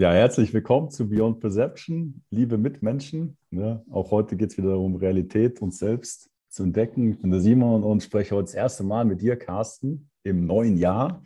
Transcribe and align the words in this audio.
Ja, 0.00 0.12
herzlich 0.12 0.54
willkommen 0.54 0.90
zu 0.90 1.06
Beyond 1.06 1.40
Perception, 1.40 2.24
liebe 2.30 2.56
Mitmenschen. 2.56 3.36
Ja, 3.50 3.82
auch 3.90 4.10
heute 4.10 4.34
geht 4.34 4.50
es 4.50 4.56
wieder 4.56 4.78
um 4.78 4.96
Realität, 4.96 5.60
uns 5.60 5.78
selbst 5.78 6.30
zu 6.48 6.62
entdecken. 6.62 7.10
Ich 7.10 7.20
bin 7.20 7.30
der 7.30 7.40
Simon 7.40 7.84
und 7.84 8.02
spreche 8.02 8.34
heute 8.34 8.44
das 8.44 8.54
erste 8.54 8.82
Mal 8.82 9.04
mit 9.04 9.20
dir, 9.20 9.38
Carsten, 9.38 10.10
im 10.22 10.46
neuen 10.46 10.78
Jahr. 10.78 11.22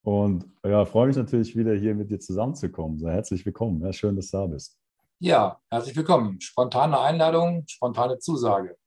Und 0.00 0.46
ja, 0.64 0.86
freue 0.86 1.08
mich 1.08 1.16
natürlich 1.18 1.54
wieder 1.54 1.74
hier 1.74 1.94
mit 1.94 2.10
dir 2.10 2.18
zusammenzukommen. 2.18 2.98
So, 2.98 3.10
herzlich 3.10 3.44
willkommen. 3.44 3.82
Ja, 3.82 3.92
schön, 3.92 4.16
dass 4.16 4.30
du 4.30 4.38
da 4.38 4.46
bist. 4.46 4.78
Ja, 5.18 5.60
herzlich 5.70 5.94
willkommen. 5.94 6.40
Spontane 6.40 6.98
Einladung, 6.98 7.64
spontane 7.68 8.18
Zusage. 8.18 8.78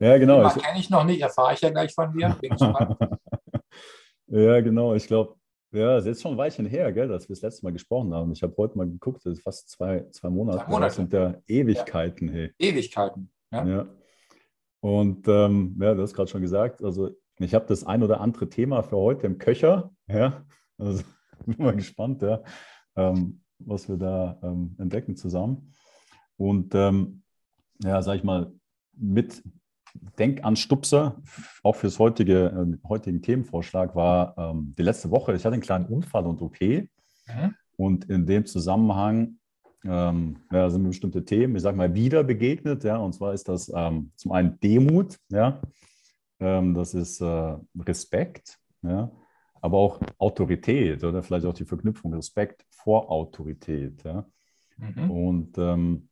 Ja, 0.00 0.16
genau. 0.16 0.40
Das 0.40 0.54
kenne 0.54 0.80
ich 0.80 0.88
noch 0.88 1.04
nicht, 1.04 1.20
erfahre 1.20 1.52
ich 1.52 1.60
ja 1.60 1.68
gleich 1.68 1.92
von 1.92 2.10
dir. 2.14 2.34
Bin 2.40 2.56
ja, 4.28 4.60
genau. 4.62 4.94
Ich 4.94 5.06
glaube, 5.06 5.37
ja, 5.70 5.96
es 5.96 6.04
ist 6.04 6.08
jetzt 6.08 6.22
schon 6.22 6.32
ein 6.32 6.38
Weilchen 6.38 6.66
her, 6.66 6.92
gell, 6.92 7.08
dass 7.08 7.28
wir 7.28 7.34
das 7.34 7.42
letzte 7.42 7.64
Mal 7.66 7.72
gesprochen 7.72 8.14
haben. 8.14 8.32
Ich 8.32 8.42
habe 8.42 8.54
heute 8.56 8.78
mal 8.78 8.88
geguckt, 8.88 9.24
das 9.24 9.34
ist 9.34 9.42
fast 9.42 9.68
zwei, 9.68 10.06
zwei 10.10 10.30
Monate. 10.30 10.64
Zwei 10.64 10.70
Monate. 10.70 10.86
Das 10.86 10.96
sind 10.96 11.12
ja 11.12 11.34
Ewigkeiten. 11.46 12.28
Ja. 12.28 12.34
Hey. 12.34 12.52
Ewigkeiten, 12.58 13.30
ja. 13.50 13.66
ja. 13.66 13.88
Und 14.80 15.26
ähm, 15.28 15.76
ja, 15.80 15.94
du 15.94 16.02
hast 16.02 16.14
gerade 16.14 16.30
schon 16.30 16.40
gesagt, 16.40 16.82
also 16.82 17.10
ich 17.38 17.54
habe 17.54 17.66
das 17.66 17.84
ein 17.84 18.02
oder 18.02 18.20
andere 18.20 18.48
Thema 18.48 18.82
für 18.82 18.96
heute 18.96 19.26
im 19.26 19.38
Köcher. 19.38 19.92
Ja, 20.08 20.44
also 20.78 21.02
bin 21.46 21.56
mal 21.58 21.76
gespannt, 21.76 22.22
ja, 22.22 22.42
ähm, 22.96 23.42
was 23.58 23.88
wir 23.88 23.96
da 23.96 24.38
ähm, 24.42 24.74
entdecken 24.78 25.16
zusammen. 25.16 25.74
Und 26.36 26.74
ähm, 26.74 27.22
ja, 27.82 28.00
sag 28.02 28.16
ich 28.16 28.24
mal, 28.24 28.52
mit 28.92 29.42
Denkanstupser, 30.18 31.20
auch 31.62 31.76
für 31.76 31.86
das 31.86 31.98
heutige, 31.98 32.46
äh, 32.46 32.88
heutigen 32.88 33.22
Themenvorschlag, 33.22 33.94
war 33.94 34.34
ähm, 34.36 34.74
die 34.76 34.82
letzte 34.82 35.10
Woche, 35.10 35.34
ich 35.34 35.44
hatte 35.44 35.54
einen 35.54 35.62
kleinen 35.62 35.86
Unfall 35.86 36.26
und 36.26 36.42
OP. 36.42 36.60
Mhm. 36.60 37.54
Und 37.76 38.06
in 38.06 38.26
dem 38.26 38.44
Zusammenhang 38.46 39.38
ähm, 39.84 40.38
ja, 40.50 40.68
sind 40.68 40.82
mir 40.82 40.88
bestimmte 40.88 41.24
Themen, 41.24 41.56
ich 41.56 41.62
sage 41.62 41.76
mal, 41.76 41.94
wieder 41.94 42.24
begegnet. 42.24 42.84
Ja, 42.84 42.96
und 42.96 43.14
zwar 43.14 43.32
ist 43.32 43.48
das 43.48 43.70
ähm, 43.74 44.12
zum 44.16 44.32
einen 44.32 44.58
Demut, 44.60 45.18
ja, 45.30 45.60
ähm, 46.40 46.74
das 46.74 46.94
ist 46.94 47.20
äh, 47.20 47.56
Respekt, 47.78 48.58
ja, 48.82 49.10
aber 49.60 49.78
auch 49.78 50.00
Autorität 50.18 51.02
oder 51.04 51.22
vielleicht 51.22 51.46
auch 51.46 51.54
die 51.54 51.64
Verknüpfung 51.64 52.14
Respekt 52.14 52.64
vor 52.70 53.10
Autorität. 53.10 54.02
Ja. 54.04 54.26
Mhm. 54.76 55.10
Und 55.10 55.58
ähm, 55.58 56.08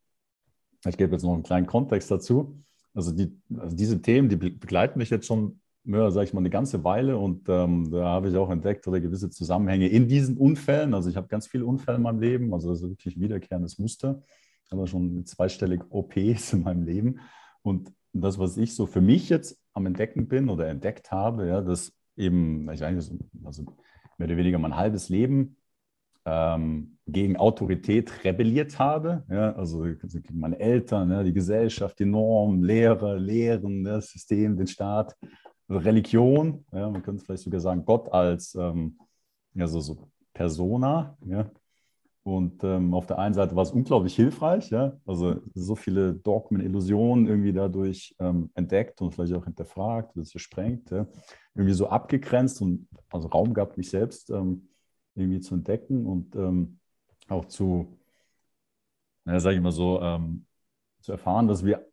ich 0.84 0.96
gebe 0.96 1.12
jetzt 1.12 1.22
noch 1.22 1.34
einen 1.34 1.42
kleinen 1.42 1.66
Kontext 1.66 2.10
dazu. 2.10 2.62
Also, 2.96 3.12
die, 3.12 3.30
also 3.56 3.76
diese 3.76 4.00
Themen, 4.00 4.28
die 4.28 4.36
begleiten 4.36 4.98
mich 4.98 5.10
jetzt 5.10 5.26
schon, 5.26 5.60
ja, 5.84 6.10
sage 6.10 6.26
ich 6.26 6.32
mal, 6.32 6.40
eine 6.40 6.50
ganze 6.50 6.82
Weile 6.82 7.18
und 7.18 7.48
ähm, 7.48 7.90
da 7.90 8.06
habe 8.06 8.30
ich 8.30 8.36
auch 8.36 8.50
entdeckt 8.50 8.88
oder 8.88 9.00
gewisse 9.00 9.30
Zusammenhänge 9.30 9.86
in 9.88 10.08
diesen 10.08 10.36
Unfällen. 10.38 10.94
Also 10.94 11.10
ich 11.10 11.16
habe 11.16 11.28
ganz 11.28 11.46
viele 11.46 11.66
Unfälle 11.66 11.98
in 11.98 12.02
meinem 12.02 12.20
Leben, 12.20 12.54
also 12.54 12.70
das 12.70 12.80
ist 12.80 12.88
wirklich 12.88 13.16
ein 13.16 13.20
wiederkehrendes 13.20 13.78
Muster, 13.78 14.22
aber 14.70 14.86
schon 14.86 15.26
zweistellig 15.26 15.82
OPs 15.90 16.54
in 16.54 16.62
meinem 16.62 16.84
Leben. 16.84 17.20
Und 17.62 17.92
das, 18.14 18.38
was 18.38 18.56
ich 18.56 18.74
so 18.74 18.86
für 18.86 19.02
mich 19.02 19.28
jetzt 19.28 19.60
am 19.74 19.86
Entdecken 19.86 20.26
bin 20.26 20.48
oder 20.48 20.66
entdeckt 20.66 21.12
habe, 21.12 21.46
ja, 21.46 21.60
dass 21.60 21.92
eben, 22.16 22.70
ich 22.70 22.80
weiß 22.80 23.10
nicht, 23.10 23.22
also 23.44 23.64
mehr 24.16 24.26
oder 24.26 24.36
weniger 24.38 24.58
mein 24.58 24.76
halbes 24.76 25.10
Leben 25.10 25.55
ähm, 26.26 26.98
gegen 27.06 27.36
Autorität 27.36 28.24
rebelliert 28.24 28.78
habe. 28.78 29.24
Ja, 29.30 29.52
also 29.52 29.82
gegen 29.82 30.40
meine 30.40 30.58
Eltern, 30.58 31.10
ja, 31.10 31.22
die 31.22 31.32
Gesellschaft, 31.32 31.98
die 32.00 32.04
Normen, 32.04 32.62
Lehre, 32.62 33.16
Lehren, 33.16 33.82
ne, 33.82 33.92
das 33.92 34.10
System, 34.10 34.56
den 34.56 34.66
Staat, 34.66 35.16
also 35.68 35.80
Religion. 35.80 36.64
Ja, 36.72 36.90
man 36.90 37.02
könnte 37.02 37.24
vielleicht 37.24 37.44
sogar 37.44 37.60
sagen, 37.60 37.84
Gott 37.84 38.12
als 38.12 38.54
ähm, 38.56 38.98
ja, 39.54 39.68
so 39.68 40.08
Persona. 40.34 41.16
Ja. 41.24 41.48
Und 42.24 42.64
ähm, 42.64 42.92
auf 42.92 43.06
der 43.06 43.20
einen 43.20 43.34
Seite 43.34 43.54
war 43.54 43.62
es 43.62 43.70
unglaublich 43.70 44.16
hilfreich, 44.16 44.70
ja, 44.70 44.96
also 45.06 45.36
so 45.54 45.76
viele 45.76 46.12
Dogmen, 46.12 46.60
Illusionen 46.60 47.28
irgendwie 47.28 47.52
dadurch 47.52 48.16
ähm, 48.18 48.50
entdeckt 48.54 49.00
und 49.00 49.14
vielleicht 49.14 49.32
auch 49.34 49.44
hinterfragt, 49.44 50.10
das 50.16 50.32
gesprengt, 50.32 50.90
ja. 50.90 51.06
irgendwie 51.54 51.72
so 51.72 51.86
abgegrenzt 51.86 52.60
und 52.60 52.88
also 53.12 53.28
Raum 53.28 53.54
gab, 53.54 53.76
mich 53.76 53.90
selbst 53.90 54.30
ähm, 54.30 54.66
irgendwie 55.16 55.40
zu 55.40 55.54
entdecken 55.54 56.06
und 56.06 56.34
ähm, 56.36 56.78
auch 57.28 57.46
zu, 57.46 57.98
naja, 59.24 59.40
sage 59.40 59.56
ich 59.56 59.62
mal 59.62 59.72
so, 59.72 60.00
ähm, 60.00 60.46
zu 61.00 61.12
erfahren, 61.12 61.48
dass 61.48 61.64
wir 61.64 61.86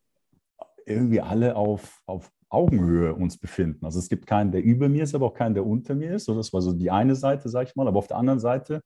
irgendwie 0.85 1.21
alle 1.21 1.55
auf, 1.55 2.01
auf 2.05 2.31
Augenhöhe 2.49 3.15
uns 3.15 3.37
befinden. 3.37 3.83
Also 3.85 3.99
es 3.99 4.09
gibt 4.09 4.27
keinen, 4.27 4.51
der 4.51 4.63
über 4.63 4.87
mir 4.87 5.03
ist, 5.03 5.15
aber 5.15 5.27
auch 5.27 5.33
keinen, 5.33 5.55
der 5.55 5.65
unter 5.65 5.95
mir 5.95 6.15
ist. 6.15 6.25
So, 6.25 6.35
das 6.35 6.53
war 6.53 6.61
so 6.61 6.73
die 6.73 6.91
eine 6.91 7.15
Seite, 7.15 7.49
sage 7.49 7.69
ich 7.69 7.75
mal. 7.75 7.87
Aber 7.87 7.97
auf 7.97 8.07
der 8.07 8.17
anderen 8.17 8.39
Seite 8.39 8.81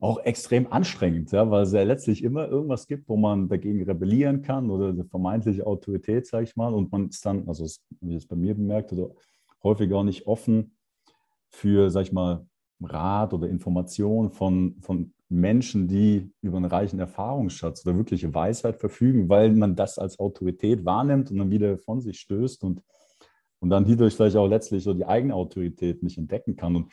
auch 0.00 0.18
extrem 0.24 0.72
anstrengend, 0.72 1.30
ja, 1.30 1.48
weil 1.48 1.62
es 1.62 1.72
ja 1.72 1.84
letztlich 1.84 2.24
immer 2.24 2.48
irgendwas 2.48 2.88
gibt, 2.88 3.08
wo 3.08 3.16
man 3.16 3.48
dagegen 3.48 3.84
rebellieren 3.84 4.42
kann 4.42 4.68
oder 4.68 4.88
eine 4.88 5.04
vermeintliche 5.04 5.64
Autorität, 5.64 6.26
sage 6.26 6.42
ich 6.42 6.56
mal. 6.56 6.74
Und 6.74 6.90
man 6.90 7.08
ist 7.08 7.24
dann, 7.24 7.46
also 7.46 7.64
wie 8.00 8.16
es 8.16 8.26
bei 8.26 8.34
mir 8.34 8.54
bemerkt, 8.56 8.92
oder 8.92 9.14
häufig 9.62 9.92
auch 9.92 10.02
nicht 10.02 10.26
offen 10.26 10.76
für, 11.50 11.88
sage 11.88 12.08
ich 12.08 12.12
mal, 12.12 12.44
Rat 12.84 13.32
oder 13.32 13.48
Information 13.48 14.30
von, 14.30 14.76
von 14.80 15.12
Menschen, 15.32 15.88
die 15.88 16.30
über 16.42 16.58
einen 16.58 16.66
reichen 16.66 17.00
Erfahrungsschatz 17.00 17.86
oder 17.86 17.96
wirkliche 17.96 18.32
Weisheit 18.34 18.76
verfügen, 18.76 19.28
weil 19.28 19.52
man 19.52 19.74
das 19.74 19.98
als 19.98 20.18
Autorität 20.18 20.84
wahrnimmt 20.84 21.30
und 21.30 21.38
dann 21.38 21.50
wieder 21.50 21.78
von 21.78 22.00
sich 22.00 22.20
stößt 22.20 22.62
und, 22.64 22.82
und 23.60 23.70
dann 23.70 23.86
hierdurch 23.86 24.14
vielleicht 24.14 24.36
auch 24.36 24.46
letztlich 24.46 24.84
so 24.84 24.92
die 24.92 25.06
eigene 25.06 25.34
Autorität 25.34 26.02
nicht 26.02 26.18
entdecken 26.18 26.56
kann. 26.56 26.76
Und 26.76 26.92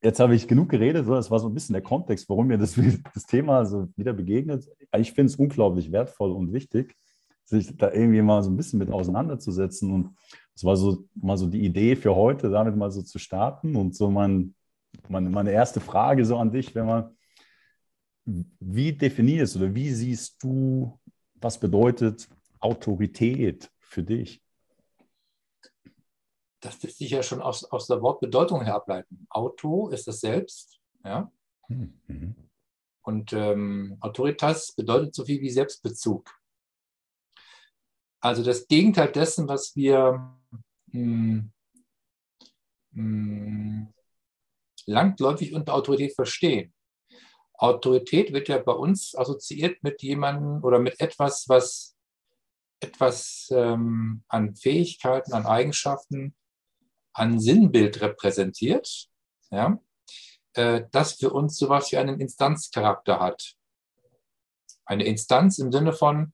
jetzt 0.00 0.20
habe 0.20 0.34
ich 0.34 0.46
genug 0.46 0.68
geredet, 0.68 1.08
das 1.08 1.30
war 1.30 1.40
so 1.40 1.48
ein 1.48 1.54
bisschen 1.54 1.72
der 1.72 1.82
Kontext, 1.82 2.28
warum 2.28 2.46
mir 2.46 2.58
das, 2.58 2.78
das 3.14 3.26
Thema 3.26 3.66
so 3.66 3.88
wieder 3.96 4.12
begegnet. 4.12 4.68
Ich 4.96 5.12
finde 5.12 5.32
es 5.32 5.36
unglaublich 5.36 5.90
wertvoll 5.90 6.30
und 6.30 6.52
wichtig, 6.52 6.94
sich 7.44 7.76
da 7.76 7.92
irgendwie 7.92 8.22
mal 8.22 8.42
so 8.42 8.50
ein 8.50 8.56
bisschen 8.56 8.78
mit 8.78 8.90
auseinanderzusetzen. 8.90 9.92
Und 9.92 10.10
es 10.54 10.64
war 10.64 10.76
so 10.76 11.04
mal 11.14 11.36
so 11.36 11.48
die 11.48 11.64
Idee 11.64 11.96
für 11.96 12.14
heute, 12.14 12.50
damit 12.50 12.76
mal 12.76 12.90
so 12.92 13.02
zu 13.02 13.18
starten 13.18 13.74
und 13.74 13.96
so 13.96 14.10
mein 14.10 14.54
meine, 15.08 15.30
meine 15.30 15.52
erste 15.52 15.80
Frage 15.80 16.24
so 16.24 16.36
an 16.36 16.50
dich, 16.50 16.74
wenn 16.74 16.86
man, 16.86 17.16
wie 18.24 18.92
definierst 18.92 19.56
oder 19.56 19.74
wie 19.74 19.90
siehst 19.90 20.42
du, 20.42 20.98
was 21.34 21.58
bedeutet 21.58 22.28
Autorität 22.60 23.70
für 23.80 24.02
dich? 24.02 24.42
Das 26.60 26.80
lässt 26.82 26.98
sich 26.98 27.10
ja 27.10 27.22
schon 27.22 27.42
aus, 27.42 27.64
aus 27.64 27.88
der 27.88 28.00
Wortbedeutung 28.00 28.62
her 28.62 28.76
ableiten. 28.76 29.26
Auto 29.28 29.88
ist 29.88 30.06
das 30.06 30.20
Selbst, 30.20 30.78
ja. 31.04 31.30
Mhm. 31.68 32.36
Und 33.02 33.32
ähm, 33.32 33.96
Autoritas 34.00 34.72
bedeutet 34.72 35.14
so 35.14 35.24
viel 35.24 35.40
wie 35.40 35.50
Selbstbezug. 35.50 36.30
Also 38.20 38.44
das 38.44 38.68
Gegenteil 38.68 39.10
dessen, 39.10 39.48
was 39.48 39.74
wir 39.74 40.38
mh, 40.92 40.92
hm, 40.92 41.52
mh, 42.92 43.92
langläufig 44.86 45.54
unter 45.54 45.74
Autorität 45.74 46.14
verstehen. 46.14 46.72
Autorität 47.54 48.32
wird 48.32 48.48
ja 48.48 48.58
bei 48.58 48.72
uns 48.72 49.14
assoziiert 49.16 49.82
mit 49.82 50.02
jemandem 50.02 50.64
oder 50.64 50.78
mit 50.78 51.00
etwas, 51.00 51.48
was 51.48 51.96
etwas 52.80 53.48
ähm, 53.52 54.24
an 54.26 54.56
Fähigkeiten, 54.56 55.32
an 55.32 55.46
Eigenschaften, 55.46 56.34
an 57.12 57.38
Sinnbild 57.38 58.00
repräsentiert, 58.00 59.08
ja, 59.50 59.78
äh, 60.54 60.84
das 60.90 61.12
für 61.12 61.30
uns 61.30 61.56
sowas 61.56 61.92
wie 61.92 61.98
einen 61.98 62.18
Instanzcharakter 62.20 63.20
hat. 63.20 63.54
Eine 64.84 65.04
Instanz 65.04 65.58
im 65.58 65.70
Sinne 65.70 65.92
von, 65.92 66.32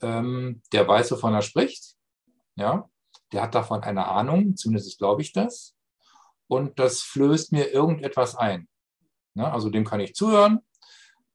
ähm, 0.00 0.62
der 0.72 0.88
weiß, 0.88 1.12
wovon 1.12 1.34
er 1.34 1.42
spricht, 1.42 1.94
ja, 2.56 2.90
der 3.32 3.42
hat 3.42 3.54
davon 3.54 3.84
eine 3.84 4.06
Ahnung, 4.08 4.56
zumindest 4.56 4.98
glaube 4.98 5.22
ich 5.22 5.32
das 5.32 5.75
und 6.48 6.78
das 6.78 7.02
flößt 7.02 7.52
mir 7.52 7.70
irgendetwas 7.70 8.36
ein. 8.36 8.68
Ja, 9.34 9.52
also 9.52 9.70
dem 9.70 9.84
kann 9.84 10.00
ich 10.00 10.14
zuhören, 10.14 10.60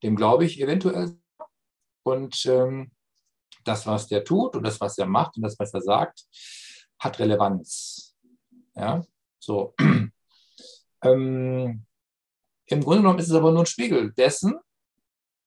dem 0.04 0.16
glaube 0.16 0.46
ich 0.46 0.60
eventuell. 0.60 1.18
Und 2.04 2.46
ähm, 2.46 2.92
das, 3.63 3.86
was 3.86 4.08
der 4.08 4.24
tut 4.24 4.56
und 4.56 4.63
das, 4.63 4.81
was 4.81 4.98
er 4.98 5.06
macht 5.06 5.38
und 5.38 5.44
das, 5.44 5.58
was 5.60 5.74
er 5.74 5.81
sagt, 5.81 6.25
hat 7.00 7.19
Relevanz. 7.19 8.16
Ja, 8.75 9.04
so. 9.40 9.75
ähm, 11.04 11.86
Im 12.66 12.84
Grunde 12.84 13.02
genommen 13.02 13.19
ist 13.19 13.30
es 13.30 13.36
aber 13.36 13.52
nur 13.52 13.62
ein 13.62 13.66
Spiegel 13.68 14.12
dessen, 14.14 14.56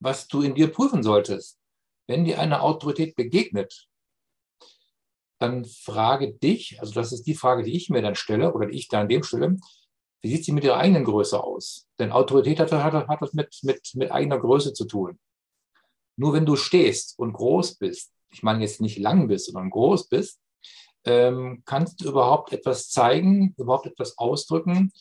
was 0.01 0.29
du 0.29 0.43
in 0.43 0.55
dir 0.55 0.71
prüfen 0.71 1.03
solltest. 1.03 1.59
Wenn 2.07 2.25
dir 2.25 2.39
eine 2.39 2.61
Autorität 2.61 3.17
begegnet, 3.17 3.89
dann 5.45 5.65
frage 5.65 6.33
dich, 6.33 6.81
also 6.81 6.93
das 6.95 7.13
ist 7.13 7.27
die 7.27 7.35
Frage, 7.35 7.63
die 7.63 7.77
ich 7.77 7.91
mir 7.91 8.03
dann 8.03 8.15
stelle 8.15 8.53
oder 8.55 8.67
die 8.67 8.77
ich 8.77 8.89
da 8.89 9.01
an 9.01 9.09
dem 9.09 9.23
stelle, 9.23 9.57
wie 10.23 10.29
sieht 10.29 10.45
sie 10.45 10.53
mit 10.53 10.65
ihrer 10.65 10.79
eigenen 10.79 11.05
Größe 11.05 11.43
aus? 11.43 11.87
Denn 11.99 12.13
Autorität 12.13 12.59
hat, 12.59 12.73
hat, 12.73 13.09
hat 13.09 13.23
das 13.23 13.35
mit, 13.35 13.59
mit, 13.63 13.91
mit 13.95 14.11
eigener 14.11 14.39
Größe 14.39 14.73
zu 14.73 14.87
tun. 14.87 15.19
Nur 16.17 16.33
wenn 16.33 16.47
du 16.47 16.57
stehst 16.57 17.19
und 17.19 17.33
groß 17.35 17.77
bist, 17.77 18.13
ich 18.33 18.43
meine 18.43 18.63
jetzt 18.63 18.81
nicht 18.81 18.99
lang 18.99 19.29
bist, 19.29 19.47
sondern 19.47 19.71
groß 19.71 20.09
bist, 20.09 20.41
ähm, 21.05 21.63
kannst 21.67 22.01
du 22.01 22.09
überhaupt 22.09 22.53
etwas 22.53 22.89
zeigen, 22.89 23.55
überhaupt 23.59 23.87
etwas 23.87 24.17
ausdrücken 24.17 24.93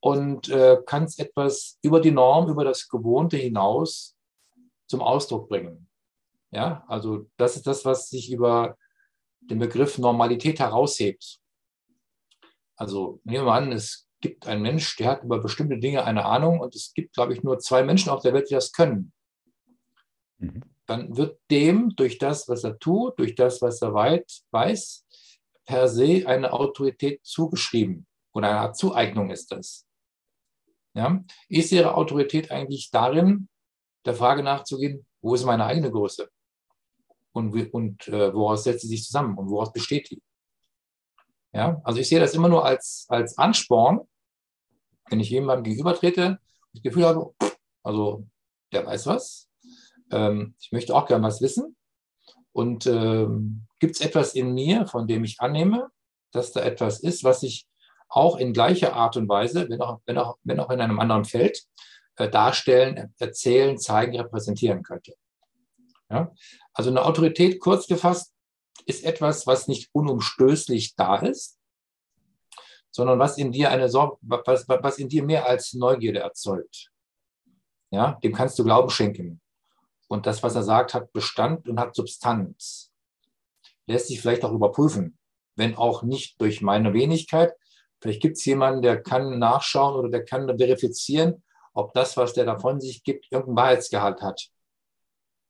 und 0.00 0.48
äh, 0.48 0.78
kannst 0.86 1.18
etwas 1.18 1.78
über 1.82 2.00
die 2.00 2.12
Norm, 2.12 2.48
über 2.48 2.64
das 2.64 2.88
Gewohnte 2.88 3.36
hinaus 3.36 4.16
zum 4.86 5.00
Ausdruck 5.00 5.48
bringen. 5.48 5.88
Ja, 6.50 6.84
also 6.86 7.26
das 7.36 7.56
ist 7.56 7.66
das, 7.66 7.84
was 7.84 8.08
sich 8.08 8.30
über 8.30 8.76
den 9.50 9.58
Begriff 9.58 9.98
Normalität 9.98 10.60
heraushebt. 10.60 11.40
Also 12.76 13.20
nehmen 13.24 13.46
wir 13.46 13.52
an, 13.52 13.72
es 13.72 14.08
gibt 14.20 14.46
einen 14.46 14.62
Mensch, 14.62 14.96
der 14.96 15.08
hat 15.08 15.24
über 15.24 15.40
bestimmte 15.40 15.78
Dinge 15.78 16.04
eine 16.04 16.24
Ahnung 16.24 16.60
und 16.60 16.74
es 16.74 16.92
gibt, 16.92 17.14
glaube 17.14 17.32
ich, 17.32 17.42
nur 17.42 17.58
zwei 17.58 17.82
Menschen 17.82 18.10
auf 18.10 18.22
der 18.22 18.34
Welt, 18.34 18.50
die 18.50 18.54
das 18.54 18.72
können. 18.72 19.12
Mhm. 20.38 20.62
Dann 20.86 21.16
wird 21.16 21.38
dem 21.50 21.94
durch 21.96 22.18
das, 22.18 22.48
was 22.48 22.64
er 22.64 22.78
tut, 22.78 23.18
durch 23.18 23.34
das, 23.34 23.60
was 23.60 23.82
er 23.82 23.94
weit 23.94 24.42
weiß, 24.50 25.04
per 25.66 25.88
se 25.88 26.26
eine 26.26 26.52
Autorität 26.52 27.24
zugeschrieben 27.24 28.06
oder 28.32 28.48
eine 28.48 28.60
Art 28.60 28.76
Zueignung 28.76 29.30
ist 29.30 29.52
das. 29.52 29.86
Ja? 30.94 31.22
Ist 31.48 31.72
ihre 31.72 31.94
Autorität 31.94 32.50
eigentlich 32.50 32.90
darin, 32.90 33.48
der 34.06 34.14
Frage 34.14 34.42
nachzugehen, 34.42 35.06
wo 35.20 35.34
ist 35.34 35.44
meine 35.44 35.64
eigene 35.66 35.90
Größe? 35.90 36.30
Und, 37.38 37.72
und 37.72 38.08
äh, 38.08 38.34
woraus 38.34 38.64
setzt 38.64 38.80
sie 38.82 38.88
sich 38.88 39.04
zusammen 39.04 39.38
und 39.38 39.48
woraus 39.48 39.72
besteht 39.72 40.10
die? 40.10 40.20
Ja, 41.52 41.80
also 41.84 42.00
ich 42.00 42.08
sehe 42.08 42.18
das 42.18 42.34
immer 42.34 42.48
nur 42.48 42.64
als, 42.64 43.06
als 43.08 43.38
Ansporn, 43.38 44.00
wenn 45.08 45.20
ich 45.20 45.30
jemandem 45.30 45.64
gegenübertrete, 45.64 46.38
das 46.72 46.82
Gefühl 46.82 47.06
habe, 47.06 47.32
also 47.84 48.26
der 48.72 48.84
weiß 48.84 49.06
was, 49.06 49.48
ähm, 50.10 50.54
ich 50.60 50.72
möchte 50.72 50.94
auch 50.94 51.06
gerne 51.06 51.24
was 51.24 51.40
wissen. 51.40 51.76
Und 52.52 52.86
ähm, 52.86 53.66
gibt 53.78 53.94
es 53.94 54.00
etwas 54.00 54.34
in 54.34 54.52
mir, 54.52 54.86
von 54.86 55.06
dem 55.06 55.22
ich 55.22 55.40
annehme, 55.40 55.90
dass 56.32 56.52
da 56.52 56.60
etwas 56.60 57.00
ist, 57.00 57.22
was 57.22 57.44
ich 57.44 57.68
auch 58.08 58.36
in 58.36 58.52
gleicher 58.52 58.94
Art 58.94 59.16
und 59.16 59.28
Weise, 59.28 59.68
wenn 59.68 59.80
auch, 59.80 60.00
wenn 60.06 60.18
auch, 60.18 60.38
wenn 60.42 60.58
auch 60.58 60.70
in 60.70 60.80
einem 60.80 60.98
anderen 60.98 61.24
Feld, 61.24 61.62
äh, 62.16 62.28
darstellen, 62.28 63.14
erzählen, 63.18 63.78
zeigen, 63.78 64.18
repräsentieren 64.18 64.82
könnte. 64.82 65.14
Ja? 66.10 66.32
Also 66.78 66.90
eine 66.90 67.04
Autorität, 67.04 67.58
kurz 67.58 67.88
gefasst, 67.88 68.32
ist 68.86 69.04
etwas, 69.04 69.48
was 69.48 69.66
nicht 69.66 69.90
unumstößlich 69.92 70.94
da 70.94 71.16
ist, 71.16 71.58
sondern 72.92 73.18
was 73.18 73.36
in 73.36 73.50
dir 73.50 73.70
eine 73.72 73.88
Sorge, 73.88 74.16
was, 74.20 74.68
was 74.68 74.98
in 74.98 75.08
dir 75.08 75.24
mehr 75.24 75.48
als 75.48 75.74
Neugierde 75.74 76.20
erzeugt. 76.20 76.92
Ja, 77.90 78.12
dem 78.22 78.32
kannst 78.32 78.60
du 78.60 78.64
Glauben 78.64 78.90
schenken. 78.90 79.40
Und 80.06 80.26
das, 80.26 80.44
was 80.44 80.54
er 80.54 80.62
sagt, 80.62 80.94
hat 80.94 81.12
Bestand 81.12 81.68
und 81.68 81.80
hat 81.80 81.96
Substanz. 81.96 82.92
Lässt 83.88 84.06
sich 84.06 84.20
vielleicht 84.20 84.44
auch 84.44 84.52
überprüfen, 84.52 85.18
wenn 85.56 85.76
auch 85.76 86.04
nicht 86.04 86.40
durch 86.40 86.62
meine 86.62 86.94
Wenigkeit. 86.94 87.54
Vielleicht 88.00 88.22
gibt 88.22 88.36
es 88.36 88.44
jemanden, 88.44 88.82
der 88.82 89.02
kann 89.02 89.40
nachschauen 89.40 89.96
oder 89.96 90.10
der 90.10 90.24
kann 90.24 90.46
verifizieren, 90.56 91.42
ob 91.74 91.92
das, 91.94 92.16
was 92.16 92.34
der 92.34 92.44
davon 92.44 92.80
sich 92.80 93.02
gibt, 93.02 93.26
irgendeinen 93.32 93.56
Wahrheitsgehalt 93.56 94.22
hat. 94.22 94.52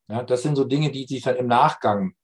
Ja, 0.08 0.22
das 0.22 0.42
sind 0.42 0.56
so 0.56 0.64
Dinge, 0.64 0.90
die 0.90 1.06
sich 1.06 1.22
dann 1.22 1.36
im 1.36 1.46
Nachgang 1.46 2.14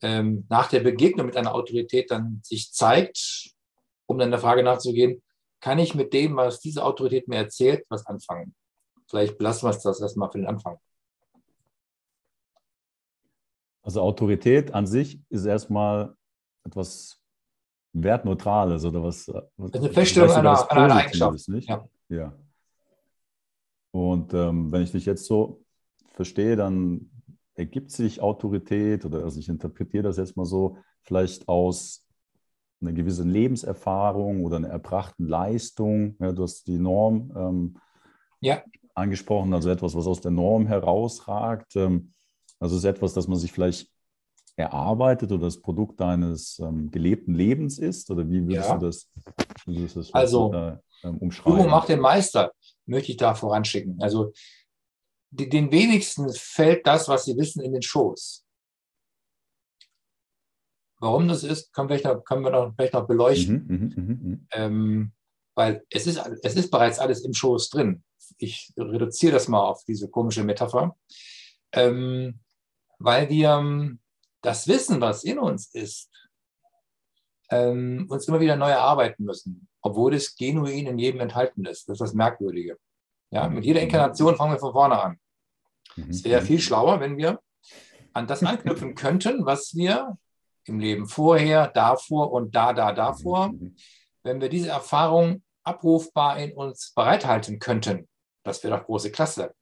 ähm, 0.00 0.46
nach 0.48 0.68
der 0.68 0.80
Begegnung 0.80 1.26
mit 1.26 1.36
einer 1.36 1.54
Autorität 1.54 2.10
dann 2.10 2.40
sich 2.42 2.72
zeigt, 2.72 3.54
um 4.06 4.18
dann 4.18 4.30
der 4.30 4.40
Frage 4.40 4.62
nachzugehen, 4.62 5.22
kann 5.60 5.78
ich 5.78 5.94
mit 5.94 6.12
dem, 6.12 6.36
was 6.36 6.60
diese 6.60 6.84
Autorität 6.84 7.28
mir 7.28 7.36
erzählt, 7.36 7.84
was 7.88 8.06
anfangen? 8.06 8.54
Vielleicht 9.08 9.38
belassen 9.38 9.68
wir 9.68 9.72
das 9.72 10.00
erstmal 10.00 10.30
für 10.30 10.38
den 10.38 10.46
Anfang. 10.46 10.78
Also 13.82 14.00
Autorität 14.00 14.72
an 14.72 14.86
sich 14.86 15.20
ist 15.28 15.44
erstmal 15.44 16.14
etwas 16.64 17.20
Wertneutrales 17.92 18.84
oder 18.84 19.02
was. 19.02 19.28
was 19.56 19.72
eine 19.72 19.90
Feststellung 19.90 20.30
einer, 20.32 20.70
einer 20.70 20.96
Eigenschaft. 20.96 21.34
Ist, 21.34 21.48
nicht? 21.48 21.68
Ja. 21.68 21.86
ja. 22.08 22.34
Und 23.90 24.34
ähm, 24.34 24.72
wenn 24.72 24.82
ich 24.82 24.92
dich 24.92 25.06
jetzt 25.06 25.26
so 25.26 25.62
verstehe, 26.12 26.56
dann 26.56 27.10
ergibt 27.54 27.90
sich 27.90 28.20
Autorität 28.20 29.04
oder 29.04 29.22
also 29.22 29.38
ich 29.38 29.48
interpretiere 29.48 30.02
das 30.02 30.16
jetzt 30.16 30.36
mal 30.36 30.44
so, 30.44 30.78
vielleicht 31.02 31.48
aus 31.48 32.06
einer 32.80 32.92
gewissen 32.92 33.30
Lebenserfahrung 33.30 34.44
oder 34.44 34.56
einer 34.56 34.68
erbrachten 34.68 35.26
Leistung. 35.26 36.16
Ja, 36.20 36.32
du 36.32 36.42
hast 36.42 36.66
die 36.66 36.78
Norm 36.78 37.32
ähm, 37.36 37.76
ja. 38.40 38.62
angesprochen, 38.94 39.54
also 39.54 39.70
etwas, 39.70 39.94
was 39.94 40.06
aus 40.06 40.20
der 40.20 40.32
Norm 40.32 40.66
herausragt. 40.66 41.76
Ähm, 41.76 42.12
also 42.60 42.76
es 42.76 42.84
ist 42.84 42.88
etwas, 42.88 43.14
das 43.14 43.28
man 43.28 43.38
sich 43.38 43.52
vielleicht 43.52 43.88
erarbeitet 44.56 45.32
oder 45.32 45.46
das 45.46 45.60
Produkt 45.60 46.00
deines 46.00 46.58
ähm, 46.60 46.90
gelebten 46.90 47.34
Lebens 47.34 47.78
ist? 47.78 48.10
Oder 48.10 48.28
wie 48.28 48.46
würdest 48.46 48.68
ja. 48.68 48.76
du 48.76 48.86
das, 48.86 49.10
würdest 49.66 49.96
du 49.96 50.00
das 50.00 50.14
also, 50.14 50.50
da, 50.50 50.80
ähm, 51.02 51.18
umschreiben? 51.18 51.58
Übung 51.58 51.70
macht 51.70 51.88
den 51.88 52.00
Meister, 52.00 52.52
möchte 52.86 53.12
ich 53.12 53.16
da 53.16 53.34
voranschicken. 53.34 54.00
Also 54.00 54.32
die, 55.34 55.48
den 55.48 55.70
wenigsten 55.70 56.32
fällt 56.32 56.86
das, 56.86 57.08
was 57.08 57.24
sie 57.24 57.36
wissen, 57.36 57.62
in 57.62 57.72
den 57.72 57.82
Schoß. 57.82 58.44
Warum 61.00 61.28
das 61.28 61.42
ist, 61.42 61.72
können 61.72 61.88
wir, 61.88 62.02
noch, 62.02 62.24
können 62.24 62.44
wir 62.44 62.50
noch, 62.50 62.72
vielleicht 62.74 62.94
noch 62.94 63.06
beleuchten. 63.06 63.66
Mhm, 63.66 63.92
mh, 63.96 64.02
mh, 64.02 64.30
mh. 64.30 64.38
Ähm, 64.52 65.12
weil 65.54 65.84
es 65.90 66.06
ist, 66.06 66.18
es 66.42 66.56
ist 66.56 66.70
bereits 66.70 66.98
alles 66.98 67.24
im 67.24 67.34
Schoß 67.34 67.70
drin. 67.70 68.02
Ich 68.38 68.72
reduziere 68.76 69.34
das 69.34 69.48
mal 69.48 69.60
auf 69.60 69.84
diese 69.84 70.08
komische 70.08 70.44
Metapher. 70.44 70.96
Ähm, 71.72 72.40
weil 72.98 73.28
wir 73.28 73.50
ähm, 73.50 74.00
das 74.40 74.66
Wissen, 74.68 75.00
was 75.00 75.24
in 75.24 75.38
uns 75.38 75.74
ist, 75.74 76.10
ähm, 77.50 78.06
uns 78.08 78.26
immer 78.26 78.40
wieder 78.40 78.56
neu 78.56 78.70
erarbeiten 78.70 79.24
müssen, 79.24 79.68
obwohl 79.82 80.14
es 80.14 80.36
genuin 80.36 80.86
in 80.86 80.98
jedem 80.98 81.20
enthalten 81.20 81.64
ist. 81.66 81.88
Das 81.88 81.94
ist 81.94 82.00
das 82.00 82.14
Merkwürdige. 82.14 82.78
Ja, 83.30 83.48
mit 83.48 83.64
jeder 83.64 83.82
Inkarnation 83.82 84.36
fangen 84.36 84.52
wir 84.52 84.58
von 84.58 84.72
vorne 84.72 85.00
an. 85.00 85.18
Mhm. 85.96 86.10
Es 86.10 86.24
wäre 86.24 86.42
viel 86.42 86.60
schlauer, 86.60 87.00
wenn 87.00 87.16
wir 87.16 87.40
an 88.12 88.26
das 88.26 88.42
anknüpfen 88.42 88.94
könnten, 88.94 89.44
was 89.46 89.74
wir 89.74 90.16
im 90.64 90.78
Leben 90.78 91.06
vorher, 91.06 91.68
davor 91.68 92.32
und 92.32 92.54
da, 92.54 92.72
da, 92.72 92.92
davor, 92.92 93.48
mhm. 93.48 93.76
wenn 94.22 94.40
wir 94.40 94.48
diese 94.48 94.70
Erfahrung 94.70 95.42
abrufbar 95.62 96.38
in 96.38 96.52
uns 96.52 96.92
bereithalten 96.94 97.58
könnten. 97.58 98.08
Das 98.44 98.62
wäre 98.62 98.76
doch 98.76 98.86
große 98.86 99.10
Klasse. 99.10 99.54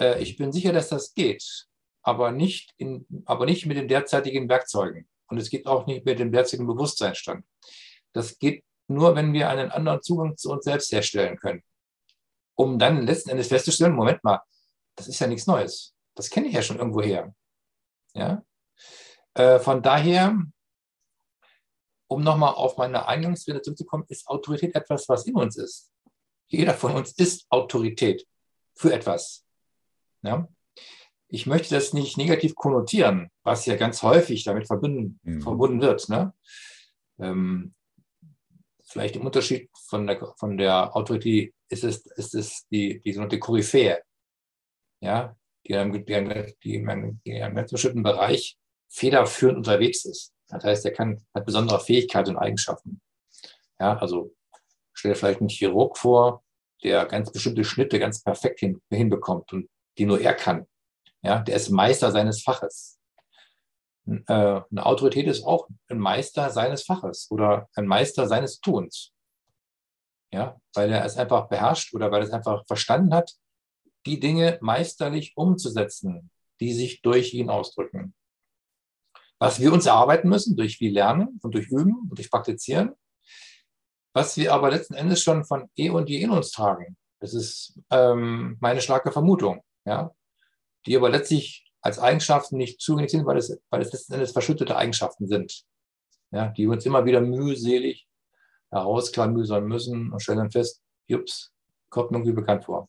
Äh, 0.00 0.22
ich 0.22 0.36
bin 0.36 0.52
sicher, 0.52 0.72
dass 0.72 0.88
das 0.88 1.14
geht, 1.14 1.66
aber 2.02 2.32
nicht, 2.32 2.74
in, 2.76 3.06
aber 3.24 3.46
nicht 3.46 3.66
mit 3.66 3.76
den 3.76 3.88
derzeitigen 3.88 4.48
Werkzeugen. 4.48 5.08
Und 5.28 5.38
es 5.38 5.50
geht 5.50 5.66
auch 5.66 5.86
nicht 5.86 6.04
mit 6.04 6.18
dem 6.18 6.32
derzeitigen 6.32 6.66
Bewusstseinsstand. 6.66 7.44
Das 8.12 8.38
geht 8.38 8.64
nur, 8.88 9.14
wenn 9.14 9.32
wir 9.32 9.48
einen 9.48 9.70
anderen 9.70 10.02
Zugang 10.02 10.36
zu 10.36 10.50
uns 10.50 10.64
selbst 10.64 10.90
herstellen 10.92 11.38
können. 11.38 11.62
Um 12.56 12.78
dann 12.78 13.06
letzten 13.06 13.30
Endes 13.30 13.48
festzustellen, 13.48 13.94
Moment 13.94 14.22
mal, 14.24 14.40
das 15.00 15.08
ist 15.08 15.18
ja 15.18 15.26
nichts 15.26 15.46
Neues. 15.46 15.94
Das 16.14 16.28
kenne 16.28 16.48
ich 16.48 16.54
ja 16.54 16.62
schon 16.62 16.78
irgendwo 16.78 17.00
her. 17.00 17.34
Ja? 18.14 18.44
Äh, 19.34 19.58
von 19.58 19.82
daher, 19.82 20.38
um 22.08 22.22
nochmal 22.22 22.52
auf 22.54 22.76
meine 22.76 23.06
Eingangsrede 23.06 23.62
zurückzukommen, 23.62 24.04
ist 24.08 24.26
Autorität 24.26 24.74
etwas, 24.74 25.08
was 25.08 25.26
in 25.26 25.36
uns 25.36 25.56
ist. 25.56 25.90
Jeder 26.48 26.74
von 26.74 26.92
uns 26.92 27.12
ist 27.12 27.46
Autorität 27.48 28.26
für 28.74 28.92
etwas. 28.92 29.46
Ja? 30.22 30.46
Ich 31.28 31.46
möchte 31.46 31.74
das 31.74 31.94
nicht 31.94 32.18
negativ 32.18 32.54
konnotieren, 32.54 33.30
was 33.42 33.64
ja 33.64 33.76
ganz 33.76 34.02
häufig 34.02 34.44
damit 34.44 34.66
verbunden, 34.66 35.18
mhm. 35.22 35.40
verbunden 35.40 35.80
wird. 35.80 36.08
Ne? 36.10 36.34
Ähm, 37.18 37.74
vielleicht 38.84 39.16
im 39.16 39.24
Unterschied 39.24 39.70
von 39.88 40.06
der, 40.06 40.34
von 40.36 40.58
der 40.58 40.94
Autorität 40.94 41.54
ist 41.70 41.84
es, 41.84 42.04
ist 42.04 42.34
es 42.34 42.66
die, 42.68 43.00
die 43.00 43.12
sogenannte 43.12 43.38
Koryphäe 43.38 44.02
ja, 45.00 45.36
die, 45.66 46.04
die, 46.04 46.54
die, 46.62 46.74
in 46.74 46.88
einem 46.88 47.54
ganz 47.54 47.70
bestimmten 47.70 48.02
Bereich 48.02 48.58
federführend 48.88 49.58
unterwegs 49.58 50.04
ist. 50.04 50.32
Das 50.48 50.64
heißt, 50.64 50.84
er 50.84 50.92
kann, 50.92 51.24
hat 51.34 51.46
besondere 51.46 51.80
Fähigkeiten 51.80 52.30
und 52.30 52.38
Eigenschaften. 52.38 53.00
Ja, 53.78 53.96
also 53.98 54.34
stell 54.92 55.12
dir 55.12 55.16
vielleicht 55.16 55.40
einen 55.40 55.48
Chirurg 55.48 55.96
vor, 55.96 56.44
der 56.82 57.06
ganz 57.06 57.30
bestimmte 57.30 57.64
Schnitte 57.64 57.98
ganz 57.98 58.22
perfekt 58.22 58.60
hin, 58.60 58.82
hinbekommt 58.90 59.52
und 59.52 59.68
die 59.98 60.06
nur 60.06 60.20
er 60.20 60.34
kann. 60.34 60.66
Ja, 61.22 61.40
der 61.40 61.56
ist 61.56 61.70
Meister 61.70 62.10
seines 62.10 62.42
Faches. 62.42 62.98
Äh, 64.06 64.22
eine 64.26 64.86
Autorität 64.86 65.26
ist 65.26 65.44
auch 65.44 65.68
ein 65.88 65.98
Meister 65.98 66.50
seines 66.50 66.82
Faches 66.84 67.30
oder 67.30 67.68
ein 67.74 67.86
Meister 67.86 68.26
seines 68.26 68.60
Tuns. 68.60 69.12
Ja, 70.32 70.60
weil 70.74 70.92
er 70.92 71.04
es 71.04 71.16
einfach 71.16 71.48
beherrscht 71.48 71.92
oder 71.92 72.10
weil 72.10 72.22
er 72.22 72.28
es 72.28 72.32
einfach 72.32 72.64
verstanden 72.66 73.14
hat, 73.14 73.32
die 74.06 74.20
Dinge 74.20 74.58
meisterlich 74.60 75.36
umzusetzen, 75.36 76.30
die 76.60 76.72
sich 76.72 77.02
durch 77.02 77.34
ihn 77.34 77.50
ausdrücken. 77.50 78.14
Was 79.38 79.60
wir 79.60 79.72
uns 79.72 79.86
erarbeiten 79.86 80.28
müssen 80.28 80.56
durch 80.56 80.76
viel 80.76 80.92
Lernen 80.92 81.40
und 81.42 81.54
durch 81.54 81.68
Üben 81.68 82.08
und 82.08 82.18
durch 82.18 82.30
Praktizieren, 82.30 82.92
was 84.12 84.36
wir 84.36 84.52
aber 84.52 84.70
letzten 84.70 84.94
Endes 84.94 85.22
schon 85.22 85.44
von 85.44 85.70
eh 85.76 85.90
und 85.90 86.10
je 86.10 86.20
in 86.20 86.30
uns 86.30 86.50
tragen. 86.50 86.96
Das 87.20 87.34
ist 87.34 87.78
ähm, 87.90 88.56
meine 88.60 88.80
starke 88.80 89.12
Vermutung, 89.12 89.62
ja, 89.84 90.10
die 90.86 90.96
aber 90.96 91.10
letztlich 91.10 91.70
als 91.82 91.98
Eigenschaften 91.98 92.56
nicht 92.56 92.80
zugänglich 92.80 93.12
sind, 93.12 93.26
weil 93.26 93.38
es, 93.38 93.58
weil 93.70 93.80
es 93.80 93.92
letzten 93.92 94.14
Endes 94.14 94.32
verschüttete 94.32 94.76
Eigenschaften 94.76 95.26
sind, 95.26 95.64
ja, 96.30 96.48
die 96.48 96.66
uns 96.66 96.84
immer 96.84 97.04
wieder 97.04 97.20
mühselig 97.20 98.06
herausklamüsern 98.70 99.64
müssen 99.64 100.12
und 100.12 100.20
stellen 100.20 100.38
dann 100.38 100.50
fest, 100.50 100.82
Jups, 101.06 101.52
kommt 101.88 102.10
mir 102.10 102.18
irgendwie 102.18 102.34
bekannt 102.34 102.64
vor. 102.64 102.88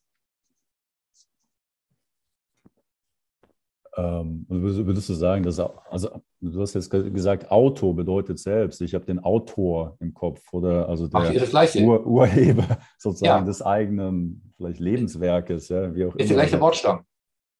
Ähm, 3.97 4.45
würdest 4.47 5.09
du 5.09 5.13
sagen, 5.13 5.43
dass 5.43 5.59
also 5.59 6.21
du 6.39 6.61
hast 6.61 6.75
jetzt 6.75 6.89
gesagt, 6.89 7.51
Auto 7.51 7.93
bedeutet 7.93 8.39
selbst. 8.39 8.81
Ich 8.81 8.93
habe 8.93 9.05
den 9.05 9.19
Autor 9.19 9.97
im 9.99 10.13
Kopf 10.13 10.41
oder 10.53 10.87
also 10.87 11.07
der 11.07 11.19
Ach, 11.19 11.75
Ur 11.75 12.07
Urheber 12.07 12.79
sozusagen 12.97 13.43
ja. 13.43 13.45
des 13.45 13.61
eigenen 13.61 14.53
vielleicht 14.55 14.79
Lebenswerkes, 14.79 15.67
ja, 15.69 15.93
wie 15.93 16.05
auch 16.05 16.09
ist 16.09 16.13
immer. 16.15 16.21
Ist 16.21 16.29
die 16.29 16.33
gleiche 16.35 16.61
Wortstamm. 16.61 17.01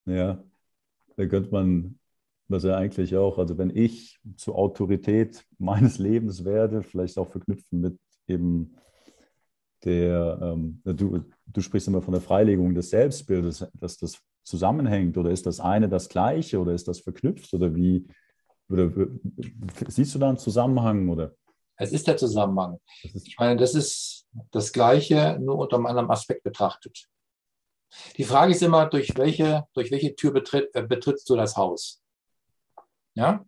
Ja, 0.06 0.42
da 1.18 1.26
könnte 1.26 1.52
man 1.52 2.00
das 2.48 2.64
ja 2.64 2.78
eigentlich 2.78 3.16
auch, 3.18 3.38
also 3.38 3.58
wenn 3.58 3.76
ich 3.76 4.20
zur 4.38 4.56
Autorität 4.56 5.46
meines 5.58 6.00
Lebens 6.00 6.46
werde, 6.46 6.82
vielleicht 6.82 7.18
auch 7.18 7.28
verknüpfen 7.28 7.82
mit 7.82 7.98
eben 8.28 8.76
der, 9.84 10.40
ähm, 10.42 10.82
du, 10.84 11.24
du 11.48 11.62
sprichst 11.62 11.88
immer 11.88 12.02
von 12.02 12.14
der 12.14 12.22
Freilegung 12.22 12.74
des 12.74 12.90
Selbstbildes, 12.90 13.68
dass 13.74 13.98
das 13.98 14.22
zusammenhängt 14.44 15.18
oder 15.18 15.32
ist 15.32 15.46
das 15.46 15.60
eine 15.60 15.90
das 15.90 16.10
gleiche 16.10 16.60
oder 16.60 16.74
ist 16.74 16.88
das 16.88 17.00
verknüpft 17.00 17.54
oder 17.54 17.76
wie, 17.76 18.08
oder 18.70 18.92
siehst 19.88 20.16
du 20.16 20.20
da 20.20 20.30
einen 20.30 20.38
Zusammenhang 20.38 21.10
oder? 21.10 21.34
Es 21.78 21.92
ist 21.92 22.08
der 22.08 22.18
Zusammenhang. 22.18 22.80
Ich 23.02 23.38
meine, 23.40 23.60
das 23.60 23.74
ist 23.74 24.28
das 24.52 24.72
Gleiche, 24.72 25.40
nur 25.40 25.58
unter 25.58 25.78
einem 25.78 25.88
anderen 25.88 26.12
Aspekt 26.12 26.44
betrachtet. 26.44 27.08
Die 28.18 28.24
Frage 28.24 28.52
ist 28.52 28.62
immer, 28.62 28.86
durch 28.86 29.18
welche, 29.18 29.66
durch 29.74 29.92
welche 29.92 30.16
Tür 30.16 30.32
betritt, 30.32 30.74
äh, 30.76 30.84
betrittst 30.84 31.30
du 31.30 31.36
das 31.36 31.58
Haus? 31.58 32.02
Ja? 33.16 33.44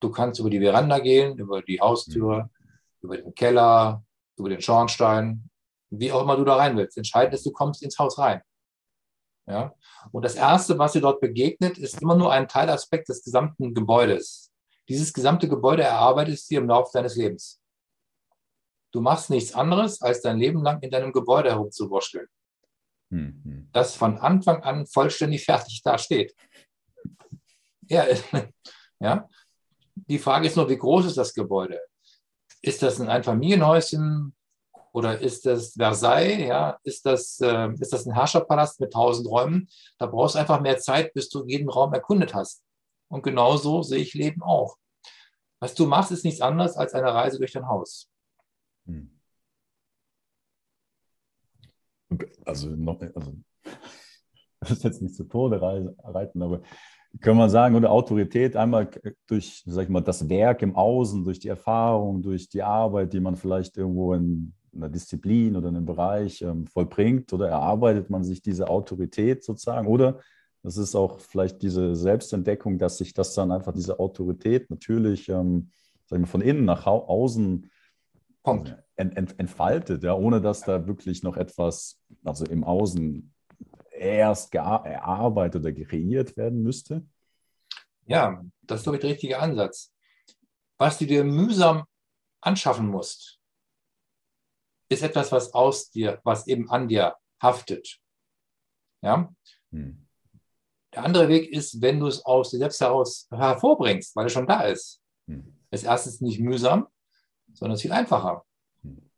Du 0.00 0.10
kannst 0.10 0.40
über 0.40 0.50
die 0.50 0.60
Veranda 0.60 0.98
gehen, 0.98 1.38
über 1.38 1.62
die 1.62 1.80
Haustür, 1.80 2.44
mhm. 2.44 2.50
über 3.00 3.16
den 3.16 3.34
Keller, 3.34 4.04
über 4.36 4.48
den 4.48 4.60
Schornstein, 4.60 5.48
wie 5.90 6.12
auch 6.12 6.22
immer 6.22 6.36
du 6.36 6.44
da 6.44 6.56
rein 6.56 6.76
willst. 6.76 6.96
Entscheidend 6.96 7.34
ist, 7.34 7.46
du 7.46 7.52
kommst 7.52 7.82
ins 7.82 7.98
Haus 7.98 8.18
rein. 8.18 8.42
Ja? 9.46 9.74
Und 10.12 10.24
das 10.24 10.34
Erste, 10.34 10.78
was 10.78 10.92
dir 10.92 11.00
dort 11.00 11.20
begegnet, 11.20 11.78
ist 11.78 12.00
immer 12.00 12.16
nur 12.16 12.32
ein 12.32 12.48
Teilaspekt 12.48 13.08
des 13.08 13.22
gesamten 13.22 13.74
Gebäudes. 13.74 14.50
Dieses 14.88 15.12
gesamte 15.12 15.48
Gebäude 15.48 15.82
erarbeitest 15.82 16.50
du 16.50 16.56
im 16.56 16.68
Laufe 16.68 16.90
deines 16.92 17.16
Lebens. 17.16 17.60
Du 18.92 19.00
machst 19.00 19.30
nichts 19.30 19.54
anderes, 19.54 20.00
als 20.02 20.20
dein 20.20 20.38
Leben 20.38 20.62
lang 20.62 20.80
in 20.80 20.90
deinem 20.90 21.12
Gebäude 21.12 21.50
herumzuwurschteln. 21.50 22.28
Mhm. 23.10 23.68
Das 23.72 23.96
von 23.96 24.18
Anfang 24.18 24.62
an 24.62 24.86
vollständig 24.86 25.44
fertig 25.44 25.82
dasteht. 25.82 26.34
Ja, 27.88 28.06
ja. 29.00 29.28
Die 29.94 30.18
Frage 30.18 30.46
ist 30.46 30.56
nur, 30.56 30.68
wie 30.68 30.78
groß 30.78 31.06
ist 31.06 31.16
das 31.16 31.34
Gebäude? 31.34 31.80
Ist 32.62 32.82
das 32.82 33.00
ein 33.00 33.08
Einfamilienhäuschen? 33.08 34.34
Oder 34.94 35.20
ist 35.20 35.44
das 35.44 35.72
Versailles? 35.72 36.46
Ja, 36.46 36.78
ist 36.84 37.04
das, 37.04 37.40
äh, 37.40 37.68
ist 37.80 37.92
das 37.92 38.06
ein 38.06 38.14
Herrscherpalast 38.14 38.80
mit 38.80 38.92
tausend 38.92 39.28
Räumen? 39.28 39.68
Da 39.98 40.06
brauchst 40.06 40.36
du 40.36 40.38
einfach 40.38 40.60
mehr 40.60 40.78
Zeit, 40.78 41.12
bis 41.14 41.28
du 41.28 41.44
jeden 41.46 41.68
Raum 41.68 41.92
erkundet 41.92 42.32
hast. 42.32 42.62
Und 43.08 43.24
genauso 43.24 43.82
sehe 43.82 43.98
ich 43.98 44.14
Leben 44.14 44.40
auch. 44.40 44.76
Was 45.58 45.74
du 45.74 45.86
machst, 45.86 46.12
ist 46.12 46.24
nichts 46.24 46.40
anderes 46.40 46.76
als 46.76 46.94
eine 46.94 47.12
Reise 47.12 47.38
durch 47.38 47.50
dein 47.50 47.66
Haus. 47.66 48.08
Hm. 48.86 49.10
Also, 52.44 52.68
noch, 52.68 53.00
also 53.00 53.34
das 54.60 54.70
ist 54.70 54.84
jetzt 54.84 55.02
nicht 55.02 55.16
zu 55.16 55.24
Tode 55.24 55.60
reiten, 55.60 56.40
aber 56.40 56.62
können 57.20 57.38
wir 57.38 57.48
sagen, 57.48 57.74
oder 57.74 57.90
Autorität 57.90 58.54
einmal 58.54 58.88
durch, 59.26 59.64
sag 59.66 59.84
ich 59.84 59.88
mal, 59.88 60.02
das 60.02 60.28
Werk 60.28 60.62
im 60.62 60.76
Außen, 60.76 61.24
durch 61.24 61.40
die 61.40 61.48
Erfahrung, 61.48 62.22
durch 62.22 62.48
die 62.48 62.62
Arbeit, 62.62 63.12
die 63.12 63.20
man 63.20 63.34
vielleicht 63.34 63.76
irgendwo 63.76 64.14
in 64.14 64.54
einer 64.74 64.88
Disziplin 64.88 65.56
oder 65.56 65.68
in 65.68 65.76
einem 65.76 65.86
Bereich 65.86 66.42
ähm, 66.42 66.66
vollbringt 66.66 67.32
oder 67.32 67.48
erarbeitet 67.48 68.10
man 68.10 68.24
sich 68.24 68.42
diese 68.42 68.68
Autorität 68.68 69.44
sozusagen 69.44 69.86
oder 69.86 70.20
das 70.62 70.78
ist 70.78 70.94
auch 70.94 71.20
vielleicht 71.20 71.60
diese 71.60 71.94
Selbstentdeckung, 71.94 72.78
dass 72.78 72.96
sich 72.96 73.12
das 73.12 73.34
dann 73.34 73.52
einfach 73.52 73.72
diese 73.72 73.98
Autorität 73.98 74.70
natürlich 74.70 75.28
ähm, 75.28 75.70
wir, 76.08 76.26
von 76.26 76.40
innen 76.40 76.64
nach 76.64 76.86
außen 76.86 77.70
ent, 78.96 79.38
entfaltet, 79.38 80.02
ja, 80.02 80.14
ohne 80.14 80.40
dass 80.40 80.62
da 80.62 80.86
wirklich 80.86 81.22
noch 81.22 81.36
etwas, 81.36 82.00
also 82.24 82.44
im 82.44 82.64
Außen 82.64 83.32
erst 83.90 84.54
erarbeitet 84.54 85.62
oder 85.62 85.72
kreiert 85.72 86.36
werden 86.36 86.62
müsste? 86.62 87.04
Ja, 88.06 88.42
das 88.62 88.80
ist, 88.80 88.84
glaube 88.84 88.96
ich, 88.96 89.00
der 89.00 89.10
richtige 89.10 89.38
Ansatz. 89.38 89.92
Was 90.78 90.98
du 90.98 91.06
dir 91.06 91.24
mühsam 91.24 91.84
anschaffen 92.40 92.88
musst, 92.88 93.38
ist 94.88 95.02
etwas, 95.02 95.32
was 95.32 95.52
aus 95.54 95.90
dir, 95.90 96.20
was 96.24 96.46
eben 96.46 96.70
an 96.70 96.88
dir 96.88 97.16
haftet. 97.42 97.98
Ja? 99.02 99.32
Hm. 99.70 100.06
Der 100.94 101.04
andere 101.04 101.28
Weg 101.28 101.50
ist, 101.50 101.82
wenn 101.82 102.00
du 102.00 102.06
es 102.06 102.24
aus 102.24 102.50
dir 102.50 102.58
selbst 102.58 102.80
heraus 102.80 103.26
hervorbringst, 103.30 104.14
weil 104.14 104.26
es 104.26 104.32
schon 104.32 104.46
da 104.46 104.62
ist. 104.62 105.00
Hm. 105.26 105.56
Ist 105.70 105.84
erstens 105.84 106.20
nicht 106.20 106.40
mühsam, 106.40 106.86
sondern 107.52 107.74
es 107.74 107.80
ist 107.80 107.82
viel 107.82 107.92
einfacher. 107.92 108.44
Hm. 108.82 109.10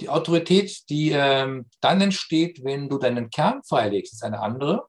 Die 0.00 0.08
Autorität, 0.08 0.88
die 0.88 1.10
ähm, 1.10 1.66
dann 1.80 2.00
entsteht, 2.00 2.64
wenn 2.64 2.88
du 2.88 2.98
deinen 2.98 3.30
Kern 3.30 3.62
freilegst, 3.62 4.14
ist 4.14 4.24
eine 4.24 4.40
andere, 4.40 4.86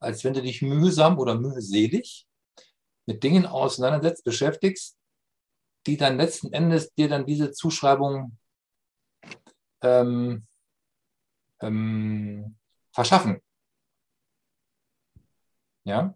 als 0.00 0.24
wenn 0.24 0.34
du 0.34 0.42
dich 0.42 0.62
mühsam 0.62 1.18
oder 1.18 1.34
mühselig 1.34 2.26
mit 3.06 3.24
Dingen 3.24 3.46
auseinandersetzt, 3.46 4.24
beschäftigst, 4.24 4.96
die 5.86 5.96
dann 5.96 6.18
letzten 6.18 6.52
Endes 6.52 6.92
dir 6.94 7.08
dann 7.08 7.26
diese 7.26 7.52
Zuschreibung 7.52 8.38
ähm, 9.82 10.46
ähm, 11.60 12.56
verschaffen. 12.92 13.40
Ja? 15.84 16.14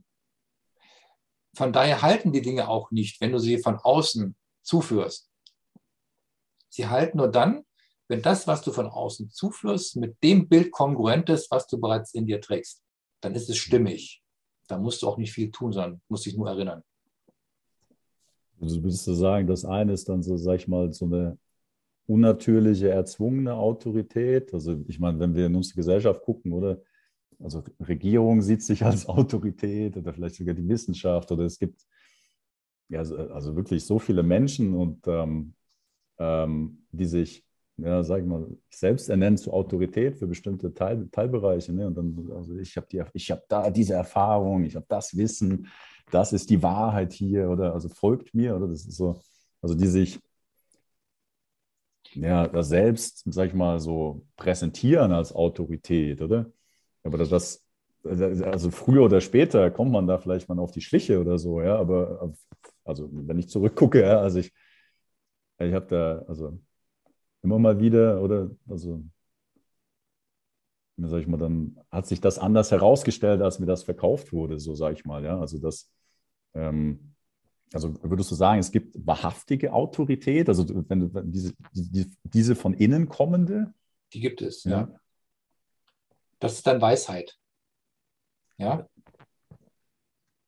Von 1.55 1.73
daher 1.73 2.03
halten 2.03 2.33
die 2.33 2.43
Dinge 2.43 2.69
auch 2.69 2.91
nicht, 2.91 3.21
wenn 3.21 3.33
du 3.33 3.39
sie 3.39 3.59
von 3.59 3.77
außen 3.77 4.37
zuführst. 4.63 5.31
Sie 6.69 6.89
halten 6.89 7.19
nur 7.19 7.31
dann, 7.31 7.65
wenn 8.09 8.23
das, 8.23 8.47
was 8.47 8.63
du 8.63 8.73
von 8.73 8.87
außen 8.87 9.31
zuflößt, 9.31 9.97
mit 9.97 10.23
dem 10.23 10.49
Bild 10.49 10.71
kongruent 10.71 11.29
ist, 11.29 11.51
was 11.51 11.67
du 11.67 11.79
bereits 11.79 12.15
in 12.15 12.27
dir 12.27 12.41
trägst. 12.41 12.83
Dann 13.21 13.35
ist 13.35 13.49
es 13.49 13.59
stimmig. 13.59 14.23
Da 14.69 14.79
musst 14.79 15.03
du 15.03 15.09
auch 15.09 15.19
nicht 15.19 15.33
viel 15.33 15.51
tun, 15.51 15.73
sondern 15.73 16.01
musst 16.09 16.27
dich 16.27 16.37
nur 16.37 16.49
erinnern. 16.49 16.83
Also 18.61 18.83
würdest 18.83 19.07
du 19.07 19.15
sagen, 19.15 19.47
das 19.47 19.65
eine 19.65 19.93
ist 19.93 20.09
dann 20.09 20.23
so, 20.23 20.37
sag 20.37 20.57
ich 20.57 20.69
mal, 20.69 20.93
so 20.93 21.07
eine 21.07 21.39
unnatürliche, 22.07 22.91
erzwungene 22.91 23.55
Autorität. 23.55 24.53
Also 24.55 24.83
ich 24.87 24.99
meine, 24.99 25.19
wenn 25.21 25.35
wir 25.35 25.47
in 25.47 25.55
unsere 25.55 25.77
Gesellschaft 25.77 26.23
gucken, 26.23 26.53
oder? 26.53 26.81
Also 27.39 27.63
Regierung 27.81 28.41
sieht 28.43 28.63
sich 28.63 28.85
als 28.85 29.07
Autorität 29.07 29.97
oder 29.97 30.13
vielleicht 30.13 30.37
sogar 30.37 30.55
die 30.55 30.69
Wissenschaft 30.69 31.31
oder 31.33 31.45
es 31.45 31.59
gibt 31.59 31.87
ja, 32.89 33.01
also, 33.01 33.57
wirklich 33.57 33.85
so 33.85 33.99
viele 33.99 34.23
Menschen 34.23 34.75
und 34.75 35.07
ähm, 35.07 35.55
ähm, 36.19 36.85
die 36.93 37.07
sich 37.07 37.43
ja, 37.79 38.03
sag 38.03 38.21
ich 38.21 38.27
mal, 38.27 38.47
selbst 38.71 39.09
ernennen 39.09 39.37
zur 39.37 39.55
Autorität 39.55 40.17
für 40.17 40.27
bestimmte 40.27 40.73
Teil, 40.75 41.09
Teilbereiche. 41.11 41.73
Ne? 41.73 41.87
Und 41.87 41.97
dann, 41.97 42.31
also 42.35 42.57
ich 42.57 42.77
habe 42.77 42.87
die, 42.91 43.03
da 43.49 43.71
diese 43.71 43.95
Erfahrung, 43.95 44.65
ich 44.65 44.77
habe 44.77 44.87
das 44.89 45.17
Wissen, 45.17 45.69
das 46.11 46.33
ist 46.33 46.51
die 46.51 46.63
Wahrheit 46.63 47.13
hier 47.13 47.49
oder 47.49 47.73
also 47.73 47.89
folgt 47.89 48.35
mir 48.35 48.55
oder 48.57 48.69
das 48.69 48.85
ist 48.85 48.97
so, 48.97 49.21
also 49.63 49.75
die 49.75 49.87
sich 49.87 50.21
ja 52.15 52.49
das 52.49 52.69
selbst, 52.69 53.23
sag 53.33 53.49
ich 53.49 53.55
mal, 53.55 53.81
so 53.81 54.27
präsentieren 54.37 55.13
als 55.13 55.35
Autorität, 55.35 56.21
oder? 56.23 56.51
Aber 57.05 57.19
das, 57.19 57.65
also 58.05 58.71
früher 58.71 59.03
oder 59.05 59.21
später 59.21 59.71
kommt 59.71 59.93
man 59.93 60.07
da 60.07 60.19
vielleicht 60.19 60.49
mal 60.49 60.59
auf 60.59 60.73
die 60.73 60.81
Schliche 60.81 61.21
oder 61.21 61.39
so, 61.39 61.61
ja, 61.63 61.77
aber 61.77 62.33
also 62.85 63.09
wenn 63.13 63.39
ich 63.39 63.49
zurückgucke, 63.49 64.03
ja, 64.03 64.21
also 64.21 64.39
ich, 64.41 64.53
ich 65.59 65.73
habe 65.75 65.87
da, 65.87 66.25
also 66.29 66.59
immer 67.43 67.59
mal 67.59 67.81
wieder, 67.81 68.23
oder 68.23 68.51
also, 68.69 69.05
sag 70.97 71.21
ich 71.21 71.27
mal, 71.27 71.37
dann 71.39 71.79
hat 71.91 72.07
sich 72.07 72.21
das 72.21 72.39
anders 72.39 72.71
herausgestellt, 72.71 73.43
als 73.43 73.59
mir 73.59 73.67
das 73.67 73.83
verkauft 73.85 74.33
wurde, 74.33 74.59
so 74.59 74.75
sage 74.75 74.95
ich 74.95 75.05
mal, 75.05 75.25
ja. 75.25 75.39
Also 75.39 75.59
das, 75.59 75.91
ähm, 76.55 77.12
also 77.75 77.95
würdest 78.03 78.31
du 78.31 78.35
sagen, 78.35 78.61
es 78.61 78.71
gibt 78.71 78.95
wahrhaftige 79.07 79.73
Autorität, 79.73 80.49
also 80.49 80.67
wenn 80.89 81.13
wenn 81.15 81.33
diese, 81.33 81.55
die, 81.73 82.11
diese 82.23 82.55
von 82.55 82.75
innen 82.75 83.09
kommende? 83.09 83.73
Die 84.13 84.21
gibt 84.21 84.43
es, 84.43 84.65
ja. 84.65 84.71
ja. 84.71 85.01
Das 86.39 86.55
ist 86.55 86.67
dann 86.67 86.81
Weisheit. 86.81 87.39
Ja. 88.59 88.89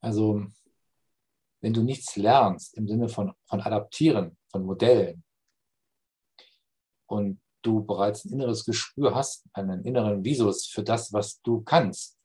Also, 0.00 0.46
wenn 1.60 1.72
du 1.72 1.82
nichts 1.82 2.16
lernst 2.16 2.76
im 2.76 2.86
Sinne 2.88 3.08
von, 3.08 3.32
von 3.46 3.60
Adaptieren, 3.60 4.36
von 4.48 4.64
Modellen, 4.64 5.24
und 7.06 7.40
du 7.62 7.84
bereits 7.84 8.24
ein 8.24 8.32
inneres 8.32 8.64
Gespür 8.64 9.14
hast, 9.14 9.44
einen 9.52 9.84
inneren 9.84 10.24
Visus 10.24 10.66
für 10.66 10.82
das, 10.82 11.12
was 11.12 11.40
du 11.42 11.62
kannst 11.62 12.18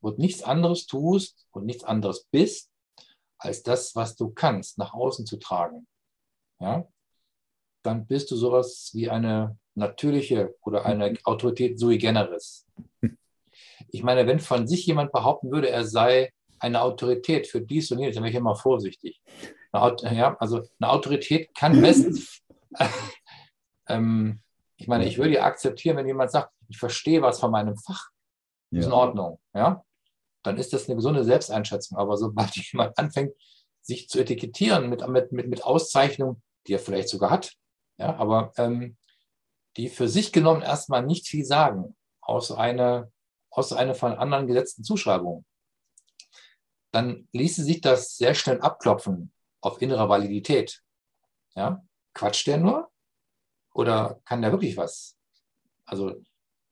und 0.00 0.18
nichts 0.18 0.42
anderes 0.42 0.86
tust 0.86 1.46
und 1.52 1.64
nichts 1.64 1.84
anderes 1.84 2.26
bist, 2.30 2.70
als 3.38 3.62
das, 3.62 3.94
was 3.94 4.16
du 4.16 4.30
kannst, 4.30 4.78
nach 4.78 4.94
außen 4.94 5.26
zu 5.26 5.38
tragen, 5.38 5.86
ja, 6.60 6.86
dann 7.82 8.06
bist 8.06 8.30
du 8.30 8.36
sowas 8.36 8.90
wie 8.94 9.10
eine 9.10 9.58
natürliche 9.74 10.54
oder 10.62 10.84
eine 10.86 11.14
Autorität 11.24 11.78
sui 11.78 11.98
generis. 11.98 12.66
Ich 13.88 14.02
meine, 14.02 14.26
wenn 14.26 14.40
von 14.40 14.66
sich 14.66 14.86
jemand 14.86 15.12
behaupten 15.12 15.50
würde, 15.50 15.70
er 15.70 15.84
sei 15.84 16.32
eine 16.58 16.80
Autorität 16.80 17.46
für 17.46 17.60
dies 17.60 17.90
und 17.90 17.98
jenes, 17.98 18.14
dann 18.14 18.24
wäre 18.24 18.30
ich 18.30 18.36
immer 18.36 18.56
vorsichtig. 18.56 19.20
Eine, 19.72 20.16
ja, 20.16 20.36
also 20.38 20.62
eine 20.78 20.90
Autorität 20.90 21.54
kann 21.54 21.80
bestens, 21.82 22.42
ähm, 23.88 24.40
ich 24.76 24.88
meine, 24.88 25.06
ich 25.06 25.18
würde 25.18 25.34
ja 25.34 25.44
akzeptieren, 25.44 25.96
wenn 25.96 26.06
jemand 26.06 26.30
sagt, 26.30 26.52
ich 26.68 26.78
verstehe 26.78 27.22
was 27.22 27.38
von 27.38 27.50
meinem 27.50 27.76
Fach, 27.76 28.08
ja. 28.70 28.80
ist 28.80 28.86
in 28.86 28.92
Ordnung, 28.92 29.38
ja, 29.54 29.84
dann 30.44 30.58
ist 30.58 30.72
das 30.72 30.86
eine 30.86 30.96
gesunde 30.96 31.24
Selbsteinschätzung. 31.24 31.98
Aber 31.98 32.16
sobald 32.16 32.54
jemand 32.72 32.96
anfängt, 32.98 33.34
sich 33.82 34.08
zu 34.08 34.20
etikettieren 34.20 34.88
mit, 34.88 35.06
mit, 35.08 35.32
mit, 35.32 35.48
mit 35.48 35.64
Auszeichnungen, 35.64 36.42
die 36.66 36.74
er 36.74 36.78
vielleicht 36.78 37.08
sogar 37.08 37.30
hat, 37.30 37.54
ja, 37.98 38.16
aber 38.16 38.52
ähm, 38.56 38.96
die 39.76 39.88
für 39.88 40.08
sich 40.08 40.32
genommen 40.32 40.62
erstmal 40.62 41.04
nicht 41.04 41.28
viel 41.28 41.44
sagen, 41.44 41.96
außer 42.20 42.56
eine, 42.58 43.12
außer 43.50 43.76
eine 43.76 43.94
von 43.94 44.12
anderen 44.12 44.46
gesetzten 44.46 44.84
Zuschreibungen, 44.84 45.44
dann 46.92 47.28
ließe 47.32 47.64
sich 47.64 47.80
das 47.80 48.16
sehr 48.16 48.34
schnell 48.34 48.60
abklopfen 48.60 49.32
auf 49.60 49.82
innere 49.82 50.08
Validität. 50.08 50.82
Ja? 51.54 51.84
Quatscht 52.14 52.46
der 52.46 52.58
nur? 52.58 52.90
Oder 53.74 54.20
kann 54.24 54.42
der 54.42 54.52
wirklich 54.52 54.76
was? 54.76 55.16
Also 55.84 56.22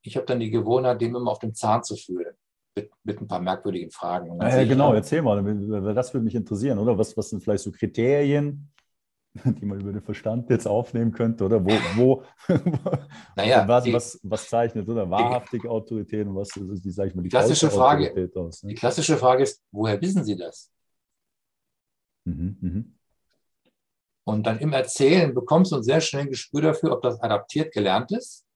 ich 0.03 0.17
habe 0.17 0.27
dann 0.27 0.41
die 0.41 0.51
Gewohnheit, 0.51 1.01
dem 1.01 1.17
immer 1.17 1.33
auf 1.33 1.41
den 1.41 1.55
Zahn 1.55 1.83
zu 1.83 1.97
fühlen. 1.97 2.37
Mit, 2.75 2.91
mit 3.05 3.21
ein 3.21 3.27
paar 3.27 3.41
merkwürdigen 3.41 3.91
Fragen. 3.91 4.41
Ja, 4.41 4.65
genau, 4.65 4.95
erzähl 4.95 5.21
mal, 5.21 5.43
das 5.95 6.15
würde 6.15 6.25
mich 6.25 6.35
interessieren, 6.35 6.79
oder? 6.79 6.97
Was, 6.97 7.15
was 7.17 7.29
sind 7.29 7.43
vielleicht 7.43 7.65
so 7.65 7.71
Kriterien, 7.71 8.73
die 9.45 9.67
man 9.67 9.81
über 9.81 9.93
den 9.93 10.01
Verstand 10.01 10.49
jetzt 10.51 10.67
aufnehmen 10.67 11.13
könnte, 11.13 11.45
oder? 11.45 11.63
Wo, 11.65 11.71
wo 11.97 12.25
naja, 13.37 13.65
was, 13.69 13.85
die, 13.85 13.93
was, 13.93 14.21
was 14.23 14.49
zeichnet, 14.49 14.89
oder? 14.89 15.09
Wahrhaftige 15.11 15.71
Autorität 15.71 16.27
und 16.27 16.35
was 16.35 16.57
ist, 16.57 16.85
die, 16.85 16.91
sag 16.91 17.09
ich 17.09 17.15
mal, 17.15 17.23
die 17.23 17.29
klassische 17.29 17.71
Frage, 17.71 18.31
aus, 18.37 18.63
ne? 18.63 18.71
Die 18.71 18.75
klassische 18.75 19.17
Frage 19.17 19.43
ist, 19.43 19.63
woher 19.71 20.01
wissen 20.01 20.25
Sie 20.25 20.37
das? 20.37 20.71
Mhm, 22.25 22.57
mhm. 22.61 22.99
Und 24.25 24.47
dann 24.47 24.59
im 24.61 24.73
Erzählen 24.73 25.35
bekommst 25.35 25.73
du 25.73 25.77
ein 25.77 25.83
sehr 25.83 26.01
schnell 26.01 26.23
ein 26.23 26.31
Gespür 26.31 26.63
dafür, 26.63 26.93
ob 26.93 27.03
das 27.03 27.21
adaptiert 27.21 27.73
gelernt 27.73 28.13
ist 28.13 28.47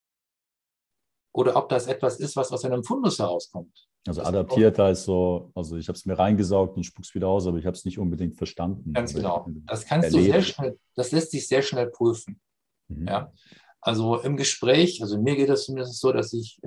oder 1.32 1.56
ob 1.56 1.68
das 1.68 1.86
etwas 1.86 2.20
ist, 2.20 2.36
was 2.36 2.52
aus 2.52 2.64
einem 2.64 2.84
Fundus 2.84 3.18
herauskommt. 3.18 3.88
Also 4.06 4.22
adaptiert 4.22 4.78
heißt 4.78 5.04
so, 5.04 5.50
also 5.54 5.76
ich 5.76 5.88
habe 5.88 5.96
es 5.96 6.06
mir 6.06 6.18
reingesaugt 6.18 6.76
und 6.76 6.84
spuck's 6.84 7.14
wieder 7.14 7.28
aus, 7.28 7.46
aber 7.46 7.58
ich 7.58 7.66
habe 7.66 7.76
es 7.76 7.84
nicht 7.84 7.98
unbedingt 7.98 8.36
verstanden. 8.36 8.92
Ganz 8.92 9.14
genau. 9.14 9.46
Das 9.66 9.84
kannst 9.84 10.08
erlebt. 10.08 10.28
du 10.28 10.32
sehr 10.32 10.42
schnell, 10.42 10.78
das 10.94 11.12
lässt 11.12 11.30
sich 11.32 11.48
sehr 11.48 11.62
schnell 11.62 11.88
prüfen. 11.88 12.40
Mhm. 12.88 13.08
Ja. 13.08 13.32
Also 13.80 14.20
im 14.20 14.36
Gespräch, 14.36 15.02
also 15.02 15.20
mir 15.20 15.36
geht 15.36 15.48
es 15.48 15.64
zumindest 15.64 16.00
so, 16.00 16.12
dass 16.12 16.32
ich, 16.32 16.60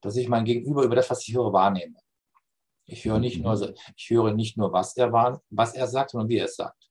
dass 0.00 0.16
ich 0.16 0.28
mein 0.28 0.44
Gegenüber 0.44 0.82
über 0.84 0.96
das, 0.96 1.10
was 1.10 1.26
ich 1.26 1.34
höre, 1.34 1.52
wahrnehme. 1.52 1.96
Ich 2.84 3.04
höre 3.04 3.18
nicht 3.18 3.38
mhm. 3.38 3.44
nur, 3.44 3.74
ich 3.96 4.10
höre 4.10 4.32
nicht 4.32 4.56
nur, 4.56 4.72
was 4.72 4.96
er, 4.96 5.12
war, 5.12 5.42
was 5.50 5.74
er 5.74 5.86
sagt, 5.86 6.10
sondern 6.10 6.28
wie 6.28 6.38
er 6.38 6.46
es 6.46 6.56
sagt. 6.56 6.90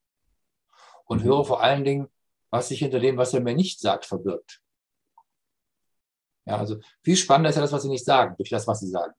Und 1.06 1.22
mhm. 1.22 1.28
höre 1.28 1.44
vor 1.44 1.62
allen 1.62 1.84
Dingen, 1.84 2.08
was 2.50 2.68
sich 2.68 2.78
hinter 2.78 3.00
dem, 3.00 3.16
was 3.16 3.34
er 3.34 3.40
mir 3.40 3.54
nicht 3.54 3.80
sagt, 3.80 4.06
verbirgt. 4.06 4.62
Ja, 6.46 6.56
also 6.56 6.78
viel 7.02 7.16
spannender 7.16 7.50
ist 7.50 7.56
ja 7.56 7.62
das, 7.62 7.72
was 7.72 7.82
sie 7.82 7.90
nicht 7.90 8.04
sagen, 8.04 8.34
durch 8.36 8.48
das, 8.48 8.66
was 8.66 8.80
sie 8.80 8.88
sagen. 8.88 9.12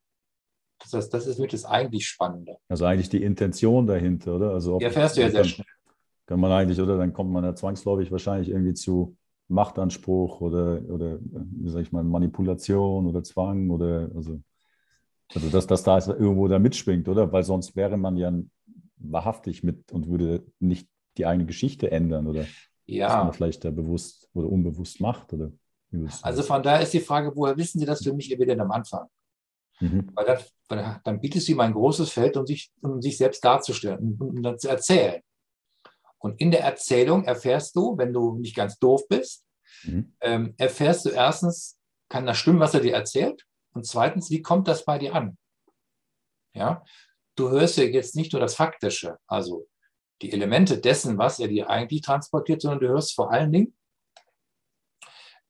Das, 0.80 0.92
heißt, 0.92 1.14
das 1.14 1.26
ist 1.26 1.38
wirklich 1.38 1.62
das 1.62 1.70
eigentlich 1.70 2.06
Spannende. 2.06 2.56
Also 2.68 2.84
eigentlich 2.84 3.08
die 3.08 3.22
Intention 3.22 3.86
dahinter, 3.86 4.36
oder? 4.36 4.50
Also 4.50 4.78
die 4.78 4.84
erfährst 4.84 5.16
du 5.16 5.20
ja 5.20 5.30
sehr 5.30 5.44
schnell. 5.44 5.66
Kann 6.26 6.40
man 6.40 6.52
eigentlich, 6.52 6.80
oder 6.80 6.96
dann 6.96 7.12
kommt 7.12 7.32
man 7.32 7.44
ja 7.44 7.54
zwangsläufig 7.54 8.10
wahrscheinlich 8.12 8.50
irgendwie 8.50 8.74
zu 8.74 9.16
Machtanspruch 9.48 10.40
oder, 10.40 10.80
oder 10.88 11.18
wie 11.20 11.68
sag 11.68 11.82
ich 11.82 11.92
mal, 11.92 12.04
Manipulation 12.04 13.06
oder 13.06 13.22
Zwang 13.22 13.70
oder 13.70 14.10
also, 14.14 14.40
also 15.34 15.48
dass 15.48 15.66
das 15.66 15.82
da 15.82 15.98
irgendwo 15.98 16.48
da 16.48 16.58
mitschwingt, 16.58 17.08
oder? 17.08 17.30
Weil 17.32 17.42
sonst 17.42 17.76
wäre 17.76 17.96
man 17.96 18.16
ja 18.16 18.32
wahrhaftig 18.96 19.64
mit 19.64 19.92
und 19.92 20.08
würde 20.08 20.44
nicht 20.60 20.88
die 21.18 21.26
eigene 21.26 21.46
Geschichte 21.46 21.90
ändern 21.90 22.26
oder 22.26 22.46
ja. 22.86 23.08
was 23.08 23.24
man 23.24 23.32
vielleicht 23.32 23.64
da 23.64 23.70
bewusst 23.70 24.28
oder 24.32 24.48
unbewusst 24.48 25.00
macht. 25.00 25.32
Oder 25.32 25.50
also 26.22 26.42
von 26.42 26.62
daher 26.62 26.82
ist 26.82 26.94
die 26.94 27.00
Frage, 27.00 27.32
woher 27.34 27.56
wissen 27.56 27.80
Sie 27.80 27.86
das 27.86 28.02
für 28.02 28.12
mich 28.12 28.32
evident 28.32 28.60
am 28.60 28.70
Anfang? 28.70 29.06
Mhm. 29.80 30.10
Weil, 30.14 30.26
das, 30.26 30.52
weil 30.68 31.00
dann 31.04 31.20
bietet 31.20 31.42
sie 31.42 31.52
ihm 31.52 31.60
ein 31.60 31.72
großes 31.72 32.10
Feld, 32.10 32.36
um 32.36 32.46
sich, 32.46 32.70
um 32.82 33.00
sich 33.00 33.16
selbst 33.16 33.44
darzustellen, 33.44 33.98
um, 33.98 34.28
um 34.28 34.42
dann 34.42 34.58
zu 34.58 34.68
erzählen. 34.68 35.22
Und 36.18 36.40
in 36.40 36.50
der 36.50 36.62
Erzählung 36.62 37.24
erfährst 37.24 37.74
du, 37.74 37.96
wenn 37.96 38.12
du 38.12 38.34
nicht 38.34 38.54
ganz 38.54 38.78
doof 38.78 39.08
bist, 39.08 39.44
mhm. 39.84 40.14
ähm, 40.20 40.54
erfährst 40.58 41.06
du 41.06 41.10
erstens, 41.10 41.78
kann 42.08 42.26
das 42.26 42.38
stimmen, 42.38 42.60
was 42.60 42.74
er 42.74 42.80
dir 42.80 42.94
erzählt? 42.94 43.46
Und 43.72 43.86
zweitens, 43.86 44.30
wie 44.30 44.42
kommt 44.42 44.68
das 44.68 44.84
bei 44.84 44.98
dir 44.98 45.14
an? 45.14 45.38
Ja, 46.54 46.84
du 47.36 47.48
hörst 47.48 47.78
ja 47.78 47.84
jetzt 47.84 48.16
nicht 48.16 48.32
nur 48.32 48.40
das 48.40 48.56
Faktische, 48.56 49.16
also 49.26 49.66
die 50.20 50.32
Elemente 50.32 50.78
dessen, 50.78 51.16
was 51.16 51.38
er 51.38 51.48
dir 51.48 51.70
eigentlich 51.70 52.02
transportiert, 52.02 52.60
sondern 52.60 52.80
du 52.80 52.88
hörst 52.88 53.14
vor 53.14 53.32
allen 53.32 53.52
Dingen, 53.52 53.76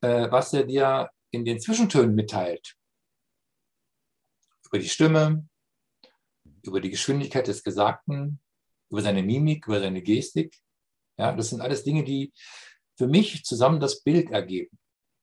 äh, 0.03 0.31
was 0.31 0.53
er 0.53 0.65
dir 0.65 1.11
in 1.33 1.45
den 1.45 1.61
Zwischentönen 1.61 2.15
mitteilt 2.15 2.77
über 4.71 4.79
die 4.79 4.89
Stimme, 4.89 5.49
über 6.63 6.81
die 6.81 6.91
Geschwindigkeit 6.91 7.47
des 7.49 7.63
Gesagten, 7.63 8.41
über 8.91 9.03
seine 9.03 9.23
Mimik, 9.23 9.67
über 9.67 9.81
seine 9.81 10.03
Gestik. 10.03 10.57
Ja, 11.19 11.33
das 11.33 11.51
sind 11.51 11.61
alles 11.61 11.85
Dinge, 11.85 12.05
die 12.05 12.33
für 12.97 13.09
mich 13.09 13.45
zusammen 13.45 13.81
das 13.81 14.03
Bild 14.03 14.31
ergeben. 14.31 14.79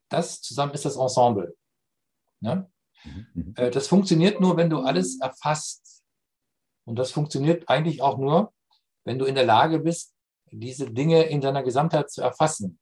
Das 0.10 0.42
zusammen 0.42 0.74
ist 0.74 0.86
das 0.86 0.98
Ensemble. 0.98 1.56
Ja? 2.42 2.70
Mhm, 3.04 3.28
mhm. 3.34 3.54
Äh, 3.56 3.72
das 3.72 3.88
funktioniert 3.88 4.42
nur, 4.42 4.58
wenn 4.58 4.70
du 4.70 4.80
alles 4.80 5.20
erfasst. 5.22 6.04
Und 6.86 6.98
das 6.98 7.12
funktioniert 7.12 7.68
eigentlich 7.68 8.02
auch 8.02 8.18
nur, 8.18 8.54
wenn 9.06 9.20
du 9.20 9.26
in 9.26 9.36
der 9.36 9.46
Lage 9.46 9.80
bist, 9.80 10.14
diese 10.52 10.92
Dinge 10.92 11.24
in 11.24 11.42
seiner 11.42 11.64
Gesamtheit 11.64 12.10
zu 12.10 12.22
erfassen. 12.22 12.80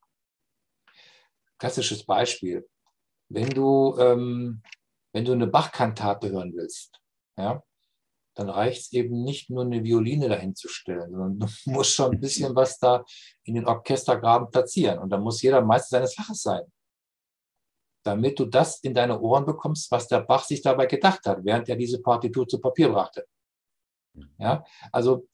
Klassisches 1.58 2.06
Beispiel. 2.06 2.68
Wenn 3.30 3.50
du 3.50 3.98
ähm, 4.00 4.62
wenn 5.16 5.24
du 5.24 5.32
eine 5.32 5.48
Bach-Kantate 5.48 6.30
hören 6.30 6.52
willst, 6.58 7.00
ja, 7.38 7.64
dann 8.36 8.50
reicht 8.50 8.82
es 8.82 8.92
eben 8.92 9.24
nicht 9.24 9.50
nur 9.50 9.64
eine 9.64 9.82
Violine 9.82 10.28
dahin 10.28 10.56
zu 10.56 10.68
stellen, 10.68 11.10
sondern 11.10 11.40
du 11.40 11.48
musst 11.72 11.94
schon 11.94 12.12
ein 12.12 12.20
bisschen 12.20 12.54
was 12.54 12.78
da 12.80 13.02
in 13.46 13.56
den 13.56 13.66
Orchestergraben 13.66 14.52
platzieren. 14.52 15.00
Und 15.00 15.10
da 15.12 15.18
muss 15.18 15.42
jeder 15.42 15.62
Meister 15.62 16.00
seines 16.00 16.16
Faches 16.16 16.42
sein, 16.42 16.64
damit 18.04 18.38
du 18.38 18.46
das 18.46 18.82
in 18.82 18.94
deine 18.94 19.18
Ohren 19.22 19.46
bekommst, 19.46 19.90
was 19.90 20.10
der 20.10 20.20
Bach 20.20 20.44
sich 20.44 20.62
dabei 20.62 20.86
gedacht 20.86 21.26
hat, 21.26 21.46
während 21.46 21.70
er 21.70 21.78
diese 21.78 22.02
Partitur 22.02 22.46
zu 22.46 22.60
Papier 22.60 22.90
brachte. 22.90 23.26
Ja, 24.38 24.66
also 24.92 25.30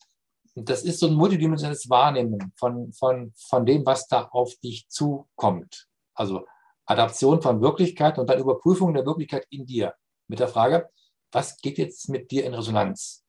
das 0.54 0.84
ist 0.84 1.00
so 1.00 1.08
ein 1.08 1.16
multidimensionales 1.16 1.90
Wahrnehmen 1.90 2.54
von, 2.56 2.94
von, 2.94 3.34
von 3.36 3.66
dem, 3.66 3.84
was 3.84 4.08
da 4.08 4.26
auf 4.26 4.54
dich 4.58 4.88
zukommt. 4.90 5.88
Also 6.14 6.46
Adaption 6.86 7.42
von 7.42 7.62
Wirklichkeit 7.62 8.18
und 8.18 8.30
dann 8.30 8.40
Überprüfung 8.40 8.94
der 8.94 9.06
Wirklichkeit 9.06 9.46
in 9.50 9.66
dir. 9.66 9.96
Mit 10.28 10.40
der 10.40 10.48
Frage, 10.48 10.90
was 11.32 11.58
geht 11.58 11.78
jetzt 11.78 12.10
mit 12.10 12.32
dir 12.32 12.46
in 12.46 12.54
Resonanz? 12.54 13.24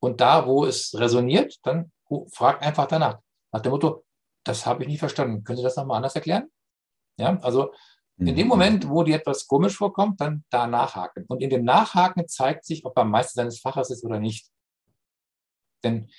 Und 0.00 0.20
da, 0.20 0.46
wo 0.46 0.64
es 0.64 0.98
resoniert, 0.98 1.58
dann 1.62 1.92
frag 2.32 2.62
einfach 2.62 2.86
danach. 2.86 3.20
Nach 3.52 3.60
dem 3.60 3.72
Motto, 3.72 4.04
das 4.44 4.64
habe 4.66 4.82
ich 4.82 4.88
nicht 4.88 4.98
verstanden. 4.98 5.44
Können 5.44 5.58
Sie 5.58 5.62
das 5.62 5.76
nochmal 5.76 5.98
anders 5.98 6.14
erklären? 6.14 6.50
Ja, 7.18 7.38
also 7.40 7.72
in 8.16 8.36
dem 8.36 8.46
mhm. 8.46 8.48
Moment, 8.48 8.88
wo 8.88 9.02
dir 9.02 9.16
etwas 9.16 9.46
komisch 9.46 9.76
vorkommt, 9.76 10.20
dann 10.20 10.44
da 10.50 10.66
nachhaken. 10.66 11.24
Und 11.26 11.42
in 11.42 11.50
dem 11.50 11.64
Nachhaken 11.64 12.28
zeigt 12.28 12.64
sich, 12.66 12.84
ob 12.84 12.96
er 12.96 13.04
Meister 13.04 13.42
seines 13.42 13.60
Faches 13.60 13.90
ist 13.90 14.04
oder 14.04 14.18
nicht. 14.18 14.50
Denn 15.82 16.10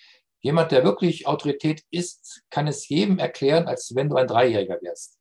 jemand, 0.41 0.71
der 0.71 0.83
wirklich 0.83 1.27
Autorität 1.27 1.83
ist, 1.91 2.43
kann 2.49 2.67
es 2.67 2.87
jedem 2.89 3.19
erklären, 3.19 3.67
als 3.67 3.93
wenn 3.95 4.09
du 4.09 4.15
ein 4.15 4.27
Dreijähriger 4.27 4.79
wärst. 4.81 5.20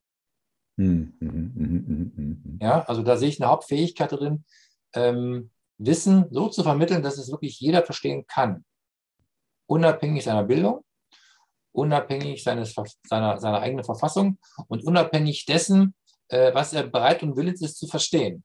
Mhm, 0.81 1.13
mhm, 1.21 2.13
mhm, 2.17 2.59
ja, 2.63 2.81
also 2.85 3.03
da 3.03 3.19
sehe 3.19 3.29
ich 3.29 3.41
eine 3.41 3.51
Hauptfähigkeit 3.51 4.13
drin, 4.13 4.45
ähm, 4.95 5.51
Wissen 5.77 6.27
so 6.31 6.49
zu 6.49 6.63
vermitteln, 6.63 7.03
dass 7.03 7.19
es 7.19 7.31
wirklich 7.31 7.61
jeder 7.61 7.83
verstehen 7.83 8.27
kann. 8.27 8.65
Unabhängig 9.67 10.25
seiner 10.25 10.45
Bildung, 10.45 10.83
unabhängig 11.73 12.43
seines, 12.43 12.75
seiner, 13.07 13.39
seiner 13.39 13.61
eigenen 13.61 13.85
Verfassung 13.85 14.39
und 14.69 14.83
unabhängig 14.85 15.45
dessen, 15.45 15.95
äh, 16.29 16.55
was 16.55 16.73
er 16.73 16.87
bereit 16.87 17.23
und 17.23 17.37
willens 17.37 17.61
ist 17.61 17.77
zu 17.77 17.87
verstehen. 17.87 18.43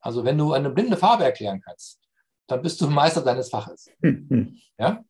Also 0.00 0.24
wenn 0.24 0.38
du 0.38 0.52
eine 0.52 0.70
blinde 0.70 0.96
Farbe 0.96 1.24
erklären 1.24 1.60
kannst, 1.60 2.00
dann 2.46 2.62
bist 2.62 2.80
du 2.80 2.88
Meister 2.88 3.22
deines 3.22 3.48
Faches. 3.48 3.90
Ja? 4.78 5.04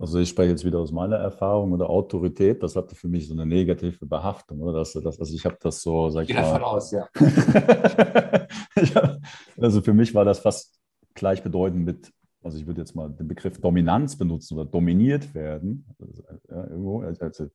Also 0.00 0.18
ich 0.18 0.30
spreche 0.30 0.50
jetzt 0.50 0.64
wieder 0.64 0.78
aus 0.78 0.92
meiner 0.92 1.16
Erfahrung 1.16 1.72
oder 1.72 1.90
Autorität, 1.90 2.62
das 2.62 2.74
hatte 2.74 2.94
für 2.94 3.06
mich 3.06 3.28
so 3.28 3.34
eine 3.34 3.44
negative 3.44 4.06
Behaftung. 4.06 4.62
Oder? 4.62 4.78
Das, 4.78 4.94
das, 4.94 5.20
also 5.20 5.34
ich 5.34 5.44
habe 5.44 5.58
das 5.60 5.82
so, 5.82 6.08
sag 6.08 6.28
ich 6.28 6.34
mal. 6.34 6.40
davon 6.40 6.62
aus, 6.62 6.90
ja. 6.90 7.06
ja. 8.94 9.18
Also 9.58 9.82
für 9.82 9.92
mich 9.92 10.14
war 10.14 10.24
das 10.24 10.38
fast 10.38 10.80
gleichbedeutend 11.14 11.84
mit 11.84 12.12
also 12.42 12.56
ich 12.56 12.66
würde 12.66 12.80
jetzt 12.80 12.94
mal 12.94 13.10
den 13.10 13.28
Begriff 13.28 13.60
Dominanz 13.60 14.16
benutzen 14.16 14.58
oder 14.58 14.64
dominiert 14.64 15.34
werden, 15.34 15.84
also, 15.98 16.22
ja, 16.48 16.66
irgendwo, 16.68 17.02
also, 17.02 17.22
also, 17.22 17.46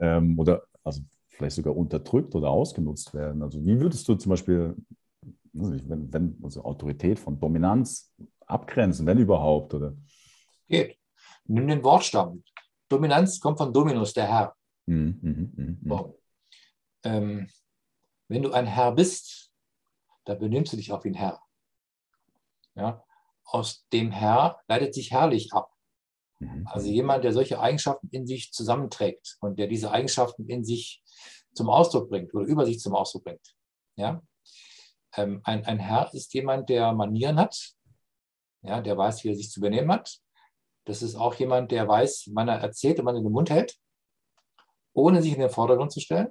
ähm, 0.00 0.36
oder 0.36 0.64
also 0.82 1.02
vielleicht 1.28 1.56
sogar 1.56 1.76
unterdrückt 1.76 2.34
oder 2.34 2.48
ausgenutzt 2.48 3.14
werden. 3.14 3.42
Also 3.42 3.64
wie 3.64 3.78
würdest 3.80 4.08
du 4.08 4.14
zum 4.16 4.30
Beispiel, 4.30 4.74
wenn, 5.52 6.12
wenn 6.12 6.36
also 6.42 6.64
Autorität 6.64 7.20
von 7.20 7.38
Dominanz 7.38 8.12
abgrenzen, 8.46 9.06
wenn 9.06 9.18
überhaupt, 9.18 9.74
oder? 9.74 9.94
Geht. 10.68 10.96
Nimm 11.46 11.68
den 11.68 11.84
Wortstamm. 11.84 12.44
Dominanz 12.88 13.40
kommt 13.40 13.58
von 13.58 13.72
Dominus, 13.72 14.12
der 14.12 14.28
Herr. 14.28 14.56
Mhm, 14.86 15.18
mh, 15.22 15.64
mh, 15.64 15.76
mh. 15.82 16.14
Ähm, 17.04 17.48
wenn 18.28 18.42
du 18.42 18.52
ein 18.52 18.66
Herr 18.66 18.92
bist, 18.92 19.52
dann 20.24 20.38
benimmst 20.38 20.72
du 20.72 20.76
dich 20.76 20.92
auch 20.92 21.04
wie 21.04 21.10
ein 21.10 21.14
Herr. 21.14 21.40
Ja? 22.74 23.04
Aus 23.44 23.86
dem 23.92 24.10
Herr 24.10 24.60
leitet 24.68 24.94
sich 24.94 25.10
herrlich 25.10 25.52
ab. 25.52 25.70
Mhm. 26.38 26.66
Also 26.66 26.88
jemand, 26.88 27.24
der 27.24 27.32
solche 27.32 27.60
Eigenschaften 27.60 28.08
in 28.10 28.26
sich 28.26 28.52
zusammenträgt 28.52 29.36
und 29.40 29.58
der 29.58 29.66
diese 29.66 29.90
Eigenschaften 29.90 30.48
in 30.48 30.64
sich 30.64 31.02
zum 31.54 31.68
Ausdruck 31.68 32.08
bringt 32.08 32.34
oder 32.34 32.46
über 32.46 32.66
sich 32.66 32.80
zum 32.80 32.94
Ausdruck 32.94 33.24
bringt. 33.24 33.54
Ja? 33.96 34.22
Ähm, 35.16 35.40
ein, 35.44 35.64
ein 35.64 35.78
Herr 35.78 36.12
ist 36.12 36.32
jemand, 36.34 36.68
der 36.68 36.92
Manieren 36.92 37.38
hat, 37.38 37.74
ja, 38.62 38.80
der 38.80 38.96
weiß, 38.96 39.24
wie 39.24 39.28
er 39.28 39.36
sich 39.36 39.50
zu 39.50 39.60
benehmen 39.60 39.92
hat. 39.92 40.18
Das 40.84 41.02
ist 41.02 41.14
auch 41.14 41.34
jemand, 41.34 41.70
der 41.70 41.88
weiß, 41.88 42.30
wann 42.34 42.48
er 42.48 42.60
erzählt 42.60 43.00
und 43.00 43.06
wann 43.06 43.16
er 43.16 43.22
den 43.22 43.32
Mund 43.32 43.50
hält, 43.50 43.78
ohne 44.92 45.22
sich 45.22 45.32
in 45.32 45.40
den 45.40 45.50
Vordergrund 45.50 45.92
zu 45.92 46.00
stellen. 46.00 46.28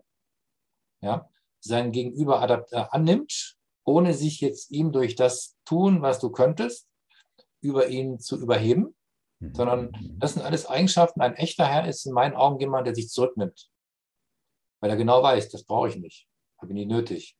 Ja? 1.02 1.30
Sein 1.60 1.92
Gegenüber 1.92 2.66
äh, 2.72 2.86
annimmt, 2.92 3.58
ohne 3.86 4.14
sich 4.14 4.42
jetzt 4.42 4.72
ihm 4.72 4.92
durch 4.92 5.16
das 5.16 5.58
tun, 5.66 6.02
was 6.02 6.20
du 6.20 6.30
könntest, 6.30 6.88
über 7.62 7.88
ihn 7.88 8.20
zu 8.20 8.40
überheben, 8.40 8.96
mhm. 9.40 9.56
sondern 9.56 10.18
das 10.20 10.34
sind 10.34 10.44
alles 10.44 10.66
Eigenschaften. 10.66 11.22
Ein 11.22 11.36
echter 11.36 11.66
Herr 11.66 11.88
ist 11.88 12.06
in 12.06 12.14
meinen 12.14 12.36
Augen 12.36 12.60
jemand, 12.60 12.88
der 12.88 12.96
sich 12.96 13.10
zurücknimmt, 13.10 13.70
weil 14.82 14.90
er 14.90 14.98
genau 14.98 15.24
weiß, 15.24 15.50
das 15.50 15.64
brauche 15.64 15.90
ich 15.90 15.96
nicht, 15.96 16.28
habe 16.62 16.72
ich 16.72 16.76
nicht 16.76 16.90
nötig. 16.90 17.38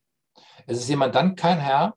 Es 0.66 0.78
ist 0.78 0.88
jemand 0.88 1.14
dann 1.14 1.36
kein 1.36 1.60
Herr, 1.60 1.96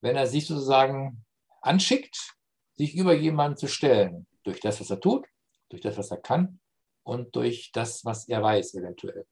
wenn 0.00 0.16
er 0.16 0.26
sich 0.26 0.46
sozusagen 0.46 1.24
anschickt, 1.60 2.34
sich 2.76 2.94
über 2.94 3.14
jemanden 3.14 3.56
zu 3.56 3.68
stellen, 3.68 4.26
durch 4.44 4.60
das, 4.60 4.80
was 4.80 4.90
er 4.90 5.00
tut, 5.00 5.26
durch 5.70 5.82
das, 5.82 5.96
was 5.96 6.10
er 6.10 6.18
kann 6.18 6.60
und 7.02 7.34
durch 7.34 7.70
das, 7.72 8.04
was 8.04 8.28
er 8.28 8.42
weiß, 8.42 8.74
eventuell. 8.74 9.26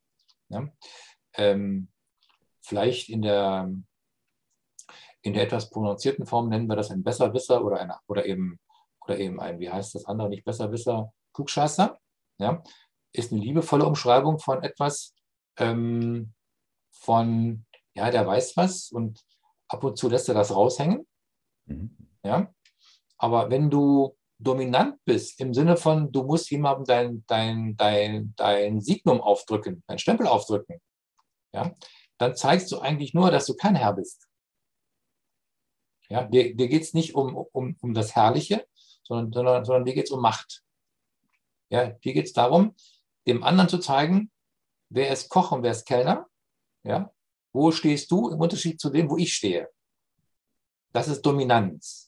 Ja? 0.48 0.68
Ähm, 1.34 1.88
vielleicht 2.60 3.08
in 3.08 3.22
der, 3.22 3.70
in 5.22 5.34
der 5.34 5.44
etwas 5.44 5.70
prononzierten 5.70 6.26
Form 6.26 6.48
nennen 6.48 6.66
wir 6.66 6.76
das 6.76 6.90
ein 6.90 7.04
Besserwisser 7.04 7.64
oder, 7.64 7.80
ein, 7.80 7.92
oder, 8.06 8.26
eben, 8.26 8.58
oder 9.02 9.18
eben 9.18 9.40
ein, 9.40 9.60
wie 9.60 9.70
heißt 9.70 9.94
das 9.94 10.06
andere, 10.06 10.28
nicht 10.28 10.44
Besserwisser, 10.44 11.12
Klugscheißer. 11.34 11.98
Ja? 12.38 12.62
Ist 13.12 13.32
eine 13.32 13.40
liebevolle 13.40 13.86
Umschreibung 13.86 14.38
von 14.38 14.62
etwas, 14.62 15.14
ähm, 15.58 16.34
von, 16.90 17.66
ja, 17.94 18.10
der 18.10 18.26
weiß 18.26 18.56
was 18.56 18.90
und 18.90 19.24
ab 19.68 19.84
und 19.84 19.98
zu 19.98 20.08
lässt 20.08 20.28
er 20.28 20.34
das 20.34 20.54
raushängen. 20.54 21.06
Mhm. 21.66 21.96
Ja? 22.22 22.52
Aber 23.18 23.50
wenn 23.50 23.70
du 23.70 24.16
dominant 24.42 24.98
bist, 25.04 25.40
im 25.40 25.54
Sinne 25.54 25.76
von, 25.76 26.10
du 26.12 26.22
musst 26.24 26.50
jemandem 26.50 26.84
dein, 26.84 27.24
dein, 27.26 27.76
dein, 27.76 28.34
dein 28.36 28.80
Signum 28.80 29.20
aufdrücken, 29.20 29.82
dein 29.86 29.98
Stempel 29.98 30.26
aufdrücken, 30.26 30.80
ja, 31.52 31.74
dann 32.18 32.36
zeigst 32.36 32.70
du 32.72 32.80
eigentlich 32.80 33.14
nur, 33.14 33.30
dass 33.30 33.46
du 33.46 33.54
kein 33.54 33.74
Herr 33.74 33.94
bist. 33.94 34.28
Ja, 36.08 36.24
dir 36.24 36.54
dir 36.54 36.68
geht 36.68 36.82
es 36.82 36.94
nicht 36.94 37.14
um, 37.14 37.34
um, 37.36 37.76
um 37.80 37.94
das 37.94 38.14
Herrliche, 38.14 38.66
sondern, 39.02 39.32
sondern, 39.32 39.64
sondern 39.64 39.84
dir 39.84 39.94
geht 39.94 40.06
es 40.06 40.10
um 40.10 40.20
Macht. 40.20 40.62
Ja, 41.70 41.88
dir 41.88 42.12
geht 42.12 42.26
es 42.26 42.32
darum, 42.32 42.76
dem 43.26 43.42
anderen 43.42 43.68
zu 43.68 43.78
zeigen, 43.78 44.30
wer 44.90 45.10
ist 45.10 45.30
Koch 45.30 45.52
und 45.52 45.62
wer 45.62 45.72
ist 45.72 45.86
Kellner. 45.86 46.28
Ja, 46.84 47.12
wo 47.52 47.70
stehst 47.70 48.10
du 48.10 48.30
im 48.30 48.40
Unterschied 48.40 48.80
zu 48.80 48.90
dem, 48.90 49.08
wo 49.08 49.16
ich 49.16 49.34
stehe? 49.34 49.68
Das 50.92 51.08
ist 51.08 51.22
Dominanz. 51.22 52.01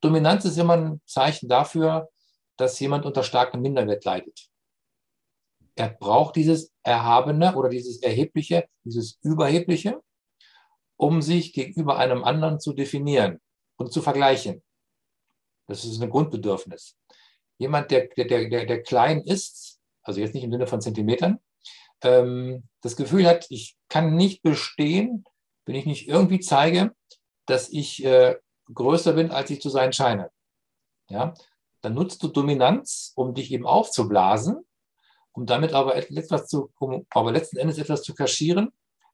Dominanz 0.00 0.44
ist 0.44 0.58
immer 0.58 0.76
ein 0.76 1.00
Zeichen 1.06 1.48
dafür, 1.48 2.08
dass 2.56 2.78
jemand 2.80 3.06
unter 3.06 3.22
starkem 3.22 3.62
Minderwert 3.62 4.04
leidet. 4.04 4.48
Er 5.74 5.88
braucht 5.90 6.36
dieses 6.36 6.72
Erhabene 6.82 7.54
oder 7.54 7.68
dieses 7.68 8.02
Erhebliche, 8.02 8.68
dieses 8.84 9.18
Überhebliche, 9.22 10.02
um 10.96 11.22
sich 11.22 11.52
gegenüber 11.52 11.98
einem 11.98 12.24
anderen 12.24 12.58
zu 12.58 12.72
definieren 12.72 13.40
und 13.76 13.92
zu 13.92 14.02
vergleichen. 14.02 14.62
Das 15.68 15.84
ist 15.84 16.02
ein 16.02 16.10
Grundbedürfnis. 16.10 16.96
Jemand, 17.58 17.90
der, 17.90 18.08
der, 18.08 18.26
der, 18.26 18.66
der 18.66 18.82
klein 18.82 19.22
ist, 19.22 19.80
also 20.02 20.20
jetzt 20.20 20.34
nicht 20.34 20.44
im 20.44 20.50
Sinne 20.50 20.66
von 20.66 20.80
Zentimetern, 20.80 21.38
ähm, 22.02 22.68
das 22.82 22.96
Gefühl 22.96 23.26
hat, 23.26 23.46
ich 23.50 23.76
kann 23.88 24.16
nicht 24.16 24.42
bestehen, 24.42 25.24
wenn 25.66 25.74
ich 25.74 25.86
nicht 25.86 26.08
irgendwie 26.08 26.40
zeige, 26.40 26.94
dass 27.46 27.68
ich 27.68 28.04
äh, 28.04 28.36
größer 28.72 29.12
bin, 29.12 29.30
als 29.30 29.50
ich 29.50 29.60
zu 29.60 29.70
sein 29.70 29.92
scheine. 29.92 30.30
Ja, 31.08 31.34
dann 31.80 31.94
nutzt 31.94 32.22
du 32.22 32.28
Dominanz, 32.28 33.12
um 33.16 33.34
dich 33.34 33.52
eben 33.52 33.66
aufzublasen, 33.66 34.66
um 35.32 35.46
damit 35.46 35.72
aber 35.72 35.96
etwas 35.96 36.46
zu, 36.46 36.70
um 36.78 37.06
aber 37.10 37.32
letzten 37.32 37.56
Endes 37.56 37.78
etwas 37.78 38.02
zu 38.02 38.14
kaschieren, 38.14 38.72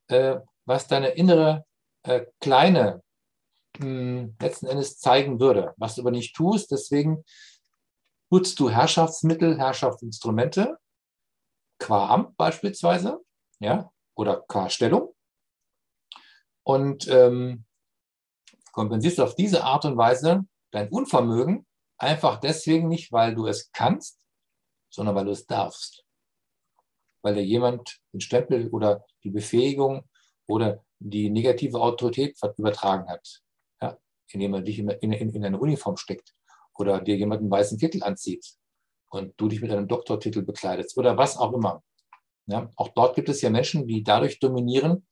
äh, 0.08 0.36
was 0.64 0.86
deine 0.86 1.10
innere 1.10 1.64
äh, 2.02 2.26
kleine 2.40 3.02
mh, 3.78 3.84
hm, 3.84 4.36
letzten 4.40 4.66
Endes 4.66 4.98
zeigen 4.98 5.40
würde, 5.40 5.74
was 5.76 5.94
du 5.94 6.02
aber 6.02 6.10
nicht 6.10 6.34
tust. 6.34 6.70
Deswegen 6.70 7.24
nutzt 8.30 8.58
du 8.58 8.70
Herrschaftsmittel, 8.70 9.58
Herrschaftsinstrumente, 9.58 10.78
qua 11.78 12.08
Amt 12.08 12.36
beispielsweise, 12.36 13.20
ja, 13.60 13.90
oder 14.14 14.42
qua 14.48 14.70
Stellung. 14.70 15.14
Und 16.62 17.08
ähm, 17.08 17.63
kompensierst 18.74 19.18
du 19.18 19.22
auf 19.22 19.36
diese 19.36 19.64
Art 19.64 19.84
und 19.84 19.96
Weise 19.96 20.44
dein 20.72 20.88
Unvermögen 20.88 21.64
einfach 21.96 22.40
deswegen 22.40 22.88
nicht, 22.88 23.12
weil 23.12 23.34
du 23.34 23.46
es 23.46 23.70
kannst, 23.72 24.18
sondern 24.90 25.14
weil 25.14 25.24
du 25.24 25.30
es 25.30 25.46
darfst. 25.46 26.04
Weil 27.22 27.34
dir 27.34 27.44
jemand 27.44 28.00
den 28.12 28.20
Stempel 28.20 28.68
oder 28.70 29.04
die 29.22 29.30
Befähigung 29.30 30.04
oder 30.46 30.84
die 30.98 31.30
negative 31.30 31.80
Autorität 31.80 32.36
übertragen 32.58 33.08
hat, 33.08 33.42
ja, 33.80 33.96
indem 34.28 34.54
er 34.54 34.62
dich 34.62 34.78
in, 34.80 34.88
in, 34.90 35.12
in 35.12 35.44
eine 35.44 35.58
Uniform 35.58 35.96
steckt 35.96 36.34
oder 36.76 37.00
dir 37.00 37.16
jemand 37.16 37.40
einen 37.40 37.50
weißen 37.50 37.78
Kittel 37.78 38.02
anzieht 38.02 38.44
und 39.10 39.34
du 39.36 39.48
dich 39.48 39.60
mit 39.60 39.70
einem 39.70 39.86
Doktortitel 39.86 40.42
bekleidest 40.42 40.98
oder 40.98 41.16
was 41.16 41.36
auch 41.36 41.52
immer. 41.52 41.82
Ja, 42.46 42.68
auch 42.76 42.88
dort 42.88 43.14
gibt 43.14 43.28
es 43.28 43.40
ja 43.40 43.50
Menschen, 43.50 43.86
die 43.86 44.02
dadurch 44.02 44.38
dominieren, 44.40 45.06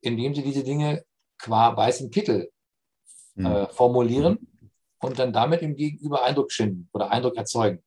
indem 0.00 0.34
sie 0.34 0.42
diese 0.42 0.64
Dinge 0.64 1.04
qua 1.38 1.76
weißen 1.76 2.10
Kittel 2.10 2.48
mhm. 2.48 2.53
Äh, 3.36 3.66
formulieren 3.68 4.38
und 5.00 5.18
dann 5.18 5.32
damit 5.32 5.62
im 5.62 5.76
Gegenüber 5.76 6.22
Eindruck 6.22 6.52
schinden 6.52 6.88
oder 6.92 7.10
Eindruck 7.10 7.36
erzeugen. 7.36 7.82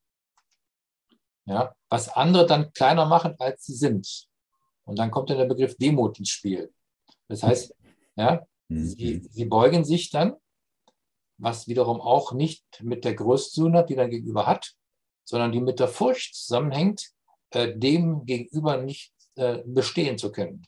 Ja, 1.45 1.75
was 1.89 2.09
andere 2.09 2.45
dann 2.45 2.73
kleiner 2.73 3.05
machen, 3.05 3.35
als 3.39 3.65
sie 3.65 3.73
sind. 3.73 4.27
Und 4.83 4.99
dann 4.99 5.11
kommt 5.11 5.29
dann 5.29 5.37
der 5.37 5.45
Begriff 5.45 5.77
Demut 5.77 6.19
ins 6.19 6.29
Spiel. 6.29 6.73
Das 7.29 7.43
heißt, 7.43 7.73
ja, 8.15 8.45
mhm. 8.67 8.85
sie, 8.85 9.27
sie 9.31 9.45
beugen 9.45 9.85
sich 9.85 10.09
dann, 10.09 10.35
was 11.37 11.67
wiederum 11.67 12.01
auch 12.01 12.33
nicht 12.33 12.65
mit 12.81 13.05
der 13.05 13.15
Größe 13.15 13.51
zu 13.51 13.61
tun 13.61 13.77
hat, 13.77 13.89
die 13.89 13.95
dann 13.95 14.09
gegenüber 14.09 14.45
hat, 14.45 14.73
sondern 15.23 15.51
die 15.51 15.61
mit 15.61 15.79
der 15.79 15.87
Furcht 15.87 16.35
zusammenhängt, 16.35 17.11
äh, 17.51 17.77
dem 17.77 18.25
gegenüber 18.25 18.77
nicht 18.77 19.13
äh, 19.35 19.63
bestehen 19.65 20.17
zu 20.17 20.31
können. 20.31 20.65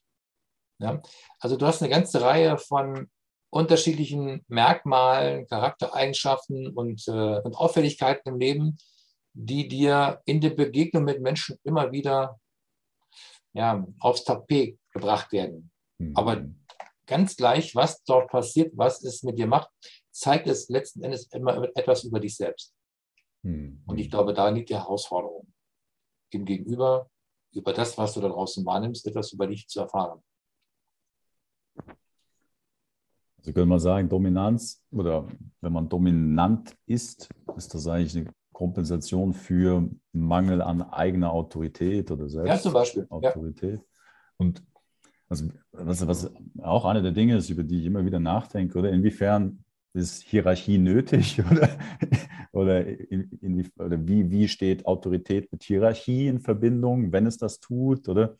Ja? 0.80 1.02
Also 1.40 1.58
du 1.58 1.66
hast 1.66 1.82
eine 1.82 1.90
ganze 1.90 2.22
Reihe 2.22 2.58
von 2.58 3.10
unterschiedlichen 3.50 4.44
Merkmalen, 4.48 5.48
Charaktereigenschaften 5.48 6.68
und, 6.70 7.08
äh, 7.08 7.42
und 7.42 7.56
Auffälligkeiten 7.56 8.34
im 8.34 8.40
Leben, 8.40 8.78
die 9.34 9.68
dir 9.68 10.22
in 10.26 10.42
der 10.42 10.52
Begegnung 10.52 11.04
mit 11.04 11.22
Menschen 11.22 11.58
immer 11.64 11.92
wieder 11.92 12.40
ja, 13.54 13.86
aufs 14.00 14.24
Tapet 14.24 14.78
gebracht 14.92 15.32
werden. 15.32 15.72
Mhm. 15.98 16.16
Aber 16.16 16.46
ganz 17.08 17.36
gleich, 17.36 17.76
was 17.76 18.04
dort 18.04 18.30
passiert, 18.30 18.72
was 18.76 19.04
es 19.04 19.24
mit 19.24 19.38
dir 19.40 19.48
macht, 19.48 19.70
zeigt 20.12 20.48
es 20.48 20.70
letzten 20.70 21.04
Endes 21.04 21.28
immer 21.32 21.68
etwas 21.76 22.04
über 22.04 22.20
dich 22.20 22.36
selbst. 22.36 22.74
Mhm. 23.42 23.84
Und 23.88 23.98
ich 23.98 24.10
glaube, 24.10 24.34
da 24.34 24.50
liegt 24.50 24.70
die 24.70 24.76
Herausforderung, 24.76 25.52
dem 26.34 26.46
Gegenüber, 26.46 27.10
über 27.52 27.74
das, 27.74 27.98
was 27.98 28.14
du 28.14 28.22
da 28.22 28.30
draußen 28.30 28.64
wahrnimmst, 28.66 29.08
etwas 29.08 29.32
über 29.34 29.48
dich 29.48 29.68
zu 29.68 29.80
erfahren. 29.80 30.22
Also 33.40 33.54
könnte 33.54 33.70
man 33.70 33.80
sagen, 33.80 34.10
Dominanz 34.10 34.84
oder 34.92 35.28
wenn 35.62 35.74
man 35.74 35.90
dominant 35.90 36.76
ist, 36.86 37.30
ist 37.56 37.74
das 37.74 37.88
eigentlich 37.88 38.16
eine 38.18 38.34
Kompensation 38.52 39.34
für 39.34 39.90
Mangel 40.12 40.62
an 40.62 40.82
eigener 40.82 41.32
Autorität 41.32 42.12
oder 42.12 42.28
Selbstautorität. 42.28 42.58
Ja, 42.58 42.62
zum 42.62 42.74
Beispiel. 42.74 43.08
Autorität. 43.10 43.80
Ja. 43.80 43.86
Und 44.38 44.64
also, 45.30 45.46
was, 45.72 46.06
was 46.08 46.32
auch 46.62 46.86
eine 46.86 47.02
der 47.02 47.12
Dinge 47.12 47.38
ist, 47.38 47.50
über 47.50 47.64
die 47.64 47.80
ich 47.80 47.86
immer 47.86 48.04
wieder 48.06 48.20
nachdenke, 48.20 48.78
oder 48.78 48.90
inwiefern 48.90 49.64
ist 49.94 50.24
Hierarchie 50.24 50.78
nötig 50.78 51.42
oder, 51.52 51.70
oder, 52.52 52.86
in, 52.86 53.30
in 53.42 53.72
oder 53.78 54.08
wie, 54.08 54.30
wie 54.30 54.48
steht 54.48 54.86
Autorität 54.86 55.52
mit 55.52 55.64
Hierarchie 55.64 56.28
in 56.28 56.40
Verbindung, 56.40 57.12
wenn 57.12 57.28
es 57.28 57.38
das 57.38 57.60
tut? 57.60 58.10
Oder 58.10 58.36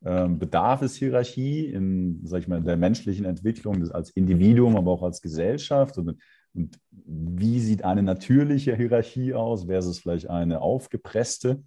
bedarf 0.00 0.82
es 0.82 0.96
Hierarchie 0.96 1.66
in, 1.66 2.20
sag 2.24 2.42
ich 2.42 2.48
mal, 2.48 2.62
der 2.62 2.76
menschlichen 2.76 3.24
Entwicklung 3.24 3.90
als 3.90 4.10
Individuum, 4.10 4.76
aber 4.76 4.92
auch 4.92 5.02
als 5.02 5.20
Gesellschaft? 5.20 5.98
Und, 5.98 6.18
und 6.54 6.78
wie 6.90 7.60
sieht 7.60 7.84
eine 7.84 8.02
natürliche 8.02 8.76
Hierarchie 8.76 9.34
aus 9.34 9.64
versus 9.64 9.98
vielleicht 9.98 10.30
eine 10.30 10.60
aufgepresste? 10.60 11.62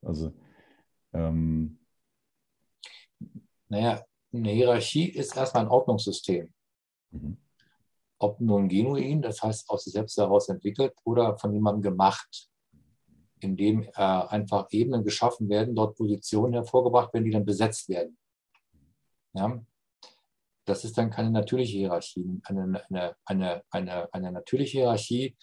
Also 0.00 0.32
ähm, 1.12 1.78
naja, 3.68 4.02
eine 4.32 4.50
Hierarchie 4.50 5.08
ist 5.08 5.36
erstmal 5.36 5.64
ein 5.64 5.70
Ordnungssystem. 5.70 6.52
Mhm 7.10 7.36
ob 8.22 8.40
nun 8.40 8.68
genuin, 8.68 9.20
das 9.20 9.42
heißt 9.42 9.68
aus 9.68 9.84
sich 9.84 9.92
selbst 9.92 10.16
heraus 10.16 10.48
entwickelt, 10.48 10.94
oder 11.04 11.36
von 11.38 11.52
jemandem 11.52 11.82
gemacht, 11.82 12.48
indem 13.42 13.82
äh, 13.82 13.90
einfach 13.94 14.68
Ebenen 14.70 15.04
geschaffen 15.04 15.48
werden, 15.48 15.74
dort 15.74 15.96
Positionen 15.96 16.54
hervorgebracht 16.54 17.12
werden, 17.12 17.24
die 17.24 17.30
dann 17.30 17.44
besetzt 17.44 17.88
werden. 17.88 18.16
Ja? 19.34 19.60
Das 20.64 20.84
ist 20.84 20.96
dann 20.96 21.10
keine 21.10 21.30
natürliche 21.30 21.78
Hierarchie. 21.78 22.40
Eine, 22.44 22.84
eine, 22.88 23.16
eine, 23.24 23.62
eine, 23.70 24.14
eine 24.14 24.32
natürliche 24.32 24.78
Hierarchie 24.78 25.36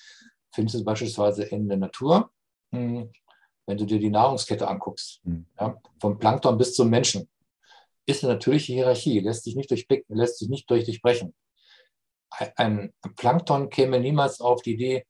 findest 0.53 0.79
du 0.79 0.83
beispielsweise 0.83 1.43
in 1.43 1.67
der 1.67 1.77
Natur, 1.77 2.31
hm, 2.71 3.11
wenn 3.65 3.77
du 3.77 3.85
dir 3.85 3.99
die 3.99 4.09
Nahrungskette 4.09 4.67
anguckst, 4.67 5.21
mhm. 5.23 5.45
ja? 5.59 5.79
vom 5.99 6.17
Plankton 6.17 6.57
bis 6.57 6.73
zum 6.73 6.89
Menschen, 6.89 7.29
ist 8.05 8.23
eine 8.23 8.33
natürliche 8.33 8.73
Hierarchie, 8.73 9.19
lässt 9.19 9.43
sich 9.43 9.55
nicht, 9.55 9.69
lässt 10.07 10.39
sich 10.39 10.49
nicht 10.49 10.69
durch 10.69 10.85
durchbrechen 10.85 11.35
ein 12.29 12.93
Plankton 13.15 13.69
käme 13.69 13.99
niemals 13.99 14.39
auf 14.41 14.61
die 14.61 14.73
Idee, 14.73 15.05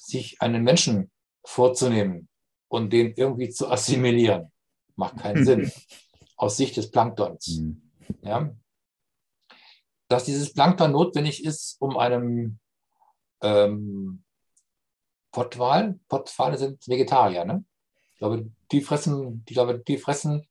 sich 0.00 0.40
einen 0.40 0.64
Menschen 0.64 1.10
vorzunehmen 1.48 2.28
und 2.68 2.92
den 2.92 3.14
irgendwie 3.14 3.48
zu 3.48 3.68
assimilieren. 3.70 4.52
Macht 4.96 5.16
keinen 5.16 5.44
Sinn 5.46 5.72
aus 6.36 6.58
Sicht 6.58 6.76
des 6.76 6.90
Planktons. 6.90 7.58
Mhm. 7.58 7.90
Ja? 8.22 8.54
Dass 10.08 10.24
dieses 10.24 10.52
Plankton 10.52 10.92
notwendig 10.92 11.44
ist, 11.44 11.76
um 11.80 11.96
einem 11.96 12.58
ähm, 13.40 14.22
Pottwal, 15.32 15.98
Pottwale 16.08 16.58
sind 16.58 16.86
Vegetarier, 16.86 17.44
ne? 17.44 17.64
Ich 18.12 18.18
glaube, 18.18 18.50
die 18.72 18.80
fressen, 18.80 19.44
ich 19.46 19.54
glaube, 19.54 19.78
die 19.78 19.96
fressen 19.96 20.46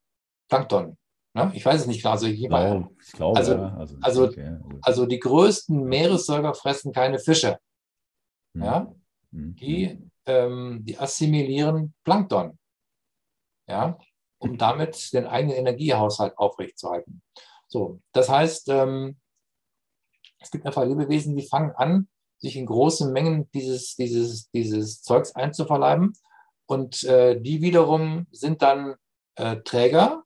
Plankton. 0.47 0.97
Ne? 1.33 1.51
Ich 1.53 1.65
weiß 1.65 1.81
es 1.81 1.87
nicht 1.87 2.01
klar. 2.01 2.13
Also, 2.13 2.27
ich 2.27 2.47
glaube, 2.47 2.89
ich 2.99 3.11
glaube, 3.11 3.37
also, 3.37 3.53
ja. 3.53 3.75
also, 3.75 3.97
also, 4.01 4.25
okay. 4.25 4.57
also, 4.81 5.05
die 5.05 5.19
größten 5.19 5.83
Meeressäuger 5.83 6.53
fressen 6.53 6.91
keine 6.93 7.19
Fische. 7.19 7.59
Mhm. 8.53 8.63
Ja? 8.63 8.95
Mhm. 9.31 9.55
Die, 9.55 10.09
ähm, 10.27 10.81
die 10.83 10.97
assimilieren 10.97 11.93
Plankton. 12.03 12.57
Ja? 13.67 13.97
Um 14.39 14.57
damit 14.57 15.13
den 15.13 15.25
eigenen 15.25 15.57
Energiehaushalt 15.57 16.37
aufrechtzuerhalten. 16.37 17.21
So, 17.67 17.99
das 18.13 18.29
heißt, 18.29 18.69
ähm, 18.69 19.17
es 20.39 20.51
gibt 20.51 20.65
einfach 20.65 20.85
Lebewesen, 20.85 21.35
die 21.35 21.47
fangen 21.47 21.71
an, 21.71 22.07
sich 22.39 22.55
in 22.55 22.65
großen 22.65 23.11
Mengen 23.11 23.49
dieses, 23.51 23.95
dieses, 23.95 24.49
dieses 24.51 25.01
Zeugs 25.01 25.33
einzuverleiben. 25.35 26.13
Und 26.67 27.03
äh, 27.03 27.39
die 27.39 27.61
wiederum 27.61 28.27
sind 28.31 28.61
dann 28.61 28.95
äh, 29.35 29.57
Träger 29.57 30.23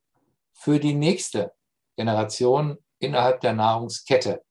für 0.53 0.79
die 0.79 0.93
nächste 0.93 1.53
Generation 1.95 2.77
innerhalb 2.99 3.41
der 3.41 3.53
Nahrungskette. 3.53 4.43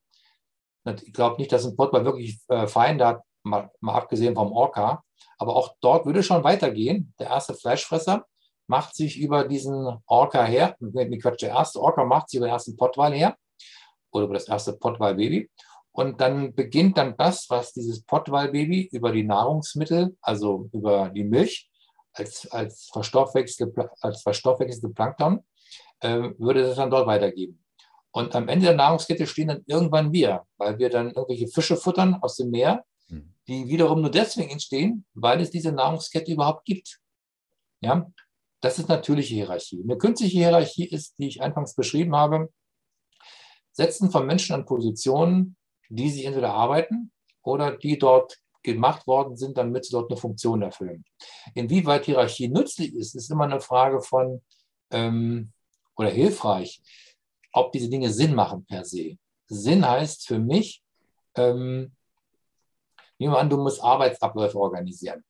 Ich 1.03 1.13
glaube 1.13 1.37
nicht, 1.37 1.53
dass 1.53 1.67
ein 1.67 1.77
Pottwal 1.77 2.05
wirklich 2.05 2.41
äh, 2.49 2.67
Feinde 2.67 3.07
hat, 3.07 3.23
mal, 3.43 3.71
mal 3.81 3.95
abgesehen 3.95 4.35
vom 4.35 4.53
Orca. 4.53 5.05
Aber 5.41 5.57
auch 5.57 5.75
dort 5.81 6.05
würde 6.05 6.23
schon 6.23 6.45
weitergehen. 6.45 7.15
Der 7.19 7.29
erste 7.29 7.55
Fleischfresser 7.55 8.27
macht 8.67 8.95
sich 8.95 9.19
über 9.19 9.49
diesen 9.49 9.99
Orca 10.07 10.45
her, 10.45 10.77
Quatsch, 10.79 11.43
der 11.43 11.51
erste 11.51 11.81
Orca 11.81 12.05
macht 12.05 12.29
sich 12.29 12.39
über 12.39 12.47
den 12.47 12.53
ersten 12.53 12.77
Pottwal 12.77 13.13
her 13.13 13.37
oder 14.13 14.27
über 14.27 14.35
das 14.35 14.49
erste 14.49 14.75
Pottwal-Baby. 14.75 15.51
Und 15.93 16.21
dann 16.21 16.55
beginnt 16.55 16.99
dann 16.99 17.17
das, 17.17 17.49
was 17.49 17.73
dieses 17.73 18.05
Pottwal-Baby 18.05 18.91
über 18.93 19.13
die 19.13 19.25
Nahrungsmittel, 19.25 20.17
also 20.21 20.69
über 20.73 21.09
die 21.09 21.25
Milch, 21.25 21.69
als, 22.13 22.47
als, 22.51 22.91
verstoffwechselte, 22.93 23.91
als 24.01 24.23
verstoffwechselte 24.23 24.91
Plankton 24.91 25.41
äh, 26.01 26.31
würde 26.39 26.61
es 26.61 26.77
dann 26.77 26.91
dort 26.91 27.07
weitergeben. 27.07 27.65
Und 28.13 28.35
am 28.35 28.49
Ende 28.49 28.67
der 28.67 28.77
Nahrungskette 28.77 29.27
stehen 29.27 29.49
dann 29.49 29.65
irgendwann 29.67 30.13
wir, 30.13 30.45
weil 30.59 30.79
wir 30.79 30.91
dann 30.91 31.13
irgendwelche 31.13 31.49
Fische 31.49 31.77
futtern 31.77 32.19
aus 32.21 32.37
dem 32.37 32.51
Meer. 32.51 32.85
Die 33.51 33.67
wiederum 33.67 34.01
nur 34.01 34.13
deswegen 34.13 34.51
entstehen, 34.51 35.05
weil 35.13 35.41
es 35.41 35.51
diese 35.51 35.73
Nahrungskette 35.73 36.33
überhaupt 36.33 36.65
gibt. 36.65 37.01
Ja, 37.81 38.09
das 38.61 38.79
ist 38.79 38.89
natürliche 38.89 39.35
Hierarchie. 39.35 39.83
Eine 39.83 39.99
künstliche 39.99 40.39
Hierarchie 40.39 40.87
ist, 40.87 41.19
die 41.19 41.27
ich 41.27 41.43
anfangs 41.43 41.75
beschrieben 41.75 42.15
habe, 42.15 42.49
Setzen 43.73 44.11
von 44.11 44.27
Menschen 44.27 44.55
an 44.55 44.67
Positionen, 44.67 45.57
die 45.89 46.11
sie 46.11 46.25
entweder 46.25 46.53
arbeiten 46.53 47.11
oder 47.43 47.77
die 47.77 47.99
dort 47.99 48.39
gemacht 48.63 49.07
worden 49.07 49.37
sind, 49.37 49.59
damit 49.59 49.85
sie 49.85 49.93
dort 49.93 50.11
eine 50.11 50.21
Funktion 50.21 50.63
erfüllen. 50.63 51.05
Inwieweit 51.55 52.05
Hierarchie 52.05 52.49
nützlich 52.49 52.95
ist, 52.95 53.17
ist 53.17 53.31
immer 53.31 53.45
eine 53.45 53.61
Frage 53.61 54.01
von, 54.01 54.43
ähm, 54.93 55.53
oder 55.97 56.11
hilfreich, 56.11 56.83
ob 57.53 57.73
diese 57.73 57.89
Dinge 57.89 58.13
Sinn 58.13 58.35
machen 58.35 58.65
per 58.67 58.85
se. 58.85 59.17
Sinn 59.49 59.89
heißt 59.89 60.27
für 60.27 60.39
mich, 60.39 60.83
ähm, 61.37 61.93
nehmen 63.21 63.35
wir 63.35 63.39
an, 63.39 63.51
du 63.51 63.59
musst 63.59 63.83
Arbeitsabläufe 63.83 64.59
organisieren. 64.59 65.25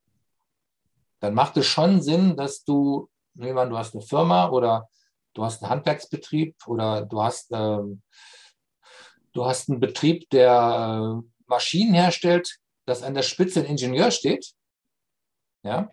Dann 1.18 1.34
macht 1.34 1.56
es 1.56 1.66
schon 1.66 2.00
Sinn, 2.00 2.36
dass 2.36 2.64
du, 2.64 3.10
nehmen 3.34 3.56
wir 3.56 3.62
an, 3.62 3.70
du 3.70 3.76
hast 3.76 3.94
eine 3.94 4.02
Firma 4.02 4.48
oder 4.48 4.88
du 5.34 5.44
hast 5.44 5.62
einen 5.62 5.70
Handwerksbetrieb 5.70 6.56
oder 6.66 7.04
du 7.04 7.20
hast, 7.20 7.50
ähm, 7.52 8.02
du 9.32 9.44
hast 9.44 9.68
einen 9.68 9.80
Betrieb, 9.80 10.30
der 10.30 11.20
äh, 11.20 11.28
Maschinen 11.46 11.94
herstellt, 11.94 12.58
dass 12.86 13.02
an 13.02 13.14
der 13.14 13.22
Spitze 13.22 13.60
ein 13.60 13.66
Ingenieur 13.66 14.10
steht, 14.12 14.54
ja, 15.62 15.90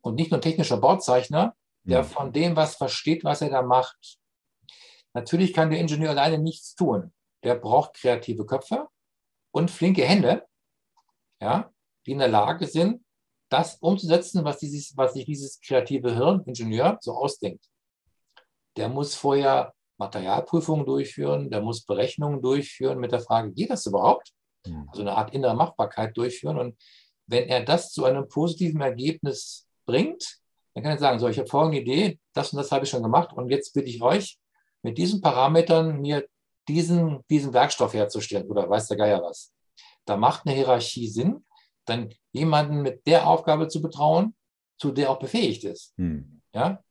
und 0.00 0.14
nicht 0.14 0.30
nur 0.30 0.38
ein 0.38 0.42
technischer 0.42 0.78
Bauzeichner, 0.78 1.54
der 1.84 2.04
von 2.04 2.32
dem 2.32 2.54
was 2.54 2.76
versteht, 2.76 3.24
was 3.24 3.42
er 3.42 3.50
da 3.50 3.62
macht. 3.62 4.18
Natürlich 5.12 5.52
kann 5.52 5.70
der 5.70 5.80
Ingenieur 5.80 6.10
alleine 6.10 6.38
nichts 6.38 6.76
tun. 6.76 7.12
Der 7.42 7.56
braucht 7.56 7.94
kreative 7.94 8.46
Köpfe 8.46 8.88
und 9.50 9.70
flinke 9.70 10.04
Hände, 10.04 10.46
ja, 11.42 11.70
die 12.06 12.12
in 12.12 12.18
der 12.18 12.28
Lage 12.28 12.66
sind, 12.66 13.04
das 13.50 13.76
umzusetzen, 13.76 14.44
was, 14.44 14.58
dieses, 14.58 14.96
was 14.96 15.12
sich 15.12 15.26
dieses 15.26 15.60
kreative 15.60 16.14
Hirn, 16.14 16.42
Ingenieur, 16.46 16.98
so 17.00 17.12
ausdenkt. 17.12 17.64
Der 18.76 18.88
muss 18.88 19.14
vorher 19.14 19.74
Materialprüfungen 19.98 20.86
durchführen, 20.86 21.50
der 21.50 21.60
muss 21.60 21.84
Berechnungen 21.84 22.40
durchführen 22.40 22.98
mit 22.98 23.12
der 23.12 23.20
Frage, 23.20 23.52
geht 23.52 23.70
das 23.70 23.84
überhaupt? 23.86 24.32
Mhm. 24.66 24.88
Also 24.88 25.02
eine 25.02 25.14
Art 25.16 25.34
innere 25.34 25.54
Machbarkeit 25.54 26.16
durchführen. 26.16 26.58
Und 26.58 26.78
wenn 27.26 27.48
er 27.48 27.62
das 27.64 27.92
zu 27.92 28.04
einem 28.04 28.28
positiven 28.28 28.80
Ergebnis 28.80 29.66
bringt, 29.84 30.38
dann 30.74 30.84
kann 30.84 30.94
ich 30.94 31.00
sagen, 31.00 31.18
so, 31.18 31.28
ich 31.28 31.38
habe 31.38 31.48
folgende 31.48 31.80
Idee, 31.80 32.18
das 32.32 32.52
und 32.52 32.56
das 32.56 32.72
habe 32.72 32.84
ich 32.84 32.90
schon 32.90 33.02
gemacht 33.02 33.32
und 33.34 33.50
jetzt 33.50 33.74
bitte 33.74 33.90
ich 33.90 34.00
euch, 34.00 34.38
mit 34.82 34.96
diesen 34.96 35.20
Parametern 35.20 36.00
mir 36.00 36.26
diesen, 36.68 37.20
diesen 37.28 37.52
Werkstoff 37.52 37.92
herzustellen 37.92 38.48
oder 38.48 38.68
weiß 38.70 38.88
der 38.88 38.96
Geier 38.96 39.22
was. 39.22 39.52
Da 40.06 40.16
macht 40.16 40.46
eine 40.46 40.54
Hierarchie 40.54 41.08
Sinn, 41.08 41.44
dann 41.86 42.10
jemanden 42.32 42.82
mit 42.82 43.06
der 43.06 43.26
Aufgabe 43.26 43.68
zu 43.68 43.82
betrauen, 43.82 44.34
zu 44.78 44.92
der 44.92 45.10
auch 45.10 45.18
befähigt 45.18 45.64
ist. 45.64 45.94
Hm. 45.96 46.40
Ja? 46.52 46.82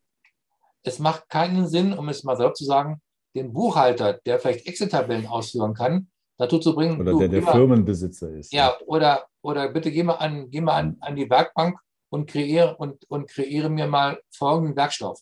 Es 0.83 0.99
macht 0.99 1.29
keinen 1.29 1.67
Sinn, 1.67 1.93
um 1.93 2.09
es 2.09 2.23
mal 2.23 2.37
selbst 2.37 2.59
zu 2.59 2.65
sagen, 2.65 3.01
den 3.35 3.53
Buchhalter, 3.53 4.13
der 4.13 4.39
vielleicht 4.39 4.67
Excel-Tabellen 4.67 5.27
ausführen 5.27 5.73
kann, 5.73 6.09
dazu 6.37 6.59
zu 6.59 6.73
bringen. 6.73 6.99
Oder 6.99 7.11
du, 7.11 7.19
der 7.19 7.27
der 7.29 7.43
Firmenbesitzer 7.43 8.31
ist. 8.31 8.51
Ja, 8.51 8.77
oder, 8.85 9.27
oder 9.41 9.69
bitte 9.69 9.91
geh 9.91 10.03
mal, 10.03 10.15
an, 10.15 10.49
geh 10.49 10.61
mal 10.61 10.75
an, 10.75 10.97
an 10.99 11.15
die 11.15 11.29
Werkbank 11.29 11.79
und 12.09 12.29
kreiere, 12.29 12.75
und, 12.77 13.09
und 13.09 13.29
kreiere 13.29 13.69
mir 13.69 13.87
mal 13.87 14.21
folgenden 14.31 14.75
Werkstoff, 14.75 15.19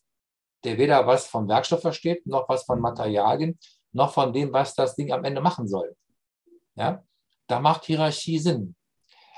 der 0.63 0.77
weder 0.77 1.05
was 1.05 1.27
vom 1.27 1.47
Werkstoff 1.47 1.81
versteht, 1.81 2.25
noch 2.25 2.47
was 2.49 2.63
von 2.63 2.79
Materialien, 2.79 3.59
noch 3.91 4.13
von 4.13 4.33
dem, 4.33 4.53
was 4.53 4.75
das 4.75 4.95
Ding 4.95 5.11
am 5.11 5.23
Ende 5.23 5.41
machen 5.41 5.67
soll. 5.67 5.95
Ja? 6.75 7.03
Da 7.49 7.59
macht 7.59 7.85
Hierarchie 7.85 8.37
Sinn. 8.37 8.75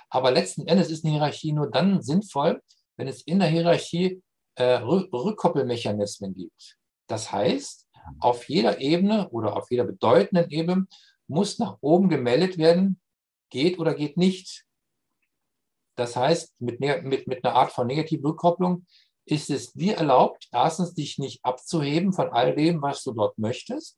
Aber 0.10 0.32
letzten 0.32 0.67
Endes 0.67 0.91
ist 0.91 1.06
eine 1.06 1.13
Hierarchie 1.13 1.54
nur 1.54 1.71
dann 1.71 2.02
sinnvoll, 2.02 2.62
wenn 2.97 3.08
es 3.08 3.21
in 3.21 3.39
der 3.39 3.47
Hierarchie 3.47 4.21
äh, 4.56 4.74
Rückkoppelmechanismen 4.74 6.36
gibt. 6.36 6.78
Das 7.08 7.32
heißt, 7.32 7.88
auf 8.19 8.50
jeder 8.50 8.82
Ebene 8.82 9.30
oder 9.30 9.56
auf 9.56 9.71
jeder 9.71 9.86
bedeutenden 9.86 10.50
Ebene 10.52 10.88
muss 11.28 11.58
nach 11.58 11.78
oben 11.80 12.10
gemeldet 12.10 12.58
werden, 12.58 13.00
geht 13.50 13.80
oder 13.80 13.93
geht 13.93 14.17
nicht. 14.17 14.65
Das 15.95 16.17
heißt, 16.17 16.54
mit, 16.60 16.82
mit, 16.82 17.28
mit 17.28 17.45
einer 17.45 17.56
Art 17.56 17.71
von 17.71 17.88
negativer 17.88 18.30
Rückkopplung 18.30 18.86
ist 19.26 19.50
es 19.50 19.71
dir 19.71 19.95
erlaubt, 19.95 20.50
erstens 20.52 20.93
dich 20.93 21.17
nicht 21.17 21.45
abzuheben 21.45 22.12
von 22.12 22.30
all 22.30 22.56
dem, 22.56 22.82
was 22.82 23.04
du 23.04 23.13
dort 23.13 23.38
möchtest 23.38 23.97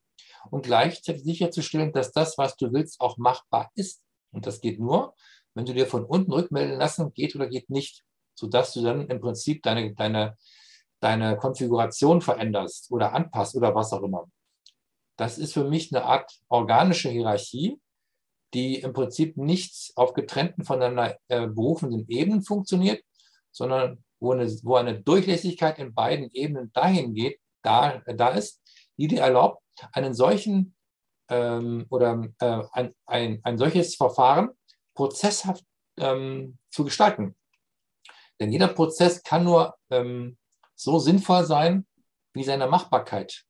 und 0.51 0.65
gleichzeitig 0.65 1.23
sicherzustellen, 1.23 1.93
dass 1.93 2.11
das, 2.11 2.37
was 2.37 2.55
du 2.57 2.71
willst, 2.71 3.01
auch 3.01 3.17
machbar 3.17 3.71
ist 3.73 4.02
Und 4.33 4.45
das 4.45 4.59
geht 4.59 4.79
nur, 4.79 5.15
wenn 5.53 5.65
du 5.65 5.73
dir 5.73 5.87
von 5.87 6.03
unten 6.03 6.33
rückmelden 6.33 6.77
lassen, 6.77 7.13
geht 7.13 7.35
oder 7.35 7.47
geht 7.47 7.69
nicht, 7.69 8.03
sodass 8.35 8.73
du 8.73 8.81
dann 8.81 9.07
im 9.07 9.21
Prinzip 9.21 9.63
deine, 9.63 9.93
deine, 9.93 10.37
deine 10.99 11.37
Konfiguration 11.37 12.21
veränderst 12.21 12.91
oder 12.91 13.13
anpasst 13.13 13.55
oder 13.55 13.73
was 13.75 13.93
auch 13.93 14.03
immer. 14.03 14.29
Das 15.15 15.37
ist 15.37 15.53
für 15.53 15.63
mich 15.63 15.93
eine 15.93 16.05
Art 16.05 16.31
organische 16.49 17.09
Hierarchie, 17.09 17.79
die 18.53 18.79
im 18.79 18.93
Prinzip 18.93 19.37
nicht 19.37 19.91
auf 19.95 20.13
getrennten 20.13 20.63
voneinander 20.63 21.17
äh, 21.27 21.47
berufenden 21.47 22.07
Ebenen 22.07 22.43
funktioniert, 22.43 23.03
sondern 23.51 24.03
wo 24.19 24.31
eine, 24.31 24.47
wo 24.63 24.75
eine 24.75 25.01
Durchlässigkeit 25.01 25.79
in 25.79 25.93
beiden 25.93 26.29
Ebenen 26.31 26.71
dahin 26.73 27.13
geht, 27.13 27.39
da, 27.61 28.01
da 28.05 28.29
ist, 28.29 28.61
die 28.97 29.07
dir 29.07 29.21
erlaubt, 29.21 29.61
einen 29.91 30.13
solchen 30.13 30.72
ähm, 31.29 31.85
oder 31.89 32.27
äh, 32.39 32.63
ein, 32.71 32.95
ein, 33.05 33.39
ein 33.43 33.57
solches 33.57 33.95
Verfahren 33.95 34.49
prozesshaft 34.93 35.63
ähm, 35.97 36.57
zu 36.71 36.83
gestalten. 36.83 37.35
Denn 38.39 38.51
jeder 38.51 38.67
Prozess 38.67 39.23
kann 39.23 39.43
nur 39.43 39.75
ähm, 39.89 40.37
so 40.75 40.99
sinnvoll 40.99 41.45
sein, 41.45 41.85
wie 42.33 42.43
seine 42.43 42.67
Machbarkeit 42.67 43.45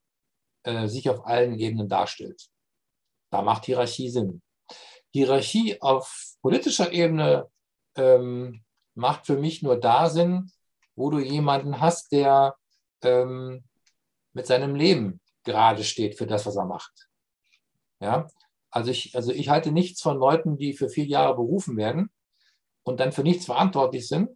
äh, 0.63 0.87
sich 0.87 1.09
auf 1.09 1.25
allen 1.25 1.57
Ebenen 1.57 1.87
darstellt. 1.87 2.47
Da 3.31 3.41
macht 3.41 3.65
Hierarchie 3.65 4.09
Sinn. 4.09 4.41
Hierarchie 5.11 5.81
auf 5.81 6.35
politischer 6.41 6.91
Ebene 6.91 7.49
ähm, 7.95 8.63
macht 8.95 9.25
für 9.25 9.37
mich 9.37 9.61
nur 9.61 9.79
da 9.79 10.09
Sinn, 10.09 10.51
wo 10.95 11.09
du 11.09 11.19
jemanden 11.19 11.79
hast, 11.79 12.11
der 12.11 12.55
ähm, 13.03 13.63
mit 14.33 14.47
seinem 14.47 14.75
Leben 14.75 15.21
gerade 15.43 15.83
steht 15.83 16.17
für 16.17 16.27
das, 16.27 16.45
was 16.45 16.55
er 16.55 16.65
macht. 16.65 17.09
Ja, 18.03 18.27
also 18.69 18.91
ich, 18.91 19.15
also 19.15 19.31
ich 19.31 19.47
halte 19.47 19.71
nichts 19.71 20.01
von 20.01 20.17
Leuten, 20.17 20.57
die 20.57 20.73
für 20.73 20.89
vier 20.89 21.05
Jahre 21.05 21.35
berufen 21.35 21.77
werden 21.77 22.11
und 22.83 22.99
dann 22.99 23.13
für 23.13 23.23
nichts 23.23 23.45
verantwortlich 23.45 24.09
sind 24.09 24.29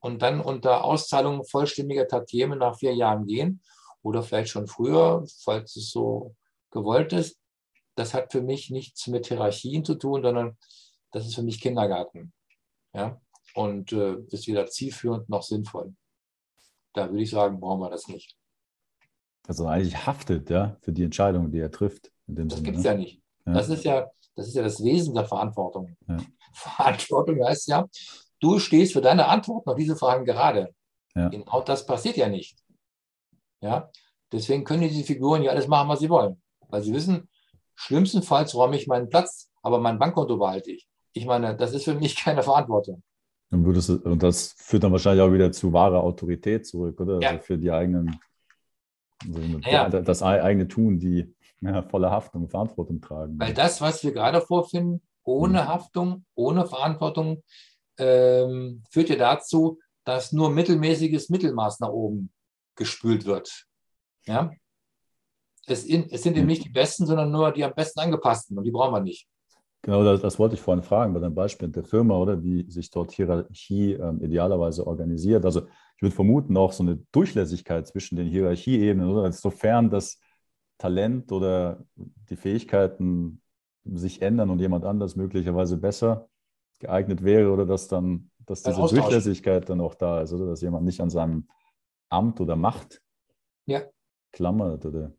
und 0.00 0.20
dann 0.20 0.40
unter 0.40 0.82
Auszahlung 0.82 1.44
vollständiger 1.44 2.08
Tatieme 2.08 2.56
nach 2.56 2.76
vier 2.76 2.92
Jahren 2.92 3.26
gehen 3.26 3.62
oder 4.02 4.24
vielleicht 4.24 4.50
schon 4.50 4.66
früher, 4.66 5.24
falls 5.44 5.76
es 5.76 5.90
so 5.90 6.34
gewollt 6.72 7.12
ist. 7.12 7.38
Das 7.94 8.14
hat 8.14 8.32
für 8.32 8.42
mich 8.42 8.70
nichts 8.70 9.06
mit 9.06 9.28
Hierarchien 9.28 9.84
zu 9.84 9.94
tun, 9.94 10.22
sondern 10.24 10.58
das 11.12 11.24
ist 11.26 11.36
für 11.36 11.44
mich 11.44 11.60
Kindergarten. 11.60 12.32
Ja? 12.92 13.20
Und 13.54 13.92
äh, 13.92 14.16
ist 14.26 14.48
weder 14.48 14.66
zielführend 14.66 15.28
noch 15.28 15.44
sinnvoll. 15.44 15.94
Da 16.94 17.10
würde 17.10 17.22
ich 17.22 17.30
sagen, 17.30 17.60
brauchen 17.60 17.80
wir 17.80 17.90
das 17.90 18.08
nicht. 18.08 18.36
Also 19.46 19.68
eigentlich 19.68 20.04
haftet, 20.04 20.50
ja, 20.50 20.76
für 20.80 20.92
die 20.92 21.04
Entscheidung, 21.04 21.52
die 21.52 21.60
er 21.60 21.70
trifft. 21.70 22.10
Das 22.26 22.62
gibt 22.62 22.78
es 22.78 22.84
ne? 22.84 22.90
ja 22.90 22.96
nicht. 22.96 23.20
Ja. 23.46 23.52
Das, 23.52 23.68
ist 23.68 23.84
ja, 23.84 24.10
das 24.34 24.48
ist 24.48 24.54
ja 24.54 24.62
das 24.62 24.82
Wesen 24.82 25.14
der 25.14 25.24
Verantwortung. 25.24 25.96
Ja. 26.08 26.16
Verantwortung 26.54 27.44
heißt 27.44 27.68
ja, 27.68 27.86
du 28.40 28.58
stehst 28.58 28.92
für 28.92 29.00
deine 29.00 29.26
Antworten 29.26 29.68
auf 29.68 29.76
diese 29.76 29.96
Fragen 29.96 30.24
gerade. 30.24 30.74
Ja. 31.14 31.28
Genau 31.28 31.60
das 31.62 31.86
passiert 31.86 32.16
ja 32.16 32.28
nicht. 32.28 32.56
Ja? 33.60 33.90
Deswegen 34.32 34.64
können 34.64 34.82
diese 34.82 35.04
Figuren 35.04 35.42
ja 35.42 35.50
alles 35.50 35.68
machen, 35.68 35.88
was 35.88 36.00
sie 36.00 36.10
wollen. 36.10 36.40
Weil 36.68 36.82
sie 36.82 36.92
wissen, 36.92 37.28
schlimmstenfalls 37.74 38.54
räume 38.54 38.76
ich 38.76 38.86
meinen 38.86 39.08
Platz, 39.08 39.50
aber 39.62 39.78
mein 39.78 39.98
Bankkonto 39.98 40.36
behalte 40.36 40.72
ich. 40.72 40.88
Ich 41.12 41.26
meine, 41.26 41.56
das 41.56 41.72
ist 41.72 41.84
für 41.84 41.94
mich 41.94 42.16
keine 42.24 42.42
Verantwortung. 42.42 43.02
Und, 43.50 43.64
würdest, 43.64 43.90
und 43.90 44.22
das 44.22 44.54
führt 44.56 44.82
dann 44.82 44.92
wahrscheinlich 44.92 45.22
auch 45.22 45.32
wieder 45.32 45.52
zu 45.52 45.72
wahrer 45.72 46.02
Autorität 46.02 46.66
zurück, 46.66 47.00
oder? 47.00 47.20
Ja. 47.20 47.30
Also 47.30 47.42
für 47.42 47.58
die 47.58 47.70
eigenen, 47.70 48.18
also 49.22 49.40
ja. 49.60 49.88
das 49.88 50.22
eigene 50.22 50.66
Tun, 50.66 50.98
die 50.98 51.33
ja, 51.64 51.82
volle 51.82 52.10
Haftung, 52.10 52.42
und 52.42 52.48
Verantwortung 52.50 53.00
tragen. 53.00 53.38
Weil 53.38 53.54
das, 53.54 53.80
was 53.80 54.04
wir 54.04 54.12
gerade 54.12 54.40
vorfinden, 54.40 55.02
ohne 55.24 55.62
mhm. 55.62 55.68
Haftung, 55.68 56.24
ohne 56.34 56.66
Verantwortung, 56.66 57.42
ähm, 57.98 58.82
führt 58.90 59.08
ja 59.08 59.16
dazu, 59.16 59.78
dass 60.04 60.32
nur 60.32 60.50
mittelmäßiges 60.50 61.30
Mittelmaß 61.30 61.80
nach 61.80 61.88
oben 61.88 62.30
gespült 62.76 63.24
wird. 63.24 63.66
Ja? 64.26 64.50
Es, 65.66 65.84
in, 65.84 66.10
es 66.10 66.22
sind 66.22 66.36
eben 66.36 66.46
nicht 66.46 66.64
die 66.64 66.70
Besten, 66.70 67.06
sondern 67.06 67.30
nur 67.30 67.52
die 67.52 67.64
am 67.64 67.74
besten 67.74 68.00
angepassten 68.00 68.58
und 68.58 68.64
die 68.64 68.70
brauchen 68.70 68.92
wir 68.92 69.00
nicht. 69.00 69.26
Genau, 69.82 70.02
das, 70.02 70.22
das 70.22 70.38
wollte 70.38 70.54
ich 70.54 70.62
vorhin 70.62 70.82
fragen, 70.82 71.12
bei 71.12 71.20
deinem 71.20 71.34
Beispiel 71.34 71.68
der 71.68 71.84
Firma, 71.84 72.16
oder 72.16 72.42
wie 72.42 72.70
sich 72.70 72.90
dort 72.90 73.12
Hierarchie 73.12 73.92
ähm, 73.92 74.22
idealerweise 74.22 74.86
organisiert. 74.86 75.44
Also 75.44 75.66
ich 75.96 76.02
würde 76.02 76.14
vermuten, 76.14 76.56
auch 76.56 76.72
so 76.72 76.82
eine 76.82 76.96
Durchlässigkeit 77.12 77.86
zwischen 77.86 78.16
den 78.16 78.26
Hierarchieebenen, 78.26 79.10
oder? 79.10 79.30
Sofern 79.30 79.90
das 79.90 80.18
Talent 80.84 81.32
oder 81.32 81.82
die 82.28 82.36
Fähigkeiten 82.36 83.40
sich 83.84 84.20
ändern 84.20 84.50
und 84.50 84.58
jemand 84.58 84.84
anders 84.84 85.16
möglicherweise 85.16 85.78
besser 85.78 86.28
geeignet 86.78 87.24
wäre, 87.24 87.50
oder 87.50 87.64
dass 87.64 87.88
dann, 87.88 88.30
dass 88.40 88.62
diese 88.62 88.82
Durchlässigkeit 88.82 89.66
dann 89.66 89.80
auch 89.80 89.94
da 89.94 90.20
ist, 90.20 90.34
oder 90.34 90.44
dass 90.44 90.60
jemand 90.60 90.84
nicht 90.84 91.00
an 91.00 91.08
seinem 91.08 91.48
Amt 92.10 92.38
oder 92.38 92.54
Macht 92.54 93.00
ja. 93.64 93.82
klammert. 94.30 94.84
Oder? 94.84 95.14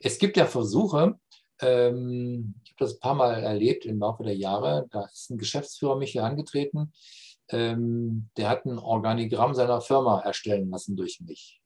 Es 0.00 0.18
gibt 0.18 0.38
ja 0.38 0.46
Versuche, 0.46 1.18
ähm, 1.60 2.54
ich 2.64 2.70
habe 2.70 2.78
das 2.86 2.94
ein 2.94 3.00
paar 3.00 3.14
Mal 3.14 3.42
erlebt 3.42 3.84
im 3.84 3.98
Laufe 3.98 4.22
der 4.22 4.36
Jahre, 4.36 4.86
da 4.90 5.04
ist 5.04 5.28
ein 5.30 5.36
Geschäftsführer 5.36 5.96
mich 5.96 6.12
hier 6.12 6.24
angetreten, 6.24 6.94
ähm, 7.50 8.30
der 8.38 8.48
hat 8.48 8.64
ein 8.64 8.78
Organigramm 8.78 9.52
seiner 9.52 9.82
Firma 9.82 10.20
erstellen 10.20 10.70
lassen 10.70 10.96
durch 10.96 11.20
mich. 11.20 11.61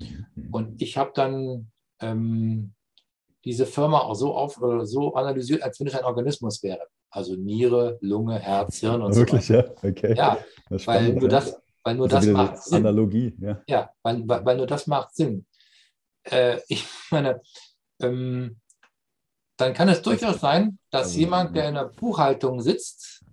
Mhm. 0.00 0.48
Und 0.50 0.82
ich 0.82 0.96
habe 0.96 1.12
dann 1.14 1.70
ähm, 2.00 2.74
diese 3.44 3.66
Firma 3.66 4.00
auch 4.00 4.14
so, 4.14 4.34
auf, 4.34 4.60
so 4.82 5.14
analysiert, 5.14 5.62
als 5.62 5.78
wenn 5.80 5.86
es 5.86 5.94
ein 5.94 6.04
Organismus 6.04 6.62
wäre. 6.62 6.86
Also 7.10 7.36
Niere, 7.36 7.98
Lunge, 8.00 8.38
Herz, 8.38 8.78
Hirn 8.78 9.00
und 9.00 9.14
Wirklich, 9.14 9.46
so 9.46 9.54
weiter. 9.54 9.74
ja? 9.82 9.90
Okay. 9.90 10.14
Ja, 10.16 10.38
weil 10.84 11.14
nur 11.14 11.28
das, 11.28 11.60
weil 11.82 11.94
nur 11.94 12.08
das 12.08 12.26
macht 12.26 12.62
Sinn. 12.62 12.78
Analogie, 12.78 13.34
ja. 13.40 13.62
Ja, 13.66 13.90
weil, 14.02 14.28
weil, 14.28 14.44
weil 14.44 14.56
nur 14.56 14.66
das 14.66 14.86
macht 14.86 15.14
Sinn. 15.14 15.46
Äh, 16.24 16.60
ich 16.68 16.86
meine, 17.10 17.40
ähm, 18.00 18.60
dann 19.56 19.74
kann 19.74 19.88
es 19.88 20.02
durchaus 20.02 20.40
sein, 20.40 20.78
dass 20.90 21.08
also, 21.08 21.18
jemand, 21.18 21.56
der 21.56 21.68
in 21.68 21.74
der 21.74 21.84
Buchhaltung 21.84 22.60
sitzt, 22.60 23.24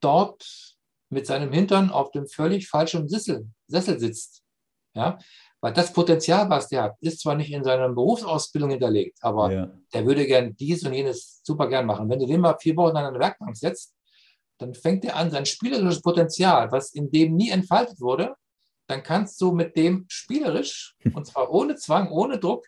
dort 0.00 0.76
mit 1.10 1.26
seinem 1.26 1.52
Hintern 1.52 1.90
auf 1.90 2.10
dem 2.12 2.26
völlig 2.26 2.68
falschen 2.68 3.08
Sessel, 3.08 3.48
Sessel 3.66 3.98
sitzt. 3.98 4.42
Ja? 4.94 5.18
Weil 5.64 5.72
das 5.72 5.94
Potenzial, 5.94 6.50
was 6.50 6.68
der 6.68 6.82
hat, 6.82 6.96
ist 7.00 7.20
zwar 7.20 7.36
nicht 7.36 7.50
in 7.50 7.64
seiner 7.64 7.88
Berufsausbildung 7.88 8.68
hinterlegt, 8.68 9.16
aber 9.22 9.50
ja. 9.50 9.70
der 9.94 10.04
würde 10.04 10.26
gern 10.26 10.54
dies 10.54 10.84
und 10.84 10.92
jenes 10.92 11.40
super 11.42 11.68
gern 11.68 11.86
machen. 11.86 12.10
Wenn 12.10 12.18
du 12.18 12.26
den 12.26 12.42
mal 12.42 12.58
vier 12.60 12.76
Wochen 12.76 12.94
an 12.94 13.06
eine 13.06 13.18
Werkbank 13.18 13.56
setzt, 13.56 13.94
dann 14.58 14.74
fängt 14.74 15.06
er 15.06 15.16
an, 15.16 15.30
sein 15.30 15.46
spielerisches 15.46 16.02
Potenzial, 16.02 16.70
was 16.70 16.92
in 16.92 17.10
dem 17.10 17.34
nie 17.34 17.48
entfaltet 17.48 17.98
wurde, 17.98 18.34
dann 18.88 19.02
kannst 19.02 19.40
du 19.40 19.52
mit 19.52 19.74
dem 19.74 20.04
spielerisch, 20.06 20.96
und 21.14 21.26
zwar 21.26 21.50
ohne 21.50 21.76
Zwang, 21.76 22.10
ohne 22.10 22.38
Druck, 22.38 22.66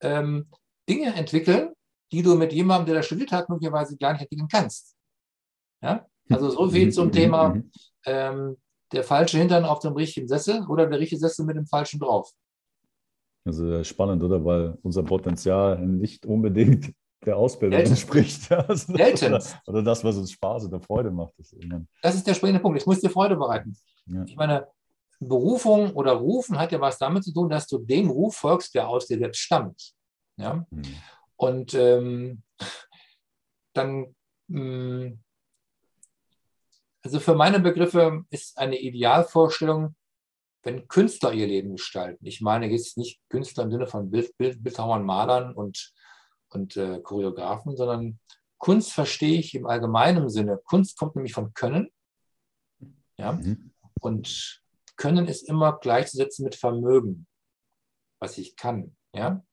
ähm, 0.00 0.48
Dinge 0.88 1.14
entwickeln, 1.14 1.74
die 2.12 2.22
du 2.22 2.34
mit 2.34 2.54
jemandem, 2.54 2.86
der 2.86 2.94
das 2.94 3.06
studiert 3.06 3.30
hat, 3.30 3.50
möglicherweise 3.50 3.98
gar 3.98 4.14
nicht 4.14 4.22
entwickeln 4.22 4.48
kannst. 4.50 4.96
Ja? 5.82 6.06
Also 6.30 6.48
so 6.48 6.70
viel 6.70 6.90
zum 6.94 7.12
Thema 7.12 7.60
ähm, 8.06 8.56
der 8.92 9.04
falsche 9.04 9.38
Hintern 9.38 9.64
auf 9.64 9.80
dem 9.80 9.92
richtigen 9.94 10.28
Sessel 10.28 10.66
oder 10.66 10.86
der 10.86 10.98
richtige 10.98 11.20
Sessel 11.20 11.44
mit 11.44 11.56
dem 11.56 11.66
falschen 11.66 12.00
drauf. 12.00 12.30
Also 13.44 13.82
spannend, 13.84 14.22
oder? 14.22 14.44
Weil 14.44 14.78
unser 14.82 15.02
Potenzial 15.02 15.78
nicht 15.78 16.26
unbedingt 16.26 16.92
der 17.26 17.36
Ausbildung 17.36 17.78
Selten. 17.78 17.92
entspricht. 17.92 18.50
Also 18.68 18.92
oder, 18.92 19.42
oder, 19.66 19.82
das, 19.82 20.04
was 20.04 20.16
uns 20.16 20.32
Spaß 20.32 20.66
oder 20.66 20.80
Freude 20.80 21.10
macht. 21.10 21.32
Das, 21.38 21.54
das 22.02 22.14
ist 22.14 22.26
der 22.26 22.34
springende 22.34 22.60
Punkt. 22.60 22.78
Es 22.78 22.86
muss 22.86 23.00
dir 23.00 23.10
Freude 23.10 23.36
bereiten. 23.36 23.76
Ja. 24.06 24.24
Ich 24.26 24.36
meine, 24.36 24.66
Berufung 25.20 25.92
oder 25.94 26.12
Rufen 26.12 26.58
hat 26.58 26.70
ja 26.72 26.80
was 26.80 26.98
damit 26.98 27.24
zu 27.24 27.32
tun, 27.32 27.48
dass 27.48 27.66
du 27.66 27.78
dem 27.78 28.08
Ruf 28.08 28.36
folgst, 28.36 28.74
der 28.74 28.88
aus 28.88 29.06
dir 29.06 29.18
selbst 29.18 29.40
stammt. 29.40 29.92
Ja? 30.36 30.64
Mhm. 30.70 30.82
Und 31.36 31.74
ähm, 31.74 32.42
dann, 33.72 34.14
mh, 34.48 34.60
mm, 34.60 35.20
also 37.08 37.20
für 37.20 37.34
meine 37.34 37.58
Begriffe 37.58 38.24
ist 38.28 38.58
eine 38.58 38.78
Idealvorstellung, 38.78 39.96
wenn 40.62 40.88
Künstler 40.88 41.32
ihr 41.32 41.46
Leben 41.46 41.76
gestalten. 41.76 42.26
Ich 42.26 42.42
meine 42.42 42.66
jetzt 42.66 42.98
nicht 42.98 43.20
Künstler 43.30 43.64
im 43.64 43.70
Sinne 43.70 43.86
von 43.86 44.10
Bild, 44.10 44.36
Bild, 44.36 44.62
Bildhauern, 44.62 45.04
Malern 45.04 45.54
und 45.54 45.94
und 46.50 46.76
äh, 46.76 47.00
Choreografen, 47.00 47.76
sondern 47.76 48.20
Kunst 48.58 48.92
verstehe 48.92 49.38
ich 49.38 49.54
im 49.54 49.66
allgemeinen 49.66 50.28
Sinne. 50.28 50.60
Kunst 50.64 50.98
kommt 50.98 51.16
nämlich 51.16 51.32
von 51.32 51.54
Können. 51.54 51.90
Ja? 53.16 53.32
Mhm. 53.32 53.72
Und 54.00 54.62
Können 54.96 55.28
ist 55.28 55.48
immer 55.48 55.78
gleichzusetzen 55.78 56.44
mit 56.44 56.56
Vermögen, 56.56 57.26
was 58.20 58.36
ich 58.38 58.56
kann. 58.56 58.96
Ja? 59.14 59.44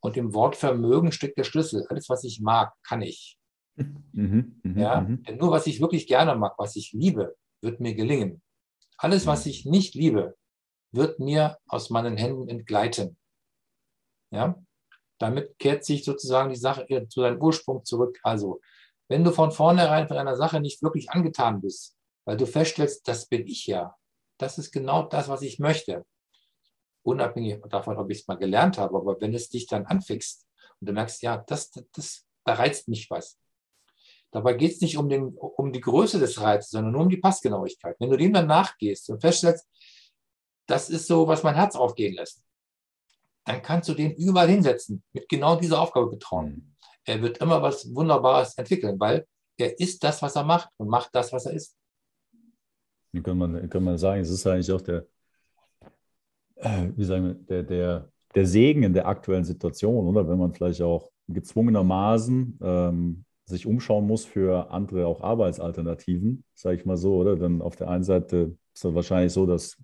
Und 0.00 0.16
im 0.16 0.32
Wort 0.34 0.56
Vermögen 0.56 1.12
steckt 1.12 1.38
der 1.38 1.44
Schlüssel. 1.44 1.86
Alles, 1.88 2.08
was 2.08 2.24
ich 2.24 2.40
mag, 2.40 2.74
kann 2.82 3.02
ich. 3.02 3.38
Mhm, 3.76 4.60
mh, 4.62 4.80
ja? 4.80 5.00
Mh. 5.00 5.16
Denn 5.28 5.36
nur 5.38 5.50
was 5.50 5.66
ich 5.66 5.80
wirklich 5.80 6.06
gerne 6.06 6.34
mag, 6.36 6.54
was 6.58 6.76
ich 6.76 6.92
liebe, 6.92 7.36
wird 7.62 7.80
mir 7.80 7.94
gelingen. 7.94 8.42
Alles, 8.96 9.26
was 9.26 9.44
mhm. 9.44 9.50
ich 9.50 9.66
nicht 9.66 9.94
liebe, 9.94 10.36
wird 10.92 11.20
mir 11.20 11.58
aus 11.66 11.90
meinen 11.90 12.16
Händen 12.16 12.48
entgleiten. 12.48 13.16
Ja? 14.30 14.60
Damit 15.18 15.58
kehrt 15.58 15.84
sich 15.84 16.04
sozusagen 16.04 16.50
die 16.50 16.56
Sache 16.56 16.86
zu 17.08 17.20
seinem 17.20 17.40
Ursprung 17.40 17.84
zurück. 17.84 18.18
Also 18.22 18.60
wenn 19.08 19.24
du 19.24 19.32
von 19.32 19.52
vornherein 19.52 20.08
von 20.08 20.16
einer 20.16 20.36
Sache 20.36 20.60
nicht 20.60 20.82
wirklich 20.82 21.10
angetan 21.10 21.60
bist, 21.60 21.96
weil 22.24 22.36
du 22.36 22.46
feststellst, 22.46 23.06
das 23.08 23.26
bin 23.26 23.46
ich 23.46 23.66
ja. 23.66 23.96
Das 24.38 24.56
ist 24.56 24.70
genau 24.70 25.02
das, 25.02 25.28
was 25.28 25.42
ich 25.42 25.58
möchte. 25.58 26.06
Unabhängig 27.02 27.60
davon, 27.68 27.96
ob 27.96 28.10
ich 28.10 28.20
es 28.20 28.28
mal 28.28 28.36
gelernt 28.36 28.78
habe, 28.78 28.96
aber 28.96 29.20
wenn 29.20 29.34
es 29.34 29.48
dich 29.48 29.66
dann 29.66 29.86
anfixt 29.86 30.46
und 30.80 30.88
du 30.88 30.92
merkst, 30.92 31.22
ja, 31.22 31.38
das, 31.38 31.70
das, 31.70 31.84
das 31.92 32.26
da 32.44 32.54
reizt 32.54 32.88
mich 32.88 33.10
was. 33.10 33.38
Dabei 34.32 34.54
geht 34.54 34.72
es 34.72 34.80
nicht 34.80 34.96
um, 34.96 35.08
den, 35.08 35.34
um 35.36 35.72
die 35.72 35.80
Größe 35.80 36.18
des 36.18 36.40
Reizes, 36.40 36.70
sondern 36.70 36.92
nur 36.92 37.02
um 37.02 37.10
die 37.10 37.16
Passgenauigkeit. 37.16 37.96
Wenn 37.98 38.10
du 38.10 38.16
dem 38.16 38.32
dann 38.32 38.46
nachgehst 38.46 39.10
und 39.10 39.20
feststellst, 39.20 39.66
das 40.66 40.88
ist 40.88 41.06
so, 41.08 41.26
was 41.26 41.42
mein 41.42 41.56
Herz 41.56 41.74
aufgehen 41.74 42.14
lässt, 42.14 42.42
dann 43.44 43.60
kannst 43.62 43.88
du 43.88 43.94
den 43.94 44.12
überall 44.14 44.48
hinsetzen, 44.48 45.02
mit 45.12 45.28
genau 45.28 45.56
dieser 45.56 45.80
Aufgabe 45.80 46.08
betrauen. 46.08 46.76
Er 47.04 47.20
wird 47.22 47.38
immer 47.38 47.60
was 47.60 47.92
Wunderbares 47.92 48.56
entwickeln, 48.56 49.00
weil 49.00 49.26
er 49.56 49.78
ist 49.80 50.02
das, 50.04 50.22
was 50.22 50.36
er 50.36 50.44
macht 50.44 50.70
und 50.76 50.88
macht 50.88 51.10
das, 51.12 51.32
was 51.32 51.46
er 51.46 51.54
ist. 51.54 51.76
Wie 53.12 53.22
kann 53.22 53.36
man, 53.36 53.68
kann 53.68 53.82
man 53.82 53.98
sagen, 53.98 54.20
es 54.20 54.30
ist 54.30 54.46
eigentlich 54.46 54.70
auch 54.70 54.80
der, 54.80 55.06
äh, 56.56 56.88
wie 56.94 57.04
sagen 57.04 57.26
wir, 57.26 57.34
der, 57.34 57.62
der, 57.64 58.12
der 58.34 58.46
Segen 58.46 58.84
in 58.84 58.94
der 58.94 59.08
aktuellen 59.08 59.44
Situation, 59.44 60.06
oder? 60.06 60.28
Wenn 60.28 60.38
man 60.38 60.54
vielleicht 60.54 60.82
auch 60.82 61.10
gezwungenermaßen 61.26 62.58
ähm, 62.62 63.24
sich 63.50 63.66
umschauen 63.66 64.06
muss 64.06 64.24
für 64.24 64.70
andere 64.70 65.06
auch 65.06 65.20
Arbeitsalternativen, 65.20 66.44
sage 66.54 66.76
ich 66.76 66.86
mal 66.86 66.96
so, 66.96 67.16
oder? 67.16 67.36
Dann 67.36 67.60
auf 67.60 67.76
der 67.76 67.88
einen 67.88 68.04
Seite 68.04 68.56
ist 68.74 68.84
es 68.84 68.94
wahrscheinlich 68.94 69.32
so, 69.32 69.46
dass 69.46 69.76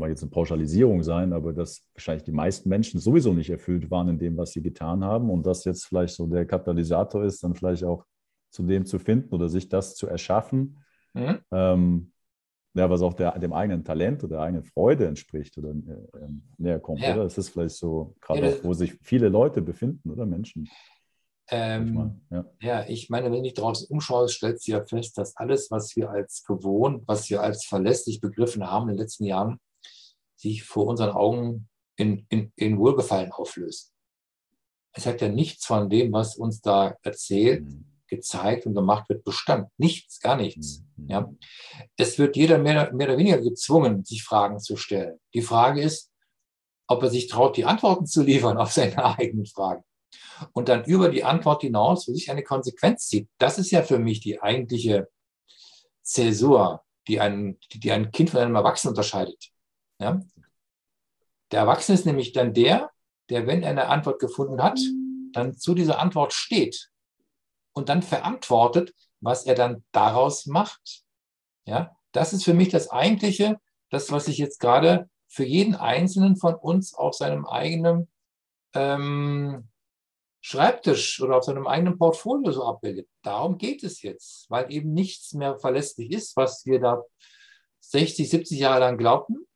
mag 0.00 0.08
jetzt 0.08 0.22
eine 0.22 0.30
Pauschalisierung 0.30 1.02
sein, 1.02 1.32
aber 1.32 1.52
dass 1.52 1.86
wahrscheinlich 1.94 2.24
die 2.24 2.32
meisten 2.32 2.68
Menschen 2.68 2.98
sowieso 2.98 3.32
nicht 3.32 3.50
erfüllt 3.50 3.90
waren 3.90 4.08
in 4.08 4.18
dem, 4.18 4.36
was 4.36 4.52
sie 4.52 4.62
getan 4.62 5.04
haben 5.04 5.30
und 5.30 5.46
das 5.46 5.64
jetzt 5.64 5.86
vielleicht 5.86 6.14
so 6.14 6.26
der 6.26 6.46
Katalysator 6.46 7.24
ist, 7.24 7.44
dann 7.44 7.54
vielleicht 7.54 7.84
auch 7.84 8.04
zu 8.50 8.64
dem 8.64 8.84
zu 8.84 8.98
finden 8.98 9.32
oder 9.32 9.48
sich 9.48 9.68
das 9.68 9.94
zu 9.94 10.08
erschaffen, 10.08 10.78
mhm. 11.14 11.38
ähm, 11.52 12.12
ja, 12.74 12.88
was 12.88 13.02
auch 13.02 13.14
der, 13.14 13.38
dem 13.38 13.52
eigenen 13.52 13.84
Talent 13.84 14.22
oder 14.24 14.36
der 14.36 14.44
eigenen 14.44 14.64
Freude 14.64 15.06
entspricht 15.06 15.56
oder 15.58 15.70
äh, 15.70 16.28
näher 16.56 16.80
kommt, 16.80 17.00
ja. 17.00 17.14
oder? 17.14 17.24
Das 17.24 17.36
ist 17.36 17.50
vielleicht 17.50 17.76
so, 17.76 18.14
gerade 18.20 18.42
ja, 18.42 18.48
auch, 18.48 18.64
wo 18.64 18.74
sich 18.74 18.96
viele 19.02 19.28
Leute 19.28 19.60
befinden, 19.60 20.10
oder 20.10 20.24
Menschen. 20.24 20.68
Ähm, 21.50 22.20
ja. 22.30 22.44
ja. 22.60 22.88
ich 22.88 23.10
meine, 23.10 23.32
wenn 23.32 23.44
ich 23.44 23.54
draußen 23.54 23.88
umschaue, 23.88 24.28
stellt 24.28 24.60
sich 24.60 24.72
ja 24.72 24.84
fest, 24.84 25.18
dass 25.18 25.36
alles, 25.36 25.70
was 25.70 25.96
wir 25.96 26.10
als 26.10 26.44
gewohnt, 26.44 27.02
was 27.06 27.28
wir 27.28 27.42
als 27.42 27.64
verlässlich 27.64 28.20
begriffen 28.20 28.66
haben 28.70 28.88
in 28.88 28.96
den 28.96 29.02
letzten 29.02 29.24
Jahren, 29.24 29.58
sich 30.36 30.62
vor 30.62 30.86
unseren 30.86 31.10
Augen 31.10 31.68
in, 31.96 32.24
in, 32.28 32.52
in 32.56 32.78
Wohlgefallen 32.78 33.32
auflöst. 33.32 33.92
Es 34.92 35.06
hat 35.06 35.20
ja 35.20 35.28
nichts 35.28 35.66
von 35.66 35.90
dem, 35.90 36.12
was 36.12 36.36
uns 36.36 36.60
da 36.60 36.96
erzählt, 37.02 37.64
mhm. 37.64 37.84
gezeigt 38.06 38.66
und 38.66 38.74
gemacht 38.74 39.08
wird, 39.08 39.24
Bestand. 39.24 39.68
Nichts, 39.76 40.20
gar 40.20 40.36
nichts. 40.36 40.82
Mhm. 40.96 41.10
Ja. 41.10 41.32
Es 41.96 42.18
wird 42.18 42.36
jeder 42.36 42.58
mehr, 42.58 42.92
mehr 42.92 43.08
oder 43.08 43.18
weniger 43.18 43.40
gezwungen, 43.40 44.04
sich 44.04 44.22
Fragen 44.22 44.60
zu 44.60 44.76
stellen. 44.76 45.18
Die 45.34 45.42
Frage 45.42 45.82
ist, 45.82 46.10
ob 46.88 47.02
er 47.02 47.10
sich 47.10 47.28
traut, 47.28 47.56
die 47.56 47.64
Antworten 47.64 48.06
zu 48.06 48.22
liefern 48.22 48.56
auf 48.56 48.72
seine 48.72 49.04
eigenen 49.18 49.46
Fragen 49.46 49.84
und 50.52 50.68
dann 50.68 50.84
über 50.84 51.08
die 51.08 51.24
Antwort 51.24 51.62
hinaus 51.62 52.04
für 52.04 52.12
sich 52.12 52.30
eine 52.30 52.42
Konsequenz 52.42 53.08
zieht. 53.08 53.28
Das 53.38 53.58
ist 53.58 53.70
ja 53.70 53.82
für 53.82 53.98
mich 53.98 54.20
die 54.20 54.40
eigentliche 54.40 55.08
Zäsur, 56.02 56.84
die 57.08 57.20
ein, 57.20 57.58
die 57.72 57.92
ein 57.92 58.10
Kind 58.10 58.30
von 58.30 58.40
einem 58.40 58.54
Erwachsenen 58.54 58.92
unterscheidet. 58.92 59.50
Ja? 59.98 60.20
Der 61.50 61.60
Erwachsene 61.60 61.98
ist 61.98 62.06
nämlich 62.06 62.32
dann 62.32 62.54
der, 62.54 62.90
der, 63.28 63.46
wenn 63.46 63.62
er 63.62 63.70
eine 63.70 63.86
Antwort 63.86 64.20
gefunden 64.20 64.62
hat, 64.62 64.80
dann 65.32 65.56
zu 65.56 65.74
dieser 65.74 65.98
Antwort 65.98 66.32
steht 66.32 66.90
und 67.72 67.88
dann 67.88 68.02
verantwortet, 68.02 68.94
was 69.20 69.46
er 69.46 69.54
dann 69.54 69.84
daraus 69.92 70.46
macht. 70.46 71.04
Ja, 71.66 71.96
das 72.12 72.32
ist 72.32 72.44
für 72.44 72.54
mich 72.54 72.68
das 72.68 72.90
eigentliche, 72.90 73.60
das, 73.90 74.10
was 74.10 74.28
ich 74.28 74.38
jetzt 74.38 74.58
gerade 74.58 75.08
für 75.28 75.44
jeden 75.44 75.76
Einzelnen 75.76 76.36
von 76.36 76.54
uns 76.54 76.94
auf 76.94 77.14
seinem 77.14 77.46
eigenen 77.46 78.08
ähm, 78.74 79.69
Schreibtisch 80.42 81.20
oder 81.20 81.36
auf 81.36 81.44
seinem 81.44 81.66
eigenen 81.66 81.98
Portfolio 81.98 82.50
so 82.50 82.64
abbildet. 82.64 83.08
Darum 83.22 83.58
geht 83.58 83.84
es 83.84 84.02
jetzt, 84.02 84.48
weil 84.48 84.72
eben 84.72 84.92
nichts 84.92 85.34
mehr 85.34 85.58
verlässlich 85.58 86.10
ist, 86.12 86.36
was 86.36 86.64
wir 86.64 86.80
da 86.80 87.02
60, 87.80 88.28
70 88.28 88.58
Jahre 88.58 88.80
lang 88.80 88.96
glaubten. 88.96 89.46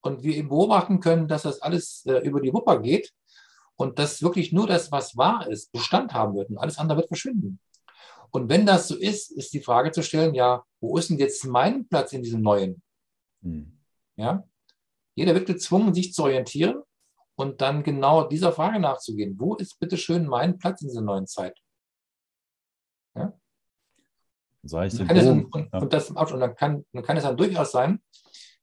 Und 0.00 0.22
wir 0.22 0.36
eben 0.36 0.48
beobachten 0.48 1.00
können, 1.00 1.28
dass 1.28 1.42
das 1.42 1.62
alles 1.62 2.04
äh, 2.06 2.18
über 2.26 2.40
die 2.40 2.52
Wupper 2.52 2.80
geht 2.80 3.12
und 3.76 3.98
dass 3.98 4.22
wirklich 4.22 4.52
nur 4.52 4.66
das, 4.66 4.90
was 4.90 5.16
wahr 5.16 5.48
ist, 5.48 5.70
Bestand 5.72 6.12
haben 6.12 6.34
wird 6.34 6.50
und 6.50 6.58
alles 6.58 6.78
andere 6.78 6.98
wird 6.98 7.08
verschwinden. 7.08 7.60
Und 8.30 8.48
wenn 8.48 8.66
das 8.66 8.88
so 8.88 8.96
ist, 8.96 9.30
ist 9.30 9.52
die 9.52 9.60
Frage 9.60 9.92
zu 9.92 10.02
stellen, 10.02 10.34
ja, 10.34 10.64
wo 10.80 10.96
ist 10.98 11.10
denn 11.10 11.18
jetzt 11.18 11.44
mein 11.44 11.86
Platz 11.86 12.12
in 12.12 12.22
diesem 12.22 12.42
Neuen? 12.42 12.82
Hm. 13.42 13.78
Ja? 14.16 14.44
Jeder 15.14 15.34
wird 15.34 15.46
gezwungen, 15.46 15.94
sich 15.94 16.12
zu 16.12 16.24
orientieren 16.24 16.81
und 17.42 17.60
dann 17.60 17.82
genau 17.82 18.28
dieser 18.28 18.52
Frage 18.52 18.78
nachzugehen. 18.78 19.38
Wo 19.38 19.56
ist 19.56 19.78
bitte 19.80 19.98
schön 19.98 20.26
mein 20.26 20.58
Platz 20.58 20.80
in 20.80 20.88
dieser 20.88 21.02
neuen 21.02 21.26
Zeit? 21.26 21.58
Ja? 23.16 23.32
Und, 25.32 25.52
und, 25.52 25.72
und, 25.72 25.92
das, 25.92 26.10
und 26.10 26.40
dann, 26.40 26.54
kann, 26.54 26.86
dann 26.92 27.02
kann 27.02 27.16
es 27.16 27.24
dann 27.24 27.36
durchaus 27.36 27.72
sein, 27.72 28.00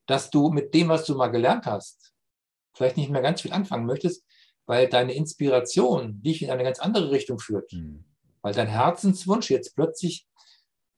dass 0.06 0.30
du 0.30 0.50
mit 0.50 0.74
dem, 0.74 0.88
was 0.88 1.06
du 1.06 1.16
mal 1.16 1.28
gelernt 1.28 1.66
hast, 1.66 2.14
vielleicht 2.74 2.96
nicht 2.96 3.10
mehr 3.10 3.22
ganz 3.22 3.42
viel 3.42 3.52
anfangen 3.52 3.86
möchtest, 3.86 4.26
weil 4.66 4.88
deine 4.88 5.14
Inspiration 5.14 6.22
dich 6.22 6.42
in 6.42 6.50
eine 6.50 6.64
ganz 6.64 6.80
andere 6.80 7.12
Richtung 7.12 7.40
führt. 7.40 7.74
Mhm. 7.74 8.06
Weil 8.42 8.54
dein 8.54 8.68
Herzenswunsch 8.68 9.50
jetzt 9.50 9.76
plötzlich 9.76 10.26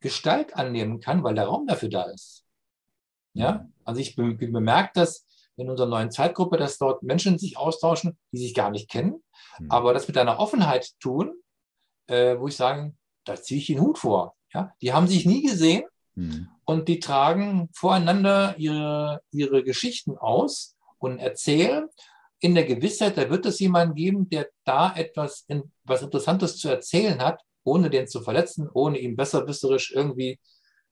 Gestalt 0.02 0.56
annehmen 0.56 1.00
kann, 1.00 1.24
weil 1.24 1.34
der 1.34 1.46
Raum 1.46 1.66
dafür 1.66 1.90
da 1.90 2.04
ist. 2.04 2.46
Ja, 3.34 3.62
hm. 3.62 3.74
also 3.86 4.02
ich, 4.02 4.16
be 4.16 4.34
bemerke 4.34 4.92
das 4.96 5.26
in 5.62 5.70
unserer 5.70 5.88
neuen 5.88 6.12
Zeitgruppe, 6.12 6.57
dass 6.57 6.78
dort 6.78 7.03
Menschen 7.03 7.38
sich 7.38 7.57
austauschen, 7.57 8.18
die 8.32 8.38
sich 8.38 8.53
gar 8.53 8.72
nicht 8.72 8.89
kennen, 8.89 9.24
mhm. 9.59 9.72
aber 9.72 9.93
das 9.93 10.07
mit 10.07 10.18
einer 10.18 10.39
Offenheit 10.39 10.89
tun, 10.99 11.34
äh, 12.07 12.38
wo 12.38 12.47
ich 12.47 12.55
sage, 12.55 12.93
da 13.26 13.36
ziehe 13.36 13.59
ich 13.59 13.68
den 13.68 13.82
Hut 13.82 13.97
vor. 13.97 14.36
Ja? 14.53 14.74
Die 14.82 14.93
haben 14.93 15.07
sich 15.07 15.26
nie 15.26 15.43
gesehen 15.43 15.84
mhm. 16.16 16.47
und 16.66 16.88
die 16.88 16.99
tragen 16.99 17.70
voreinander 17.74 18.55
ihre, 18.57 19.22
ihre 19.32 19.64
Geschichten 19.64 20.18
aus 20.18 20.76
und 20.97 21.20
erzählen 21.20 21.88
in 22.39 22.55
der 22.55 22.66
Gewissheit, 22.66 23.18
da 23.18 23.30
wird 23.30 23.45
es 23.45 23.59
jemanden 23.59 23.93
geben, 23.93 24.28
der 24.30 24.49
da 24.66 24.93
etwas 24.95 25.45
in, 25.47 25.72
was 25.84 26.01
Interessantes 26.01 26.57
zu 26.57 26.70
erzählen 26.70 27.22
hat, 27.22 27.41
ohne 27.64 27.91
den 27.91 28.07
zu 28.07 28.22
verletzen, 28.22 28.68
ohne 28.74 28.97
ihn 28.97 29.16
besserwisserisch 29.16 29.91
irgendwie 29.91 30.39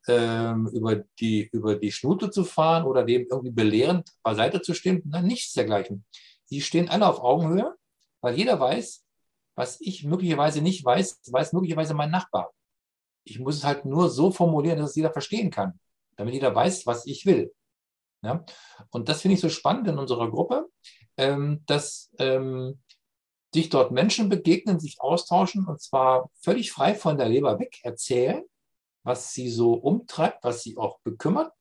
über, 0.07 1.03
die, 1.19 1.49
über 1.51 1.75
die 1.75 1.91
Schnute 1.91 2.31
zu 2.31 2.43
fahren 2.43 2.85
oder 2.85 3.03
dem 3.03 3.27
irgendwie 3.29 3.51
belehrend 3.51 4.09
beiseite 4.23 4.61
zu 4.61 4.73
stehen. 4.73 5.01
Nein, 5.05 5.27
nichts 5.27 5.53
dergleichen. 5.53 6.05
Die 6.49 6.61
stehen 6.61 6.89
alle 6.89 7.07
auf 7.07 7.19
Augenhöhe, 7.19 7.75
weil 8.21 8.35
jeder 8.35 8.59
weiß, 8.59 9.05
was 9.55 9.79
ich 9.81 10.05
möglicherweise 10.05 10.61
nicht 10.61 10.83
weiß, 10.83 11.21
weiß 11.27 11.53
möglicherweise 11.53 11.93
mein 11.93 12.11
Nachbar. 12.11 12.53
Ich 13.23 13.39
muss 13.39 13.57
es 13.57 13.65
halt 13.65 13.85
nur 13.85 14.09
so 14.09 14.31
formulieren, 14.31 14.79
dass 14.79 14.91
es 14.91 14.95
jeder 14.95 15.11
verstehen 15.11 15.51
kann, 15.51 15.79
damit 16.15 16.33
jeder 16.33 16.55
weiß, 16.55 16.87
was 16.87 17.05
ich 17.05 17.25
will. 17.25 17.53
Ja? 18.23 18.43
Und 18.89 19.09
das 19.09 19.21
finde 19.21 19.35
ich 19.35 19.41
so 19.41 19.49
spannend 19.49 19.87
in 19.87 19.99
unserer 19.99 20.29
Gruppe, 20.31 20.69
ähm, 21.17 21.61
dass 21.65 22.09
ähm, 22.17 22.79
sich 23.53 23.69
dort 23.69 23.91
Menschen 23.91 24.29
begegnen, 24.29 24.79
sich 24.79 25.01
austauschen 25.01 25.67
und 25.67 25.81
zwar 25.81 26.31
völlig 26.41 26.71
frei 26.71 26.95
von 26.95 27.17
der 27.17 27.29
Leber 27.29 27.59
weg 27.59 27.79
erzählen 27.83 28.43
was 29.03 29.33
sie 29.33 29.49
so 29.49 29.73
umtreibt, 29.73 30.43
was 30.43 30.63
sie 30.63 30.77
auch 30.77 30.99
bekümmert, 31.03 31.51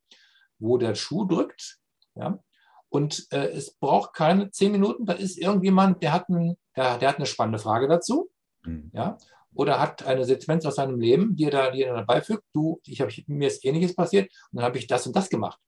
wo 0.59 0.79
der 0.79 0.95
Schuh 0.95 1.25
drückt. 1.25 1.79
Ja? 2.15 2.43
Und 2.89 3.27
äh, 3.31 3.49
es 3.49 3.75
braucht 3.75 4.15
keine 4.15 4.51
zehn 4.51 4.73
Minuten, 4.73 5.05
da 5.05 5.13
ist 5.13 5.39
irgendjemand, 5.39 6.03
der 6.03 6.13
hat, 6.13 6.29
ein, 6.29 6.57
der, 6.77 6.99
der 6.99 7.09
hat 7.09 7.17
eine 7.17 7.27
spannende 7.27 7.59
Frage 7.59 7.89
dazu. 7.89 8.31
Mhm. 8.65 8.91
Ja? 8.95 9.19
Oder 9.55 9.81
hat 9.81 10.05
eine 10.05 10.25
Sequenz 10.25 10.65
aus 10.67 10.77
seinem 10.77 11.01
Leben, 11.01 11.35
die 11.37 11.45
er 11.45 11.51
da, 11.51 11.71
die 11.71 11.83
er 11.83 11.95
dabei 11.95 12.21
fügt. 12.21 12.45
Du, 12.53 12.81
ich 12.85 13.01
habe 13.01 13.13
mir 13.27 13.49
ist 13.49 13.65
ähnliches 13.65 13.95
passiert 13.95 14.31
und 14.51 14.59
dann 14.59 14.65
habe 14.65 14.79
ich 14.79 14.87
das 14.87 15.07
und 15.07 15.17
das 15.17 15.29
gemacht. 15.29 15.59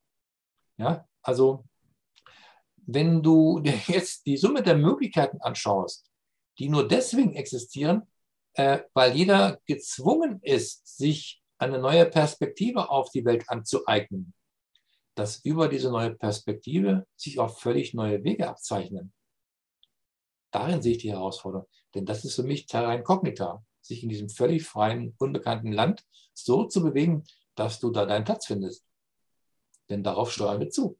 Ja, 0.77 1.05
also 1.21 1.65
wenn 2.77 3.21
du 3.21 3.59
dir 3.59 3.73
jetzt 3.87 4.25
die 4.25 4.37
Summe 4.37 4.63
der 4.63 4.77
Möglichkeiten 4.77 5.41
anschaust, 5.41 6.09
die 6.59 6.69
nur 6.69 6.87
deswegen 6.87 7.33
existieren, 7.33 8.03
äh, 8.53 8.79
weil 8.93 9.15
jeder 9.15 9.59
gezwungen 9.65 10.39
ist, 10.41 10.97
sich 10.97 11.40
eine 11.61 11.79
neue 11.79 12.05
Perspektive 12.05 12.89
auf 12.89 13.11
die 13.11 13.23
Welt 13.23 13.47
anzueignen, 13.47 14.33
dass 15.15 15.43
über 15.45 15.67
diese 15.67 15.91
neue 15.91 16.15
Perspektive 16.15 17.05
sich 17.15 17.39
auch 17.39 17.57
völlig 17.59 17.93
neue 17.93 18.23
Wege 18.23 18.49
abzeichnen. 18.49 19.13
Darin 20.51 20.81
sehe 20.81 20.93
ich 20.93 20.97
die 20.97 21.11
Herausforderung, 21.11 21.67
denn 21.93 22.05
das 22.05 22.25
ist 22.25 22.35
für 22.35 22.43
mich 22.43 22.65
Terra 22.65 22.93
Incognita, 22.95 23.63
sich 23.81 24.03
in 24.03 24.09
diesem 24.09 24.29
völlig 24.29 24.65
freien, 24.65 25.13
unbekannten 25.17 25.71
Land 25.71 26.03
so 26.33 26.65
zu 26.65 26.83
bewegen, 26.83 27.23
dass 27.55 27.79
du 27.79 27.91
da 27.91 28.05
deinen 28.05 28.25
Platz 28.25 28.47
findest. 28.47 28.85
Denn 29.89 30.03
darauf 30.03 30.31
steuern 30.31 30.59
wir 30.59 30.69
zu. 30.69 30.97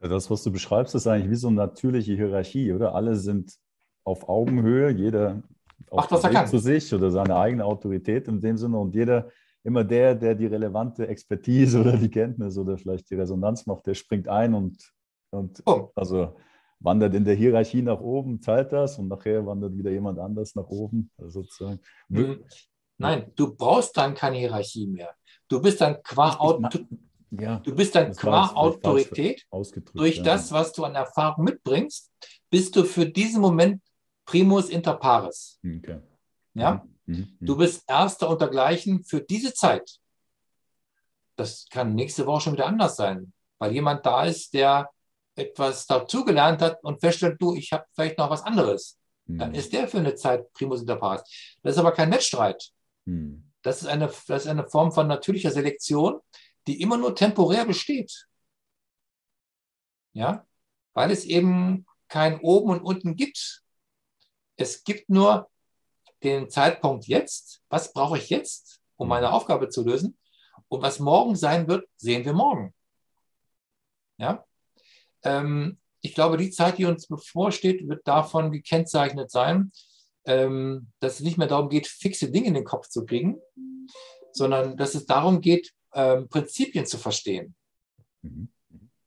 Das, 0.00 0.30
was 0.30 0.42
du 0.42 0.50
beschreibst, 0.50 0.94
ist 0.96 1.06
eigentlich 1.06 1.30
wie 1.30 1.36
so 1.36 1.46
eine 1.46 1.56
natürliche 1.56 2.14
Hierarchie, 2.14 2.72
oder? 2.72 2.94
Alle 2.94 3.14
sind 3.14 3.56
auf 4.04 4.28
Augenhöhe, 4.28 4.90
jeder 4.90 5.42
macht, 5.90 6.10
was 6.10 6.24
er 6.24 6.30
kann. 6.30 6.46
Zu 6.46 6.58
sich 6.58 6.92
oder 6.94 7.10
seine 7.10 7.36
eigene 7.36 7.64
Autorität 7.64 8.28
in 8.28 8.40
dem 8.40 8.56
Sinne 8.56 8.78
und 8.78 8.94
jeder, 8.94 9.28
immer 9.64 9.84
der, 9.84 10.14
der 10.14 10.34
die 10.34 10.46
relevante 10.46 11.06
Expertise 11.06 11.80
oder 11.80 11.96
die 11.96 12.10
Kenntnis 12.10 12.58
oder 12.58 12.76
vielleicht 12.76 13.10
die 13.10 13.14
Resonanz 13.14 13.66
macht, 13.66 13.86
der 13.86 13.94
springt 13.94 14.28
ein 14.28 14.54
und, 14.54 14.92
und 15.30 15.62
oh. 15.66 15.90
also 15.94 16.36
wandert 16.80 17.14
in 17.14 17.24
der 17.24 17.34
Hierarchie 17.34 17.82
nach 17.82 18.00
oben, 18.00 18.40
teilt 18.40 18.72
das 18.72 18.98
und 18.98 19.08
nachher 19.08 19.46
wandert 19.46 19.76
wieder 19.76 19.90
jemand 19.90 20.18
anders 20.18 20.54
nach 20.54 20.66
oben, 20.66 21.10
also 21.16 21.42
sozusagen. 21.42 21.80
Hm. 22.10 22.44
Nein, 22.98 23.32
du 23.36 23.54
brauchst 23.54 23.96
dann 23.96 24.14
keine 24.14 24.36
Hierarchie 24.36 24.86
mehr. 24.86 25.14
Du 25.48 25.60
bist 25.60 25.80
dann 25.80 26.02
qua, 26.02 26.36
Auto, 26.36 26.80
ja, 27.30 27.58
du 27.58 27.74
bist 27.74 27.94
dann 27.94 28.12
qua 28.12 28.52
Autorität 28.54 29.46
durch 29.94 30.16
ja. 30.16 30.22
das, 30.22 30.52
was 30.52 30.72
du 30.72 30.84
an 30.84 30.94
Erfahrung 30.94 31.44
mitbringst, 31.44 32.10
bist 32.50 32.76
du 32.76 32.84
für 32.84 33.06
diesen 33.06 33.40
Moment 33.40 33.80
primus 34.24 34.68
inter 34.68 34.94
pares. 34.96 35.58
Okay. 35.64 36.00
Ja? 36.54 36.86
Mhm. 37.06 37.16
mhm. 37.16 37.46
Du 37.46 37.56
bist 37.56 37.84
Erster 37.88 38.28
untergleichen 38.28 39.04
für 39.04 39.20
diese 39.20 39.52
Zeit. 39.54 39.98
Das 41.36 41.66
kann 41.70 41.94
nächste 41.94 42.26
Woche 42.26 42.42
schon 42.42 42.52
wieder 42.52 42.66
anders 42.66 42.96
sein, 42.96 43.32
weil 43.58 43.72
jemand 43.72 44.04
da 44.04 44.24
ist, 44.24 44.52
der 44.54 44.90
etwas 45.34 45.86
dazugelernt 45.86 46.60
hat 46.60 46.82
und 46.84 47.00
feststellt, 47.00 47.40
du, 47.40 47.54
ich 47.54 47.72
habe 47.72 47.84
vielleicht 47.94 48.18
noch 48.18 48.30
was 48.30 48.42
anderes. 48.42 48.98
Mhm. 49.26 49.38
Dann 49.38 49.54
ist 49.54 49.72
der 49.72 49.88
für 49.88 49.98
eine 49.98 50.14
Zeit 50.14 50.52
primus 50.52 50.82
inter 50.82 50.96
pares. 50.96 51.22
Das 51.62 51.74
ist 51.74 51.78
aber 51.78 51.92
kein 51.92 52.12
Wettstreit. 52.12 52.70
Mhm. 53.06 53.50
Das, 53.62 53.82
ist 53.82 53.88
eine, 53.88 54.06
das 54.06 54.42
ist 54.42 54.48
eine 54.48 54.66
Form 54.66 54.92
von 54.92 55.06
natürlicher 55.06 55.50
Selektion, 55.50 56.20
die 56.66 56.80
immer 56.80 56.96
nur 56.96 57.14
temporär 57.14 57.64
besteht. 57.64 58.26
Ja, 60.12 60.46
weil 60.92 61.10
es 61.10 61.24
eben 61.24 61.86
kein 62.08 62.40
Oben 62.40 62.70
und 62.70 62.82
Unten 62.82 63.16
gibt. 63.16 63.62
Es 64.62 64.84
gibt 64.84 65.08
nur 65.08 65.50
den 66.22 66.48
Zeitpunkt 66.48 67.08
jetzt. 67.08 67.62
Was 67.68 67.92
brauche 67.92 68.16
ich 68.16 68.30
jetzt, 68.30 68.80
um 68.96 69.08
meine 69.08 69.26
mhm. 69.26 69.32
Aufgabe 69.32 69.68
zu 69.68 69.84
lösen? 69.84 70.16
Und 70.68 70.82
was 70.82 71.00
morgen 71.00 71.34
sein 71.34 71.66
wird, 71.66 71.88
sehen 71.96 72.24
wir 72.24 72.32
morgen. 72.32 72.72
Ja? 74.18 74.46
Ähm, 75.24 75.78
ich 76.00 76.14
glaube, 76.14 76.36
die 76.36 76.50
Zeit, 76.50 76.78
die 76.78 76.84
uns 76.84 77.08
bevorsteht, 77.08 77.88
wird 77.88 78.06
davon 78.06 78.52
gekennzeichnet 78.52 79.32
sein, 79.32 79.72
ähm, 80.26 80.92
dass 81.00 81.14
es 81.14 81.20
nicht 81.20 81.38
mehr 81.38 81.48
darum 81.48 81.68
geht, 81.68 81.88
fixe 81.88 82.30
Dinge 82.30 82.46
in 82.46 82.54
den 82.54 82.64
Kopf 82.64 82.88
zu 82.88 83.04
kriegen, 83.04 83.40
sondern 84.30 84.76
dass 84.76 84.94
es 84.94 85.06
darum 85.06 85.40
geht, 85.40 85.72
ähm, 85.92 86.28
Prinzipien 86.28 86.86
zu 86.86 86.98
verstehen. 86.98 87.56
Mhm. 88.22 88.48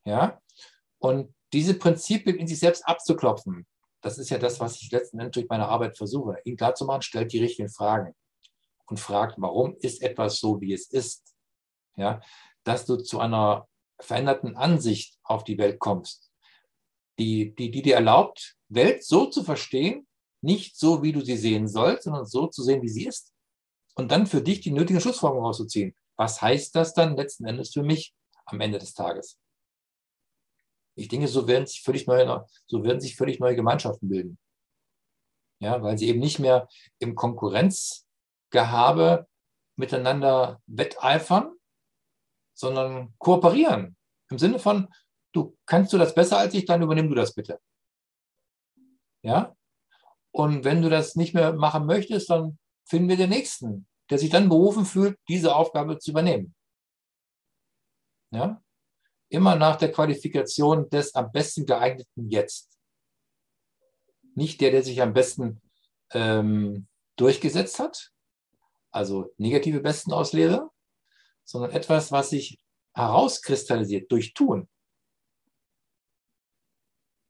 Ja? 0.03 0.41
Und 0.99 1.33
diese 1.53 1.75
Prinzipien 1.75 2.35
in 2.35 2.47
sich 2.47 2.59
selbst 2.59 2.85
abzuklopfen, 2.85 3.65
das 4.05 4.19
ist 4.19 4.29
ja 4.29 4.37
das, 4.37 4.59
was 4.59 4.79
ich 4.79 4.91
letzten 4.91 5.19
Endes 5.19 5.33
durch 5.33 5.49
meine 5.49 5.67
Arbeit 5.67 5.97
versuche. 5.97 6.37
Ihnen 6.45 6.57
klarzumachen, 6.57 7.01
stellt 7.01 7.33
die 7.33 7.39
richtigen 7.39 7.69
Fragen 7.69 8.13
und 8.85 8.99
fragt, 8.99 9.41
warum 9.41 9.75
ist 9.79 10.03
etwas 10.03 10.37
so, 10.37 10.61
wie 10.61 10.73
es 10.73 10.91
ist? 10.91 11.33
Ja? 11.95 12.21
Dass 12.63 12.85
du 12.85 12.97
zu 12.97 13.19
einer 13.19 13.67
veränderten 13.99 14.55
Ansicht 14.57 15.17
auf 15.23 15.43
die 15.43 15.57
Welt 15.57 15.79
kommst, 15.79 16.31
die, 17.17 17.55
die, 17.55 17.71
die 17.71 17.81
dir 17.81 17.95
erlaubt, 17.95 18.55
Welt 18.69 19.03
so 19.03 19.25
zu 19.25 19.43
verstehen, 19.43 20.07
nicht 20.39 20.77
so, 20.77 21.01
wie 21.01 21.11
du 21.11 21.25
sie 21.25 21.37
sehen 21.37 21.67
sollst, 21.67 22.03
sondern 22.03 22.27
so 22.27 22.45
zu 22.45 22.61
sehen, 22.61 22.83
wie 22.83 22.89
sie 22.89 23.07
ist. 23.07 23.33
Und 23.95 24.11
dann 24.11 24.27
für 24.27 24.43
dich 24.43 24.61
die 24.61 24.71
nötigen 24.71 25.01
Schlussfolgerungen 25.01 25.47
rauszuziehen. 25.47 25.95
Was 26.15 26.43
heißt 26.43 26.75
das 26.75 26.93
dann 26.93 27.17
letzten 27.17 27.45
Endes 27.45 27.73
für 27.73 27.81
mich 27.81 28.13
am 28.45 28.61
Ende 28.61 28.77
des 28.77 28.93
Tages? 28.93 29.39
Ich 30.95 31.09
denke, 31.09 31.27
so 31.27 31.47
werden 31.47 31.67
sich 31.67 31.81
völlig 31.81 32.07
neue, 32.07 32.45
so 32.65 32.83
werden 32.83 33.01
sich 33.01 33.15
völlig 33.15 33.39
neue 33.39 33.55
Gemeinschaften 33.55 34.09
bilden. 34.09 34.39
Ja, 35.59 35.81
weil 35.81 35.97
sie 35.97 36.09
eben 36.09 36.19
nicht 36.19 36.39
mehr 36.39 36.67
im 36.99 37.15
Konkurrenzgehabe 37.15 39.27
miteinander 39.77 40.61
wetteifern, 40.67 41.53
sondern 42.53 43.13
kooperieren. 43.17 43.95
Im 44.29 44.37
Sinne 44.37 44.59
von, 44.59 44.87
du 45.33 45.57
kannst 45.65 45.93
du 45.93 45.97
das 45.97 46.15
besser 46.15 46.37
als 46.37 46.53
ich, 46.53 46.65
dann 46.65 46.81
übernimm 46.81 47.09
du 47.09 47.15
das 47.15 47.33
bitte. 47.33 47.59
Ja? 49.21 49.55
Und 50.31 50.63
wenn 50.63 50.81
du 50.81 50.89
das 50.89 51.15
nicht 51.15 51.33
mehr 51.33 51.53
machen 51.53 51.85
möchtest, 51.85 52.29
dann 52.29 52.57
finden 52.85 53.09
wir 53.09 53.17
den 53.17 53.29
nächsten, 53.29 53.87
der 54.09 54.19
sich 54.19 54.29
dann 54.29 54.49
berufen 54.49 54.85
fühlt, 54.85 55.17
diese 55.27 55.55
Aufgabe 55.55 55.97
zu 55.97 56.11
übernehmen. 56.11 56.55
Ja? 58.31 58.61
Immer 59.29 59.55
nach 59.55 59.75
der 59.75 59.91
Qualifikation 59.91 60.89
des 60.89 61.15
am 61.15 61.31
besten 61.31 61.65
geeigneten 61.65 62.29
Jetzt. 62.29 62.77
Nicht 64.35 64.61
der, 64.61 64.71
der 64.71 64.83
sich 64.83 65.01
am 65.01 65.13
besten 65.13 65.61
ähm, 66.11 66.87
durchgesetzt 67.15 67.79
hat, 67.79 68.11
also 68.91 69.33
negative 69.37 69.79
Bestenauslehre, 69.79 70.69
sondern 71.43 71.71
etwas, 71.71 72.11
was 72.11 72.29
sich 72.29 72.59
herauskristallisiert 72.93 74.11
durch 74.11 74.33
Tun. 74.33 74.67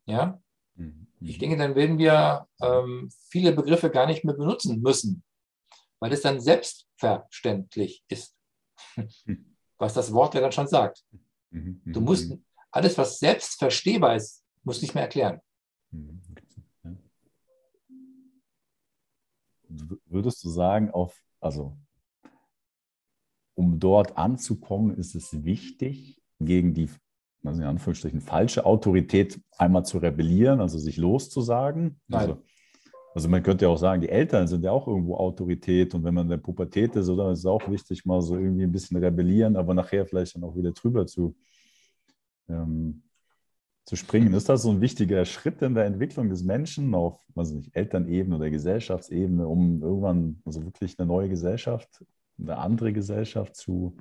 Ja? 0.06 0.42
Mhm. 0.76 1.08
Ich 1.22 1.38
denke, 1.38 1.58
dann 1.58 1.76
werden 1.76 1.98
wir 1.98 2.48
ähm, 2.62 3.10
viele 3.30 3.52
Begriffe 3.52 3.90
gar 3.90 4.06
nicht 4.06 4.24
mehr 4.24 4.36
benutzen 4.36 4.82
müssen, 4.82 5.24
weil 6.00 6.14
es 6.14 6.22
dann 6.22 6.40
selbstverständlich 6.40 8.04
ist, 8.08 8.36
was 9.78 9.94
das 9.94 10.14
Wort 10.14 10.36
ja 10.36 10.42
dann 10.42 10.52
schon 10.52 10.68
sagt. 10.68 11.04
Mhm, 11.56 11.82
du 11.86 12.00
mhm, 12.02 12.06
musst 12.06 12.30
mhm. 12.30 12.44
alles, 12.72 12.98
was 12.98 13.20
selbstverstehbar 13.20 14.16
ist, 14.16 14.44
musst 14.64 14.82
nicht 14.82 14.94
mehr 14.94 15.04
erklären. 15.04 15.40
Würdest 20.06 20.44
du 20.44 20.50
sagen, 20.50 20.92
auf, 20.92 21.18
also 21.40 21.78
um 23.54 23.80
dort 23.80 24.18
anzukommen, 24.18 24.98
ist 24.98 25.16
es 25.16 25.46
wichtig, 25.46 26.22
gegen 26.40 26.74
die 26.74 26.90
also 27.44 27.62
in 27.62 27.68
Anführungsstrichen 27.68 28.22
falsche 28.22 28.66
Autorität 28.66 29.40
einmal 29.58 29.86
zu 29.86 30.00
rebellieren, 30.00 30.60
also 30.60 30.80
sich 30.80 30.98
loszusagen. 30.98 32.02
Also, 32.12 32.42
also, 33.16 33.30
man 33.30 33.42
könnte 33.42 33.64
ja 33.64 33.72
auch 33.72 33.78
sagen, 33.78 34.02
die 34.02 34.10
Eltern 34.10 34.46
sind 34.46 34.66
ja 34.66 34.72
auch 34.72 34.88
irgendwo 34.88 35.16
Autorität 35.16 35.96
und 35.96 36.04
wenn 36.04 36.14
man 36.14 36.26
in 36.26 36.32
der 36.32 36.38
Pubertät 36.38 36.98
ist, 36.98 37.08
oder 37.08 37.32
ist 37.32 37.40
es 37.40 37.46
auch 37.46 37.70
wichtig, 37.70 38.06
mal 38.06 38.22
so 38.22 38.38
irgendwie 38.38 38.64
ein 38.64 38.74
bisschen 38.74 38.98
rebellieren, 38.98 39.56
aber 39.56 39.74
nachher 39.74 40.06
vielleicht 40.06 40.36
dann 40.36 40.44
auch 40.44 40.58
wieder 40.58 40.74
drüber 40.74 41.08
zu, 41.08 41.34
ähm, 42.50 43.04
zu 43.86 43.96
springen. 43.96 44.34
Ist 44.34 44.50
das 44.50 44.64
so 44.64 44.72
ein 44.72 44.82
wichtiger 44.82 45.24
Schritt 45.24 45.62
in 45.62 45.76
der 45.76 45.86
Entwicklung 45.86 46.28
des 46.28 46.44
Menschen 46.44 46.94
auf 46.94 47.26
weiß 47.36 47.52
nicht, 47.52 47.74
Elternebene 47.74 48.36
oder 48.36 48.50
Gesellschaftsebene, 48.50 49.48
um 49.48 49.82
irgendwann 49.82 50.42
also 50.44 50.66
wirklich 50.66 51.00
eine 51.00 51.08
neue 51.08 51.30
Gesellschaft, 51.30 52.04
eine 52.38 52.58
andere 52.58 52.92
Gesellschaft 52.92 53.56
zu, 53.56 53.96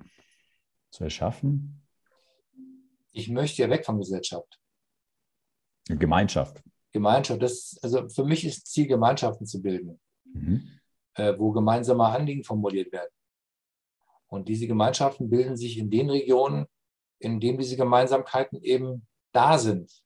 zu 0.91 1.05
erschaffen? 1.05 1.83
Ich 3.13 3.29
möchte 3.29 3.63
ja 3.63 3.71
weg 3.71 3.85
von 3.85 3.99
Gesellschaft. 3.99 4.59
Gemeinschaft. 5.87 6.65
Gemeinschaft. 6.95 7.43
Das, 7.43 7.77
also 7.83 8.09
für 8.09 8.25
mich 8.25 8.45
ist 8.47 8.67
Ziel, 8.67 8.87
Gemeinschaften 8.87 9.47
zu 9.47 9.61
bilden, 9.61 10.01
mhm. 10.25 10.71
äh, 11.15 11.35
wo 11.37 11.53
gemeinsame 11.53 12.07
Anliegen 12.07 12.45
formuliert 12.45 12.91
werden. 12.93 13.11
Und 14.29 14.49
diese 14.49 14.67
Gemeinschaften 14.67 15.29
bilden 15.29 15.57
sich 15.57 15.77
in 15.77 15.91
den 15.91 16.09
Regionen, 16.09 16.67
in 17.19 17.41
denen 17.41 17.59
diese 17.59 17.77
Gemeinsamkeiten 17.77 18.63
eben 18.63 19.07
da 19.33 19.59
sind. 19.59 20.03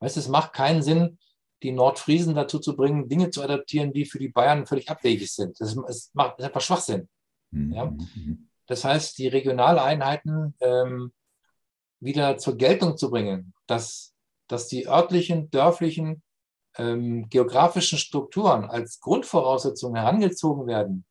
Weißt 0.00 0.16
du, 0.16 0.20
es 0.20 0.28
macht 0.28 0.52
keinen 0.52 0.82
Sinn, 0.82 1.18
die 1.62 1.72
Nordfriesen 1.72 2.34
dazu 2.34 2.58
zu 2.58 2.76
bringen, 2.76 3.08
Dinge 3.08 3.30
zu 3.30 3.42
adaptieren, 3.42 3.92
die 3.92 4.04
für 4.04 4.18
die 4.18 4.28
Bayern 4.28 4.66
völlig 4.66 4.90
abwegig 4.90 5.32
sind. 5.32 5.58
Das, 5.60 5.74
ist, 5.74 6.14
macht, 6.14 6.32
das 6.32 6.40
ist 6.40 6.46
einfach 6.46 6.60
Schwachsinn. 6.60 7.08
Mhm. 7.50 7.72
Ja? 7.72 7.84
Mhm. 7.86 8.48
Das 8.66 8.84
heißt, 8.84 9.18
die 9.18 9.28
Regionaleinheiten 9.28 10.54
ähm, 10.60 11.12
wieder 12.00 12.38
zur 12.38 12.56
Geltung 12.56 12.96
zu 12.96 13.10
bringen, 13.10 13.52
dass, 13.66 14.13
dass 14.48 14.68
die 14.68 14.86
örtlichen, 14.86 15.50
dörflichen, 15.50 16.22
ähm, 16.76 17.28
geografischen 17.28 17.98
Strukturen 17.98 18.64
als 18.64 19.00
Grundvoraussetzung 19.00 19.94
herangezogen 19.94 20.66
werden, 20.66 21.04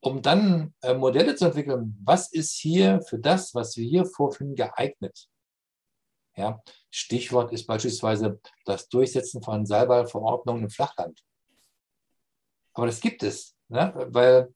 um 0.00 0.22
dann 0.22 0.74
äh, 0.82 0.94
Modelle 0.94 1.34
zu 1.34 1.46
entwickeln, 1.46 1.98
was 2.04 2.32
ist 2.32 2.54
hier 2.54 3.02
für 3.02 3.18
das, 3.18 3.54
was 3.54 3.76
wir 3.76 3.86
hier 3.86 4.06
vorfinden, 4.06 4.54
geeignet. 4.54 5.28
Ja, 6.36 6.62
Stichwort 6.90 7.52
ist 7.52 7.66
beispielsweise 7.66 8.40
das 8.66 8.88
Durchsetzen 8.88 9.42
von 9.42 9.64
Seilballverordnungen 9.64 10.64
im 10.64 10.70
Flachland. 10.70 11.22
Aber 12.74 12.86
das 12.86 13.00
gibt 13.00 13.22
es, 13.22 13.56
ne? 13.68 13.94
weil 14.10 14.54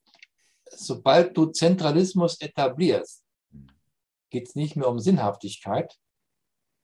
sobald 0.70 1.34
du 1.36 1.46
Zentralismus 1.46 2.38
etablierst, 2.40 3.24
geht 4.28 4.48
es 4.48 4.54
nicht 4.54 4.76
mehr 4.76 4.88
um 4.88 5.00
Sinnhaftigkeit, 5.00 5.98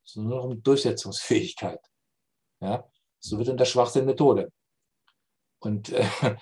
sondern 0.06 0.30
nur 0.30 0.44
um 0.44 0.62
Durchsetzungsfähigkeit. 0.62 1.80
Ja? 2.60 2.88
So 3.18 3.38
wird 3.38 3.48
in 3.48 3.56
der 3.56 3.64
Schwachsinn 3.64 4.06
Methode. 4.06 4.52
Und 5.58 5.90
äh, 5.90 6.06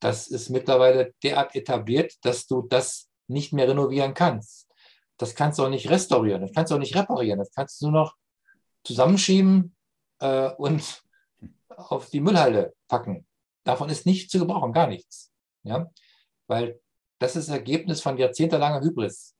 das 0.00 0.28
ist 0.28 0.48
mittlerweile 0.48 1.14
derart 1.22 1.54
etabliert, 1.54 2.14
dass 2.22 2.46
du 2.46 2.62
das 2.62 3.10
nicht 3.26 3.52
mehr 3.52 3.68
renovieren 3.68 4.14
kannst. 4.14 4.68
Das 5.18 5.34
kannst 5.34 5.58
du 5.58 5.64
auch 5.64 5.68
nicht 5.68 5.90
restaurieren, 5.90 6.40
das 6.40 6.52
kannst 6.52 6.70
du 6.70 6.76
auch 6.76 6.80
nicht 6.80 6.96
reparieren, 6.96 7.38
das 7.38 7.52
kannst 7.52 7.80
du 7.80 7.90
nur 7.90 8.00
noch 8.00 8.16
zusammenschieben 8.84 9.76
äh, 10.20 10.50
und 10.52 11.04
auf 11.68 12.08
die 12.08 12.20
Müllhalde 12.20 12.74
packen. 12.88 13.26
davon 13.64 13.90
ist 13.90 14.06
nichts 14.06 14.32
zu 14.32 14.38
gebrauchen, 14.38 14.72
gar 14.72 14.86
nichts. 14.86 15.32
Ja? 15.62 15.90
Weil 16.46 16.80
das 17.18 17.36
ist 17.36 17.48
Ergebnis 17.48 18.00
von 18.00 18.16
jahrzehntelanger 18.16 18.80
Hybris. 18.80 19.36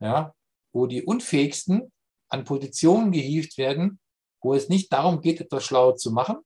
Ja? 0.00 0.34
Wo 0.72 0.86
die 0.86 1.02
Unfähigsten 1.02 1.92
an 2.32 2.44
Positionen 2.44 3.12
gehievt 3.12 3.58
werden, 3.58 4.00
wo 4.40 4.54
es 4.54 4.68
nicht 4.68 4.92
darum 4.92 5.20
geht, 5.20 5.40
etwas 5.40 5.64
schlau 5.64 5.92
zu 5.92 6.10
machen, 6.10 6.36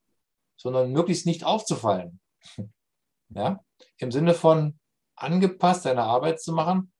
sondern 0.56 0.92
möglichst 0.92 1.26
nicht 1.26 1.44
aufzufallen. 1.44 2.20
Ja? 3.28 3.58
Im 3.98 4.12
Sinne 4.12 4.34
von 4.34 4.78
angepasst 5.16 5.82
seine 5.82 6.04
Arbeit 6.04 6.40
zu 6.40 6.52
machen, 6.52 6.92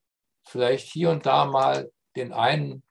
vielleicht 0.45 0.91
hier 0.91 1.11
und 1.11 1.25
da 1.25 1.45
mal 1.45 1.93
den 2.17 2.33
einen 2.33 2.83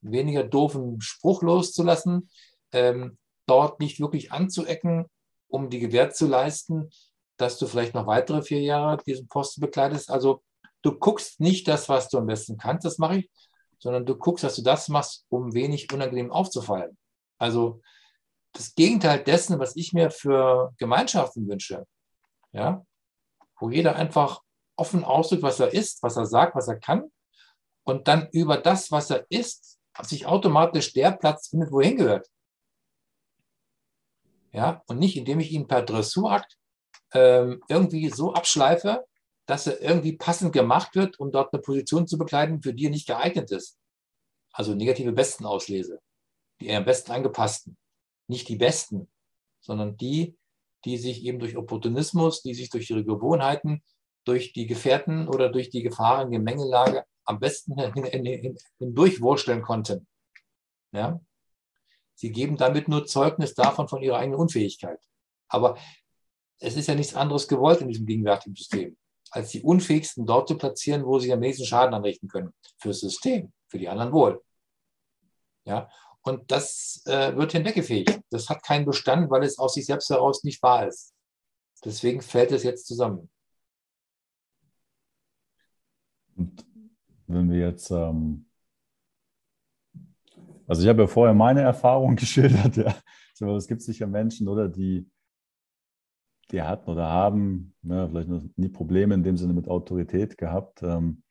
weniger 0.00 0.44
doofen 0.44 1.00
Spruch 1.00 1.42
loszulassen, 1.42 2.30
ähm, 2.70 3.18
dort 3.46 3.80
nicht 3.80 3.98
wirklich 3.98 4.30
anzuecken, 4.30 5.06
um 5.48 5.70
die 5.70 5.80
Gewähr 5.80 6.10
zu 6.10 6.28
leisten, 6.28 6.88
dass 7.36 7.58
du 7.58 7.66
vielleicht 7.66 7.94
noch 7.94 8.06
weitere 8.06 8.42
vier 8.42 8.60
Jahre 8.60 9.02
diesen 9.04 9.26
Posten 9.26 9.60
bekleidest. 9.60 10.08
Also 10.08 10.44
du 10.82 10.92
guckst 10.96 11.40
nicht 11.40 11.66
das, 11.66 11.88
was 11.88 12.08
du 12.10 12.18
am 12.18 12.26
besten 12.26 12.58
kannst, 12.58 12.84
das 12.84 12.98
mache 12.98 13.18
ich, 13.18 13.30
sondern 13.78 14.06
du 14.06 14.16
guckst, 14.16 14.44
dass 14.44 14.56
du 14.56 14.62
das 14.62 14.88
machst, 14.88 15.26
um 15.28 15.54
wenig 15.54 15.92
unangenehm 15.92 16.30
aufzufallen. 16.30 16.96
Also 17.38 17.80
das 18.52 18.74
Gegenteil 18.74 19.22
dessen, 19.22 19.58
was 19.58 19.76
ich 19.76 19.92
mir 19.92 20.10
für 20.10 20.72
Gemeinschaften 20.78 21.48
wünsche, 21.48 21.86
ja, 22.52 22.84
wo 23.58 23.70
jeder 23.70 23.96
einfach 23.96 24.40
offen 24.76 25.04
ausdrückt, 25.04 25.42
was 25.42 25.60
er 25.60 25.72
ist, 25.72 26.02
was 26.02 26.16
er 26.16 26.26
sagt, 26.26 26.54
was 26.54 26.68
er 26.68 26.78
kann 26.78 27.10
und 27.84 28.08
dann 28.08 28.28
über 28.32 28.56
das, 28.56 28.90
was 28.90 29.10
er 29.10 29.26
ist, 29.28 29.78
sich 30.02 30.26
automatisch 30.26 30.92
der 30.92 31.12
Platz 31.12 31.48
findet, 31.48 31.70
wo 31.70 31.80
er 31.80 31.88
hingehört. 31.88 32.28
Ja, 34.52 34.82
und 34.86 34.98
nicht, 34.98 35.16
indem 35.16 35.40
ich 35.40 35.52
ihn 35.52 35.66
per 35.66 35.82
Dressurakt 35.82 36.58
ähm, 37.12 37.62
irgendwie 37.68 38.08
so 38.08 38.32
abschleife, 38.34 39.04
dass 39.46 39.66
er 39.66 39.80
irgendwie 39.80 40.16
passend 40.16 40.52
gemacht 40.52 40.94
wird, 40.94 41.18
um 41.20 41.30
dort 41.30 41.52
eine 41.52 41.62
Position 41.62 42.06
zu 42.06 42.18
bekleiden, 42.18 42.62
für 42.62 42.72
die 42.72 42.86
er 42.86 42.90
nicht 42.90 43.06
geeignet 43.06 43.50
ist. 43.50 43.78
Also 44.52 44.74
negative 44.74 45.12
Besten 45.12 45.44
auslese, 45.44 46.00
die 46.60 46.68
eher 46.68 46.78
am 46.78 46.84
besten 46.84 47.12
angepassten. 47.12 47.76
Nicht 48.26 48.48
die 48.48 48.56
Besten, 48.56 49.10
sondern 49.60 49.96
die, 49.96 50.36
die 50.84 50.96
sich 50.96 51.24
eben 51.24 51.38
durch 51.38 51.56
Opportunismus, 51.56 52.42
die 52.42 52.54
sich 52.54 52.70
durch 52.70 52.88
ihre 52.90 53.04
Gewohnheiten, 53.04 53.82
durch 54.24 54.52
die 54.52 54.66
Gefährten 54.66 55.28
oder 55.28 55.50
durch 55.50 55.70
die 55.70 55.82
Gefahrengemengelage 55.82 57.04
am 57.26 57.40
besten 57.40 57.74
hindurchwursteln 58.78 59.62
konnten. 59.62 60.06
Ja? 60.92 61.20
Sie 62.14 62.30
geben 62.30 62.56
damit 62.56 62.88
nur 62.88 63.06
Zeugnis 63.06 63.54
davon 63.54 63.88
von 63.88 64.02
ihrer 64.02 64.18
eigenen 64.18 64.38
Unfähigkeit. 64.38 65.00
Aber 65.48 65.76
es 66.58 66.76
ist 66.76 66.86
ja 66.86 66.94
nichts 66.94 67.14
anderes 67.14 67.48
gewollt 67.48 67.80
in 67.80 67.88
diesem 67.88 68.06
gegenwärtigen 68.06 68.54
System, 68.54 68.96
als 69.34 69.50
die 69.50 69.62
Unfähigsten 69.62 70.26
dort 70.26 70.48
zu 70.48 70.56
platzieren, 70.56 71.04
wo 71.04 71.18
sie 71.18 71.32
am 71.32 71.40
nächsten 71.40 71.64
Schaden 71.64 71.92
anrichten 71.92 72.28
können. 72.28 72.52
Fürs 72.78 73.00
System, 73.00 73.52
für 73.68 73.78
die 73.78 73.88
anderen 73.88 74.12
wohl. 74.12 74.40
Ja? 75.64 75.90
Und 76.22 76.50
das 76.52 77.02
äh, 77.06 77.34
wird 77.36 77.52
hinweggefegt. 77.52 78.20
Das 78.30 78.48
hat 78.48 78.62
keinen 78.62 78.84
Bestand, 78.86 79.30
weil 79.30 79.42
es 79.42 79.58
aus 79.58 79.74
sich 79.74 79.86
selbst 79.86 80.08
heraus 80.08 80.44
nicht 80.44 80.62
wahr 80.62 80.86
ist. 80.86 81.12
Deswegen 81.84 82.22
fällt 82.22 82.52
es 82.52 82.62
jetzt 82.62 82.86
zusammen. 82.86 83.28
Und 86.36 86.64
wenn 87.26 87.50
wir 87.50 87.58
jetzt, 87.58 87.90
ähm, 87.90 88.46
also 90.66 90.82
ich 90.82 90.88
habe 90.88 91.02
ja 91.02 91.08
vorher 91.08 91.34
meine 91.34 91.62
Erfahrung 91.62 92.14
geschildert, 92.16 92.76
ja. 92.76 93.56
es 93.56 93.66
gibt 93.66 93.82
sicher 93.82 94.06
Menschen, 94.06 94.46
oder 94.46 94.68
die, 94.68 95.10
die 96.52 96.62
hatten 96.62 96.90
oder 96.90 97.08
haben, 97.10 97.74
ne, 97.82 98.08
vielleicht 98.08 98.28
noch 98.28 98.42
nie 98.56 98.68
Probleme 98.68 99.14
in 99.14 99.22
dem 99.22 99.36
Sinne 99.36 99.52
mit 99.52 99.68
Autorität 99.68 100.36
gehabt. 100.38 100.82
Ähm, 100.82 101.22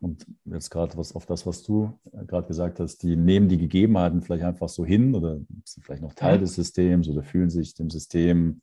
und 0.00 0.26
jetzt 0.44 0.70
gerade 0.70 0.96
was 0.98 1.14
auf 1.14 1.26
das, 1.26 1.46
was 1.46 1.62
du 1.62 1.98
gerade 2.26 2.46
gesagt 2.46 2.80
hast, 2.80 3.02
die 3.02 3.16
nehmen 3.16 3.48
die 3.48 3.56
Gegebenheiten 3.56 4.20
vielleicht 4.20 4.44
einfach 4.44 4.68
so 4.68 4.84
hin 4.84 5.14
oder 5.14 5.38
sind 5.64 5.84
vielleicht 5.84 6.02
noch 6.02 6.14
Teil 6.14 6.38
des 6.38 6.54
Systems 6.54 7.08
oder 7.08 7.22
fühlen 7.22 7.50
sich 7.50 7.74
dem 7.74 7.88
System 7.88 8.60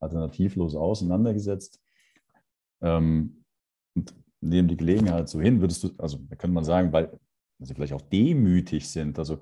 alternativlos 0.00 0.74
auseinandergesetzt. 0.74 1.80
Ähm, 2.82 3.44
und 3.94 4.14
nehmen 4.40 4.68
die 4.68 4.76
Gelegenheit 4.76 5.28
so 5.28 5.40
hin, 5.40 5.60
würdest 5.60 5.84
du, 5.84 5.90
also 5.98 6.18
da 6.28 6.36
könnte 6.36 6.54
man 6.54 6.64
sagen, 6.64 6.92
weil 6.92 7.18
sie 7.58 7.74
vielleicht 7.74 7.92
auch 7.92 8.00
demütig 8.00 8.88
sind. 8.88 9.18
Also, 9.18 9.38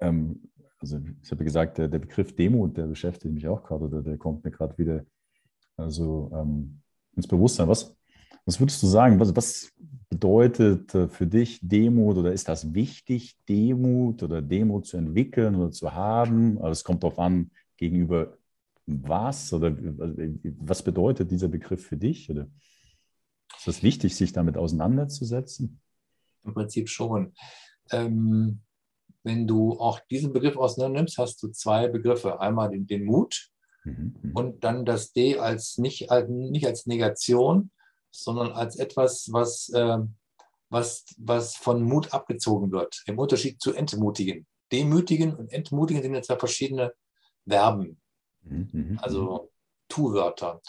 ähm, 0.00 0.50
also 0.80 1.00
ich 1.22 1.30
habe 1.30 1.44
gesagt, 1.44 1.78
der, 1.78 1.88
der, 1.88 1.98
Begriff 1.98 2.34
Demut, 2.34 2.76
der 2.76 2.86
beschäftigt 2.86 3.34
mich 3.34 3.48
auch 3.48 3.62
gerade 3.62 3.84
oder 3.84 4.02
der 4.02 4.16
kommt 4.16 4.44
mir 4.44 4.50
gerade 4.50 4.76
wieder 4.78 5.04
also, 5.76 6.30
ähm, 6.34 6.80
ins 7.16 7.26
Bewusstsein. 7.26 7.68
Was, 7.68 7.96
was 8.44 8.58
würdest 8.60 8.82
du 8.82 8.86
sagen? 8.86 9.18
Was, 9.20 9.34
was 9.34 9.72
bedeutet 10.08 10.94
äh, 10.94 11.08
für 11.08 11.26
dich 11.26 11.60
Demut 11.62 12.16
oder 12.16 12.32
ist 12.32 12.48
das 12.48 12.74
wichtig, 12.74 13.36
Demut 13.48 14.22
oder 14.22 14.40
Demut 14.40 14.86
zu 14.86 14.96
entwickeln 14.96 15.54
oder 15.54 15.70
zu 15.70 15.92
haben? 15.92 16.58
Also 16.58 16.72
es 16.72 16.84
kommt 16.84 17.02
darauf 17.02 17.18
an, 17.18 17.50
gegenüber 17.76 18.36
was 18.86 19.52
oder 19.52 19.76
was 20.60 20.82
bedeutet 20.82 21.30
dieser 21.30 21.48
Begriff 21.48 21.86
für 21.86 21.96
dich? 21.96 22.30
Oder? 22.30 22.48
Ist 23.56 23.68
es 23.68 23.82
wichtig, 23.82 24.16
sich 24.16 24.32
damit 24.32 24.56
auseinanderzusetzen? 24.56 25.80
Im 26.44 26.54
Prinzip 26.54 26.88
schon. 26.88 27.34
Ähm, 27.90 28.60
wenn 29.28 29.46
du 29.46 29.78
auch 29.78 30.00
diesen 30.10 30.32
Begriff 30.32 30.56
auseinander 30.56 31.00
nimmst, 31.00 31.18
hast 31.18 31.42
du 31.42 31.48
zwei 31.48 31.88
Begriffe. 31.88 32.40
Einmal 32.40 32.70
den, 32.70 32.86
den 32.86 33.04
Mut 33.04 33.50
mhm, 33.84 34.16
mhm. 34.20 34.32
und 34.32 34.64
dann 34.64 34.84
das 34.84 35.12
D 35.12 35.38
als 35.38 35.78
nicht, 35.78 36.08
nicht 36.28 36.66
als 36.66 36.86
Negation, 36.86 37.70
sondern 38.10 38.52
als 38.52 38.76
etwas, 38.76 39.28
was, 39.30 39.68
äh, 39.70 39.98
was, 40.70 41.04
was 41.18 41.54
von 41.54 41.82
Mut 41.82 42.12
abgezogen 42.12 42.72
wird. 42.72 43.02
Im 43.06 43.18
Unterschied 43.18 43.60
zu 43.60 43.72
entmutigen. 43.72 44.46
Demütigen 44.72 45.34
und 45.34 45.52
entmutigen 45.52 46.02
sind 46.02 46.14
jetzt 46.14 46.28
ja 46.28 46.38
verschiedene 46.38 46.92
Verben. 47.46 48.00
Mhm, 48.42 48.68
mhm 48.72 48.98
also 49.00 49.22
mhm. 49.22 49.48
Tu-Wörter 49.88 50.60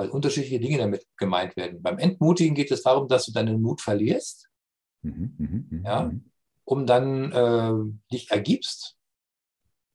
weil 0.00 0.08
unterschiedliche 0.08 0.58
Dinge 0.58 0.78
damit 0.78 1.06
gemeint 1.18 1.56
werden. 1.56 1.82
Beim 1.82 1.98
Entmutigen 1.98 2.54
geht 2.54 2.70
es 2.70 2.82
darum, 2.82 3.06
dass 3.06 3.26
du 3.26 3.32
deinen 3.32 3.60
Mut 3.60 3.82
verlierst, 3.82 4.48
mhm, 5.02 5.34
mh, 5.36 5.78
mh, 5.78 5.88
ja, 5.88 6.02
mhm. 6.04 6.29
Um 6.70 6.86
dann 6.86 7.32
äh, 7.32 7.72
dich 8.12 8.30
ergibst. 8.30 8.96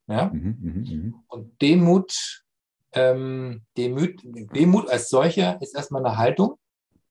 Ja? 0.07 0.25
Mhm, 0.25 0.57
mh, 0.59 0.73
mhm. 0.73 1.15
Und 1.29 1.61
Demut, 1.61 2.43
ähm, 2.91 3.61
Demut, 3.77 4.19
Demut 4.25 4.89
als 4.89 5.07
solcher 5.07 5.57
ist 5.61 5.73
erstmal 5.73 6.05
eine 6.05 6.17
Haltung. 6.17 6.59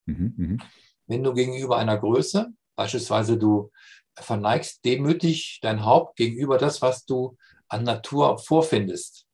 Mhm, 0.05 0.61
Wenn 1.07 1.25
du 1.25 1.33
gegenüber 1.33 1.79
einer 1.79 1.97
Größe, 1.97 2.53
beispielsweise 2.77 3.39
du 3.39 3.71
verneigst 4.15 4.85
demütig 4.85 5.61
dein 5.63 5.83
Haupt 5.87 6.17
gegenüber 6.17 6.59
das, 6.59 6.83
was 6.83 7.07
du 7.07 7.39
an 7.69 7.85
Natur 7.85 8.37
vorfindest. 8.37 9.27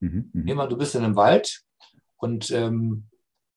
Mhm, 0.00 0.28
Nehmen 0.34 0.58
wir, 0.58 0.66
du 0.66 0.76
bist 0.76 0.96
in 0.96 1.02
einem 1.02 1.16
Wald 1.16 1.62
und, 2.18 2.50
ähm, 2.50 3.08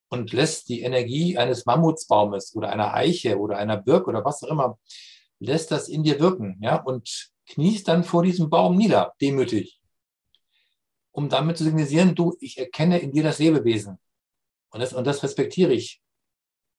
und 0.07 0.32
lässt 0.32 0.69
die 0.69 0.79
Energie 0.79 1.38
eines 1.38 1.65
Mammutsbaumes 1.65 2.55
oder 2.55 2.69
einer 2.69 2.93
Eiche 2.93 3.38
oder 3.38 3.57
einer 3.57 3.75
Birke 3.75 4.07
oder 4.07 4.23
was 4.23 4.41
auch 4.43 4.49
immer, 4.49 4.79
lässt 5.42 5.72
das 5.72 5.89
in 5.89 6.04
dir 6.04 6.20
wirken 6.20 6.58
ja, 6.62 6.76
und 6.76 7.32
kniest 7.48 7.88
dann 7.88 8.04
vor 8.04 8.24
diesem 8.24 8.50
Baum 8.50 8.78
nieder, 8.78 9.14
demütig, 9.20 9.82
um 11.12 11.30
damit 11.30 11.58
zu 11.58 11.64
signalisieren, 11.64 12.16
du, 12.16 12.38
ich 12.39 12.58
erkenne 12.58 13.00
in 13.00 13.12
dir 13.12 13.24
das 13.24 13.39
Lebewesen 13.39 14.00
und 14.70 14.80
das, 14.80 14.94
und 14.94 15.06
das 15.06 15.24
respektiere 15.24 15.74
ich. 15.74 16.02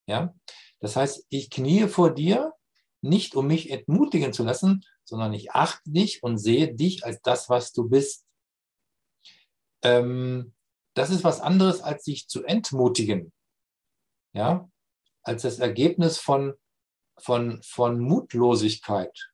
Ja? 0.06 0.34
Das 0.80 0.96
heißt, 0.96 1.26
ich 1.28 1.50
kniee 1.50 1.88
vor 1.88 2.14
dir, 2.14 2.52
nicht 3.02 3.34
um 3.34 3.48
mich 3.48 3.70
entmutigen 3.70 4.32
zu 4.32 4.44
lassen, 4.44 4.84
sondern 5.04 5.32
ich 5.32 5.50
achte 5.52 5.90
dich 5.90 6.22
und 6.22 6.38
sehe 6.38 6.72
dich 6.72 7.04
als 7.04 7.20
das, 7.20 7.48
was 7.48 7.72
du 7.72 7.88
bist. 7.88 8.24
Ähm, 9.82 10.54
das 10.94 11.10
ist 11.10 11.24
was 11.24 11.40
anderes, 11.40 11.80
als 11.80 12.04
sich 12.04 12.28
zu 12.28 12.44
entmutigen. 12.44 13.32
Ja, 14.34 14.70
als 15.24 15.42
das 15.42 15.58
Ergebnis 15.58 16.18
von, 16.18 16.54
von, 17.22 17.62
von 17.62 17.98
Mutlosigkeit 18.00 19.32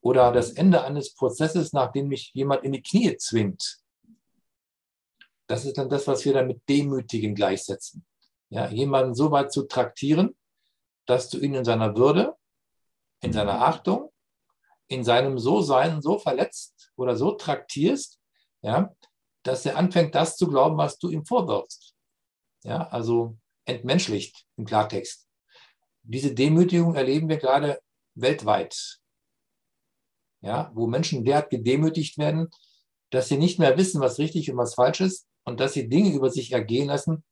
oder 0.00 0.32
das 0.32 0.52
Ende 0.52 0.84
eines 0.84 1.14
Prozesses, 1.14 1.72
nachdem 1.72 2.08
mich 2.08 2.32
jemand 2.34 2.64
in 2.64 2.72
die 2.72 2.82
Knie 2.82 3.16
zwingt. 3.16 3.78
Das 5.46 5.64
ist 5.64 5.78
dann 5.78 5.88
das, 5.88 6.06
was 6.06 6.24
wir 6.24 6.34
dann 6.34 6.46
mit 6.46 6.68
Demütigen 6.68 7.34
gleichsetzen. 7.34 8.04
Ja, 8.50 8.68
jemanden 8.68 9.14
so 9.14 9.30
weit 9.30 9.52
zu 9.52 9.64
traktieren, 9.64 10.36
dass 11.06 11.28
du 11.30 11.38
ihn 11.38 11.54
in 11.54 11.64
seiner 11.64 11.96
Würde, 11.96 12.36
in 13.20 13.32
seiner 13.32 13.62
Achtung, 13.62 14.12
in 14.88 15.04
seinem 15.04 15.38
So-Sein 15.38 16.00
so 16.00 16.18
verletzt 16.18 16.92
oder 16.96 17.16
so 17.16 17.32
traktierst, 17.32 18.18
ja, 18.62 18.94
dass 19.42 19.66
er 19.66 19.76
anfängt, 19.76 20.14
das 20.14 20.36
zu 20.36 20.48
glauben, 20.48 20.76
was 20.76 20.98
du 20.98 21.10
ihm 21.10 21.24
vorwirfst. 21.24 21.94
Ja, 22.64 22.88
also 22.88 23.36
entmenschlicht 23.64 24.46
im 24.56 24.64
Klartext. 24.64 25.27
Diese 26.08 26.34
Demütigung 26.34 26.94
erleben 26.94 27.28
wir 27.28 27.36
gerade 27.36 27.80
weltweit. 28.14 28.98
Ja, 30.40 30.70
wo 30.74 30.86
Menschen 30.86 31.24
derart 31.24 31.50
gedemütigt 31.50 32.16
werden, 32.16 32.48
dass 33.10 33.28
sie 33.28 33.36
nicht 33.36 33.58
mehr 33.58 33.76
wissen, 33.76 34.00
was 34.00 34.18
richtig 34.18 34.50
und 34.50 34.56
was 34.56 34.74
falsch 34.74 35.00
ist 35.00 35.26
und 35.44 35.60
dass 35.60 35.74
sie 35.74 35.88
Dinge 35.88 36.14
über 36.14 36.30
sich 36.30 36.52
ergehen 36.52 36.88
lassen, 36.88 37.24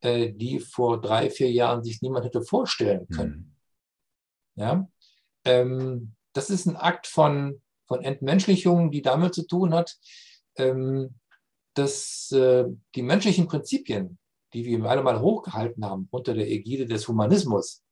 äh, 0.00 0.32
die 0.32 0.60
vor 0.60 1.00
drei, 1.00 1.28
vier 1.28 1.50
Jahren 1.50 1.82
sich 1.82 2.02
niemand 2.02 2.24
hätte 2.24 2.42
vorstellen 2.42 3.08
können. 3.08 3.56
Mhm. 4.54 4.62
Ja? 4.62 4.88
Ähm, 5.44 6.14
das 6.32 6.50
ist 6.50 6.66
ein 6.66 6.76
Akt 6.76 7.08
von, 7.08 7.60
von 7.88 8.02
Entmenschlichung, 8.04 8.92
die 8.92 9.02
damit 9.02 9.34
zu 9.34 9.46
tun 9.46 9.74
hat, 9.74 9.98
ähm, 10.56 11.16
dass 11.74 12.30
äh, 12.30 12.66
die 12.94 13.02
menschlichen 13.02 13.48
Prinzipien, 13.48 14.18
die 14.52 14.64
wir 14.64 14.84
alle 14.84 15.02
mal 15.02 15.20
hochgehalten 15.20 15.84
haben 15.84 16.06
unter 16.10 16.34
der 16.34 16.48
Ägide 16.48 16.86
des 16.86 17.08
Humanismus, 17.08 17.82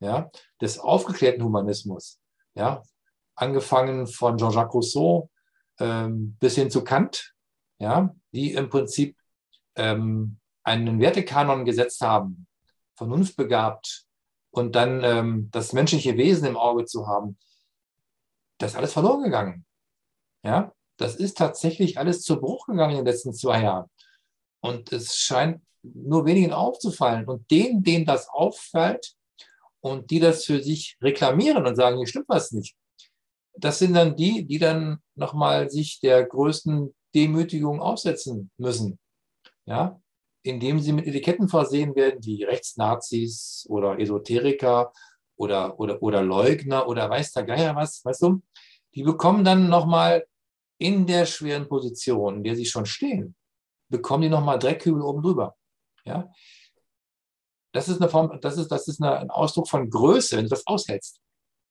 ja, 0.00 0.30
des 0.60 0.78
aufgeklärten 0.78 1.44
Humanismus, 1.44 2.20
ja, 2.54 2.82
angefangen 3.34 4.06
von 4.06 4.38
Jean-Jacques 4.38 4.74
Rousseau 4.74 5.30
ähm, 5.78 6.36
bis 6.40 6.56
hin 6.56 6.70
zu 6.70 6.82
Kant, 6.84 7.34
ja, 7.78 8.14
die 8.32 8.52
im 8.52 8.68
Prinzip 8.68 9.16
ähm, 9.76 10.38
einen 10.62 11.00
Wertekanon 11.00 11.64
gesetzt 11.64 12.00
haben, 12.00 12.46
vernunftbegabt 12.96 14.06
und 14.50 14.74
dann 14.74 15.02
ähm, 15.04 15.48
das 15.52 15.72
menschliche 15.72 16.16
Wesen 16.16 16.46
im 16.46 16.56
Auge 16.56 16.84
zu 16.84 17.06
haben, 17.06 17.38
das 18.58 18.72
ist 18.72 18.76
alles 18.76 18.92
verloren 18.92 19.22
gegangen. 19.22 19.64
Ja, 20.42 20.72
das 20.96 21.16
ist 21.16 21.38
tatsächlich 21.38 21.98
alles 21.98 22.22
zu 22.22 22.40
Bruch 22.40 22.66
gegangen 22.66 22.92
in 22.92 22.98
den 22.98 23.06
letzten 23.06 23.32
zwei 23.32 23.62
Jahren. 23.62 23.88
Und 24.60 24.92
es 24.92 25.16
scheint 25.16 25.62
nur 25.82 26.26
wenigen 26.26 26.52
aufzufallen. 26.52 27.26
Und 27.26 27.50
denen, 27.50 27.82
denen 27.82 28.04
das 28.04 28.28
auffällt 28.28 29.14
und 29.80 30.10
die 30.10 30.20
das 30.20 30.44
für 30.44 30.62
sich 30.62 30.96
reklamieren 31.02 31.66
und 31.66 31.76
sagen, 31.76 31.96
hier 31.96 32.06
stimmt 32.06 32.28
was 32.28 32.52
nicht, 32.52 32.76
das 33.54 33.78
sind 33.78 33.94
dann 33.94 34.16
die, 34.16 34.46
die 34.46 34.58
dann 34.58 34.98
nochmal 35.14 35.70
sich 35.70 36.00
der 36.00 36.24
größten 36.24 36.94
Demütigung 37.14 37.80
aussetzen 37.80 38.50
müssen. 38.56 38.98
Ja, 39.66 40.00
indem 40.42 40.80
sie 40.80 40.92
mit 40.92 41.06
Etiketten 41.06 41.48
versehen 41.48 41.94
werden, 41.94 42.24
wie 42.24 42.44
Rechtsnazis 42.44 43.66
oder 43.68 43.98
Esoteriker 43.98 44.92
oder, 45.36 45.78
oder, 45.78 46.02
oder 46.02 46.22
Leugner 46.22 46.88
oder 46.88 47.08
weiß 47.08 47.32
der 47.32 47.44
Geier 47.44 47.76
was, 47.76 48.04
weißt 48.04 48.22
du? 48.22 48.42
Die 48.94 49.02
bekommen 49.02 49.44
dann 49.44 49.68
nochmal 49.68 50.26
in 50.78 51.06
der 51.06 51.26
schweren 51.26 51.68
Position, 51.68 52.36
in 52.38 52.44
der 52.44 52.56
sie 52.56 52.64
schon 52.64 52.86
stehen, 52.86 53.36
bekommen 53.88 54.22
die 54.22 54.28
nochmal 54.28 54.58
Dreckkübel 54.58 55.02
oben 55.02 55.22
drüber. 55.22 55.56
Ja? 56.04 56.32
Das 57.72 57.88
ist, 57.88 58.00
eine 58.00 58.10
Form, 58.10 58.40
das 58.40 58.56
ist, 58.56 58.68
das 58.68 58.88
ist 58.88 59.00
eine, 59.00 59.18
ein 59.18 59.30
Ausdruck 59.30 59.68
von 59.68 59.88
Größe, 59.88 60.36
wenn 60.36 60.44
du 60.44 60.50
das 60.50 60.66
aushältst 60.66 61.20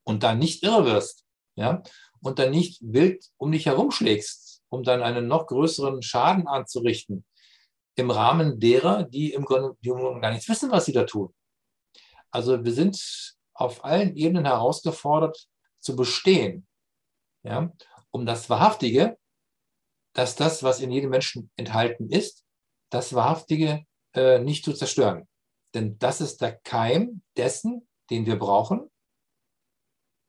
und 0.04 0.24
dann 0.24 0.39
nicht 0.39 0.64
irre 0.64 0.86
wirst 0.86 1.26
ja? 1.56 1.84
und 2.22 2.39
dann 2.39 2.52
nicht 2.52 2.80
wild 2.82 3.26
um 3.38 3.52
dich 3.52 3.66
herumschlägst, 3.66 4.62
um 4.70 4.84
dann 4.84 5.04
einen 5.04 5.28
noch 5.28 5.47
größeren 5.47 6.02
Schaden 6.02 6.47
anzurichten 6.47 7.26
im 7.95 8.12
Rahmen 8.12 8.60
derer, 8.60 9.04
die 9.04 9.34
im 9.34 9.43
Grunde 9.43 9.76
gar 9.82 10.32
nicht 10.32 10.47
wissen, 10.47 10.72
was 10.72 10.86
sie 10.86 10.93
da 10.93 11.04
tun. 11.04 11.34
Also 12.32 12.64
wir 12.64 12.72
sind 12.72 13.36
auf 13.54 13.84
allen 13.84 14.16
Ebenen 14.16 14.45
herausgefordert 14.45 15.50
zu 15.82 15.95
bestehen. 15.95 16.66
Ja? 17.43 17.72
um 18.12 18.26
das 18.26 18.50
Wahrhaftige, 18.50 19.18
dass 20.14 20.36
das, 20.36 20.64
was 20.64 20.80
in 20.80 20.91
jedem 20.91 21.12
Menschen 21.12 21.52
enthalten 21.56 22.10
ist, 22.10 22.43
das 22.89 23.14
Wahrhaftige 23.14 23.86
äh, 24.14 24.39
nicht 24.39 24.66
zu 24.66 24.74
zerstören. 24.74 25.28
Denn 25.74 25.98
das 26.00 26.22
ist 26.22 26.42
der 26.42 26.58
Keim 26.58 27.22
dessen, 27.38 27.88
den 28.10 28.26
wir 28.26 28.38
brauchen, 28.38 28.90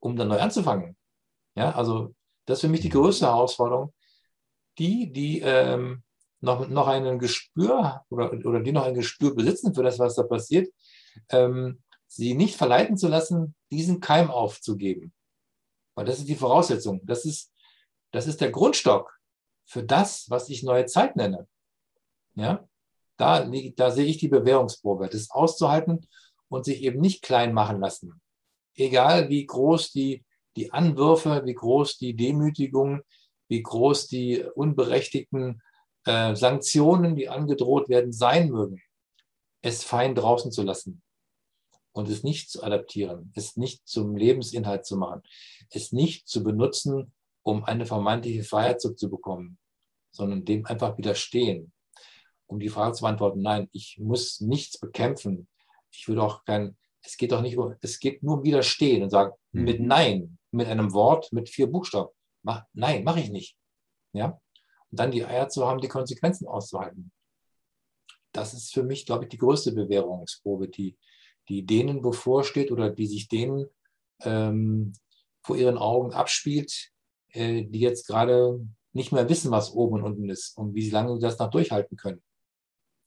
um 0.00 0.16
dann 0.16 0.28
neu 0.28 0.40
anzufangen. 0.40 0.96
Ja, 1.54 1.72
also 1.72 2.14
das 2.46 2.58
ist 2.58 2.62
für 2.62 2.68
mich 2.68 2.80
die 2.80 2.88
größte 2.90 3.26
Herausforderung. 3.26 3.94
Die, 4.78 5.12
die 5.12 5.40
ähm, 5.40 6.02
noch, 6.40 6.68
noch 6.68 6.86
ein 6.88 7.18
Gespür 7.18 8.02
oder, 8.08 8.32
oder 8.32 8.60
die 8.60 8.72
noch 8.72 8.84
ein 8.84 8.94
Gespür 8.94 9.34
besitzen 9.34 9.74
für 9.74 9.82
das, 9.82 9.98
was 9.98 10.14
da 10.14 10.22
passiert, 10.22 10.72
ähm, 11.30 11.82
sie 12.06 12.34
nicht 12.34 12.56
verleiten 12.56 12.96
zu 12.96 13.08
lassen, 13.08 13.54
diesen 13.70 14.00
Keim 14.00 14.30
aufzugeben. 14.30 15.12
Weil 15.94 16.06
das 16.06 16.18
ist 16.18 16.28
die 16.28 16.36
Voraussetzung. 16.36 17.00
Das 17.04 17.24
ist 17.24 17.52
das 18.10 18.26
ist 18.26 18.40
der 18.40 18.50
Grundstock 18.50 19.18
für 19.64 19.84
das, 19.84 20.28
was 20.30 20.48
ich 20.48 20.62
neue 20.62 20.86
Zeit 20.86 21.16
nenne. 21.16 21.46
Ja, 22.34 22.68
da, 23.20 23.46
da 23.76 23.90
sehe 23.90 24.06
ich 24.06 24.18
die 24.18 24.28
Bewährungsprobe, 24.28 25.08
das 25.08 25.30
auszuhalten 25.30 26.06
und 26.48 26.64
sich 26.64 26.82
eben 26.82 27.00
nicht 27.00 27.22
klein 27.22 27.52
machen 27.52 27.80
lassen. 27.80 28.20
Egal 28.74 29.28
wie 29.28 29.44
groß 29.44 29.92
die, 29.92 30.24
die 30.56 30.72
Anwürfe, 30.72 31.42
wie 31.44 31.54
groß 31.54 31.98
die 31.98 32.16
Demütigung, 32.16 33.02
wie 33.48 33.62
groß 33.62 34.06
die 34.06 34.42
unberechtigten 34.54 35.62
äh, 36.06 36.34
Sanktionen, 36.34 37.14
die 37.14 37.28
angedroht 37.28 37.88
werden, 37.88 38.12
sein 38.12 38.48
mögen, 38.50 38.80
es 39.62 39.84
fein 39.84 40.14
draußen 40.14 40.50
zu 40.50 40.62
lassen 40.62 41.02
und 41.92 42.08
es 42.08 42.22
nicht 42.22 42.50
zu 42.50 42.62
adaptieren, 42.62 43.32
es 43.36 43.56
nicht 43.56 43.86
zum 43.86 44.16
Lebensinhalt 44.16 44.86
zu 44.86 44.96
machen, 44.96 45.22
es 45.70 45.92
nicht 45.92 46.26
zu 46.26 46.42
benutzen, 46.42 47.12
um 47.42 47.64
eine 47.64 47.84
vermeintliche 47.84 48.44
Freiheit 48.44 48.80
zurückzubekommen, 48.80 49.58
sondern 50.10 50.44
dem 50.44 50.64
einfach 50.64 50.96
widerstehen, 50.96 51.72
um 52.50 52.58
die 52.58 52.68
Frage 52.68 52.94
zu 52.94 53.02
beantworten, 53.02 53.42
nein, 53.42 53.68
ich 53.72 53.98
muss 53.98 54.40
nichts 54.40 54.78
bekämpfen. 54.78 55.48
Ich 55.92 56.08
will 56.08 56.18
auch 56.18 56.44
kein, 56.44 56.76
es 57.02 57.16
geht 57.16 57.32
doch 57.32 57.42
nicht 57.42 57.56
um, 57.56 57.74
es 57.80 57.98
geht 58.00 58.22
nur 58.22 58.38
um 58.38 58.44
Widerstehen 58.44 59.02
und 59.02 59.10
sagen, 59.10 59.32
mhm. 59.52 59.64
mit 59.64 59.80
Nein, 59.80 60.38
mit 60.50 60.66
einem 60.66 60.92
Wort, 60.92 61.32
mit 61.32 61.48
vier 61.48 61.68
Buchstaben. 61.68 62.10
Mach, 62.42 62.64
nein, 62.72 63.04
mache 63.04 63.20
ich 63.20 63.30
nicht. 63.30 63.56
Ja? 64.12 64.40
Und 64.90 65.00
dann 65.00 65.12
die 65.12 65.24
Eier 65.24 65.48
zu 65.48 65.66
haben, 65.66 65.80
die 65.80 65.88
Konsequenzen 65.88 66.48
auszuhalten. 66.48 67.12
Das 68.32 68.54
ist 68.54 68.72
für 68.72 68.82
mich, 68.82 69.06
glaube 69.06 69.24
ich, 69.24 69.30
die 69.30 69.38
größte 69.38 69.72
Bewährungsprobe, 69.72 70.68
die, 70.68 70.96
die 71.48 71.64
denen 71.64 72.02
bevorsteht 72.02 72.70
oder 72.70 72.90
die 72.90 73.06
sich 73.06 73.28
denen 73.28 73.66
ähm, 74.22 74.92
vor 75.42 75.56
ihren 75.56 75.78
Augen 75.78 76.12
abspielt, 76.12 76.90
äh, 77.32 77.64
die 77.64 77.80
jetzt 77.80 78.06
gerade 78.06 78.60
nicht 78.92 79.12
mehr 79.12 79.28
wissen, 79.28 79.50
was 79.50 79.72
oben 79.72 79.96
und 79.96 80.02
unten 80.02 80.30
ist 80.30 80.56
und 80.56 80.74
wie 80.74 80.90
lange 80.90 81.14
sie 81.14 81.20
das 81.20 81.38
noch 81.38 81.50
durchhalten 81.50 81.96
können. 81.96 82.22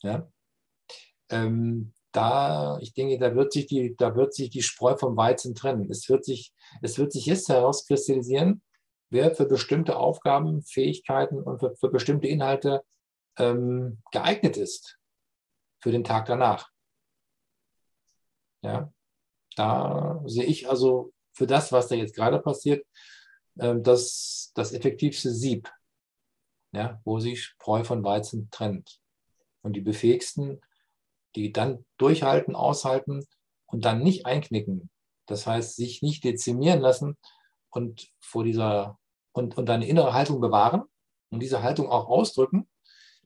Ja? 0.03 0.31
Ähm, 1.29 1.93
da, 2.11 2.77
ich 2.79 2.93
denke, 2.93 3.17
da 3.17 3.35
wird 3.35 3.51
sich 3.51 3.65
die, 3.65 3.95
da 3.97 4.15
wird 4.15 4.33
sich 4.33 4.51
die 4.51 4.61
Spreu 4.61 4.95
vom 4.95 5.17
Weizen 5.17 5.55
trennen. 5.55 5.89
Es 5.89 6.07
wird 6.09 6.23
sich, 6.23 6.53
es 6.81 6.99
wird 6.99 7.11
sich 7.11 7.25
jetzt 7.25 7.49
herauskristallisieren, 7.49 8.61
wer 9.09 9.33
für 9.33 9.45
bestimmte 9.45 9.97
Aufgaben, 9.97 10.61
Fähigkeiten 10.61 11.41
und 11.41 11.59
für, 11.59 11.75
für 11.75 11.89
bestimmte 11.89 12.27
Inhalte 12.27 12.83
ähm, 13.37 14.01
geeignet 14.11 14.57
ist 14.57 14.99
für 15.81 15.91
den 15.91 16.03
Tag 16.03 16.25
danach. 16.25 16.69
Ja, 18.61 18.93
da 19.55 20.21
sehe 20.25 20.45
ich 20.45 20.69
also 20.69 21.13
für 21.33 21.47
das, 21.47 21.71
was 21.71 21.87
da 21.87 21.95
jetzt 21.95 22.15
gerade 22.15 22.39
passiert, 22.39 22.85
ähm, 23.59 23.83
das, 23.83 24.51
das 24.55 24.71
effektivste 24.71 25.31
Sieb, 25.31 25.69
ja, 26.71 27.01
wo 27.03 27.19
sich 27.19 27.43
Spreu 27.43 27.83
von 27.83 28.03
Weizen 28.03 28.49
trennt. 28.51 29.02
Und 29.63 29.73
die 29.73 29.81
befähigsten, 29.81 30.61
die 31.35 31.51
dann 31.51 31.85
durchhalten, 31.97 32.55
aushalten 32.55 33.25
und 33.65 33.85
dann 33.85 34.03
nicht 34.03 34.25
einknicken, 34.25 34.91
das 35.25 35.47
heißt, 35.47 35.75
sich 35.75 36.01
nicht 36.01 36.23
dezimieren 36.23 36.81
lassen 36.81 37.17
und 37.69 38.11
vor 38.19 38.43
dieser 38.43 38.99
und, 39.31 39.57
und 39.57 39.69
eine 39.69 39.87
innere 39.87 40.13
Haltung 40.13 40.39
bewahren 40.39 40.83
und 41.29 41.39
diese 41.41 41.63
Haltung 41.63 41.89
auch 41.89 42.07
ausdrücken, 42.07 42.69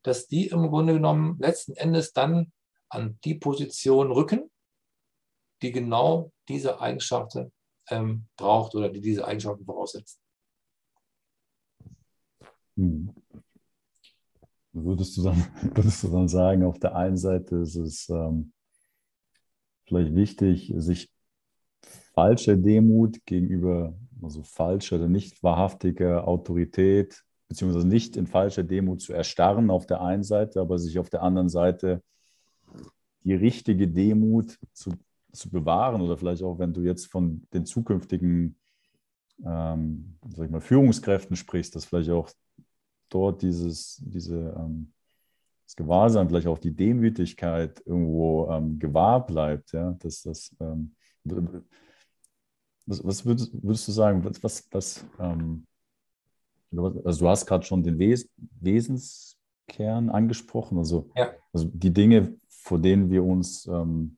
dass 0.03 0.27
die 0.27 0.47
im 0.47 0.69
Grunde 0.69 0.93
genommen 0.93 1.37
letzten 1.39 1.73
Endes 1.75 2.13
dann 2.13 2.53
an 2.89 3.19
die 3.25 3.35
Position 3.35 4.11
rücken, 4.11 4.49
die 5.61 5.71
genau 5.71 6.31
diese 6.47 6.79
Eigenschaften 6.79 7.51
ähm, 7.89 8.27
braucht 8.37 8.75
oder 8.75 8.89
die 8.89 9.01
diese 9.01 9.27
Eigenschaften 9.27 9.65
voraussetzt. 9.65 10.21
Hm. 12.77 13.13
Würdest, 14.83 15.17
du 15.17 15.23
dann, 15.23 15.45
würdest 15.75 16.03
du 16.03 16.07
dann 16.09 16.27
sagen, 16.27 16.63
auf 16.63 16.79
der 16.79 16.95
einen 16.95 17.17
Seite 17.17 17.57
ist 17.57 17.75
es 17.75 18.09
ähm, 18.09 18.51
vielleicht 19.85 20.15
wichtig, 20.15 20.73
sich 20.77 21.09
falscher 22.13 22.55
Demut 22.55 23.25
gegenüber, 23.25 23.93
also 24.21 24.43
falscher 24.43 24.97
oder 24.97 25.07
nicht 25.07 25.43
wahrhaftiger 25.43 26.27
Autorität, 26.27 27.23
beziehungsweise 27.47 27.87
nicht 27.87 28.17
in 28.17 28.27
falscher 28.27 28.63
Demut 28.63 29.01
zu 29.01 29.13
erstarren 29.13 29.69
auf 29.69 29.85
der 29.85 30.01
einen 30.01 30.23
Seite, 30.23 30.59
aber 30.59 30.79
sich 30.79 30.99
auf 30.99 31.09
der 31.09 31.23
anderen 31.23 31.49
Seite 31.49 32.01
die 33.23 33.33
richtige 33.33 33.87
Demut 33.87 34.57
zu 34.73 34.91
zu 35.37 35.49
bewahren 35.49 36.01
oder 36.01 36.17
vielleicht 36.17 36.43
auch, 36.43 36.59
wenn 36.59 36.73
du 36.73 36.81
jetzt 36.81 37.05
von 37.05 37.45
den 37.53 37.65
zukünftigen 37.65 38.57
ähm, 39.45 40.17
sag 40.35 40.45
ich 40.45 40.51
mal, 40.51 40.61
Führungskräften 40.61 41.35
sprichst, 41.35 41.75
dass 41.75 41.85
vielleicht 41.85 42.09
auch 42.09 42.29
dort 43.09 43.41
dieses, 43.41 44.01
diese, 44.05 44.55
ähm, 44.57 44.93
das 45.65 45.75
Gewahrsein, 45.75 46.29
vielleicht 46.29 46.47
auch 46.47 46.57
die 46.57 46.75
Demütigkeit 46.75 47.81
irgendwo 47.85 48.49
ähm, 48.49 48.79
gewahr 48.79 49.25
bleibt, 49.25 49.73
ja, 49.73 49.91
dass 49.99 50.23
das, 50.23 50.55
ähm, 50.59 50.95
was, 52.85 53.03
was 53.03 53.25
würdest, 53.25 53.51
würdest, 53.61 53.87
du 53.87 53.91
sagen, 53.91 54.23
was, 54.23 54.41
was, 54.43 54.67
was 54.71 55.05
ähm, 55.19 55.65
also 57.03 57.19
du 57.19 57.29
hast 57.29 57.45
gerade 57.45 57.65
schon 57.65 57.83
den 57.83 57.97
Wes 57.97 58.29
Wesens, 58.59 59.37
Kern 59.67 60.09
angesprochen. 60.09 60.77
Also, 60.77 61.09
ja. 61.15 61.31
also 61.53 61.69
die 61.73 61.93
Dinge, 61.93 62.37
vor 62.47 62.79
denen 62.79 63.09
wir 63.09 63.23
uns 63.23 63.65
ähm, 63.67 64.17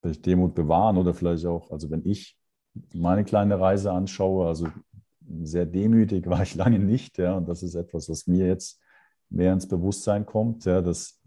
vielleicht 0.00 0.26
Demut 0.26 0.54
bewahren 0.54 0.98
oder 0.98 1.14
vielleicht 1.14 1.46
auch, 1.46 1.70
also 1.70 1.90
wenn 1.90 2.04
ich 2.04 2.36
meine 2.94 3.24
kleine 3.24 3.60
Reise 3.60 3.92
anschaue, 3.92 4.46
also 4.46 4.68
sehr 5.42 5.66
demütig 5.66 6.26
war 6.26 6.42
ich 6.42 6.54
lange 6.54 6.78
nicht, 6.78 7.18
ja, 7.18 7.36
und 7.36 7.48
das 7.48 7.62
ist 7.62 7.74
etwas, 7.74 8.08
was 8.08 8.26
mir 8.26 8.46
jetzt 8.46 8.80
mehr 9.30 9.52
ins 9.52 9.66
Bewusstsein 9.68 10.26
kommt, 10.26 10.64
ja, 10.64 10.82
dass, 10.82 11.20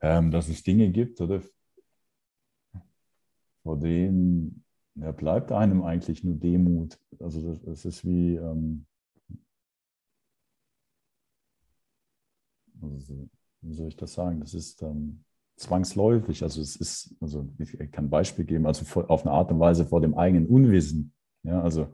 ähm, 0.00 0.30
dass 0.30 0.48
es 0.48 0.62
Dinge 0.62 0.90
gibt, 0.90 1.20
oder 1.20 1.42
vor 3.62 3.78
denen 3.78 4.64
ja, 4.96 5.10
bleibt 5.10 5.50
einem 5.50 5.82
eigentlich 5.82 6.22
nur 6.22 6.36
Demut. 6.36 6.98
Also 7.18 7.54
das 7.54 7.84
ist 7.84 8.04
wie, 8.04 8.36
ähm, 8.36 8.86
also, 12.80 13.28
wie 13.62 13.74
soll 13.74 13.88
ich 13.88 13.96
das 13.96 14.12
sagen? 14.12 14.40
Das 14.40 14.54
ist 14.54 14.82
ähm, 14.82 15.24
zwangsläufig. 15.56 16.42
Also 16.42 16.60
es 16.60 16.76
ist, 16.76 17.14
also 17.20 17.48
ich 17.58 17.72
kann 17.90 18.06
ein 18.06 18.10
Beispiel 18.10 18.44
geben, 18.44 18.66
also 18.66 18.84
vor, 18.84 19.10
auf 19.10 19.22
eine 19.22 19.32
Art 19.32 19.50
und 19.50 19.60
Weise 19.60 19.86
vor 19.86 20.00
dem 20.00 20.14
eigenen 20.14 20.46
Unwissen. 20.46 21.12
Ja, 21.44 21.62
also 21.62 21.88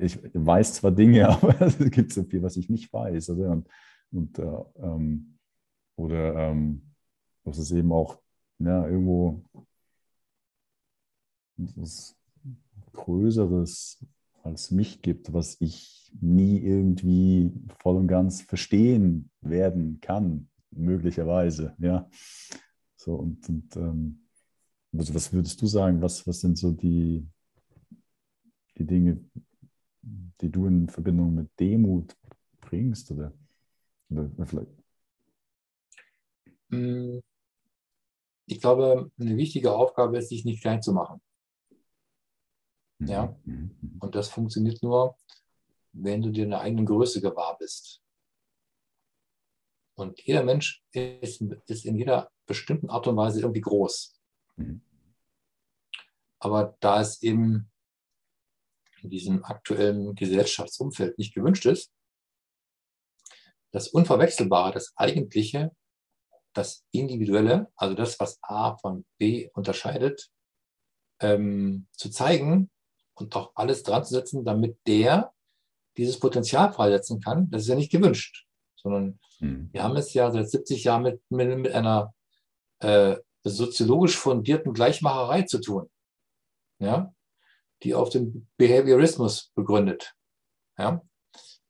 ich 0.00 0.18
weiß 0.34 0.74
zwar 0.74 0.92
Dinge, 0.92 1.28
aber 1.30 1.60
es 1.62 1.78
gibt 1.90 2.12
so 2.12 2.24
viel, 2.24 2.42
was 2.42 2.56
ich 2.56 2.68
nicht 2.68 2.92
weiß. 2.92 3.30
Also, 3.30 3.42
und, 3.44 3.68
und 4.12 4.38
äh, 4.38 4.64
ähm, 4.76 5.38
oder 5.96 6.50
ähm, 6.50 6.82
was 7.44 7.58
es 7.58 7.70
eben 7.72 7.92
auch 7.92 8.18
ja, 8.58 8.86
irgendwo 8.88 9.42
was 11.56 12.16
Größeres 12.92 14.04
als 14.42 14.70
mich 14.70 15.02
gibt, 15.02 15.32
was 15.32 15.56
ich 15.60 16.12
nie 16.20 16.58
irgendwie 16.58 17.52
voll 17.80 17.96
und 17.96 18.08
ganz 18.08 18.42
verstehen 18.42 19.30
werden 19.40 20.00
kann, 20.00 20.48
möglicherweise. 20.70 21.74
Ja. 21.78 22.08
So, 22.96 23.14
und, 23.14 23.48
und 23.48 23.76
ähm, 23.76 24.26
also 24.96 25.14
was 25.14 25.32
würdest 25.32 25.60
du 25.60 25.66
sagen, 25.66 26.02
was, 26.02 26.26
was 26.26 26.40
sind 26.40 26.58
so 26.58 26.72
die, 26.72 27.26
die 28.78 28.86
Dinge, 28.86 29.24
die 30.40 30.50
du 30.50 30.66
in 30.66 30.88
Verbindung 30.88 31.34
mit 31.34 31.48
Demut 31.58 32.16
bringst? 32.60 33.10
Oder, 33.10 33.32
oder 34.10 34.46
vielleicht? 34.46 34.70
Hm. 36.70 37.22
Ich 38.46 38.60
glaube, 38.60 39.10
eine 39.18 39.36
wichtige 39.36 39.72
Aufgabe 39.72 40.18
ist, 40.18 40.28
sich 40.28 40.44
nicht 40.44 40.60
klein 40.60 40.82
zu 40.82 40.92
machen. 40.92 41.20
Ja? 43.00 43.36
Mhm, 43.44 43.76
mhm. 43.80 43.96
Und 44.00 44.14
das 44.14 44.28
funktioniert 44.28 44.82
nur, 44.82 45.16
wenn 45.92 46.22
du 46.22 46.30
dir 46.30 46.44
eine 46.44 46.60
eigene 46.60 46.84
Größe 46.84 47.20
gewahr 47.20 47.56
bist. 47.58 48.02
Und 49.96 50.20
jeder 50.22 50.42
Mensch 50.42 50.82
ist, 50.92 51.40
ist 51.66 51.84
in 51.84 51.96
jeder 51.96 52.30
bestimmten 52.46 52.90
Art 52.90 53.06
und 53.06 53.16
Weise 53.16 53.40
irgendwie 53.40 53.60
groß. 53.60 54.20
Mhm. 54.56 54.82
Aber 56.40 56.76
da 56.80 57.00
es 57.00 57.22
eben 57.22 57.70
in 59.04 59.10
diesem 59.10 59.44
aktuellen 59.44 60.14
Gesellschaftsumfeld 60.14 61.18
nicht 61.18 61.34
gewünscht 61.34 61.66
ist, 61.66 61.92
das 63.70 63.88
Unverwechselbare, 63.88 64.72
das 64.72 64.92
Eigentliche, 64.96 65.72
das 66.54 66.84
Individuelle, 66.90 67.70
also 67.76 67.94
das, 67.94 68.18
was 68.18 68.38
A 68.42 68.76
von 68.78 69.04
B 69.18 69.50
unterscheidet, 69.52 70.30
ähm, 71.20 71.86
zu 71.92 72.10
zeigen 72.10 72.70
und 73.14 73.36
auch 73.36 73.52
alles 73.54 73.82
dran 73.82 74.04
zu 74.04 74.14
setzen, 74.14 74.44
damit 74.44 74.78
der 74.86 75.32
dieses 75.96 76.18
Potenzial 76.18 76.72
freisetzen 76.72 77.20
kann, 77.20 77.50
das 77.50 77.62
ist 77.62 77.68
ja 77.68 77.74
nicht 77.74 77.92
gewünscht, 77.92 78.46
sondern 78.74 79.18
mhm. 79.40 79.68
wir 79.72 79.82
haben 79.82 79.96
es 79.96 80.14
ja 80.14 80.30
seit 80.30 80.48
70 80.48 80.84
Jahren 80.84 81.02
mit, 81.02 81.22
mit, 81.30 81.58
mit 81.58 81.72
einer 81.72 82.14
äh, 82.80 83.16
soziologisch 83.42 84.16
fundierten 84.16 84.72
Gleichmacherei 84.72 85.42
zu 85.42 85.60
tun, 85.60 85.90
ja, 86.78 87.12
die 87.84 87.94
auf 87.94 88.10
dem 88.10 88.48
Behaviorismus 88.56 89.52
begründet, 89.54 90.14
ja, 90.78 91.02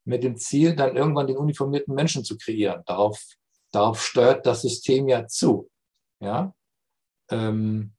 mit 0.05 0.23
dem 0.23 0.37
Ziel, 0.37 0.77
dann 0.77 0.97
irgendwann 0.97 1.27
den 1.27 1.37
uniformierten 1.37 1.95
Menschen 1.95 2.25
zu 2.25 2.37
kreieren. 2.37 2.83
Darauf, 2.87 3.21
darauf 3.73 4.05
steuert 4.05 4.47
das 4.47 4.63
System 4.63 5.09
ja 5.09 5.27
zu, 5.27 5.71
ja. 6.21 6.55
Ähm, 7.31 7.95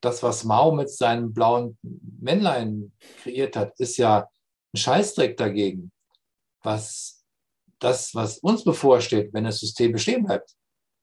das, 0.00 0.22
was 0.22 0.44
Mao 0.44 0.72
mit 0.72 0.90
seinem 0.90 1.32
blauen 1.32 1.78
Männlein 1.82 2.92
kreiert 3.22 3.56
hat, 3.56 3.78
ist 3.80 3.96
ja 3.96 4.28
ein 4.72 4.76
Scheißdreck 4.76 5.36
dagegen. 5.36 5.92
Was 6.62 7.24
das, 7.78 8.14
was 8.14 8.38
uns 8.38 8.64
bevorsteht, 8.64 9.32
wenn 9.32 9.44
das 9.44 9.60
System 9.60 9.92
bestehen 9.92 10.24
bleibt. 10.24 10.54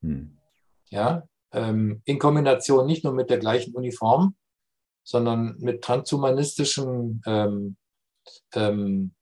Hm. 0.02 0.38
Ja, 0.90 1.28
ähm, 1.52 2.02
in 2.06 2.20
Kombination 2.20 2.86
nicht 2.86 3.04
nur 3.04 3.14
mit 3.14 3.30
der 3.30 3.38
gleichen 3.38 3.74
Uniform, 3.76 4.36
sondern 5.12 5.58
mit 5.60 5.84
transhumanistischen 5.84 7.22
ähm, 7.26 7.78
ähm, 8.54 9.14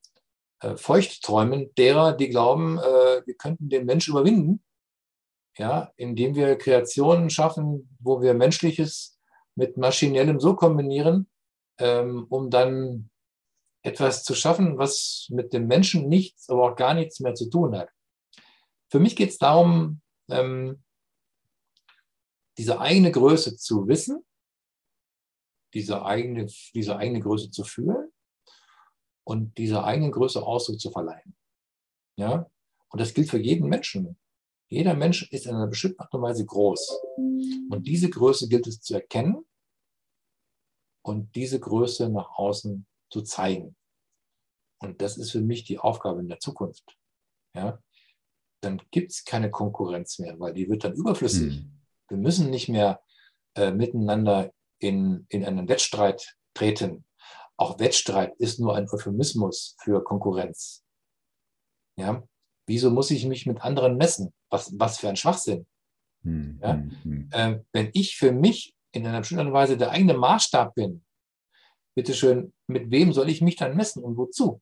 äh, 0.62 0.78
Feuchtträumen 0.78 1.74
derer, 1.76 2.14
die 2.14 2.30
glauben, 2.30 2.78
äh, 2.78 3.26
wir 3.26 3.36
könnten 3.36 3.70
den 3.70 3.86
Mensch 3.86 4.08
überwinden, 4.08 4.64
ja, 5.58 5.92
indem 5.98 6.36
wir 6.36 6.58
Kreationen 6.58 7.30
schaffen, 7.30 7.98
wo 8.00 8.22
wir 8.22 8.34
Menschliches 8.34 9.20
mit 9.56 9.78
Maschinellem 9.78 10.40
so 10.40 10.56
kombinieren, 10.56 11.28
ähm, 11.80 12.28
um 12.30 12.50
dann 12.50 13.10
etwas 13.82 14.24
zu 14.24 14.36
schaffen, 14.36 14.78
was 14.78 15.28
mit 15.30 15.54
dem 15.54 15.68
Menschen 15.68 16.08
nichts, 16.08 16.50
aber 16.50 16.72
auch 16.72 16.76
gar 16.76 16.94
nichts 16.94 17.20
mehr 17.20 17.34
zu 17.34 17.50
tun 17.50 17.78
hat. 17.78 17.90
Für 18.92 19.00
mich 19.00 19.16
geht 19.16 19.30
es 19.30 19.38
darum, 19.38 20.02
ähm, 20.30 20.84
diese 22.58 22.80
eigene 22.80 23.12
Größe 23.12 23.56
zu 23.56 23.88
wissen, 23.88 24.26
diese 25.74 26.06
eigene, 26.06 26.48
diese 26.74 26.98
eigene 26.98 27.20
Größe 27.20 27.52
zu 27.52 27.64
fühlen 27.64 28.12
und 29.24 29.58
dieser 29.58 29.84
eigenen 29.84 30.12
Größe 30.12 30.42
Ausdruck 30.42 30.80
zu 30.80 30.92
verleihen. 30.92 31.36
Ja? 32.18 32.50
Und 32.90 33.02
das 33.02 33.14
gilt 33.14 33.30
für 33.30 33.38
jeden 33.38 33.70
Menschen. 33.70 34.18
Jeder 34.70 34.94
Mensch 34.94 35.32
ist 35.32 35.46
in 35.46 35.56
einer 35.56 35.68
bestimmten 35.68 36.02
Art 36.02 36.14
und 36.14 36.22
Weise 36.22 36.46
groß. 36.46 37.00
Und 37.70 37.88
diese 37.88 38.10
Größe 38.10 38.48
gilt 38.50 38.68
es 38.68 38.82
zu 38.82 38.94
erkennen 38.96 39.46
und 41.04 41.36
diese 41.36 41.60
Größe 41.60 42.10
nach 42.10 42.30
außen 42.32 42.86
zu 43.12 43.22
zeigen. 43.22 43.76
Und 44.80 45.02
das 45.02 45.18
ist 45.18 45.32
für 45.32 45.42
mich 45.42 45.64
die 45.64 45.80
Aufgabe 45.80 46.22
in 46.22 46.30
der 46.30 46.40
Zukunft. 46.40 46.98
Ja? 47.56 47.82
Dann 48.62 48.82
gibt 48.92 49.12
es 49.12 49.24
keine 49.26 49.50
Konkurrenz 49.52 50.20
mehr, 50.20 50.40
weil 50.40 50.54
die 50.54 50.70
wird 50.70 50.84
dann 50.84 50.94
überflüssig. 50.94 51.64
Mhm. 51.64 51.82
Wir 52.10 52.18
müssen 52.18 52.50
nicht 52.50 52.70
mehr 52.70 53.02
äh, 53.56 53.72
miteinander 53.72 54.54
in, 54.80 55.26
in 55.30 55.46
einen 55.46 55.68
Wettstreit 55.68 56.36
treten. 56.54 57.06
Auch 57.58 57.80
Wettstreit 57.80 58.36
ist 58.38 58.60
nur 58.60 58.76
ein 58.76 58.90
Euphemismus 58.90 59.76
für 59.82 60.04
Konkurrenz. 60.04 60.84
Ja? 61.98 62.24
Wieso 62.68 62.92
muss 62.92 63.12
ich 63.12 63.26
mich 63.26 63.46
mit 63.46 63.62
anderen 63.62 63.98
messen? 63.98 64.34
Was, 64.50 64.78
was 64.80 65.00
für 65.00 65.10
ein 65.10 65.18
Schwachsinn. 65.18 65.68
Mhm. 66.24 66.60
Ja? 66.62 66.74
Mhm. 66.74 67.30
Äh, 67.32 67.60
wenn 67.74 67.90
ich 67.94 68.16
für 68.18 68.32
mich 68.32 68.76
in 68.92 69.06
einer 69.06 69.20
bestimmten 69.20 69.54
Weise 69.54 69.78
der 69.78 69.92
eigene 69.92 70.16
Maßstab 70.16 70.74
bin, 70.76 71.04
bitteschön, 71.96 72.54
mit 72.68 72.92
wem 72.92 73.14
soll 73.14 73.30
ich 73.30 73.42
mich 73.42 73.56
dann 73.56 73.76
messen 73.76 74.04
und 74.04 74.18
wozu? 74.18 74.62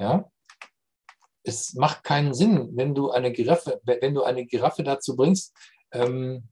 Ja? 0.00 0.30
es 1.46 1.74
macht 1.74 2.02
keinen 2.02 2.34
Sinn, 2.34 2.70
wenn 2.76 2.94
du 2.94 3.10
eine 3.10 3.32
Giraffe, 3.32 3.80
wenn 3.84 4.14
du 4.14 4.24
eine 4.24 4.46
Giraffe 4.46 4.82
dazu 4.82 5.16
bringst, 5.16 5.54
ähm, 5.92 6.48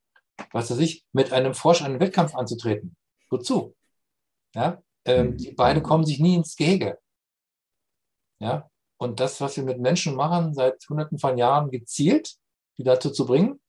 was 0.52 0.70
weiß 0.70 0.78
ich, 0.78 1.04
mit 1.12 1.32
einem 1.32 1.54
Frosch 1.54 1.82
einen 1.82 2.00
Wettkampf 2.00 2.34
anzutreten. 2.34 2.96
Wozu? 3.30 3.76
Ja? 4.54 4.82
Ähm, 5.04 5.30
mhm. 5.30 5.36
die 5.36 5.52
beiden 5.52 5.82
kommen 5.82 6.04
sich 6.04 6.18
nie 6.20 6.34
ins 6.34 6.56
Gehege. 6.56 6.98
Ja? 8.40 8.70
Und 8.98 9.20
das, 9.20 9.40
was 9.40 9.56
wir 9.56 9.64
mit 9.64 9.80
Menschen 9.80 10.14
machen, 10.14 10.54
seit 10.54 10.84
hunderten 10.88 11.18
von 11.18 11.36
Jahren 11.36 11.70
gezielt, 11.70 12.36
die 12.78 12.84
dazu 12.84 13.10
zu 13.10 13.26
bringen, 13.26 13.60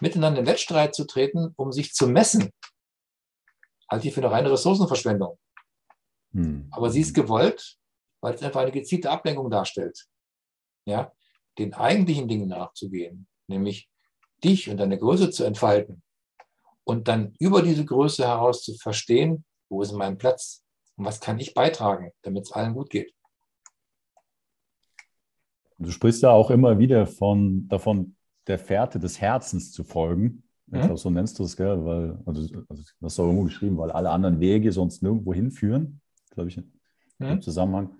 miteinander 0.00 0.40
in 0.40 0.46
Wettstreit 0.46 0.94
zu 0.94 1.04
treten, 1.04 1.52
um 1.56 1.72
sich 1.72 1.92
zu 1.92 2.06
messen, 2.06 2.50
halte 3.90 4.06
ich 4.06 4.14
für 4.14 4.20
eine 4.20 4.30
reine 4.30 4.50
Ressourcenverschwendung. 4.50 5.38
Hm. 6.32 6.68
Aber 6.70 6.90
sie 6.90 7.00
ist 7.00 7.14
gewollt, 7.14 7.78
weil 8.20 8.34
es 8.34 8.42
einfach 8.42 8.60
eine 8.60 8.72
gezielte 8.72 9.10
Ablenkung 9.10 9.50
darstellt 9.50 10.06
ja, 10.88 11.12
den 11.58 11.74
eigentlichen 11.74 12.28
Dingen 12.28 12.48
nachzugehen, 12.48 13.28
nämlich 13.46 13.90
dich 14.44 14.70
und 14.70 14.78
deine 14.78 14.98
Größe 14.98 15.30
zu 15.30 15.44
entfalten 15.44 16.02
und 16.84 17.08
dann 17.08 17.34
über 17.38 17.62
diese 17.62 17.84
Größe 17.84 18.26
heraus 18.26 18.62
zu 18.62 18.74
verstehen, 18.74 19.44
wo 19.68 19.82
ist 19.82 19.92
mein 19.92 20.16
Platz 20.18 20.64
und 20.96 21.04
was 21.04 21.20
kann 21.20 21.38
ich 21.38 21.54
beitragen, 21.54 22.12
damit 22.22 22.44
es 22.44 22.52
allen 22.52 22.74
gut 22.74 22.90
geht. 22.90 23.12
Du 25.78 25.90
sprichst 25.90 26.22
ja 26.22 26.30
auch 26.30 26.50
immer 26.50 26.78
wieder 26.78 27.06
von, 27.06 27.68
davon, 27.68 28.16
der 28.46 28.58
Fährte 28.58 28.98
des 28.98 29.20
Herzens 29.20 29.70
zu 29.70 29.84
folgen. 29.84 30.42
Ich 30.66 30.72
mhm. 30.72 30.80
glaube, 30.80 30.96
so 30.96 31.10
nennst 31.10 31.38
du 31.38 31.44
es, 31.44 31.56
gell? 31.56 31.84
Weil, 31.84 32.18
also, 32.26 32.42
also 32.68 32.82
das 33.00 33.12
ist 33.12 33.20
auch 33.20 33.24
irgendwo 33.24 33.44
geschrieben, 33.44 33.76
weil 33.78 33.90
alle 33.90 34.10
anderen 34.10 34.40
Wege 34.40 34.72
sonst 34.72 35.02
nirgendwo 35.02 35.32
hinführen, 35.32 36.00
glaube 36.30 36.48
ich, 36.48 36.56
im 36.56 36.64
mhm. 37.18 37.42
Zusammenhang. 37.42 37.90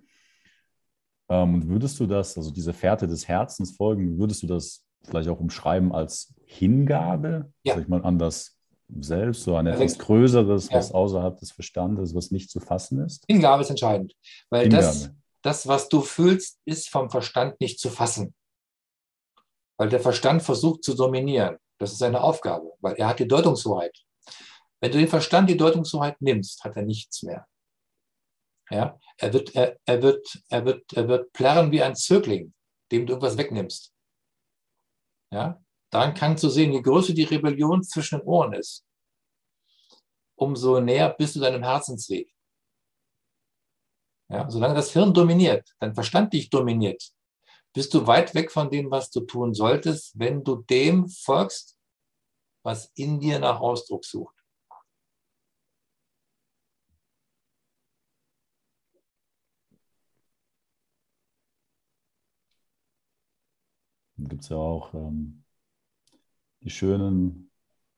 Ähm, 1.29 1.55
und 1.55 1.69
würdest 1.69 2.01
du 2.01 2.07
das, 2.07 2.37
also 2.37 2.51
diese 2.51 2.73
Fährte 2.73 3.07
des 3.07 3.29
Herzens 3.29 3.77
folgen, 3.77 4.19
würdest 4.19 4.43
du 4.43 4.47
das 4.47 4.88
vielleicht 5.05 5.29
auch 5.29 5.41
umschreiben 5.41 5.93
als 5.93 6.35
Hingabe, 6.45 7.53
Ja. 7.63 7.75
sag 7.75 7.83
ich 7.83 7.89
mal, 7.89 8.05
an 8.05 8.19
das 8.19 8.55
Selbst, 9.01 9.43
so 9.43 9.55
an 9.57 9.67
etwas 9.67 9.99
Größeres, 9.99 10.71
Ja. 10.71 10.77
was 10.77 10.93
außerhalb 10.93 11.39
des 11.39 11.53
Verstandes, 11.53 12.15
was 12.15 12.31
nicht 12.31 12.51
zu 12.51 12.59
fassen 12.59 13.05
ist? 13.05 13.23
Hingabe 13.29 13.63
ist 13.63 13.69
entscheidend, 13.69 14.15
weil 14.49 14.71
das, 14.71 15.11
das, 15.43 15.69
was 15.69 15.91
du 15.91 16.01
fühlst, 16.01 16.59
ist 16.65 16.89
vom 16.89 17.11
Verstand 17.11 17.61
nicht 17.61 17.79
zu 17.79 17.91
fassen. 17.91 18.35
Weil 19.77 19.91
der 19.91 20.01
Verstand 20.01 20.43
versucht 20.43 20.85
zu 20.85 20.95
dominieren. 20.95 21.59
Das 21.79 21.93
ist 21.93 21.99
seine 21.99 22.23
Aufgabe, 22.23 22.73
weil 22.81 22.95
er 22.95 23.09
hat 23.09 23.19
die 23.19 23.29
Deutungshoheit. 23.29 23.97
Wenn 24.81 24.91
du 24.91 24.99
den 24.99 25.09
Verstand 25.09 25.51
die 25.51 25.57
Deutungshoheit 25.57 26.21
nimmst, 26.23 26.65
hat 26.65 26.75
er 26.77 26.83
nichts 26.83 27.23
mehr. 27.23 27.47
Ja, 28.71 28.99
er 29.19 29.33
wird, 29.33 29.55
er, 29.55 29.77
er 29.87 30.03
wird, 30.03 30.43
er 30.49 30.65
wird, 30.65 30.93
er 30.95 31.09
wird 31.09 31.33
plärren 31.33 31.73
wie 31.73 31.83
ein 31.83 31.95
Zögling, 31.95 32.53
dem 32.91 33.07
du 33.07 33.13
irgendwas 33.13 33.37
wegnimmst. 33.37 33.93
Ja, 35.31 35.63
daran 35.91 36.15
kannst 36.15 36.45
du 36.45 36.49
sehen, 36.49 36.73
je 36.73 36.81
größer 36.81 37.13
die 37.13 37.25
Rebellion 37.25 37.83
zwischen 37.83 38.21
den 38.21 38.27
Ohren 38.27 38.55
ist, 38.55 38.85
umso 40.37 40.81
näher 40.81 41.11
bist 41.11 41.37
du 41.37 41.41
deinem 41.41 41.63
Herzensweg. 41.63 42.33
Ja, 44.31 44.51
solange 44.51 44.75
das 44.75 44.93
Hirn 44.93 45.13
dominiert, 45.15 45.75
dein 45.81 45.95
Verstand 45.95 46.33
dich 46.33 46.51
dominiert, 46.51 47.03
bist 47.73 47.93
du 47.95 48.07
weit 48.07 48.35
weg 48.35 48.51
von 48.51 48.71
dem, 48.71 48.91
was 48.91 49.11
du 49.11 49.21
tun 49.21 49.55
solltest, 49.55 50.19
wenn 50.19 50.45
du 50.45 50.57
dem 50.63 51.09
folgst, 51.09 51.79
was 52.63 52.91
in 52.95 53.21
dir 53.21 53.39
nach 53.39 53.61
Ausdruck 53.61 54.05
sucht. 54.05 54.38
Gibt 64.27 64.43
es 64.43 64.49
ja 64.49 64.57
auch 64.57 64.95
ähm, 64.95 65.45
die 66.63 66.71
schönen 66.71 67.51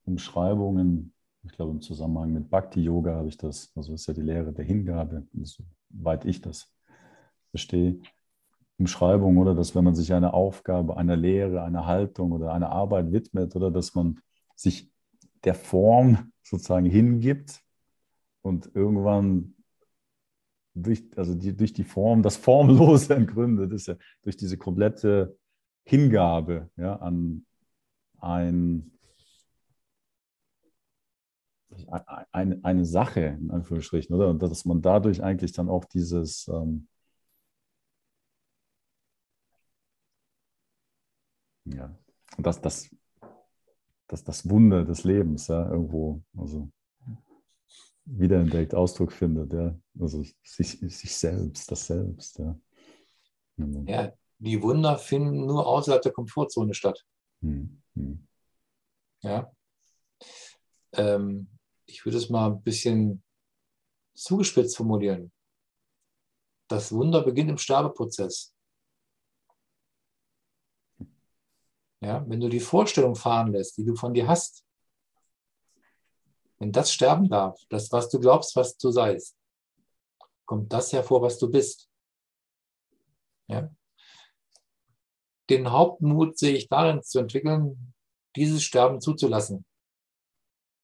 Umschreibungen, 0.05 1.13
ich 1.43 1.53
glaube 1.53 1.73
im 1.73 1.81
Zusammenhang 1.81 2.33
mit 2.33 2.51
Bhakti-Yoga 2.51 3.15
habe 3.15 3.29
ich 3.29 3.39
das, 3.39 3.73
also 3.75 3.95
ist 3.95 4.07
ja 4.07 4.15
die 4.15 4.21
Lehre 4.21 4.53
der 4.53 4.65
Hingabe, 4.65 5.27
soweit 5.43 6.25
ich 6.25 6.41
das 6.41 6.73
verstehe. 7.51 8.01
Umschreibung, 8.79 9.37
oder? 9.39 9.55
Dass 9.55 9.75
wenn 9.75 9.85
man 9.85 9.95
sich 9.95 10.13
einer 10.13 10.33
Aufgabe, 10.35 10.97
einer 10.97 11.17
Lehre, 11.17 11.63
einer 11.63 11.87
Haltung 11.87 12.33
oder 12.33 12.53
einer 12.53 12.71
Arbeit 12.71 13.13
widmet, 13.13 13.55
oder? 13.55 13.71
Dass 13.71 13.95
man 13.95 14.21
sich 14.57 14.91
der 15.45 15.55
Form 15.55 16.33
sozusagen 16.43 16.87
hingibt 16.87 17.63
und 18.43 18.71
irgendwann 18.75 19.55
durch, 20.75 21.05
also 21.17 21.35
die, 21.35 21.55
durch 21.55 21.73
die 21.73 21.85
Form, 21.85 22.23
das 22.23 22.37
Formlose 22.37 23.27
das 23.37 23.73
ist 23.73 23.89
ja 23.89 23.97
durch 24.23 24.37
diese 24.37 24.57
komplette 24.57 25.39
Hingabe 25.85 26.71
ja, 26.77 26.97
an 26.97 27.45
ein, 28.21 28.91
eine, 32.33 32.59
eine 32.63 32.85
Sache, 32.85 33.21
in 33.41 33.51
Anführungsstrichen, 33.51 34.15
oder? 34.15 34.29
Und 34.29 34.43
dass 34.43 34.65
man 34.65 34.83
dadurch 34.83 35.23
eigentlich 35.23 35.53
dann 35.53 35.69
auch 35.69 35.85
dieses 35.85 36.49
ähm, 36.49 36.89
ja, 41.65 41.91
das, 42.39 42.61
das, 42.61 42.91
das, 44.09 44.25
das 44.25 44.49
Wunder 44.49 44.85
des 44.85 45.05
Lebens, 45.05 45.49
ja, 45.49 45.71
irgendwo, 45.71 46.23
also 46.37 46.71
wiederentdeckt, 48.05 48.75
Ausdruck 48.75 49.13
findet, 49.13 49.53
ja, 49.53 49.75
also 49.99 50.23
sich, 50.43 50.79
sich 50.81 51.17
selbst, 51.17 51.71
das 51.71 51.87
Selbst, 51.87 52.39
ja. 52.39 52.59
Ja, 53.87 54.13
die 54.41 54.63
Wunder 54.63 54.99
finden 54.99 55.47
nur 55.47 55.67
außerhalb 55.67 56.03
der 56.03 56.13
Komfortzone 56.13 56.75
statt. 56.75 57.05
Hm, 57.43 57.83
hm. 57.95 58.27
Ja. 59.23 59.53
Ähm, 60.93 61.49
ich 61.87 62.05
würde 62.05 62.19
es 62.19 62.31
mal 62.31 62.51
ein 62.51 62.63
bisschen 62.63 63.23
zugespitzt 64.15 64.77
formulieren. 64.77 65.31
Das 66.69 66.93
Wunder 66.93 67.23
beginnt 67.23 67.51
im 67.51 67.59
Sterbeprozess. 67.59 68.55
Ja, 72.03 72.25
wenn 72.27 72.41
du 72.41 72.49
die 72.49 72.61
Vorstellung 72.61 73.15
fahren 73.15 73.53
lässt, 73.53 73.77
die 73.77 73.85
du 73.85 73.95
von 73.95 74.15
dir 74.15 74.27
hast, 74.27 74.65
wenn 76.59 76.73
das 76.73 76.93
sterben 76.93 77.29
darf, 77.29 77.61
das, 77.69 77.93
was 77.93 78.09
du 78.09 78.19
glaubst, 78.19 78.57
was 78.57 78.77
du 78.79 78.91
seist, 78.91 79.37
kommt 80.47 80.73
das 80.73 80.93
hervor, 80.93 81.21
was 81.21 81.39
du 81.39 81.51
bist. 81.51 81.91
Ja. 83.49 83.71
Den 85.51 85.73
Hauptmut 85.73 86.39
sehe 86.39 86.55
ich 86.55 86.69
darin 86.69 87.03
zu 87.03 87.19
entwickeln, 87.19 87.93
dieses 88.37 88.63
Sterben 88.63 89.01
zuzulassen. 89.01 89.65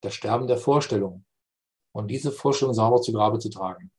Das 0.03 0.15
Sterben 0.15 0.49
der 0.49 0.59
Vorstellung. 0.59 1.25
Und 1.93 2.09
diese 2.09 2.33
Vorstellung 2.33 2.75
sauber 2.75 3.01
zu 3.01 3.13
Grabe 3.13 3.39
zu 3.39 3.49
tragen. 3.49 3.91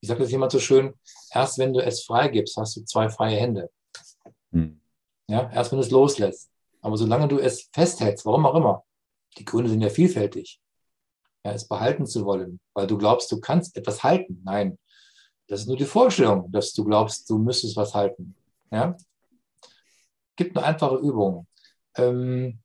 Ich 0.00 0.08
sage 0.08 0.20
das 0.20 0.30
jemand 0.30 0.52
so 0.52 0.60
schön, 0.60 0.94
erst 1.30 1.58
wenn 1.58 1.72
du 1.72 1.80
es 1.80 2.04
freigibst, 2.04 2.56
hast 2.58 2.76
du 2.76 2.84
zwei 2.84 3.08
freie 3.08 3.38
Hände. 3.38 3.70
Hm. 4.52 4.80
Ja, 5.28 5.50
erst 5.50 5.72
wenn 5.72 5.78
du 5.78 5.84
es 5.84 5.90
loslässt. 5.90 6.50
Aber 6.82 6.98
solange 6.98 7.26
du 7.26 7.38
es 7.38 7.70
festhältst, 7.72 8.26
warum 8.26 8.44
auch 8.44 8.54
immer, 8.54 8.84
die 9.38 9.46
Gründe 9.46 9.70
sind 9.70 9.80
ja 9.80 9.88
vielfältig, 9.88 10.60
ja, 11.44 11.52
es 11.52 11.66
behalten 11.66 12.06
zu 12.06 12.26
wollen, 12.26 12.60
weil 12.74 12.86
du 12.86 12.98
glaubst, 12.98 13.32
du 13.32 13.40
kannst 13.40 13.76
etwas 13.76 14.02
halten. 14.02 14.42
Nein, 14.44 14.78
das 15.46 15.60
ist 15.60 15.66
nur 15.66 15.76
die 15.76 15.84
Vorstellung, 15.84 16.50
dass 16.50 16.72
du 16.72 16.84
glaubst, 16.84 17.28
du 17.28 17.38
müsstest 17.38 17.76
was 17.76 17.94
halten. 17.94 18.34
Ja? 18.70 18.96
Gibt 20.36 20.56
eine 20.56 20.66
einfache 20.66 20.96
Übung. 20.96 21.46
Ähm, 21.96 22.60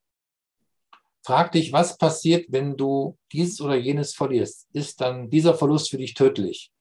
frag 1.24 1.52
dich, 1.52 1.72
was 1.74 1.98
passiert, 1.98 2.48
wenn 2.50 2.78
du 2.78 3.18
dieses 3.32 3.60
oder 3.62 3.76
jenes 3.76 4.14
verlierst? 4.14 4.68
Ist 4.74 5.02
dann 5.02 5.30
dieser 5.30 5.54
Verlust 5.54 5.90
für 5.90 5.98
dich 5.98 6.14
tödlich? 6.14 6.72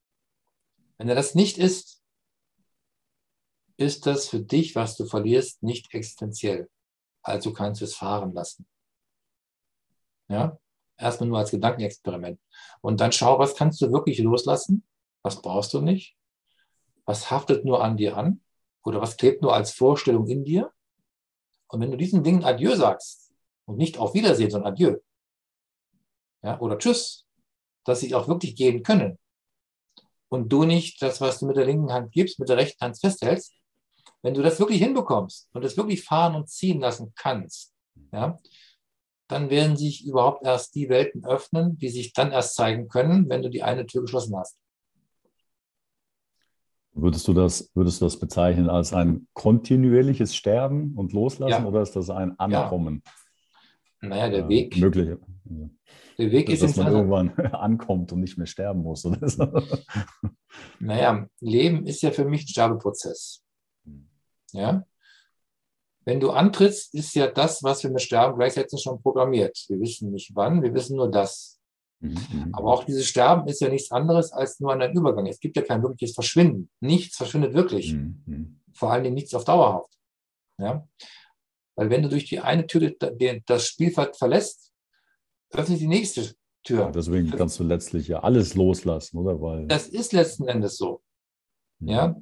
Wenn 0.97 1.09
er 1.09 1.15
das 1.15 1.35
nicht 1.35 1.57
ist, 1.57 2.01
ist 3.77 4.05
das 4.05 4.27
für 4.27 4.41
dich, 4.41 4.75
was 4.75 4.97
du 4.97 5.05
verlierst, 5.05 5.63
nicht 5.63 5.93
existenziell. 5.93 6.69
Also 7.21 7.53
kannst 7.53 7.81
du 7.81 7.85
es 7.85 7.95
fahren 7.95 8.33
lassen. 8.33 8.65
Ja? 10.27 10.57
Erstmal 10.97 11.29
nur 11.29 11.39
als 11.39 11.51
Gedankenexperiment. 11.51 12.39
Und 12.81 12.99
dann 12.99 13.11
schau, 13.11 13.39
was 13.39 13.55
kannst 13.55 13.79
du 13.81 13.91
wirklich 13.91 14.19
loslassen? 14.19 14.83
Was 15.23 15.41
brauchst 15.41 15.73
du 15.73 15.81
nicht? 15.81 16.15
Was 17.05 17.31
haftet 17.31 17.65
nur 17.65 17.83
an 17.83 17.97
dir 17.97 18.17
an? 18.17 18.41
Oder 18.83 19.01
was 19.01 19.17
klebt 19.17 19.41
nur 19.41 19.53
als 19.53 19.71
Vorstellung 19.71 20.27
in 20.27 20.45
dir? 20.45 20.71
Und 21.67 21.81
wenn 21.81 21.91
du 21.91 21.97
diesen 21.97 22.23
Dingen 22.23 22.43
Adieu 22.43 22.75
sagst 22.75 23.31
und 23.65 23.77
nicht 23.77 23.97
auf 23.97 24.13
Wiedersehen, 24.13 24.49
sondern 24.49 24.73
Adieu, 24.73 24.97
ja, 26.41 26.59
oder 26.59 26.77
Tschüss, 26.77 27.25
dass 27.83 27.99
sie 27.99 28.15
auch 28.15 28.27
wirklich 28.27 28.55
gehen 28.55 28.83
können 28.83 29.19
und 30.29 30.49
du 30.49 30.63
nicht 30.63 31.01
das, 31.01 31.21
was 31.21 31.39
du 31.39 31.47
mit 31.47 31.57
der 31.57 31.65
linken 31.65 31.91
Hand 31.91 32.11
gibst, 32.11 32.39
mit 32.39 32.49
der 32.49 32.57
rechten 32.57 32.83
Hand 32.83 32.99
festhältst, 32.99 33.53
wenn 34.21 34.33
du 34.33 34.41
das 34.41 34.59
wirklich 34.59 34.79
hinbekommst 34.81 35.49
und 35.53 35.63
das 35.63 35.77
wirklich 35.77 36.03
fahren 36.03 36.35
und 36.35 36.49
ziehen 36.49 36.79
lassen 36.79 37.13
kannst, 37.15 37.73
ja, 38.11 38.39
dann 39.27 39.49
werden 39.49 39.77
sich 39.77 40.05
überhaupt 40.05 40.43
erst 40.43 40.73
die 40.75 40.89
Welten 40.89 41.25
öffnen, 41.25 41.77
die 41.77 41.89
sich 41.89 42.13
dann 42.13 42.31
erst 42.31 42.55
zeigen 42.55 42.87
können, 42.87 43.29
wenn 43.29 43.43
du 43.43 43.49
die 43.49 43.63
eine 43.63 43.85
Tür 43.85 44.01
geschlossen 44.01 44.35
hast. 44.35 44.57
Würdest 47.01 47.27
du 47.27 47.33
das, 47.33 47.71
würdest 47.75 48.01
du 48.01 48.05
das 48.05 48.19
bezeichnen 48.19 48.69
als 48.69 48.93
ein 48.93 49.27
kontinuierliches 49.33 50.35
Sterben 50.35 50.93
und 50.95 51.13
Loslassen 51.13 51.63
Ja. 51.63 51.65
oder 51.65 51.81
ist 51.81 51.95
das 51.95 52.09
ein 52.09 52.37
Ankommen? 52.39 53.03
Naja, 54.01 54.29
der 54.29 54.45
Äh, 54.45 54.49
Weg, 54.49 54.77
Möglich, 54.77 55.17
der 56.17 56.31
Weg 56.31 56.49
ist 56.49 56.63
dass 56.63 56.75
man 56.75 56.91
irgendwann 56.91 57.29
ankommt 57.53 58.11
und 58.11 58.19
nicht 58.21 58.37
mehr 58.37 58.47
sterben 58.47 58.81
muss. 58.81 59.05
Oder 59.05 59.27
so. 59.27 59.45
Naja, 60.79 61.27
Leben 61.39 61.85
ist 61.85 62.01
ja 62.01 62.11
für 62.11 62.25
mich 62.25 62.43
ein 62.43 62.47
Sterbeprozess. 62.47 63.43
Ja? 64.51 64.83
Wenn 66.05 66.19
du 66.19 66.31
antrittst, 66.31 66.93
ist 66.95 67.13
ja 67.13 67.27
das, 67.27 67.61
was 67.61 67.83
wir 67.83 67.91
mit 67.91 68.01
Sterben 68.01 68.37
gleichzeitig 68.37 68.81
schon 68.81 69.01
programmiert. 69.01 69.63
Wir 69.67 69.79
wissen 69.79 70.11
nicht 70.11 70.31
wann, 70.33 70.61
wir 70.63 70.73
wissen 70.73 70.97
nur 70.97 71.11
das. 71.11 71.58
Mhm. 71.99 72.49
Aber 72.53 72.73
auch 72.73 72.83
dieses 72.85 73.07
Sterben 73.07 73.47
ist 73.47 73.61
ja 73.61 73.69
nichts 73.69 73.91
anderes 73.91 74.31
als 74.31 74.59
nur 74.59 74.73
ein 74.73 74.93
Übergang. 74.93 75.27
Es 75.27 75.39
gibt 75.39 75.57
ja 75.57 75.63
kein 75.63 75.83
wirkliches 75.83 76.15
Verschwinden. 76.15 76.69
Nichts 76.79 77.17
verschwindet 77.17 77.53
wirklich. 77.53 77.93
Mhm. 77.93 78.23
Mhm. 78.25 78.59
Vor 78.73 78.91
allen 78.91 79.03
Dingen 79.03 79.15
nichts 79.15 79.33
auf 79.33 79.43
dauerhaft. 79.43 79.91
Ja? 80.57 80.87
Weil 81.75 81.89
wenn 81.89 82.03
du 82.03 82.09
durch 82.09 82.25
die 82.25 82.39
eine 82.39 82.67
Tür 82.67 82.93
das 83.45 83.67
Spielfeld 83.67 84.15
verlässt, 84.15 84.71
öffnet 85.51 85.79
die 85.79 85.87
nächste 85.87 86.35
Tür. 86.63 86.81
Ja, 86.81 86.91
deswegen 86.91 87.31
kannst 87.31 87.59
du 87.59 87.63
letztlich 87.63 88.07
ja 88.07 88.19
alles 88.19 88.55
loslassen, 88.55 89.17
oder? 89.17 89.41
Weil, 89.41 89.67
Das 89.67 89.87
ist 89.87 90.13
letzten 90.13 90.47
Endes 90.47 90.77
so. 90.77 91.01
Mhm. 91.79 91.87
Ja? 91.87 92.15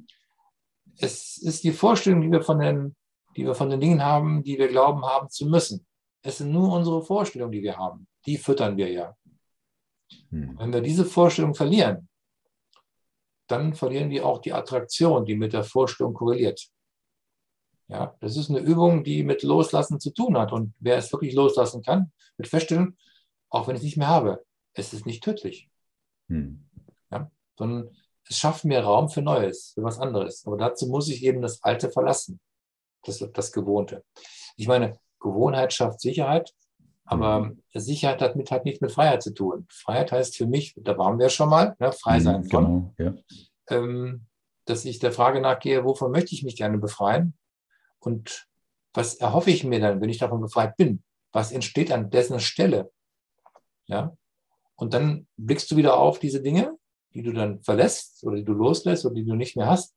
Es 0.98 1.38
ist 1.38 1.62
die 1.62 1.72
Vorstellung, 1.72 2.22
die 2.22 2.30
wir 2.30 2.42
von 2.42 2.58
den, 2.58 2.96
die 3.36 3.44
wir 3.44 3.54
von 3.54 3.70
den 3.70 3.80
Dingen 3.80 4.04
haben, 4.04 4.42
die 4.42 4.58
wir 4.58 4.68
glauben 4.68 5.04
haben 5.04 5.28
zu 5.28 5.46
müssen. 5.46 5.86
Es 6.22 6.38
sind 6.38 6.50
nur 6.50 6.72
unsere 6.72 7.04
Vorstellungen, 7.04 7.52
die 7.52 7.62
wir 7.62 7.76
haben. 7.76 8.08
Die 8.26 8.36
füttern 8.36 8.76
wir 8.76 8.90
ja. 8.90 9.16
Mhm. 10.30 10.58
Wenn 10.58 10.72
wir 10.72 10.80
diese 10.80 11.04
Vorstellung 11.04 11.54
verlieren, 11.54 12.08
dann 13.46 13.74
verlieren 13.74 14.10
die 14.10 14.20
auch 14.20 14.38
die 14.38 14.52
Attraktion, 14.52 15.24
die 15.24 15.36
mit 15.36 15.52
der 15.52 15.64
Vorstellung 15.64 16.14
korreliert. 16.14 16.68
Ja, 17.88 18.14
das 18.20 18.36
ist 18.36 18.50
eine 18.50 18.58
Übung, 18.58 19.02
die 19.02 19.22
mit 19.22 19.42
Loslassen 19.42 19.98
zu 19.98 20.10
tun 20.10 20.36
hat. 20.36 20.52
Und 20.52 20.74
wer 20.78 20.98
es 20.98 21.10
wirklich 21.10 21.34
loslassen 21.34 21.82
kann, 21.82 22.12
wird 22.36 22.48
feststellen, 22.48 22.98
auch 23.48 23.66
wenn 23.66 23.76
ich 23.76 23.80
es 23.80 23.84
nicht 23.84 23.96
mehr 23.96 24.08
habe, 24.08 24.44
es 24.74 24.92
ist 24.92 25.06
nicht 25.06 25.24
tödlich. 25.24 25.70
Hm. 26.28 26.68
Ja, 27.10 27.30
sondern 27.56 27.96
es 28.28 28.38
schafft 28.38 28.66
mir 28.66 28.80
Raum 28.80 29.08
für 29.08 29.22
Neues, 29.22 29.72
für 29.74 29.82
was 29.82 29.98
anderes. 29.98 30.46
Aber 30.46 30.58
dazu 30.58 30.86
muss 30.86 31.08
ich 31.08 31.24
eben 31.24 31.40
das 31.40 31.62
Alte 31.62 31.90
verlassen, 31.90 32.40
das, 33.04 33.26
das 33.32 33.52
Gewohnte. 33.52 34.04
Ich 34.56 34.68
meine, 34.68 34.98
Gewohnheit 35.18 35.72
schafft 35.72 36.00
Sicherheit, 36.00 36.52
aber 37.08 37.40
mhm. 37.40 37.62
Sicherheit 37.74 38.20
hat 38.20 38.36
mit, 38.36 38.50
hat 38.50 38.64
nichts 38.64 38.80
mit 38.82 38.92
Freiheit 38.92 39.22
zu 39.22 39.32
tun. 39.32 39.66
Freiheit 39.70 40.12
heißt 40.12 40.36
für 40.36 40.46
mich, 40.46 40.74
da 40.76 40.96
waren 40.98 41.18
wir 41.18 41.30
schon 41.30 41.48
mal, 41.48 41.74
ne, 41.78 41.90
frei 41.92 42.18
mhm, 42.18 42.22
sein 42.22 42.44
von, 42.44 42.94
genau, 42.98 43.16
ja. 43.68 43.76
ähm, 43.76 44.26
dass 44.66 44.84
ich 44.84 44.98
der 44.98 45.12
Frage 45.12 45.40
nachgehe, 45.40 45.84
wovon 45.84 46.12
möchte 46.12 46.34
ich 46.34 46.42
mich 46.42 46.56
gerne 46.56 46.76
befreien 46.76 47.34
und 47.98 48.46
was 48.92 49.14
erhoffe 49.14 49.50
ich 49.50 49.64
mir 49.64 49.80
dann, 49.80 50.00
wenn 50.00 50.10
ich 50.10 50.18
davon 50.18 50.40
befreit 50.40 50.76
bin? 50.76 51.02
Was 51.32 51.52
entsteht 51.52 51.92
an 51.92 52.10
dessen 52.10 52.40
Stelle? 52.40 52.90
Ja? 53.86 54.16
Und 54.76 54.92
dann 54.92 55.26
blickst 55.36 55.70
du 55.70 55.76
wieder 55.76 55.96
auf 55.98 56.18
diese 56.18 56.42
Dinge, 56.42 56.76
die 57.14 57.22
du 57.22 57.32
dann 57.32 57.62
verlässt 57.62 58.22
oder 58.24 58.36
die 58.36 58.44
du 58.44 58.52
loslässt 58.52 59.04
oder 59.06 59.14
die 59.14 59.24
du 59.24 59.34
nicht 59.34 59.56
mehr 59.56 59.66
hast. 59.66 59.94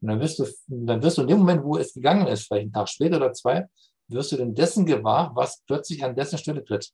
Und 0.00 0.08
dann 0.08 0.20
wirst 0.20 0.38
du, 0.38 0.46
dann 0.66 1.02
wirst 1.02 1.18
du 1.18 1.22
in 1.22 1.28
dem 1.28 1.38
Moment, 1.38 1.64
wo 1.64 1.76
es 1.76 1.94
gegangen 1.94 2.26
ist, 2.26 2.46
vielleicht 2.46 2.64
einen 2.64 2.72
Tag 2.72 2.88
später 2.88 3.16
oder 3.16 3.32
zwei, 3.32 3.66
wirst 4.08 4.32
du 4.32 4.36
denn 4.36 4.54
dessen 4.54 4.86
gewahr, 4.86 5.34
was 5.34 5.62
plötzlich 5.66 6.04
an 6.04 6.16
dessen 6.16 6.38
Stelle 6.38 6.64
tritt. 6.64 6.92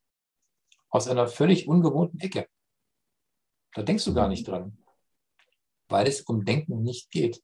Aus 0.88 1.08
einer 1.08 1.28
völlig 1.28 1.68
ungewohnten 1.68 2.20
Ecke. 2.20 2.48
Da 3.74 3.82
denkst 3.82 4.04
du 4.04 4.14
gar 4.14 4.28
nicht 4.28 4.46
dran, 4.48 4.78
weil 5.88 6.06
es 6.08 6.22
um 6.22 6.44
Denken 6.44 6.82
nicht 6.82 7.10
geht. 7.10 7.42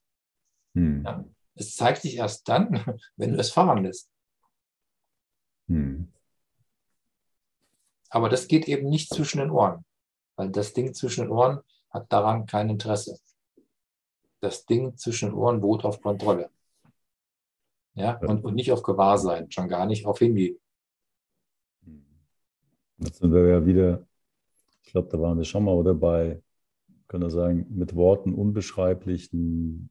Hm. 0.73 1.03
Ja, 1.05 1.25
es 1.55 1.75
zeigt 1.75 2.01
sich 2.01 2.17
erst 2.17 2.47
dann, 2.49 2.99
wenn 3.15 3.33
du 3.33 3.39
es 3.39 3.51
fahren 3.51 3.83
lässt. 3.83 4.09
Hm. 5.67 6.11
Aber 8.09 8.29
das 8.29 8.47
geht 8.47 8.67
eben 8.67 8.89
nicht 8.89 9.13
zwischen 9.13 9.39
den 9.39 9.51
Ohren, 9.51 9.85
weil 10.35 10.49
das 10.49 10.73
Ding 10.73 10.93
zwischen 10.93 11.25
den 11.25 11.31
Ohren 11.31 11.61
hat 11.89 12.11
daran 12.11 12.45
kein 12.45 12.69
Interesse. 12.69 13.19
Das 14.39 14.65
Ding 14.65 14.95
zwischen 14.97 15.29
den 15.29 15.35
Ohren 15.35 15.61
beruht 15.61 15.83
auf 15.83 16.01
Kontrolle. 16.01 16.49
Ja, 17.97 18.19
und, 18.19 18.43
und 18.43 18.53
nicht 18.53 18.71
auf 18.71 18.83
Gewahrsein, 18.83 19.49
schon 19.49 19.67
gar 19.67 19.87
nicht 19.87 20.05
auf 20.05 20.21
Handy. 20.21 20.59
Jetzt 22.99 23.17
sind 23.17 23.33
wir 23.33 23.47
ja 23.47 23.65
wieder, 23.65 24.05
ich 24.83 24.91
glaube, 24.91 25.09
da 25.11 25.19
waren 25.19 25.37
wir 25.37 25.45
schon 25.45 25.63
mal, 25.63 25.73
oder 25.73 25.95
bei, 25.95 26.39
können 27.07 27.23
wir 27.23 27.31
sagen, 27.31 27.65
mit 27.69 27.95
Worten 27.95 28.35
unbeschreiblichen 28.35 29.89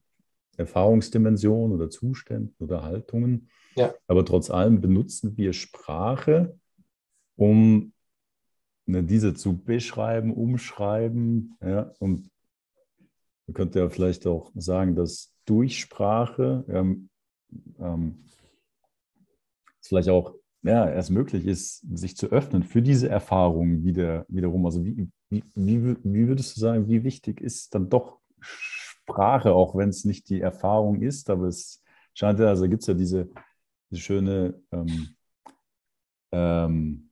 Erfahrungsdimensionen 0.55 1.75
oder 1.75 1.89
Zuständen 1.89 2.55
oder 2.59 2.83
Haltungen. 2.83 3.49
Ja. 3.75 3.93
Aber 4.07 4.23
trotz 4.23 4.49
allem 4.49 4.79
benutzen 4.79 5.35
wir 5.35 5.51
Sprache, 5.51 6.57
um 7.35 7.91
ne, 8.85 9.03
diese 9.03 9.33
zu 9.33 9.57
beschreiben, 9.57 10.33
umschreiben. 10.33 11.57
Ja, 11.61 11.91
und 11.99 12.29
man 13.47 13.53
könnte 13.53 13.79
ja 13.79 13.89
vielleicht 13.89 14.25
auch 14.27 14.51
sagen, 14.55 14.95
dass 14.95 15.33
durch 15.45 15.79
Sprache 15.79 16.63
ähm, 16.69 17.09
ähm, 17.79 18.25
es 19.81 19.87
vielleicht 19.87 20.09
auch 20.09 20.35
ja, 20.63 20.89
erst 20.89 21.11
möglich 21.11 21.45
ist, 21.45 21.85
sich 21.97 22.17
zu 22.17 22.27
öffnen 22.27 22.63
für 22.63 22.81
diese 22.81 23.09
Erfahrungen 23.09 23.83
wieder, 23.83 24.25
wiederum. 24.27 24.65
Also 24.65 24.83
wie, 24.83 25.09
wie, 25.29 25.43
wie, 25.55 26.27
würdest 26.27 26.55
du 26.55 26.59
sagen, 26.59 26.89
wie 26.89 27.03
wichtig 27.03 27.41
ist 27.41 27.73
dann 27.73 27.89
doch 27.89 28.19
Sprache, 28.39 29.53
auch 29.53 29.75
wenn 29.75 29.89
es 29.89 30.03
nicht 30.03 30.29
die 30.29 30.41
Erfahrung 30.41 31.01
ist, 31.01 31.29
aber 31.29 31.47
es 31.47 31.83
scheint 32.13 32.39
ja, 32.39 32.47
also 32.47 32.67
gibt 32.67 32.81
es 32.81 32.87
ja 32.87 32.93
diese, 32.93 33.29
diese 33.89 34.01
schöne 34.01 34.61
ähm, 34.71 35.15
ähm, 36.31 37.09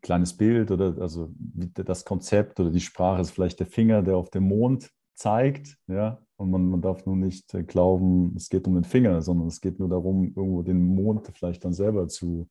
kleines 0.00 0.34
Bild 0.34 0.70
oder 0.70 0.96
also 1.00 1.30
das 1.36 2.04
Konzept 2.04 2.58
oder 2.58 2.70
die 2.70 2.80
Sprache 2.80 3.20
ist 3.20 3.32
vielleicht 3.32 3.60
der 3.60 3.66
Finger, 3.66 4.02
der 4.02 4.16
auf 4.16 4.30
dem 4.30 4.44
Mond 4.44 4.90
zeigt, 5.14 5.76
ja, 5.86 6.22
und 6.40 6.50
man, 6.50 6.70
man 6.70 6.80
darf 6.80 7.04
nur 7.04 7.16
nicht 7.16 7.52
äh, 7.52 7.62
glauben, 7.62 8.34
es 8.34 8.48
geht 8.48 8.66
um 8.66 8.74
den 8.74 8.84
Finger, 8.84 9.20
sondern 9.20 9.48
es 9.48 9.60
geht 9.60 9.78
nur 9.78 9.90
darum, 9.90 10.24
irgendwo 10.24 10.62
den 10.62 10.82
Mond 10.82 11.30
vielleicht 11.34 11.62
dann 11.64 11.74
selber 11.74 12.08
zu, 12.08 12.48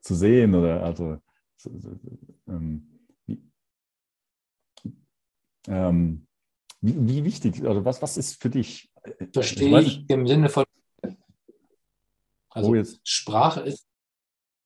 zu 0.00 0.14
sehen 0.14 0.54
oder 0.54 0.82
also 0.82 1.18
ähm, 2.48 3.06
wie, 3.26 3.42
ähm, 5.68 6.26
wie, 6.80 7.06
wie, 7.06 7.24
wichtig, 7.24 7.62
also 7.66 7.84
was, 7.84 8.00
was 8.00 8.16
ist 8.16 8.40
für 8.40 8.48
dich? 8.48 8.90
Äh, 9.02 9.26
Verstehe 9.30 9.80
ich, 9.80 9.98
ich 9.98 10.10
im 10.10 10.26
Sinne 10.26 10.48
von 10.48 10.64
also 12.48 12.70
oh, 12.70 12.74
jetzt. 12.74 13.00
Sprache 13.06 13.60
ist. 13.60 13.86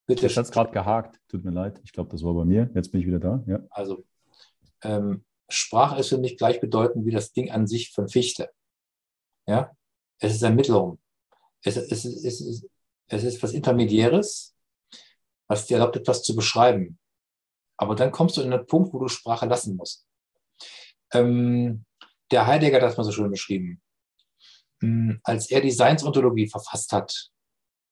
Bitte. 0.07 0.27
Ich 0.27 0.37
hat 0.37 0.45
es 0.45 0.53
gerade 0.53 0.71
gehakt, 0.71 1.21
tut 1.29 1.45
mir 1.45 1.51
leid. 1.51 1.81
Ich 1.85 1.93
glaube, 1.93 2.11
das 2.11 2.23
war 2.23 2.33
bei 2.35 2.45
mir. 2.45 2.71
Jetzt 2.75 2.93
bin 2.93 3.01
ich 3.01 3.07
wieder 3.09 3.19
da. 3.19 3.43
Ja. 3.47 3.61
Also 3.71 4.05
ähm, 4.83 5.25
Sprache 5.49 5.99
ist 5.99 6.09
für 6.09 6.19
mich 6.19 6.37
gleichbedeutend 6.37 7.07
wie 7.07 7.13
das 7.13 7.33
Ding 7.33 7.51
an 7.51 7.67
sich 7.67 7.93
von 7.93 8.09
Fichte. 8.09 8.51
Ja? 9.47 9.77
Es 10.19 10.35
ist 10.35 10.43
Ermittlung. 10.43 10.99
Es, 11.63 11.77
es, 11.77 12.05
es, 12.05 12.25
es, 12.25 12.41
ist, 12.41 12.67
es 13.09 13.25
ist 13.25 13.43
was 13.43 13.53
Intermediäres, 13.53 14.55
was 15.49 15.67
dir 15.67 15.79
erlaubt, 15.79 15.97
etwas 15.97 16.23
zu 16.23 16.35
beschreiben. 16.35 16.99
Aber 17.77 17.95
dann 17.95 18.11
kommst 18.11 18.37
du 18.37 18.43
in 18.43 18.53
einen 18.53 18.67
Punkt, 18.67 18.93
wo 18.93 18.99
du 18.99 19.09
Sprache 19.09 19.47
lassen 19.47 19.77
musst. 19.77 20.07
Ähm, 21.13 21.85
der 22.31 22.47
Heidegger 22.47 22.77
hat 22.77 22.83
das 22.83 22.97
mal 22.97 23.05
so 23.05 23.13
schön 23.13 23.31
beschrieben. 23.31 23.81
Ähm, 24.83 25.21
als 25.23 25.51
er 25.51 25.61
die 25.61 25.71
Seinsontologie 25.71 26.49
verfasst 26.49 26.93
hat, 26.93 27.31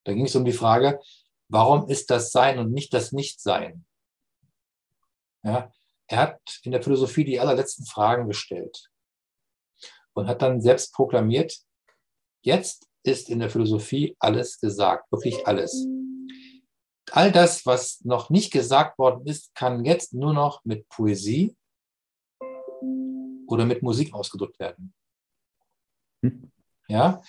da 0.05 0.13
ging 0.13 0.27
es 0.27 0.37
um 0.37 0.45
die 0.45 0.53
Frage, 0.53 1.01
warum 1.49 1.89
ist 1.89 2.11
das 2.11 2.33
Sein 2.33 2.59
und 2.59 2.73
nicht 2.73 2.93
das 2.93 3.13
Nichtsein? 3.13 3.85
Ja, 5.43 5.71
er 6.07 6.19
hat 6.19 6.61
in 6.63 6.73
der 6.73 6.83
Philosophie 6.83 7.25
die 7.25 7.41
allerletzten 7.41 7.87
Fragen 7.87 8.29
gestellt 8.29 8.91
und 10.15 10.27
hat 10.27 10.43
dann 10.43 10.61
selbst 10.61 10.93
proklamiert, 10.93 11.59
jetzt 12.43 12.89
ist 13.03 13.29
in 13.29 13.41
der 13.41 13.51
Philosophie 13.51 14.17
alles 14.19 14.59
gesagt, 14.61 15.11
wirklich 15.11 15.47
alles. 15.47 15.87
All 17.11 17.31
das, 17.31 17.67
was 17.67 18.01
noch 18.05 18.31
nicht 18.31 18.53
gesagt 18.53 18.99
worden 18.99 19.27
ist, 19.27 19.55
kann 19.55 19.85
jetzt 19.85 20.15
nur 20.15 20.33
noch 20.33 20.65
mit 20.65 20.89
Poesie 20.89 21.55
oder 23.47 23.67
mit 23.67 23.83
Musik 23.83 24.13
ausgedrückt 24.15 24.59
werden. 24.59 24.95
Hm. 26.23 26.51
Ja, 26.89 27.23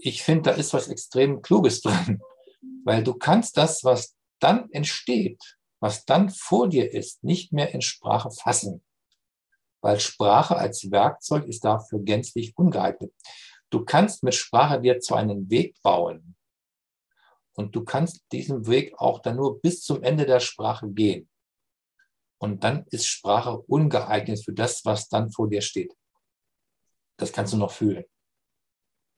ich 0.00 0.22
finde, 0.22 0.50
da 0.50 0.56
ist 0.56 0.72
was 0.72 0.88
extrem 0.88 1.42
Kluges 1.42 1.80
drin, 1.80 2.20
weil 2.84 3.04
du 3.04 3.14
kannst 3.14 3.56
das, 3.56 3.84
was 3.84 4.16
dann 4.38 4.70
entsteht, 4.70 5.58
was 5.80 6.04
dann 6.04 6.30
vor 6.30 6.68
dir 6.68 6.92
ist, 6.92 7.24
nicht 7.24 7.52
mehr 7.52 7.72
in 7.74 7.80
Sprache 7.80 8.30
fassen. 8.30 8.84
Weil 9.80 9.98
Sprache 9.98 10.56
als 10.56 10.90
Werkzeug 10.90 11.46
ist 11.46 11.64
dafür 11.64 12.00
gänzlich 12.00 12.56
ungeeignet. 12.56 13.12
Du 13.70 13.84
kannst 13.84 14.22
mit 14.22 14.34
Sprache 14.34 14.80
dir 14.80 15.00
zwar 15.00 15.18
einen 15.18 15.48
Weg 15.48 15.80
bauen 15.82 16.36
und 17.54 17.74
du 17.74 17.84
kannst 17.84 18.24
diesen 18.32 18.66
Weg 18.66 18.94
auch 18.98 19.20
dann 19.20 19.36
nur 19.36 19.60
bis 19.60 19.82
zum 19.82 20.02
Ende 20.02 20.26
der 20.26 20.40
Sprache 20.40 20.88
gehen. 20.90 21.28
Und 22.38 22.64
dann 22.64 22.86
ist 22.90 23.06
Sprache 23.06 23.58
ungeeignet 23.58 24.42
für 24.44 24.52
das, 24.52 24.84
was 24.84 25.08
dann 25.08 25.30
vor 25.30 25.48
dir 25.48 25.60
steht. 25.60 25.94
Das 27.16 27.32
kannst 27.32 27.52
du 27.52 27.58
noch 27.58 27.72
fühlen. 27.72 28.04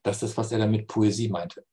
Das 0.02 0.22
ist, 0.22 0.36
was 0.36 0.50
er 0.50 0.58
damit 0.58 0.88
Poesie 0.88 1.28
meinte. 1.28 1.64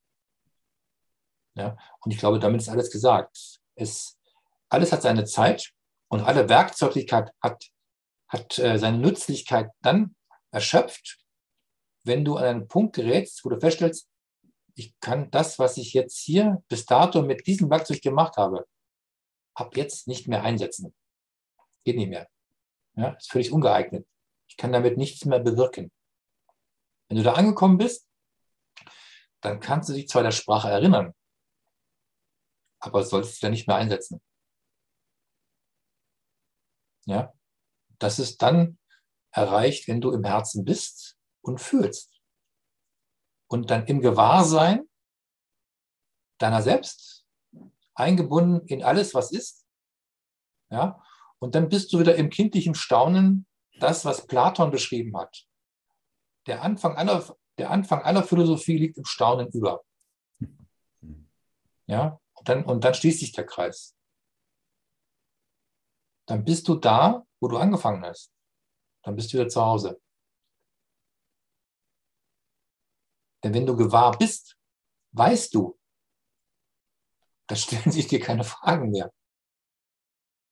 Ja? 1.54 1.76
Und 2.00 2.12
ich 2.12 2.18
glaube, 2.18 2.38
damit 2.38 2.60
ist 2.60 2.68
alles 2.68 2.90
gesagt. 2.90 3.36
Es, 3.74 4.19
alles 4.70 4.92
hat 4.92 5.02
seine 5.02 5.24
Zeit 5.24 5.72
und 6.08 6.22
alle 6.22 6.48
Werkzeuglichkeit 6.48 7.30
hat, 7.42 7.70
hat 8.28 8.58
äh, 8.58 8.78
seine 8.78 8.98
Nützlichkeit 8.98 9.70
dann 9.82 10.16
erschöpft, 10.50 11.18
wenn 12.04 12.24
du 12.24 12.36
an 12.36 12.44
einen 12.44 12.68
Punkt 12.68 12.96
gerätst, 12.96 13.44
wo 13.44 13.50
du 13.50 13.60
feststellst, 13.60 14.08
ich 14.74 14.98
kann 15.00 15.30
das, 15.30 15.58
was 15.58 15.76
ich 15.76 15.92
jetzt 15.92 16.18
hier 16.18 16.62
bis 16.68 16.86
dato 16.86 17.22
mit 17.22 17.46
diesem 17.46 17.68
Werkzeug 17.68 18.00
gemacht 18.00 18.36
habe, 18.36 18.66
ab 19.54 19.76
jetzt 19.76 20.08
nicht 20.08 20.26
mehr 20.26 20.42
einsetzen. 20.42 20.94
Geht 21.84 21.96
nicht 21.96 22.08
mehr. 22.08 22.28
Ja, 22.94 23.10
ist 23.10 23.30
völlig 23.30 23.52
ungeeignet. 23.52 24.06
Ich 24.48 24.56
kann 24.56 24.72
damit 24.72 24.96
nichts 24.96 25.24
mehr 25.24 25.40
bewirken. 25.40 25.92
Wenn 27.08 27.18
du 27.18 27.22
da 27.22 27.34
angekommen 27.34 27.78
bist, 27.78 28.08
dann 29.40 29.60
kannst 29.60 29.88
du 29.88 29.92
dich 29.92 30.08
zwar 30.08 30.22
der 30.22 30.30
Sprache 30.32 30.68
erinnern, 30.68 31.14
aber 32.78 33.02
solltest 33.04 33.36
sie 33.36 33.40
dann 33.42 33.52
nicht 33.52 33.66
mehr 33.66 33.76
einsetzen. 33.76 34.20
Ja? 37.10 37.34
Das 37.98 38.18
ist 38.18 38.40
dann 38.40 38.78
erreicht, 39.32 39.88
wenn 39.88 40.00
du 40.00 40.12
im 40.12 40.24
Herzen 40.24 40.64
bist 40.64 41.18
und 41.42 41.60
fühlst. 41.60 42.20
Und 43.48 43.70
dann 43.70 43.86
im 43.86 44.00
Gewahrsein 44.00 44.88
deiner 46.38 46.62
selbst, 46.62 47.26
eingebunden 47.94 48.66
in 48.66 48.82
alles, 48.82 49.12
was 49.12 49.32
ist. 49.32 49.66
Ja? 50.70 51.02
Und 51.40 51.54
dann 51.54 51.68
bist 51.68 51.92
du 51.92 51.98
wieder 51.98 52.14
im 52.14 52.30
kindlichen 52.30 52.74
Staunen, 52.74 53.46
das, 53.80 54.04
was 54.04 54.26
Platon 54.26 54.70
beschrieben 54.70 55.16
hat. 55.18 55.46
Der 56.46 56.62
Anfang 56.62 56.96
aller, 56.96 57.36
der 57.58 57.70
Anfang 57.70 58.02
aller 58.02 58.22
Philosophie 58.22 58.78
liegt 58.78 58.98
im 58.98 59.04
Staunen 59.04 59.48
über. 59.48 59.82
Ja, 61.86 62.20
und 62.34 62.48
dann, 62.48 62.64
und 62.64 62.84
dann 62.84 62.94
schließt 62.94 63.20
sich 63.20 63.32
der 63.32 63.46
Kreis. 63.46 63.96
Dann 66.30 66.44
bist 66.44 66.68
du 66.68 66.76
da, 66.76 67.26
wo 67.40 67.48
du 67.48 67.56
angefangen 67.56 68.04
hast. 68.04 68.32
Dann 69.02 69.16
bist 69.16 69.32
du 69.32 69.38
wieder 69.38 69.48
zu 69.48 69.60
Hause. 69.60 70.00
Denn 73.42 73.52
wenn 73.52 73.66
du 73.66 73.74
gewahr 73.76 74.16
bist, 74.16 74.56
weißt 75.10 75.52
du, 75.52 75.76
da 77.48 77.56
stellen 77.56 77.90
sich 77.90 78.06
dir 78.06 78.20
keine 78.20 78.44
Fragen 78.44 78.92
mehr. 78.92 79.12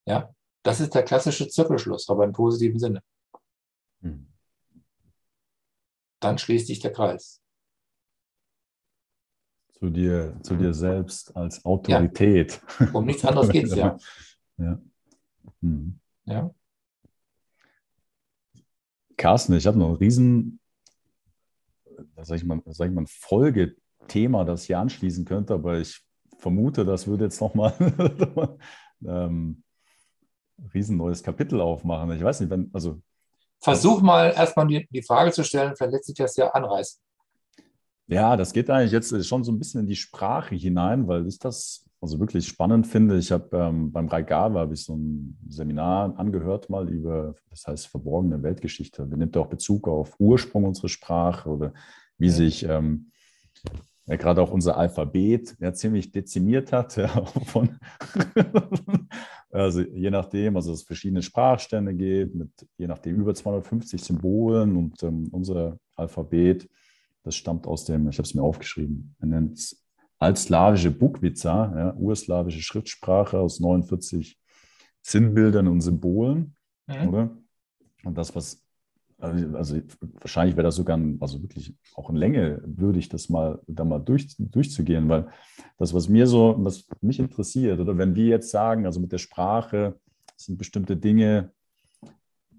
Ja, 0.04 0.34
das 0.64 0.80
ist 0.80 0.96
der 0.96 1.04
klassische 1.04 1.46
Zirkelschluss, 1.46 2.08
aber 2.08 2.24
im 2.24 2.32
positiven 2.32 2.80
Sinne. 2.80 3.00
Hm. 4.00 4.32
Dann 6.18 6.38
schließt 6.38 6.66
sich 6.66 6.80
der 6.80 6.92
Kreis. 6.92 7.40
Zu 9.74 9.90
dir, 9.90 10.40
zu 10.42 10.56
dir 10.56 10.74
selbst 10.74 11.36
als 11.36 11.64
Autorität. 11.64 12.60
Ja. 12.80 12.90
Um 12.94 13.06
nichts 13.06 13.24
anderes 13.24 13.50
geht 13.50 13.66
es 13.66 13.76
ja. 13.76 13.96
ja. 14.56 14.82
Hm. 15.62 15.98
ja. 16.24 16.50
Carsten, 19.16 19.54
ich 19.54 19.66
habe 19.66 19.78
noch 19.78 19.88
ein 19.88 19.96
riesen, 19.96 20.60
sag 22.16 22.36
ich 22.36 22.44
mal, 22.44 22.62
sag 22.66 22.88
ich 22.88 22.94
mal, 22.94 23.02
ein 23.02 23.08
Folgethema, 23.08 24.44
das 24.44 24.64
hier 24.64 24.78
anschließen 24.78 25.24
könnte, 25.24 25.54
aber 25.54 25.78
ich 25.78 26.00
vermute, 26.38 26.84
das 26.84 27.06
würde 27.06 27.24
jetzt 27.24 27.40
nochmal 27.40 27.74
ähm, 29.04 29.62
ein 30.58 30.70
riesen 30.72 30.96
neues 30.96 31.22
Kapitel 31.22 31.60
aufmachen. 31.60 32.12
Ich 32.12 32.22
weiß 32.22 32.40
nicht, 32.40 32.50
wenn, 32.50 32.70
also. 32.72 33.00
Versuch 33.60 34.00
mal 34.02 34.32
erstmal 34.32 34.68
die, 34.68 34.88
die 34.90 35.02
Frage 35.02 35.32
zu 35.32 35.42
stellen, 35.42 35.74
vielleicht 35.76 35.92
lässt 35.92 36.04
sich 36.06 36.14
das 36.14 36.36
ja 36.36 36.48
anreißen. 36.50 37.00
Ja, 38.06 38.36
das 38.36 38.52
geht 38.52 38.70
eigentlich 38.70 38.92
jetzt 38.92 39.26
schon 39.26 39.42
so 39.42 39.50
ein 39.50 39.58
bisschen 39.58 39.80
in 39.80 39.86
die 39.86 39.96
Sprache 39.96 40.54
hinein, 40.54 41.08
weil 41.08 41.26
ich 41.26 41.38
das 41.40 41.87
also 42.00 42.20
wirklich 42.20 42.46
spannend 42.46 42.86
finde. 42.86 43.18
Ich 43.18 43.32
habe 43.32 43.56
ähm, 43.56 43.90
beim 43.90 44.08
Raigava 44.08 44.60
habe 44.60 44.74
ich 44.74 44.84
so 44.84 44.94
ein 44.94 45.38
Seminar 45.48 46.18
angehört 46.18 46.70
mal 46.70 46.88
über, 46.88 47.34
das 47.50 47.66
heißt 47.66 47.88
verborgene 47.88 48.42
Weltgeschichte. 48.42 49.06
Da 49.06 49.16
nimmt 49.16 49.36
auch 49.36 49.48
Bezug 49.48 49.88
auf 49.88 50.14
Ursprung 50.18 50.64
unserer 50.64 50.88
Sprache 50.88 51.48
oder 51.48 51.72
wie 52.16 52.30
sich 52.30 52.64
ähm, 52.64 53.10
ja, 54.06 54.16
gerade 54.16 54.40
auch 54.40 54.50
unser 54.50 54.76
Alphabet 54.76 55.56
ja, 55.58 55.72
ziemlich 55.72 56.12
dezimiert 56.12 56.72
hat. 56.72 56.96
Ja, 56.96 57.24
von, 57.24 57.78
also 59.50 59.80
je 59.80 60.10
nachdem, 60.10 60.56
also 60.56 60.72
es 60.72 60.82
verschiedene 60.82 61.22
Sprachstände 61.22 61.94
geht, 61.94 62.34
mit 62.34 62.50
je 62.76 62.86
nachdem 62.86 63.16
über 63.16 63.34
250 63.34 64.02
Symbolen 64.02 64.76
und 64.76 65.02
ähm, 65.02 65.28
unser 65.32 65.78
Alphabet, 65.96 66.68
das 67.22 67.34
stammt 67.34 67.66
aus 67.66 67.84
dem, 67.84 68.08
ich 68.08 68.18
habe 68.18 68.26
es 68.26 68.34
mir 68.34 68.42
aufgeschrieben, 68.42 69.14
man 69.18 69.30
nennt 69.30 69.58
es 69.58 69.87
altslawische 70.18 70.90
Bukvica, 70.90 71.72
ja, 71.76 71.94
urslawische 71.94 72.60
Schriftsprache 72.60 73.38
aus 73.38 73.60
49 73.60 74.38
Sinnbildern 75.02 75.68
und 75.68 75.80
Symbolen, 75.80 76.56
mhm. 76.86 77.08
oder? 77.08 77.30
Und 78.04 78.16
das, 78.16 78.34
was 78.34 78.62
also, 79.20 79.56
also 79.56 79.80
wahrscheinlich 80.20 80.56
wäre 80.56 80.66
das 80.66 80.76
sogar, 80.76 80.96
ein, 80.96 81.18
also 81.20 81.42
wirklich 81.42 81.74
auch 81.94 82.08
in 82.10 82.16
Länge 82.16 82.62
würdig, 82.64 83.08
das 83.08 83.28
mal 83.28 83.60
da 83.66 83.84
mal 83.84 83.98
durch, 83.98 84.36
durchzugehen, 84.38 85.08
weil 85.08 85.28
das, 85.76 85.92
was 85.92 86.08
mir 86.08 86.26
so, 86.26 86.54
was 86.58 86.86
mich 87.00 87.18
interessiert, 87.18 87.80
oder 87.80 87.98
wenn 87.98 88.14
wir 88.14 88.26
jetzt 88.26 88.50
sagen, 88.50 88.86
also 88.86 89.00
mit 89.00 89.12
der 89.12 89.18
Sprache 89.18 89.98
sind 90.36 90.56
bestimmte 90.56 90.96
Dinge 90.96 91.52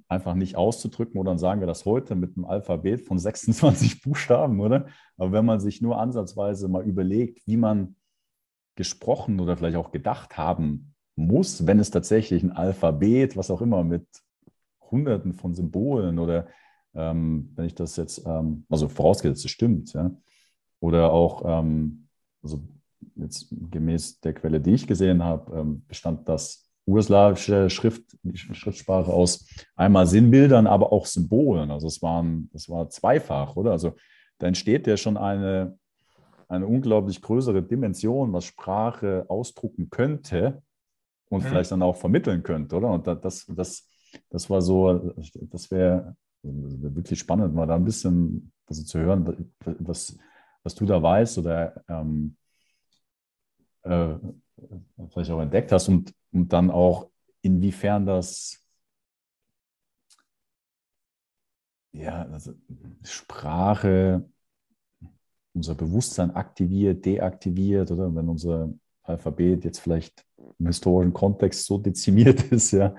einfach 0.09 0.33
nicht 0.33 0.55
auszudrücken, 0.57 1.19
oder 1.19 1.31
dann 1.31 1.37
sagen 1.37 1.61
wir 1.61 1.67
das 1.67 1.85
heute 1.85 2.15
mit 2.15 2.35
einem 2.35 2.45
Alphabet 2.45 3.01
von 3.01 3.19
26 3.19 4.01
Buchstaben, 4.01 4.59
oder? 4.59 4.87
Aber 5.17 5.31
wenn 5.31 5.45
man 5.45 5.59
sich 5.59 5.81
nur 5.81 5.99
ansatzweise 5.99 6.67
mal 6.67 6.83
überlegt, 6.83 7.45
wie 7.47 7.57
man 7.57 7.95
gesprochen 8.75 9.39
oder 9.39 9.55
vielleicht 9.55 9.77
auch 9.77 9.91
gedacht 9.91 10.37
haben 10.37 10.95
muss, 11.15 11.67
wenn 11.67 11.79
es 11.79 11.91
tatsächlich 11.91 12.43
ein 12.43 12.51
Alphabet, 12.51 13.37
was 13.37 13.51
auch 13.51 13.61
immer, 13.61 13.83
mit 13.83 14.07
Hunderten 14.89 15.33
von 15.33 15.53
Symbolen 15.53 16.17
oder 16.17 16.47
ähm, 16.95 17.51
wenn 17.55 17.65
ich 17.65 17.75
das 17.75 17.95
jetzt, 17.97 18.25
ähm, 18.25 18.65
also 18.69 18.87
vorausgesetzt, 18.87 19.45
es 19.45 19.51
stimmt, 19.51 19.93
ja, 19.93 20.11
oder 20.79 21.11
auch, 21.11 21.43
ähm, 21.45 22.07
also 22.41 22.63
jetzt 23.15 23.47
gemäß 23.51 24.21
der 24.21 24.33
Quelle, 24.33 24.61
die 24.61 24.73
ich 24.73 24.87
gesehen 24.87 25.23
habe, 25.23 25.59
ähm, 25.59 25.85
bestand 25.87 26.27
das 26.27 26.68
urslawische 26.89 27.69
Schrift, 27.69 28.03
Schriftsprache 28.33 29.11
aus 29.11 29.47
einmal 29.75 30.07
Sinnbildern, 30.07 30.67
aber 30.67 30.91
auch 30.91 31.05
Symbolen. 31.05 31.71
Also 31.71 31.87
es 31.87 32.01
waren, 32.01 32.49
das 32.51 32.69
war 32.69 32.89
zweifach, 32.89 33.55
oder? 33.55 33.71
Also 33.71 33.95
da 34.39 34.47
entsteht 34.47 34.87
ja 34.87 34.97
schon 34.97 35.17
eine, 35.17 35.77
eine 36.47 36.65
unglaublich 36.65 37.21
größere 37.21 37.61
Dimension, 37.61 38.33
was 38.33 38.45
Sprache 38.45 39.25
ausdrucken 39.27 39.89
könnte 39.89 40.61
und 41.29 41.43
ja. 41.43 41.49
vielleicht 41.49 41.71
dann 41.71 41.83
auch 41.83 41.95
vermitteln 41.95 42.43
könnte, 42.43 42.75
oder? 42.75 42.89
Und 42.89 43.07
das, 43.07 43.45
das, 43.47 43.87
das 44.29 44.49
war 44.49 44.61
so, 44.61 45.13
das 45.15 45.71
wäre 45.71 46.15
wirklich 46.41 47.19
spannend, 47.19 47.53
mal 47.53 47.67
da 47.67 47.75
ein 47.75 47.85
bisschen 47.85 48.51
also 48.65 48.83
zu 48.83 48.99
hören, 48.99 49.51
was, 49.79 50.17
was 50.63 50.75
du 50.75 50.85
da 50.85 51.01
weißt 51.01 51.37
oder 51.39 51.83
ähm, 51.87 52.35
äh, 53.83 54.15
vielleicht 55.11 55.31
auch 55.31 55.41
entdeckt 55.41 55.71
hast 55.71 55.87
und, 55.87 56.13
und 56.31 56.51
dann 56.53 56.71
auch 56.71 57.09
inwiefern 57.41 58.05
das 58.05 58.59
ja, 61.91 62.23
also 62.31 62.53
Sprache 63.03 64.29
unser 65.53 65.75
Bewusstsein 65.75 66.31
aktiviert, 66.31 67.05
deaktiviert, 67.05 67.91
oder? 67.91 68.13
Wenn 68.15 68.29
unser 68.29 68.73
Alphabet 69.03 69.65
jetzt 69.65 69.79
vielleicht 69.79 70.25
im 70.59 70.67
historischen 70.67 71.13
Kontext 71.13 71.65
so 71.65 71.77
dezimiert 71.77 72.43
ist, 72.51 72.71
ja, 72.71 72.95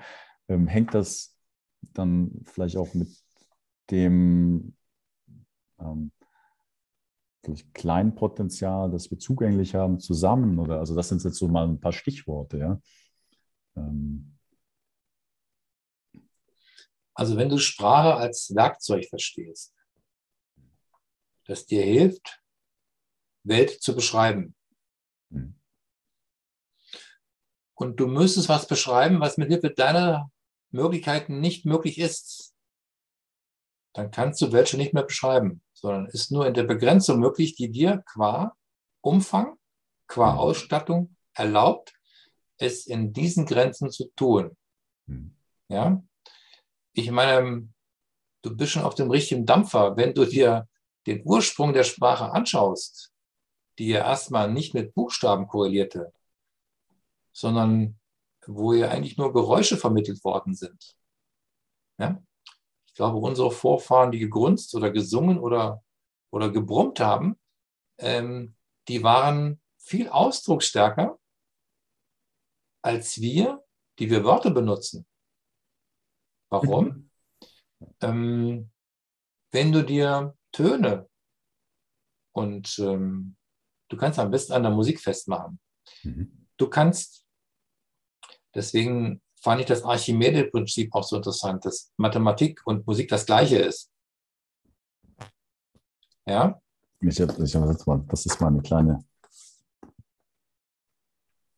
ähm, 0.47 0.67
hängt 0.67 0.93
das 0.93 1.35
dann 1.93 2.31
vielleicht 2.43 2.77
auch 2.77 2.93
mit 2.93 3.09
dem 3.89 4.75
ähm, 5.79 6.11
vielleicht 7.43 7.73
kleinen 7.73 8.15
Potenzial, 8.15 8.91
das 8.91 9.09
wir 9.11 9.19
zugänglich 9.19 9.75
haben, 9.75 9.99
zusammen? 9.99 10.59
Oder 10.59 10.79
also 10.79 10.95
das 10.95 11.09
sind 11.09 11.23
jetzt 11.23 11.37
so 11.37 11.47
mal 11.47 11.67
ein 11.67 11.79
paar 11.79 11.93
Stichworte, 11.93 12.57
ja. 12.57 12.81
Ähm. 13.75 14.37
Also 17.13 17.37
wenn 17.37 17.49
du 17.49 17.57
Sprache 17.57 18.15
als 18.15 18.55
Werkzeug 18.55 19.05
verstehst, 19.05 19.75
das 21.45 21.65
dir 21.65 21.83
hilft, 21.83 22.41
Welt 23.43 23.81
zu 23.81 23.95
beschreiben. 23.95 24.55
Hm. 25.31 25.55
Und 27.73 27.99
du 27.99 28.07
müsstest 28.07 28.47
was 28.47 28.67
beschreiben, 28.67 29.19
was 29.19 29.37
mit 29.37 29.49
Hilfe 29.49 29.71
deiner 29.71 30.31
Möglichkeiten 30.69 31.39
nicht 31.39 31.65
möglich 31.65 31.97
ist, 31.97 32.50
dann 33.93 34.11
kannst 34.11 34.41
du 34.41 34.51
welche 34.51 34.77
nicht 34.77 34.93
mehr 34.93 35.03
beschreiben, 35.03 35.61
sondern 35.73 36.05
ist 36.07 36.31
nur 36.31 36.47
in 36.47 36.53
der 36.53 36.63
Begrenzung 36.63 37.19
möglich, 37.19 37.55
die 37.55 37.69
dir 37.69 38.03
qua 38.05 38.55
Umfang, 39.01 39.57
qua 40.07 40.33
mhm. 40.33 40.39
Ausstattung 40.39 41.15
erlaubt, 41.33 41.93
es 42.57 42.85
in 42.85 43.13
diesen 43.13 43.45
Grenzen 43.45 43.89
zu 43.89 44.11
tun. 44.15 44.55
Mhm. 45.07 45.35
Ja, 45.67 46.03
ich 46.93 47.09
meine, 47.11 47.69
du 48.41 48.55
bist 48.55 48.73
schon 48.73 48.83
auf 48.83 48.95
dem 48.95 49.09
richtigen 49.09 49.45
Dampfer, 49.45 49.95
wenn 49.97 50.13
du 50.13 50.25
dir 50.25 50.67
den 51.07 51.21
Ursprung 51.25 51.73
der 51.73 51.83
Sprache 51.83 52.31
anschaust, 52.31 53.11
die 53.79 53.87
ja 53.87 53.99
erstmal 53.99 54.51
nicht 54.51 54.73
mit 54.73 54.93
Buchstaben 54.93 55.47
korrelierte, 55.47 56.13
sondern 57.31 57.99
wo 58.45 58.73
ja 58.73 58.89
eigentlich 58.89 59.17
nur 59.17 59.33
Geräusche 59.33 59.77
vermittelt 59.77 60.23
worden 60.23 60.53
sind. 60.53 60.95
Ja? 61.97 62.21
Glaube, 63.01 63.17
unsere 63.17 63.49
Vorfahren, 63.49 64.11
die 64.11 64.19
gegrunzt 64.19 64.75
oder 64.75 64.91
gesungen 64.91 65.39
oder, 65.39 65.83
oder 66.31 66.51
gebrummt 66.51 66.99
haben, 66.99 67.35
ähm, 67.97 68.55
die 68.87 69.01
waren 69.01 69.59
viel 69.79 70.07
ausdrucksstärker 70.07 71.19
als 72.83 73.19
wir, 73.19 73.65
die 73.97 74.11
wir 74.11 74.23
Wörter 74.23 74.51
benutzen. 74.51 75.07
Warum? 76.49 77.09
Mhm. 77.79 77.95
Ähm, 78.01 78.71
wenn 79.51 79.71
du 79.71 79.83
dir 79.83 80.37
Töne 80.51 81.09
und 82.35 82.77
ähm, 82.77 83.35
du 83.89 83.97
kannst 83.97 84.19
am 84.19 84.29
besten 84.29 84.53
an 84.53 84.61
der 84.61 84.71
Musik 84.71 84.99
festmachen. 84.99 85.59
Mhm. 86.03 86.47
Du 86.57 86.69
kannst 86.69 87.21
Deswegen 88.53 89.21
fand 89.41 89.61
ich 89.61 89.67
das 89.67 89.83
Archimede-Prinzip 89.83 90.93
auch 90.93 91.03
so 91.03 91.17
interessant, 91.17 91.65
dass 91.65 91.91
Mathematik 91.97 92.61
und 92.65 92.85
Musik 92.85 93.09
das 93.09 93.25
Gleiche 93.25 93.57
ist. 93.57 93.91
Ja? 96.27 96.61
Ich 97.01 97.19
habe, 97.19 97.43
ich 97.43 97.53
mal, 97.85 98.05
das 98.07 98.25
ist 98.25 98.39
mal 98.39 98.47
eine 98.47 98.61
kleine. 98.61 99.03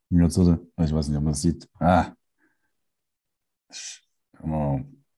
Ich 0.10 0.20
weiß 0.20 1.08
nicht, 1.08 1.18
ob 1.18 1.24
man 1.24 1.34
das 1.34 1.42
sieht. 1.42 1.68
Ah. 1.80 2.14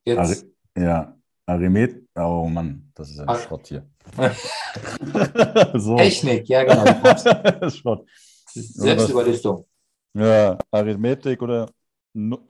Jetzt, 0.04 0.46
Ja, 0.78 1.16
Arimet, 1.46 2.08
oh 2.16 2.48
Mann, 2.48 2.92
das 2.96 3.12
ist 3.12 3.20
ein 3.20 3.30
Ah. 3.30 3.38
Schrott 3.38 3.68
hier. 3.68 3.88
so. 5.80 5.98
Technik, 5.98 6.48
ja 6.48 6.64
genau. 6.64 7.70
Schrott. 7.70 8.08
Selbstüberlistung. 8.48 9.68
Ja, 10.14 10.58
Arithmetik 10.72 11.42
oder 11.42 11.70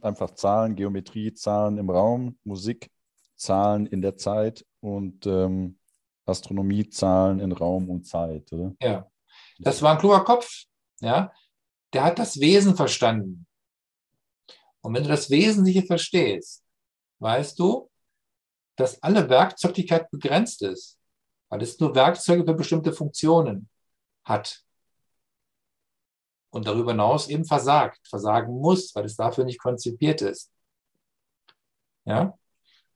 einfach 0.01 0.31
Zahlen, 0.31 0.75
Geometrie, 0.75 1.33
Zahlen 1.33 1.77
im 1.77 1.89
Raum, 1.89 2.37
Musik, 2.43 2.91
Zahlen 3.35 3.85
in 3.87 4.01
der 4.01 4.15
Zeit 4.15 4.65
und 4.79 5.25
ähm, 5.25 5.77
Astronomie, 6.25 6.89
Zahlen 6.89 7.39
in 7.39 7.51
Raum 7.51 7.89
und 7.89 8.05
Zeit, 8.05 8.51
oder? 8.53 8.75
Ja. 8.81 9.09
Das 9.59 9.81
war 9.81 9.93
ein 9.93 9.97
kluger 9.99 10.23
Kopf, 10.23 10.65
ja. 11.01 11.31
Der 11.93 12.03
hat 12.03 12.19
das 12.19 12.39
Wesen 12.39 12.75
verstanden. 12.75 13.45
Und 14.81 14.93
wenn 14.93 15.03
du 15.03 15.09
das 15.09 15.29
Wesentliche 15.29 15.83
verstehst, 15.83 16.63
weißt 17.19 17.57
du, 17.57 17.89
dass 18.75 19.01
alle 19.01 19.29
Werkzeugigkeit 19.29 20.09
begrenzt 20.11 20.61
ist, 20.61 20.99
weil 21.49 21.61
es 21.61 21.79
nur 21.79 21.95
Werkzeuge 21.95 22.43
für 22.43 22.53
bestimmte 22.53 22.91
Funktionen 22.91 23.69
hat. 24.23 24.64
Und 26.55 26.67
darüber 26.67 26.91
hinaus 26.91 27.27
eben 27.27 27.43
versagt, 27.43 27.99
versagen 28.07 28.61
muss, 28.61 28.95
weil 28.95 29.03
es 29.03 29.17
dafür 29.17 29.43
nicht 29.43 29.59
konzipiert 29.59 30.21
ist. 30.21 30.53
Ja? 32.05 32.37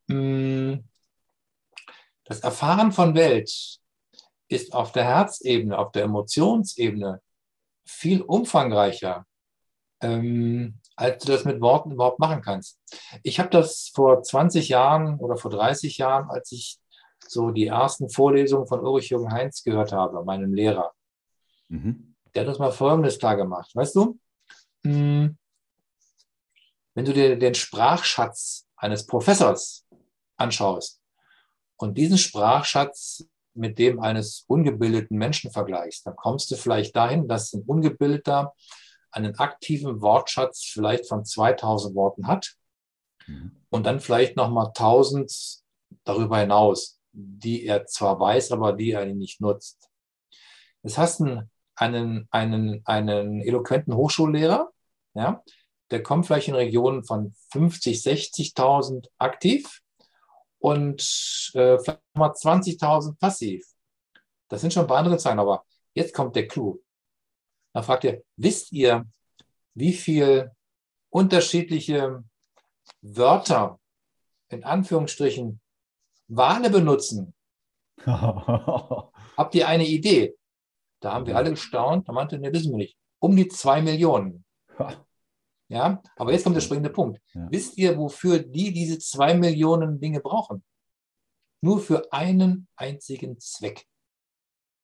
Mm. 0.07 0.86
Das 2.23 2.40
Erfahren 2.40 2.94
von 2.94 3.15
Welt 3.15 3.80
ist 4.48 4.73
auf 4.73 4.94
der 4.94 5.03
Herzebene, 5.03 5.77
auf 5.77 5.91
der 5.91 6.03
Emotionsebene 6.03 7.22
viel 7.86 8.22
umfangreicher, 8.22 9.26
ähm, 9.99 10.80
als 10.95 11.26
du 11.26 11.31
das 11.34 11.44
mit 11.44 11.60
Worten 11.60 11.91
überhaupt 11.91 12.19
machen 12.19 12.41
kannst. 12.41 12.80
Ich 13.23 13.40
habe 13.40 13.49
das 13.49 13.91
vor 13.94 14.23
20 14.23 14.69
Jahren 14.69 15.19
oder 15.19 15.36
vor 15.36 15.52
30 15.52 15.98
Jahren, 15.98 16.30
als 16.30 16.52
ich 16.53 16.77
so 17.27 17.52
die 17.52 17.68
ersten 17.68 18.10
Vorlesungen 18.10 18.68
von 18.68 18.80
Ulrich 18.80 19.10
Jürgen 19.10 19.34
Heinz 19.34 19.64
gehört 19.64 19.91
habe, 19.91 20.23
meinem 20.23 20.53
Lehrer, 20.53 20.94
Mhm. 21.69 22.09
Der 22.34 22.41
hat 22.43 22.49
uns 22.49 22.60
mal 22.60 22.72
Folgendes 22.72 23.19
klar 23.19 23.35
gemacht. 23.35 23.72
Weißt 23.76 23.95
du, 23.95 24.19
Hm, 24.84 25.38
wenn 26.93 27.06
du 27.06 27.14
dir 27.14 27.38
den 27.38 27.53
Sprachschatz 27.53 28.65
eines 28.77 29.06
Professors 29.06 29.85
anschaust 30.38 31.01
und 31.77 31.97
diesen 31.97 32.18
Sprachschatz 32.18 33.26
mit 33.53 33.77
dem 33.77 33.99
eines 33.99 34.45
ungebildeten 34.47 35.18
Menschen 35.18 35.51
vergleichst, 35.51 36.06
dann 36.06 36.15
kommst 36.15 36.49
du 36.51 36.56
vielleicht 36.56 36.95
dahin, 36.95 37.27
dass 37.27 37.51
ein 37.53 37.64
Ungebildeter 37.64 38.53
einen 39.11 39.35
aktiven 39.38 40.01
Wortschatz 40.01 40.64
vielleicht 40.64 41.07
von 41.07 41.26
2000 41.26 41.95
Worten 41.95 42.27
hat 42.27 42.56
Mhm. 43.27 43.51
und 43.69 43.85
dann 43.85 43.99
vielleicht 43.99 44.38
nochmal 44.38 44.72
1000 44.73 45.61
darüber 46.03 46.39
hinaus, 46.39 46.99
die 47.11 47.65
er 47.65 47.85
zwar 47.85 48.19
weiß, 48.19 48.51
aber 48.51 48.73
die 48.73 48.91
er 48.91 49.06
nicht 49.06 49.41
nutzt. 49.41 49.89
Jetzt 50.84 50.97
hast 50.97 51.19
du 51.19 51.47
einen, 51.80 52.27
einen, 52.31 52.81
einen 52.85 53.41
eloquenten 53.41 53.95
Hochschullehrer, 53.95 54.72
ja, 55.14 55.43
der 55.91 56.03
kommt 56.03 56.27
vielleicht 56.27 56.49
in 56.49 56.56
Regionen 56.56 57.03
von 57.03 57.34
50, 57.51 57.97
60.000 57.97 59.07
aktiv 59.18 59.81
und 60.60 61.01
äh, 61.53 61.80
vielleicht 61.80 62.01
mal 62.14 62.31
20.000 62.31 63.18
passiv. 63.18 63.65
Das 64.49 64.61
sind 64.61 64.73
schon 64.73 64.84
ein 64.84 64.88
paar 64.88 64.97
andere 64.97 65.18
Zahlen, 65.18 65.39
aber 65.39 65.65
jetzt 65.93 66.14
kommt 66.14 66.35
der 66.35 66.47
Clou. 66.47 66.80
Dann 67.73 67.84
fragt 67.84 68.06
er, 68.06 68.22
wisst 68.35 68.72
ihr, 68.72 69.06
wie 69.73 69.93
viel 69.93 70.51
unterschiedliche 71.10 72.23
Wörter 73.01 73.80
in 74.49 74.64
Anführungsstrichen 74.64 75.61
Wale 76.27 76.69
benutzen? 76.69 77.34
Habt 78.06 79.56
ihr 79.56 79.68
eine 79.68 79.85
Idee? 79.85 80.35
Da 81.00 81.14
haben 81.14 81.26
wir 81.26 81.36
alle 81.36 81.52
gestaunt. 81.52 82.08
Da 82.08 82.14
meinte, 82.14 82.40
ne, 82.40 82.52
wissen 82.52 82.72
wir 82.72 82.78
nicht. 82.78 82.98
Um 83.20 83.36
die 83.36 83.48
zwei 83.48 83.82
Millionen. 83.82 84.46
Ja, 85.72 86.02
aber 86.16 86.32
jetzt 86.32 86.44
kommt 86.44 86.56
der 86.56 86.62
springende 86.62 86.90
Punkt. 86.90 87.22
Ja. 87.34 87.48
Wisst 87.52 87.78
ihr, 87.78 87.96
wofür 87.96 88.40
die 88.40 88.74
diese 88.74 88.98
zwei 88.98 89.36
Millionen 89.36 90.00
Dinge 90.00 90.20
brauchen? 90.20 90.64
Nur 91.62 91.80
für 91.80 92.12
einen 92.12 92.68
einzigen 92.76 93.40
Zweck. 93.40 93.86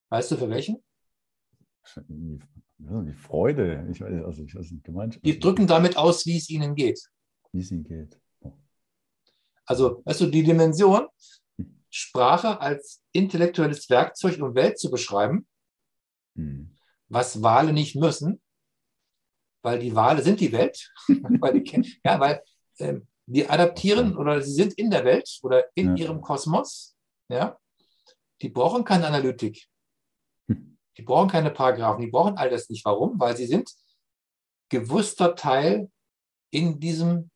Weißt 0.09 0.31
du 0.31 0.37
für 0.37 0.49
welchen? 0.49 0.83
Die, 2.07 2.39
Freude, 3.13 3.87
ich 3.91 3.99
weiß, 4.01 4.25
also 4.25 4.43
ich 4.43 4.53
weiß 4.53 4.71
nicht 4.71 4.83
gemeint. 4.83 5.19
Die 5.23 5.39
drücken 5.39 5.65
damit 5.65 5.97
aus, 5.97 6.25
wie 6.25 6.37
es 6.37 6.49
ihnen 6.49 6.75
geht. 6.75 6.99
wie 7.51 7.61
es 7.61 7.71
ihnen 7.71 7.83
geht. 7.83 8.19
Also, 9.65 10.03
weißt 10.05 10.21
du, 10.21 10.27
die 10.27 10.43
Dimension, 10.43 11.07
Sprache 11.89 12.61
als 12.61 13.01
intellektuelles 13.11 13.89
Werkzeug, 13.89 14.39
um 14.39 14.53
Welt 14.53 14.77
zu 14.77 14.91
beschreiben, 14.91 15.47
Mhm. 16.35 16.75
was 17.07 17.41
Wale 17.41 17.73
nicht 17.73 17.95
müssen, 17.95 18.41
weil 19.63 19.79
die 19.79 19.95
Wale 19.95 20.21
sind 20.21 20.39
die 20.39 20.51
Welt, 20.51 20.91
weil 21.41 21.61
die, 21.61 21.99
ja, 22.03 22.19
weil 22.19 22.43
ähm, 22.79 23.07
die 23.25 23.49
adaptieren 23.49 24.15
oder 24.15 24.41
sie 24.41 24.53
sind 24.53 24.73
in 24.73 24.91
der 24.91 25.03
Welt 25.03 25.39
oder 25.41 25.65
in 25.75 25.95
Ja. 25.97 26.05
ihrem 26.05 26.21
Kosmos, 26.21 26.95
ja, 27.29 27.57
die 28.41 28.49
brauchen 28.49 28.83
keine 28.83 29.07
Analytik, 29.07 29.67
Hm. 30.47 30.77
die 30.97 31.01
brauchen 31.01 31.29
keine 31.29 31.49
Paragraphen, 31.51 32.01
die 32.05 32.11
brauchen 32.11 32.37
all 32.37 32.49
das 32.49 32.69
nicht. 32.69 32.85
Warum? 32.85 33.19
Weil 33.19 33.35
sie 33.35 33.47
sind 33.47 33.73
gewusster 34.69 35.35
Teil 35.35 35.89
in 36.51 36.79
diesem 36.79 37.31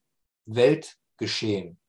Weltgeschehen. 0.45 1.79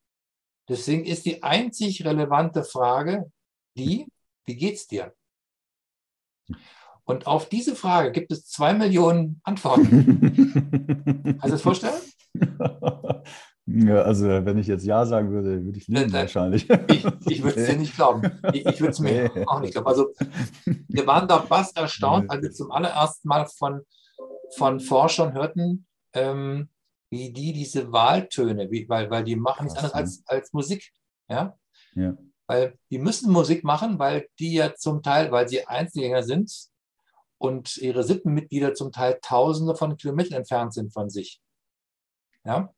Deswegen 0.67 1.05
ist 1.05 1.25
die 1.25 1.43
einzig 1.43 2.05
relevante 2.05 2.63
Frage 2.63 3.31
die, 3.75 4.07
wie 4.45 4.55
geht's 4.55 4.87
dir? 4.87 5.13
Und 7.05 7.27
auf 7.27 7.49
diese 7.49 7.75
Frage 7.75 8.11
gibt 8.11 8.31
es 8.31 8.45
zwei 8.45 8.73
Millionen 8.73 9.41
Antworten. 9.43 10.33
Kannst 11.23 11.45
du 11.45 11.49
das 11.49 11.61
vorstellen? 11.61 12.01
Ja, 13.67 14.01
also 14.01 14.27
wenn 14.27 14.57
ich 14.57 14.67
jetzt 14.67 14.85
Ja 14.85 15.05
sagen 15.05 15.31
würde, 15.31 15.63
würde 15.63 15.77
ich 15.77 15.87
liegen 15.87 16.01
Nein, 16.01 16.09
nein. 16.11 16.21
wahrscheinlich. 16.23 16.69
Ich, 16.89 17.05
ich 17.27 17.43
würde 17.43 17.61
es 17.61 17.69
dir 17.69 17.77
nicht 17.77 17.95
glauben. 17.95 18.23
Ich, 18.53 18.65
ich 18.65 18.81
würde 18.81 18.91
es 18.91 18.99
mir 18.99 19.31
Nee. 19.33 19.45
auch 19.45 19.61
nicht 19.61 19.71
glauben. 19.71 19.87
Also 19.87 20.13
wir 20.65 21.07
waren 21.07 21.27
da 21.27 21.41
fast 21.41 21.77
erstaunt, 21.77 22.29
als 22.29 22.41
wir 22.41 22.51
zum 22.51 22.71
allerersten 22.71 23.27
Mal 23.27 23.45
von, 23.45 23.81
von 24.57 24.79
Forschern 24.79 25.33
hörten, 25.33 25.85
ähm, 26.13 26.69
wie 27.11 27.31
die 27.31 27.53
diese 27.53 27.91
Wahltöne, 27.91 28.69
wie, 28.71 28.89
weil, 28.89 29.09
weil 29.09 29.23
die 29.23 29.35
machen 29.35 29.65
nichts 29.65 29.79
Krass, 29.79 29.93
anderes 29.93 30.23
als, 30.25 30.39
als 30.41 30.53
Musik. 30.53 30.91
Ja? 31.29 31.55
Ja. 31.93 32.17
Weil 32.47 32.77
die 32.89 32.97
müssen 32.99 33.31
Musik 33.31 33.63
machen, 33.63 33.99
weil 33.99 34.27
die 34.39 34.55
ja 34.55 34.73
zum 34.75 35.01
Teil, 35.01 35.31
weil 35.31 35.47
sie 35.47 35.65
Einzelgänger 35.65 36.23
sind 36.23 36.51
und 37.41 37.77
ihre 37.77 38.03
Sippenmitglieder 38.03 38.75
zum 38.75 38.91
Teil 38.91 39.17
Tausende 39.21 39.75
von 39.75 39.97
Kilometern 39.97 40.37
entfernt 40.37 40.73
sind 40.75 40.93
von 40.93 41.09
sich. 41.09 41.41
Ja? 42.45 42.71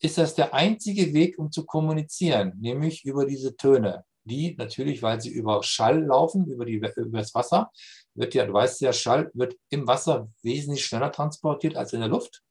Ist 0.00 0.16
das 0.16 0.34
der 0.34 0.54
einzige 0.54 1.12
Weg, 1.12 1.38
um 1.38 1.52
zu 1.52 1.66
kommunizieren, 1.66 2.54
nämlich 2.58 3.04
über 3.04 3.26
diese 3.26 3.54
Töne, 3.56 4.04
die 4.24 4.56
natürlich, 4.56 5.02
weil 5.02 5.20
sie 5.20 5.28
über 5.28 5.62
Schall 5.62 6.04
laufen, 6.04 6.46
über, 6.46 6.64
die, 6.64 6.74
über 6.74 7.18
das 7.18 7.34
Wasser, 7.34 7.70
wird 8.14 8.34
ja, 8.34 8.46
du 8.46 8.54
weißt 8.54 8.80
ja, 8.80 8.94
Schall 8.94 9.30
wird 9.34 9.56
im 9.68 9.86
Wasser 9.86 10.30
wesentlich 10.42 10.86
schneller 10.86 11.12
transportiert 11.12 11.76
als 11.76 11.92
in 11.92 12.00
der 12.00 12.08
Luft. 12.08 12.42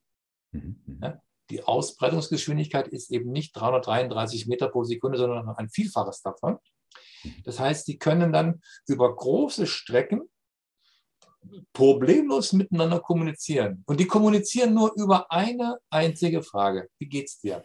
Mhm, 0.51 0.79
mhm. 0.85 0.99
Ja. 1.01 1.21
Die 1.49 1.63
Ausbreitungsgeschwindigkeit 1.63 2.87
ist 2.89 3.09
eben 3.09 3.31
nicht 3.31 3.55
333 3.55 4.47
Meter 4.47 4.67
pro 4.67 4.83
Sekunde, 4.83 5.17
sondern 5.17 5.49
ein 5.49 5.69
Vielfaches 5.69 6.21
davon. 6.21 6.59
Das 7.45 7.59
heißt, 7.59 7.85
sie 7.85 7.97
können 7.97 8.31
dann 8.31 8.61
über 8.85 9.15
große 9.15 9.65
Strecken 9.65 10.29
problemlos 11.73 12.53
miteinander 12.53 12.99
kommunizieren. 12.99 13.83
Und 13.85 13.99
die 13.99 14.07
kommunizieren 14.07 14.73
nur 14.73 14.93
über 14.95 15.31
eine 15.31 15.77
einzige 15.89 16.41
Frage. 16.41 16.89
Wie 16.99 17.07
geht's 17.07 17.39
dir? 17.39 17.63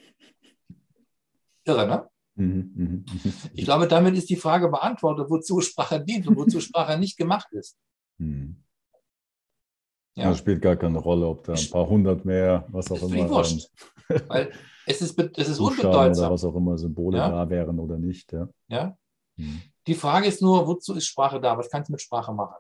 Irre, 1.65 1.87
ne? 1.87 2.09
Mhm, 2.35 2.73
mhm. 2.75 3.05
Ich 3.53 3.65
glaube, 3.65 3.87
damit 3.87 4.17
ist 4.17 4.31
die 4.31 4.37
Frage 4.37 4.69
beantwortet, 4.69 5.29
wozu 5.29 5.61
Sprache 5.61 6.03
dient 6.03 6.27
und 6.27 6.37
wozu 6.37 6.61
Sprache 6.61 6.99
nicht 6.99 7.17
gemacht 7.17 7.49
ist. 7.53 7.77
Mhm. 8.19 8.57
Ja. 10.15 10.29
Das 10.29 10.39
spielt 10.39 10.61
gar 10.61 10.77
keine 10.77 10.99
Rolle, 10.99 11.27
ob 11.27 11.45
da 11.45 11.55
ein 11.55 11.71
paar 11.71 11.89
hundert 11.89 12.25
mehr, 12.25 12.67
was 12.69 12.91
auch 12.93 13.03
immer, 13.03 13.31
wurscht. 13.31 13.71
Weil 14.29 14.53
es 14.87 15.01
ist, 15.01 15.19
es 15.19 15.49
ist 15.49 15.61
oder 15.61 15.71
unbedeutsam. 15.71 16.33
was 16.33 16.45
auch 16.45 16.55
immer 16.55 16.77
Symbole 16.77 17.17
Ja. 17.19 17.31
da 17.31 17.49
wären 17.49 17.79
oder 17.79 17.97
nicht. 17.99 18.31
Ja. 18.33 18.49
Ja? 18.69 18.97
Mhm. 19.37 19.63
Die 19.87 19.95
Frage 19.95 20.27
ist 20.27 20.43
nur, 20.43 20.67
wozu 20.67 20.95
ist 20.95 21.07
Sprache 21.07 21.41
da? 21.41 21.57
Was 21.57 21.71
kannst 21.71 21.89
du 21.89 21.93
mit 21.93 22.03
Sprache 22.03 22.33
machen? 22.33 22.57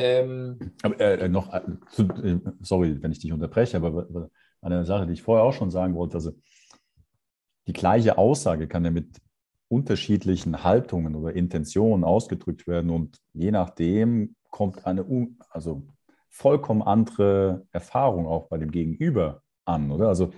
Ähm, 0.00 0.58
Aber 0.82 0.98
äh, 1.00 1.28
noch, 1.28 1.52
äh, 1.52 1.60
äh, 2.02 2.40
sorry, 2.60 3.02
wenn 3.02 3.12
ich 3.12 3.18
dich 3.18 3.32
unterbreche, 3.32 3.76
aber 3.76 4.30
eine 4.62 4.84
Sache, 4.84 5.06
die 5.06 5.12
ich 5.12 5.22
vorher 5.22 5.44
auch 5.44 5.52
schon 5.52 5.70
sagen 5.70 5.94
wollte, 5.94 6.14
also 6.14 6.32
die 7.66 7.72
gleiche 7.72 8.18
Aussage 8.18 8.66
kann 8.66 8.84
ja 8.84 8.90
mit 8.90 9.20
unterschiedlichen 9.68 10.64
Haltungen 10.64 11.14
oder 11.14 11.34
Intentionen 11.34 12.02
ausgedrückt 12.02 12.66
werden 12.66 12.90
und 12.90 13.18
je 13.32 13.52
nachdem 13.52 14.34
kommt 14.50 14.84
eine 14.84 15.06
also 15.50 15.86
vollkommen 16.28 16.82
andere 16.82 17.66
Erfahrung 17.70 18.26
auch 18.26 18.48
bei 18.48 18.58
dem 18.58 18.70
Gegenüber 18.70 19.42
an, 19.64 19.90
oder? 19.90 20.08
Also 20.08 20.32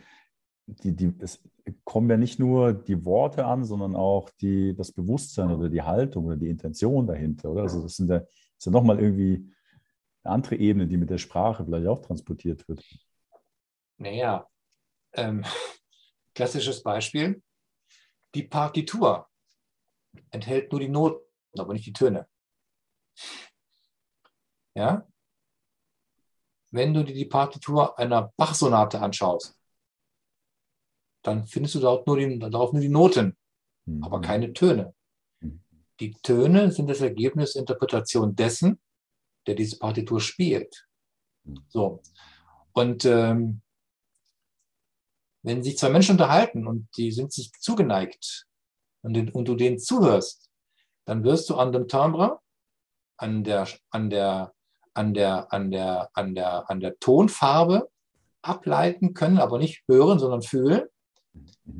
die, 0.66 0.94
die, 0.94 1.14
es 1.18 1.42
kommen 1.84 2.10
ja 2.10 2.16
nicht 2.16 2.38
nur 2.38 2.72
die 2.72 3.04
Worte 3.04 3.44
an, 3.46 3.64
sondern 3.64 3.96
auch 3.96 4.30
die, 4.40 4.74
das 4.74 4.92
Bewusstsein 4.92 5.50
oder 5.50 5.68
die 5.68 5.82
Haltung 5.82 6.26
oder 6.26 6.36
die 6.36 6.48
Intention 6.48 7.06
dahinter, 7.06 7.50
oder? 7.50 7.62
Also 7.62 7.82
das 7.82 7.96
sind 7.96 8.10
ja, 8.10 8.22
ist 8.62 8.66
ja 8.66 8.72
nochmal 8.72 9.00
irgendwie 9.00 9.52
eine 10.22 10.34
andere 10.34 10.54
Ebene, 10.54 10.86
die 10.86 10.96
mit 10.96 11.10
der 11.10 11.18
Sprache 11.18 11.64
vielleicht 11.64 11.88
auch 11.88 12.00
transportiert 12.00 12.68
wird. 12.68 12.84
Naja, 13.96 14.48
ähm, 15.14 15.44
klassisches 16.34 16.80
Beispiel. 16.80 17.42
Die 18.36 18.44
Partitur 18.44 19.28
enthält 20.30 20.70
nur 20.70 20.80
die 20.80 20.88
Noten, 20.88 21.24
aber 21.58 21.72
nicht 21.72 21.86
die 21.86 21.92
Töne. 21.92 22.28
Ja? 24.76 25.08
Wenn 26.70 26.94
du 26.94 27.02
dir 27.02 27.14
die 27.14 27.24
Partitur 27.24 27.98
einer 27.98 28.32
Bach-Sonate 28.36 29.00
anschaust, 29.00 29.58
dann 31.22 31.48
findest 31.48 31.74
du 31.74 31.80
dort 31.80 32.06
nur 32.06 32.16
die, 32.16 32.38
darauf 32.38 32.72
nur 32.72 32.80
die 32.80 32.88
Noten, 32.88 33.36
mhm. 33.86 34.04
aber 34.04 34.20
keine 34.20 34.52
Töne. 34.52 34.94
Mhm. 36.02 36.12
Die 36.12 36.22
Töne 36.22 36.72
sind 36.72 36.88
das 36.88 37.00
Ergebnis 37.00 37.52
der 37.52 37.60
Interpretation 37.60 38.34
dessen, 38.34 38.80
der 39.46 39.54
diese 39.54 39.78
Partitur 39.78 40.20
spielt. 40.20 40.86
Mhm. 41.44 41.64
So. 41.68 42.02
Und 42.72 43.04
ähm, 43.04 43.62
wenn 45.42 45.62
sich 45.62 45.76
zwei 45.76 45.90
Menschen 45.90 46.12
unterhalten 46.12 46.66
und 46.66 46.88
die 46.96 47.10
sind 47.10 47.32
sich 47.32 47.52
zugeneigt 47.52 48.46
und, 49.02 49.14
den, 49.14 49.30
und 49.30 49.48
du 49.48 49.54
denen 49.54 49.78
zuhörst, 49.78 50.48
dann 51.04 51.24
wirst 51.24 51.50
du 51.50 51.56
an 51.56 51.72
dem 51.72 51.88
Timbre, 51.88 52.38
an 53.16 53.42
der, 53.44 53.68
an 53.90 54.08
der, 54.08 54.52
an 54.94 55.14
der, 55.14 55.52
an 55.52 55.70
der, 55.70 56.10
an 56.14 56.34
der, 56.34 56.70
an 56.70 56.80
der 56.80 56.98
Tonfarbe 56.98 57.90
ableiten 58.42 59.14
können, 59.14 59.38
aber 59.38 59.58
nicht 59.58 59.82
hören, 59.88 60.18
sondern 60.18 60.42
fühlen, 60.42 60.86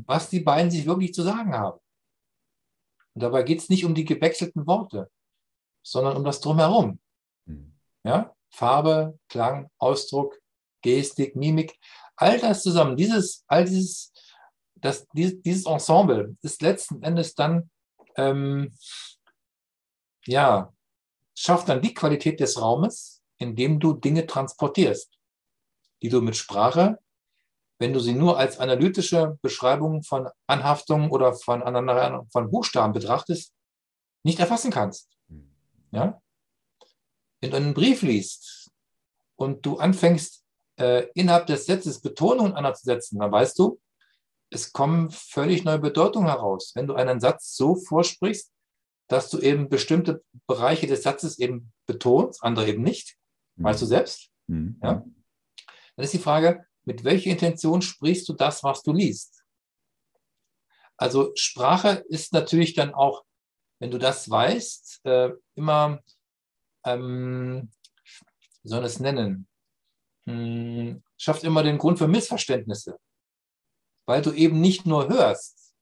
was 0.07 0.31
die 0.31 0.41
beiden 0.41 0.71
sich 0.71 0.87
wirklich 0.87 1.15
zu 1.15 1.23
sagen 1.23 1.55
haben. 1.55 1.79
Und 3.15 3.23
dabei 3.23 3.43
geht 3.43 3.59
es 3.59 3.69
nicht 3.69 3.85
um 3.85 3.95
die 3.95 4.05
gewechselten 4.05 4.67
Worte, 4.67 5.11
sondern 5.83 6.17
um 6.17 6.25
das 6.25 6.41
Drumherum. 6.41 6.99
Mhm. 7.47 7.75
Ja? 8.05 8.35
Farbe, 8.51 9.19
Klang, 9.29 9.71
Ausdruck, 9.79 10.39
Gestik, 10.83 11.37
Mimik, 11.37 11.79
all 12.17 12.39
das 12.39 12.63
zusammen, 12.63 12.97
dieses, 12.97 13.45
all 13.47 13.65
dieses, 13.65 14.13
das, 14.75 15.07
dieses 15.13 15.67
Ensemble 15.67 16.37
ist 16.43 16.63
letzten 16.63 17.03
Endes 17.03 17.35
dann, 17.35 17.71
ähm, 18.17 18.75
ja, 20.27 20.73
schafft 21.35 21.69
dann 21.69 21.83
die 21.83 21.95
Qualität 21.95 22.41
des 22.41 22.61
Raumes, 22.61 23.23
in 23.39 23.57
dem 23.57 23.81
du 23.81 23.95
Dinge 23.95 24.27
transportierst, 24.27 25.19
die 26.03 26.09
du 26.09 26.21
mit 26.21 26.37
Sprache 26.37 26.99
wenn 27.83 27.93
du 27.93 27.99
sie 27.99 28.15
nur 28.15 28.39
als 28.39 28.61
analytische 28.61 29.39
Beschreibung 29.43 30.05
von 30.05 30.29
Anhaftungen 30.47 31.11
oder 31.11 31.35
von, 31.35 31.65
aneinander, 31.65 32.25
von 32.31 32.49
Buchstaben 32.49 32.93
betrachtest, 32.93 33.53
nicht 34.23 34.39
erfassen 34.39 34.71
kannst. 34.71 35.11
Hm. 35.29 35.51
Ja? 35.91 36.23
Wenn 37.41 37.51
du 37.51 37.57
einen 37.57 37.75
Brief 37.75 38.03
liest 38.03 38.71
und 39.35 39.67
du 39.67 39.79
anfängst, 39.79 40.45
äh, 40.77 41.09
innerhalb 41.15 41.49
des 41.49 41.67
Satzes 41.67 42.01
Betonungen 42.01 42.55
anzusetzen, 42.55 43.19
dann 43.19 43.33
weißt 43.33 43.59
du, 43.59 43.81
es 44.51 44.73
kommen 44.73 45.11
völlig 45.11 45.65
neue 45.65 45.81
Bedeutungen 45.81 46.29
heraus. 46.29 46.71
Wenn 46.77 46.87
du 46.87 46.95
einen 46.95 47.19
Satz 47.19 47.57
so 47.57 47.75
vorsprichst, 47.75 48.53
dass 49.09 49.29
du 49.29 49.41
eben 49.41 49.69
bestimmte 49.69 50.23
Bereiche 50.47 50.87
des 50.87 51.03
Satzes 51.03 51.41
eben 51.41 51.73
betonst, 51.87 52.45
andere 52.45 52.69
eben 52.69 52.85
nicht, 52.85 53.17
weißt 53.57 53.83
du 53.83 53.87
hm. 53.87 53.89
selbst. 53.89 54.31
Mhm. 54.47 54.79
Ja? 54.81 55.05
Dann 55.97 56.05
ist 56.05 56.15
die 56.15 56.19
Frage, 56.19 56.65
mit 56.85 57.05
welcher 57.05 57.31
Intention 57.31 57.83
sprichst 57.83 58.29
du 58.29 58.33
das, 58.33 58.63
was 58.63 58.83
du 58.83 58.93
liest? 58.93 59.45
Also 60.97 61.33
Sprache 61.35 62.05
ist 62.09 62.33
natürlich 62.33 62.75
dann 62.75 62.95
auch, 62.95 63.25
wenn 63.79 63.91
du 63.91 63.99
das 63.99 64.29
weißt, 64.29 65.01
äh, 65.05 65.31
immer, 65.55 66.01
ähm, 66.85 67.73
wie 68.63 68.69
soll 68.69 68.81
man 68.81 68.87
es 68.87 69.01
nennen, 69.01 69.49
hm, 70.27 71.03
schafft 71.17 71.45
immer 71.45 71.63
den 71.63 71.79
Grund 71.79 71.99
für 71.99 72.09
Missverständnisse, 72.09 72.99
weil 74.07 74.23
du 74.23 74.33
eben 74.33 74.61
nicht 74.61 74.87
nur 74.87 75.09
hörst, 75.09 75.75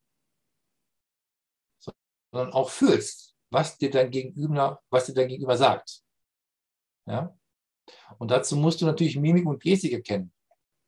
sondern 2.32 2.52
auch 2.52 2.70
fühlst, 2.70 3.34
was 3.50 3.76
dir 3.76 3.90
dein 3.90 4.10
Gegenüber, 4.10 4.80
was 4.90 5.06
dir 5.06 5.14
dein 5.14 5.28
Gegenüber 5.28 5.56
sagt. 5.56 6.02
Ja? 7.06 7.36
Und 8.18 8.30
dazu 8.30 8.56
musst 8.56 8.80
du 8.80 8.86
natürlich 8.86 9.16
Mimik 9.16 9.46
und 9.46 9.60
Gestik 9.60 9.92
erkennen 9.92 10.32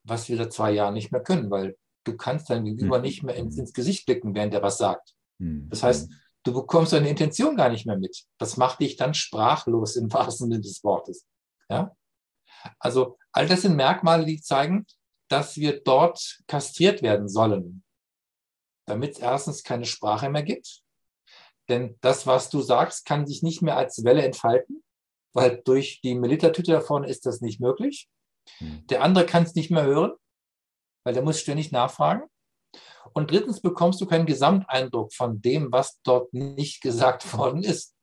was 0.03 0.29
wir 0.29 0.37
seit 0.37 0.53
zwei 0.53 0.71
Jahren 0.71 0.93
nicht 0.93 1.11
mehr 1.11 1.21
können, 1.21 1.49
weil 1.49 1.77
du 2.03 2.17
kannst 2.17 2.49
dein 2.49 2.65
Gegenüber 2.65 2.97
mhm. 2.97 3.03
nicht 3.03 3.23
mehr 3.23 3.35
ins, 3.35 3.57
ins, 3.57 3.73
Gesicht 3.73 4.05
blicken, 4.05 4.35
während 4.35 4.53
er 4.53 4.61
was 4.61 4.77
sagt. 4.77 5.13
Mhm. 5.39 5.69
Das 5.69 5.83
heißt, 5.83 6.11
du 6.43 6.53
bekommst 6.53 6.93
deine 6.93 7.09
Intention 7.09 7.55
gar 7.55 7.69
nicht 7.69 7.85
mehr 7.85 7.97
mit. 7.97 8.25
Das 8.37 8.57
macht 8.57 8.79
dich 8.81 8.97
dann 8.97 9.13
sprachlos 9.13 9.95
im 9.95 10.11
wahrsten 10.13 10.49
Sinne 10.49 10.61
des 10.61 10.83
Wortes. 10.83 11.25
Ja? 11.69 11.95
Also 12.79 13.17
all 13.31 13.47
das 13.47 13.61
sind 13.61 13.75
Merkmale, 13.75 14.25
die 14.25 14.41
zeigen, 14.41 14.85
dass 15.29 15.57
wir 15.57 15.81
dort 15.81 16.41
kastriert 16.47 17.01
werden 17.01 17.27
sollen, 17.27 17.83
damit 18.85 19.13
es 19.13 19.19
erstens 19.19 19.63
keine 19.63 19.85
Sprache 19.85 20.29
mehr 20.29 20.43
gibt. 20.43 20.81
Denn 21.69 21.97
das, 22.01 22.27
was 22.27 22.49
du 22.49 22.61
sagst, 22.61 23.05
kann 23.05 23.25
sich 23.25 23.41
nicht 23.41 23.61
mehr 23.61 23.77
als 23.77 24.03
Welle 24.03 24.23
entfalten, 24.23 24.83
weil 25.33 25.61
durch 25.63 26.01
die 26.01 26.13
Militertüte 26.13 26.73
da 26.73 26.81
vorne 26.81 27.07
ist 27.07 27.25
das 27.25 27.41
nicht 27.41 27.59
möglich. 27.61 28.09
Hm. 28.57 28.85
Der 28.87 29.01
andere 29.03 29.25
kann 29.25 29.43
es 29.43 29.55
nicht 29.55 29.71
mehr 29.71 29.85
hören, 29.85 30.13
weil 31.03 31.13
der 31.13 31.23
muss 31.23 31.39
ständig 31.39 31.71
nachfragen. 31.71 32.23
Und 33.13 33.31
drittens 33.31 33.61
bekommst 33.61 34.01
du 34.01 34.05
keinen 34.05 34.25
Gesamteindruck 34.25 35.13
von 35.13 35.41
dem, 35.41 35.71
was 35.71 35.99
dort 36.03 36.33
nicht 36.33 36.81
gesagt 36.81 37.37
worden 37.37 37.63
ist. 37.63 37.95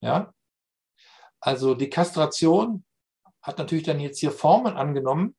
Ja? 0.00 0.32
Also 1.40 1.74
die 1.74 1.90
Kastration 1.90 2.84
hat 3.42 3.58
natürlich 3.58 3.84
dann 3.84 4.00
jetzt 4.00 4.18
hier 4.18 4.32
Formen 4.32 4.76
angenommen, 4.76 5.36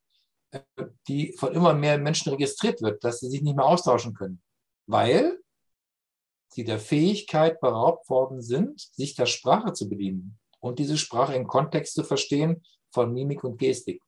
äh, 0.52 0.62
die 1.08 1.34
von 1.38 1.54
immer 1.54 1.74
mehr 1.74 1.98
Menschen 1.98 2.32
registriert 2.32 2.82
wird, 2.82 3.04
dass 3.04 3.20
sie 3.20 3.30
sich 3.30 3.42
nicht 3.42 3.56
mehr 3.56 3.66
austauschen 3.66 4.14
können, 4.14 4.42
weil 4.88 5.40
sie 6.52 6.64
der 6.64 6.80
Fähigkeit 6.80 7.60
beraubt 7.60 8.10
worden 8.10 8.42
sind, 8.42 8.80
sich 8.80 9.16
der 9.16 9.28
Sprache 9.28 9.74
zu 9.74 9.88
bedienen 9.90 10.40
und 10.60 10.80
diese 10.80 10.98
Sprache 10.98 11.36
im 11.36 11.48
Kontext 11.48 11.94
zu 11.94 12.04
verstehen 12.04 12.64
von 12.92 13.14
Mimik 13.14 13.44
und 13.44 13.58
Gestik. 13.58 14.02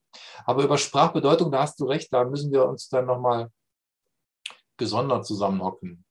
Aber 0.45 0.63
über 0.63 0.77
Sprachbedeutung, 0.77 1.51
da 1.51 1.61
hast 1.61 1.79
du 1.79 1.85
recht, 1.85 2.11
da 2.11 2.23
müssen 2.23 2.51
wir 2.51 2.67
uns 2.67 2.89
dann 2.89 3.05
nochmal 3.05 3.49
gesondert 4.77 5.25
zusammenhocken. 5.25 6.03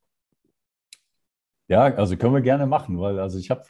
Ja, 1.68 1.82
also 1.82 2.16
können 2.16 2.34
wir 2.34 2.40
gerne 2.40 2.66
machen, 2.66 2.98
weil 2.98 3.18
also 3.18 3.38
ich 3.38 3.50
habe 3.50 3.64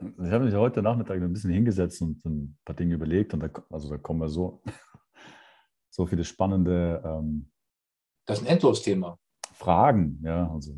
ich 0.00 0.30
hab 0.30 0.42
mich 0.42 0.54
heute 0.54 0.82
Nachmittag 0.82 1.20
ein 1.20 1.32
bisschen 1.32 1.50
hingesetzt 1.50 2.00
und 2.02 2.24
ein 2.24 2.58
paar 2.64 2.76
Dinge 2.76 2.94
überlegt 2.94 3.34
und 3.34 3.40
da, 3.40 3.48
also 3.70 3.90
da 3.90 3.98
kommen 3.98 4.20
wir 4.20 4.28
so, 4.28 4.62
so 5.90 6.06
viele 6.06 6.24
spannende 6.24 7.02
ähm, 7.04 7.50
Das 8.26 8.38
ist 8.38 8.44
ein 8.44 8.52
Endlosthema. 8.52 9.18
Fragen, 9.54 10.20
ja, 10.22 10.50
also 10.50 10.74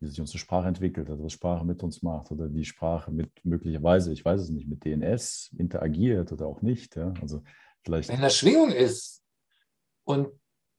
wie 0.00 0.06
sich 0.06 0.20
unsere 0.20 0.38
Sprache 0.38 0.68
entwickelt, 0.68 1.08
also 1.10 1.24
was 1.24 1.32
Sprache 1.32 1.64
mit 1.64 1.82
uns 1.82 2.02
macht 2.02 2.30
oder 2.30 2.52
wie 2.52 2.64
Sprache 2.64 3.10
mit 3.10 3.30
möglicherweise, 3.44 4.12
ich 4.12 4.24
weiß 4.24 4.40
es 4.42 4.50
nicht, 4.50 4.68
mit 4.68 4.84
DNS 4.84 5.54
interagiert 5.58 6.32
oder 6.32 6.46
auch 6.46 6.62
nicht. 6.62 6.96
Ja, 6.96 7.12
also 7.20 7.42
Vielleicht. 7.86 8.08
Wenn 8.08 8.20
das 8.20 8.36
Schwingung 8.36 8.72
ist 8.72 9.22
und 10.04 10.28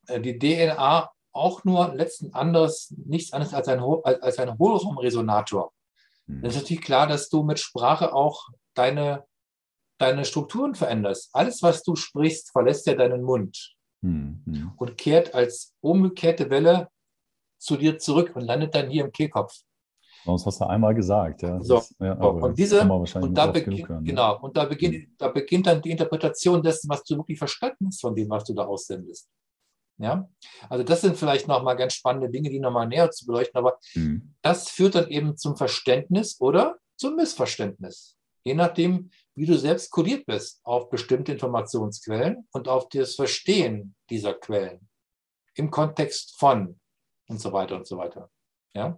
äh, 0.07 0.19
die 0.19 0.37
DNA 0.37 1.09
auch 1.31 1.63
nur 1.63 1.95
letzten 1.95 2.33
Endes 2.33 2.93
nichts 3.05 3.31
anderes 3.31 3.53
als 3.53 3.69
ein, 3.69 3.79
als 3.79 4.39
ein 4.39 4.59
Hohlraumresonator, 4.59 5.71
hm. 6.25 6.41
dann 6.41 6.49
ist 6.49 6.57
natürlich 6.57 6.83
klar, 6.83 7.07
dass 7.07 7.29
du 7.29 7.43
mit 7.43 7.59
Sprache 7.59 8.13
auch 8.13 8.49
deine, 8.73 9.23
deine 9.97 10.25
Strukturen 10.25 10.75
veränderst. 10.75 11.29
Alles, 11.31 11.63
was 11.63 11.81
du 11.81 11.95
sprichst, 11.95 12.51
verlässt 12.51 12.85
ja 12.87 12.95
deinen 12.95 13.23
Mund 13.23 13.77
hm. 14.01 14.43
Hm. 14.45 14.73
und 14.75 14.97
kehrt 14.97 15.33
als 15.33 15.73
umgekehrte 15.79 16.49
Welle 16.49 16.89
zu 17.57 17.77
dir 17.77 17.99
zurück 17.99 18.35
und 18.35 18.41
landet 18.41 18.75
dann 18.75 18.89
hier 18.89 19.05
im 19.05 19.13
Kehlkopf. 19.13 19.61
Das 20.25 20.45
hast 20.45 20.59
du 20.59 20.65
einmal 20.65 20.93
gesagt, 20.93 21.41
ja. 21.41 21.61
So, 21.61 21.81
ja 21.99 22.13
und 22.13 22.57
diese, 22.57 22.81
und 22.81 23.33
da, 23.33 23.47
beginnt, 23.47 23.87
hören, 23.87 24.03
genau, 24.03 24.33
ja. 24.33 24.39
und 24.39 24.57
da 24.57 24.65
beginnt, 24.65 25.09
da 25.17 25.29
beginnt 25.29 25.67
dann 25.67 25.81
die 25.81 25.91
Interpretation 25.91 26.61
dessen, 26.61 26.89
was 26.89 27.03
du 27.03 27.17
wirklich 27.17 27.37
verstanden 27.37 27.87
hast 27.87 28.01
von 28.01 28.15
dem, 28.15 28.29
was 28.29 28.43
du 28.43 28.53
da 28.53 28.65
aussendest. 28.65 29.29
Ja, 29.99 30.29
also 30.69 30.83
das 30.83 31.01
sind 31.01 31.17
vielleicht 31.17 31.47
nochmal 31.47 31.75
ganz 31.75 31.93
spannende 31.93 32.29
Dinge, 32.29 32.49
die 32.49 32.59
nochmal 32.59 32.87
näher 32.87 33.09
zu 33.09 33.25
beleuchten, 33.25 33.57
aber 33.57 33.79
mhm. 33.95 34.35
das 34.41 34.69
führt 34.69 34.93
dann 34.95 35.07
eben 35.09 35.37
zum 35.37 35.57
Verständnis 35.57 36.39
oder 36.39 36.77
zum 36.97 37.15
Missverständnis. 37.15 38.15
Je 38.43 38.53
nachdem, 38.53 39.09
wie 39.35 39.45
du 39.45 39.57
selbst 39.57 39.91
kodiert 39.91 40.25
bist 40.25 40.61
auf 40.63 40.89
bestimmte 40.89 41.31
Informationsquellen 41.31 42.47
und 42.51 42.67
auf 42.67 42.89
das 42.89 43.15
Verstehen 43.15 43.95
dieser 44.09 44.33
Quellen 44.33 44.87
im 45.55 45.71
Kontext 45.71 46.37
von 46.37 46.79
und 47.27 47.41
so 47.41 47.51
weiter 47.51 47.75
und 47.75 47.87
so 47.87 47.97
weiter. 47.97 48.29
Ja. 48.73 48.97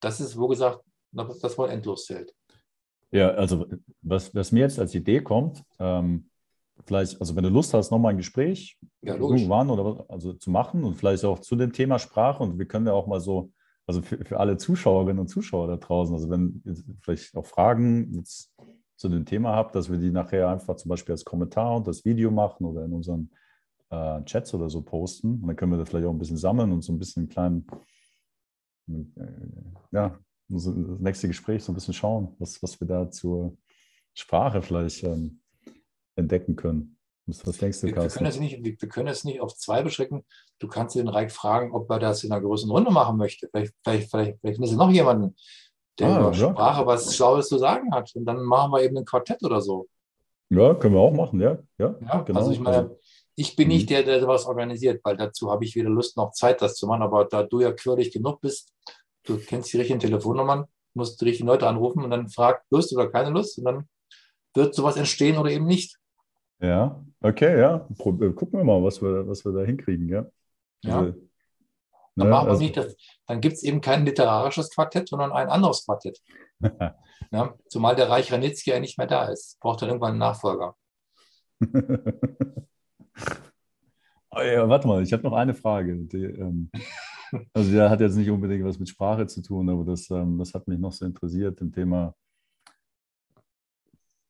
Das 0.00 0.20
ist, 0.20 0.38
wo 0.38 0.48
gesagt, 0.48 0.82
das 1.12 1.58
Wort 1.58 1.70
endlos 1.70 2.06
zählt. 2.06 2.34
Ja, 3.10 3.30
also 3.30 3.66
was, 4.02 4.34
was 4.34 4.52
mir 4.52 4.60
jetzt 4.60 4.78
als 4.78 4.94
Idee 4.94 5.22
kommt, 5.22 5.64
ähm, 5.78 6.28
vielleicht, 6.84 7.20
also 7.20 7.34
wenn 7.36 7.44
du 7.44 7.48
Lust 7.48 7.74
hast, 7.74 7.90
nochmal 7.90 8.12
ein 8.12 8.18
Gespräch 8.18 8.78
Ja, 9.02 9.14
irgendwann 9.14 9.70
oder 9.70 9.84
was, 9.84 10.10
also 10.10 10.32
zu 10.34 10.50
machen 10.50 10.84
und 10.84 10.94
vielleicht 10.94 11.24
auch 11.24 11.38
zu 11.38 11.56
dem 11.56 11.72
Thema 11.72 11.98
Sprache 11.98 12.42
und 12.42 12.58
wir 12.58 12.66
können 12.66 12.86
ja 12.86 12.92
auch 12.92 13.06
mal 13.06 13.20
so, 13.20 13.52
also 13.86 14.02
für, 14.02 14.22
für 14.24 14.38
alle 14.38 14.56
Zuschauerinnen 14.56 15.18
und 15.18 15.28
Zuschauer 15.28 15.68
da 15.68 15.76
draußen, 15.76 16.14
also 16.14 16.28
wenn 16.30 16.62
ihr 16.64 16.76
vielleicht 17.00 17.34
auch 17.34 17.46
Fragen 17.46 18.12
jetzt 18.14 18.52
zu 18.96 19.08
dem 19.08 19.24
Thema 19.24 19.54
habt, 19.54 19.74
dass 19.74 19.90
wir 19.90 19.98
die 19.98 20.10
nachher 20.10 20.48
einfach 20.48 20.76
zum 20.76 20.90
Beispiel 20.90 21.12
als 21.12 21.24
Kommentar 21.24 21.76
und 21.76 21.86
das 21.86 22.04
Video 22.04 22.30
machen 22.30 22.66
oder 22.66 22.84
in 22.84 22.92
unseren 22.92 23.30
äh, 23.90 24.22
Chats 24.24 24.52
oder 24.54 24.68
so 24.68 24.82
posten 24.82 25.40
und 25.40 25.46
dann 25.46 25.56
können 25.56 25.72
wir 25.72 25.78
das 25.78 25.88
vielleicht 25.88 26.06
auch 26.06 26.12
ein 26.12 26.18
bisschen 26.18 26.36
sammeln 26.36 26.72
und 26.72 26.82
so 26.82 26.92
ein 26.92 26.98
bisschen 26.98 27.22
einen 27.22 27.30
kleinen, 27.30 27.66
ja, 29.92 30.18
das 30.48 30.66
nächste 30.66 31.28
Gespräch 31.28 31.62
so 31.62 31.72
ein 31.72 31.74
bisschen 31.74 31.94
schauen, 31.94 32.34
was, 32.38 32.62
was 32.62 32.80
wir 32.80 32.86
da 32.86 33.10
zur 33.10 33.56
Sprache 34.14 34.62
vielleicht 34.62 35.04
ähm, 35.04 35.40
entdecken 36.16 36.56
können. 36.56 36.96
Was, 37.26 37.46
was 37.46 37.58
denkst 37.58 37.80
du, 37.80 37.88
Wir, 37.88 37.96
wir, 37.96 38.08
können 38.08 38.26
es 38.26 38.40
nicht, 38.40 38.64
wir, 38.64 38.88
können 38.88 39.08
es 39.08 39.24
nicht 39.24 39.40
auf 39.40 39.54
zwei 39.54 39.82
beschränken. 39.82 40.24
Du 40.58 40.66
kannst 40.66 40.96
den 40.96 41.08
Reich 41.08 41.30
fragen, 41.30 41.72
ob 41.72 41.90
er 41.90 41.98
das 41.98 42.24
in 42.24 42.32
einer 42.32 42.40
größeren 42.40 42.70
Runde 42.70 42.90
machen 42.90 43.18
möchte. 43.18 43.48
Vielleicht, 43.50 43.74
vielleicht, 43.84 44.10
vielleicht, 44.10 44.40
vielleicht 44.40 44.56
findest 44.56 44.72
du 44.72 44.78
noch 44.78 44.90
jemanden, 44.90 45.36
der 45.98 46.08
Ah, 46.08 46.20
über 46.20 46.32
ja. 46.32 46.50
Sprache 46.50 46.86
was 46.86 47.14
Schlaues 47.14 47.48
zu 47.48 47.58
sagen 47.58 47.92
hat. 47.92 48.14
Und 48.14 48.24
dann 48.24 48.42
machen 48.42 48.72
wir 48.72 48.82
eben 48.82 48.96
ein 48.96 49.04
Quartett 49.04 49.42
oder 49.44 49.60
so. 49.60 49.86
Ja, 50.48 50.74
können 50.74 50.94
wir 50.94 51.00
auch 51.00 51.12
machen, 51.12 51.40
ja. 51.40 51.58
Ja, 51.76 51.94
Ja, 52.00 52.22
genau. 52.22 52.38
Also 52.38 52.52
ich 52.52 52.60
meine, 52.60 52.96
ich 53.38 53.56
bin 53.56 53.68
Mhm. 53.68 53.74
nicht 53.74 53.90
der, 53.90 54.02
der 54.02 54.20
sowas 54.20 54.46
organisiert, 54.46 55.00
weil 55.04 55.16
dazu 55.16 55.50
habe 55.50 55.64
ich 55.64 55.74
weder 55.76 55.90
Lust 55.90 56.16
noch 56.16 56.32
Zeit, 56.32 56.60
das 56.62 56.74
zu 56.76 56.86
machen. 56.86 57.02
Aber 57.02 57.24
da 57.24 57.42
du 57.42 57.60
ja 57.60 57.72
quirlig 57.72 58.12
genug 58.12 58.40
bist, 58.40 58.72
du 59.24 59.38
kennst 59.38 59.72
die 59.72 59.78
richtigen 59.78 60.00
Telefonnummern, 60.00 60.66
musst 60.94 61.20
die 61.20 61.24
richtigen 61.26 61.48
Leute 61.48 61.66
anrufen 61.68 62.02
und 62.04 62.10
dann 62.10 62.28
fragt 62.28 62.64
Lust 62.70 62.92
oder 62.94 63.08
keine 63.10 63.30
Lust 63.30 63.58
und 63.58 63.64
dann 63.64 63.88
wird 64.54 64.74
sowas 64.74 64.96
entstehen 64.96 65.38
oder 65.38 65.50
eben 65.50 65.66
nicht. 65.66 65.96
ja, 66.60 67.00
okay, 67.20 67.58
ja. 67.60 67.86
Äh, 67.90 67.94
gucken 68.32 68.58
wir 68.58 68.64
mal, 68.64 68.82
was 68.82 69.00
wir, 69.00 69.28
was 69.28 69.44
wir 69.44 69.52
da 69.52 69.62
hinkriegen, 69.62 70.08
ja. 70.08 70.26
Ja. 70.82 70.98
Also, 71.00 71.12
Dann 72.16 72.26
ne, 72.26 72.30
machen 72.32 72.46
wir 72.46 72.50
also- 72.50 72.62
nicht 72.62 72.76
das, 72.76 72.96
dann 73.26 73.40
gibt 73.40 73.54
es 73.54 73.62
eben 73.62 73.80
kein 73.80 74.04
literarisches 74.04 74.70
Quartett, 74.70 75.08
sondern 75.08 75.30
ein 75.32 75.48
anderes 75.48 75.84
Quartett. 75.84 76.20
Ja, 77.30 77.54
zumal 77.68 77.94
der 77.94 78.08
Reich 78.08 78.32
Ranitzky 78.32 78.70
ja 78.70 78.80
nicht 78.80 78.96
mehr 78.96 79.06
da 79.06 79.26
ist. 79.26 79.58
Braucht 79.60 79.82
dann 79.82 79.90
irgendwann 79.90 80.12
einen 80.12 80.18
Nachfolger. 80.20 80.76
Oh 84.30 84.40
ja, 84.42 84.68
warte 84.68 84.86
mal, 84.86 85.02
ich 85.02 85.12
habe 85.12 85.22
noch 85.22 85.32
eine 85.32 85.54
Frage. 85.54 85.96
Die, 85.96 86.24
ähm, 86.24 86.70
also 87.52 87.70
der 87.72 87.90
hat 87.90 88.00
jetzt 88.00 88.16
nicht 88.16 88.30
unbedingt 88.30 88.64
was 88.64 88.78
mit 88.78 88.88
Sprache 88.88 89.26
zu 89.26 89.42
tun, 89.42 89.68
aber 89.68 89.84
das, 89.84 90.10
ähm, 90.10 90.38
das 90.38 90.54
hat 90.54 90.68
mich 90.68 90.78
noch 90.78 90.92
so 90.92 91.04
interessiert, 91.06 91.60
im 91.60 91.72
Thema, 91.72 92.14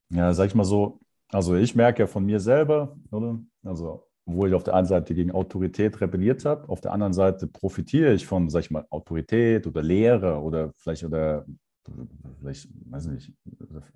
ja, 0.09 0.33
sag 0.33 0.47
ich 0.47 0.55
mal 0.55 0.63
so, 0.65 0.99
also 1.31 1.55
ich 1.55 1.75
merke 1.75 2.03
ja 2.03 2.07
von 2.07 2.25
mir 2.25 2.39
selber, 2.39 2.97
oder? 3.11 3.39
Also, 3.63 4.07
wo 4.25 4.45
ich 4.45 4.53
auf 4.53 4.63
der 4.63 4.75
einen 4.75 4.87
Seite 4.87 5.13
gegen 5.13 5.31
Autorität 5.31 5.99
rebelliert 6.01 6.45
habe, 6.45 6.67
auf 6.69 6.81
der 6.81 6.91
anderen 6.91 7.13
Seite 7.13 7.47
profitiere 7.47 8.13
ich 8.13 8.25
von, 8.25 8.49
sag 8.49 8.61
ich 8.61 8.71
mal, 8.71 8.85
Autorität 8.89 9.67
oder 9.67 9.81
Lehre 9.83 10.39
oder 10.41 10.73
vielleicht 10.77 11.03
oder 11.03 11.45
vielleicht, 12.39 12.69
weiß 12.91 13.07
nicht, 13.07 13.33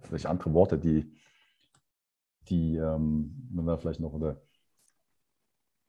vielleicht 0.02 0.26
andere 0.26 0.54
Worte, 0.54 0.78
die, 0.78 1.12
die 2.50 2.76
ähm, 2.78 3.50
man 3.52 3.66
da 3.66 3.78
vielleicht 3.78 4.00
noch 4.00 4.14
oder 4.14 4.42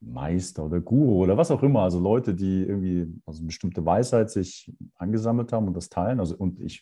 Meister 0.05 0.65
oder 0.65 0.79
Guru 0.79 1.23
oder 1.23 1.37
was 1.37 1.51
auch 1.51 1.63
immer, 1.63 1.81
also 1.81 1.99
Leute, 1.99 2.33
die 2.33 2.63
irgendwie 2.63 3.11
also 3.25 3.39
eine 3.39 3.47
bestimmte 3.47 3.85
Weisheit 3.85 4.29
sich 4.29 4.71
angesammelt 4.95 5.51
haben 5.51 5.67
und 5.67 5.75
das 5.75 5.89
teilen. 5.89 6.19
Also 6.19 6.35
und 6.37 6.59
ich, 6.59 6.81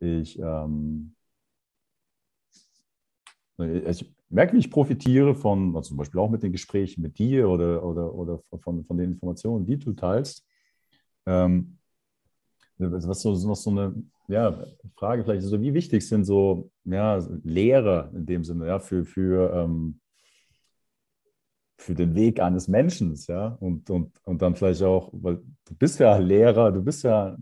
ich, 0.00 0.38
ähm, 0.38 1.14
ich 3.58 4.14
merke, 4.28 4.54
wie 4.54 4.58
ich 4.58 4.70
profitiere 4.70 5.34
von, 5.34 5.76
also 5.76 5.88
zum 5.88 5.96
Beispiel 5.98 6.20
auch 6.20 6.30
mit 6.30 6.42
den 6.42 6.52
Gesprächen 6.52 7.02
mit 7.02 7.18
dir 7.18 7.48
oder, 7.48 7.84
oder, 7.84 8.14
oder 8.14 8.40
von, 8.60 8.84
von 8.84 8.96
den 8.96 9.12
Informationen, 9.12 9.66
die 9.66 9.78
du 9.78 9.92
teilst. 9.92 10.46
Ähm, 11.26 11.78
was 12.78 13.22
so, 13.22 13.32
noch 13.46 13.56
so 13.56 13.70
eine 13.70 13.94
ja, 14.28 14.64
Frage 14.94 15.24
vielleicht, 15.24 15.42
so 15.42 15.60
wie 15.60 15.74
wichtig 15.74 16.06
sind 16.06 16.24
so 16.24 16.70
ja, 16.84 17.18
Lehrer 17.42 18.10
in 18.14 18.24
dem 18.24 18.44
Sinne, 18.44 18.66
ja, 18.68 18.78
für, 18.78 19.04
für 19.04 19.52
ähm, 19.52 20.00
für 21.78 21.94
den 21.94 22.14
Weg 22.14 22.40
eines 22.40 22.66
Menschen, 22.66 23.14
ja, 23.28 23.56
und, 23.60 23.88
und, 23.88 24.10
und 24.24 24.42
dann 24.42 24.56
vielleicht 24.56 24.82
auch, 24.82 25.10
weil 25.12 25.36
du 25.64 25.74
bist 25.78 26.00
ja 26.00 26.16
Lehrer, 26.18 26.72
du 26.72 26.82
bist 26.82 27.04
ja 27.04 27.36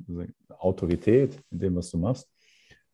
Autorität 0.59 1.43
in 1.51 1.59
dem, 1.59 1.75
was 1.75 1.91
du 1.91 1.99
machst. 1.99 2.31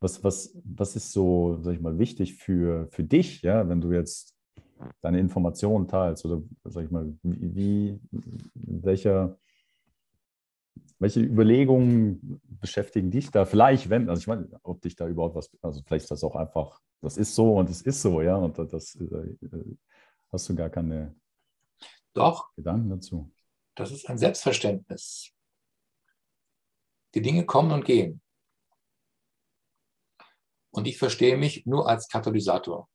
Was, 0.00 0.22
was, 0.24 0.56
was 0.64 0.96
ist 0.96 1.12
so, 1.12 1.58
sag 1.62 1.74
ich 1.74 1.80
mal, 1.80 1.98
wichtig 1.98 2.34
für, 2.36 2.88
für 2.90 3.04
dich, 3.04 3.42
ja, 3.42 3.68
wenn 3.68 3.80
du 3.80 3.92
jetzt 3.92 4.34
deine 5.00 5.20
Informationen 5.20 5.86
teilst 5.86 6.24
oder, 6.24 6.42
sag 6.64 6.84
ich 6.84 6.90
mal, 6.90 7.12
wie, 7.22 8.00
welcher, 8.54 9.38
welche 10.98 11.20
Überlegungen 11.20 12.40
beschäftigen 12.60 13.10
dich 13.10 13.30
da? 13.30 13.44
Vielleicht, 13.44 13.90
wenn, 13.90 14.08
also 14.08 14.20
ich 14.20 14.26
meine, 14.26 14.48
ob 14.62 14.80
dich 14.80 14.96
da 14.96 15.06
überhaupt 15.08 15.36
was, 15.36 15.50
also 15.60 15.82
vielleicht 15.86 16.04
ist 16.04 16.10
das 16.10 16.24
auch 16.24 16.36
einfach, 16.36 16.80
das 17.00 17.16
ist 17.16 17.34
so 17.34 17.56
und 17.56 17.68
es 17.70 17.82
ist 17.82 18.00
so, 18.02 18.22
ja, 18.22 18.36
und 18.36 18.58
das 18.58 18.96
äh, 18.96 19.36
hast 20.32 20.48
du 20.48 20.54
gar 20.54 20.70
keine 20.70 21.14
Doch, 22.14 22.54
Gedanken 22.54 22.90
dazu. 22.90 23.32
das 23.74 23.90
ist 23.90 24.08
ein 24.08 24.18
Selbstverständnis. 24.18 25.32
Die 27.14 27.22
Dinge 27.22 27.46
kommen 27.46 27.72
und 27.72 27.84
gehen. 27.84 28.22
Und 30.70 30.86
ich 30.86 30.98
verstehe 30.98 31.36
mich 31.36 31.66
nur 31.66 31.88
als 31.88 32.08
Katalysator. 32.08 32.88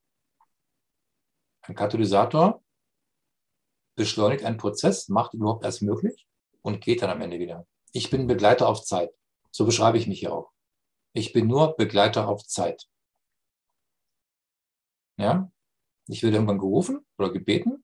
Ein 1.62 1.76
Katalysator 1.76 2.64
beschleunigt 3.96 4.44
einen 4.44 4.58
Prozess, 4.58 5.10
macht 5.10 5.34
ihn 5.34 5.42
überhaupt 5.42 5.64
erst 5.64 5.82
möglich 5.82 6.28
und 6.62 6.82
geht 6.82 7.02
dann 7.02 7.10
am 7.10 7.22
Ende 7.22 7.40
wieder. 7.40 7.68
Ich 7.92 8.10
bin 8.10 8.28
Begleiter 8.28 8.68
auf 8.68 8.84
Zeit. 8.84 9.12
So 9.52 9.66
beschreibe 9.66 9.98
ich 9.98 10.08
mich 10.08 10.20
hier 10.20 10.34
auch. 10.34 10.52
Ich 11.14 11.34
bin 11.34 11.48
nur 11.48 11.76
Begleiter 11.76 12.28
auf 12.28 12.46
Zeit. 12.46 12.88
Ja? 15.18 15.52
Ich 16.08 16.24
werde 16.24 16.38
irgendwann 16.38 16.60
gerufen 16.60 17.06
oder 17.18 17.32
gebeten 17.32 17.84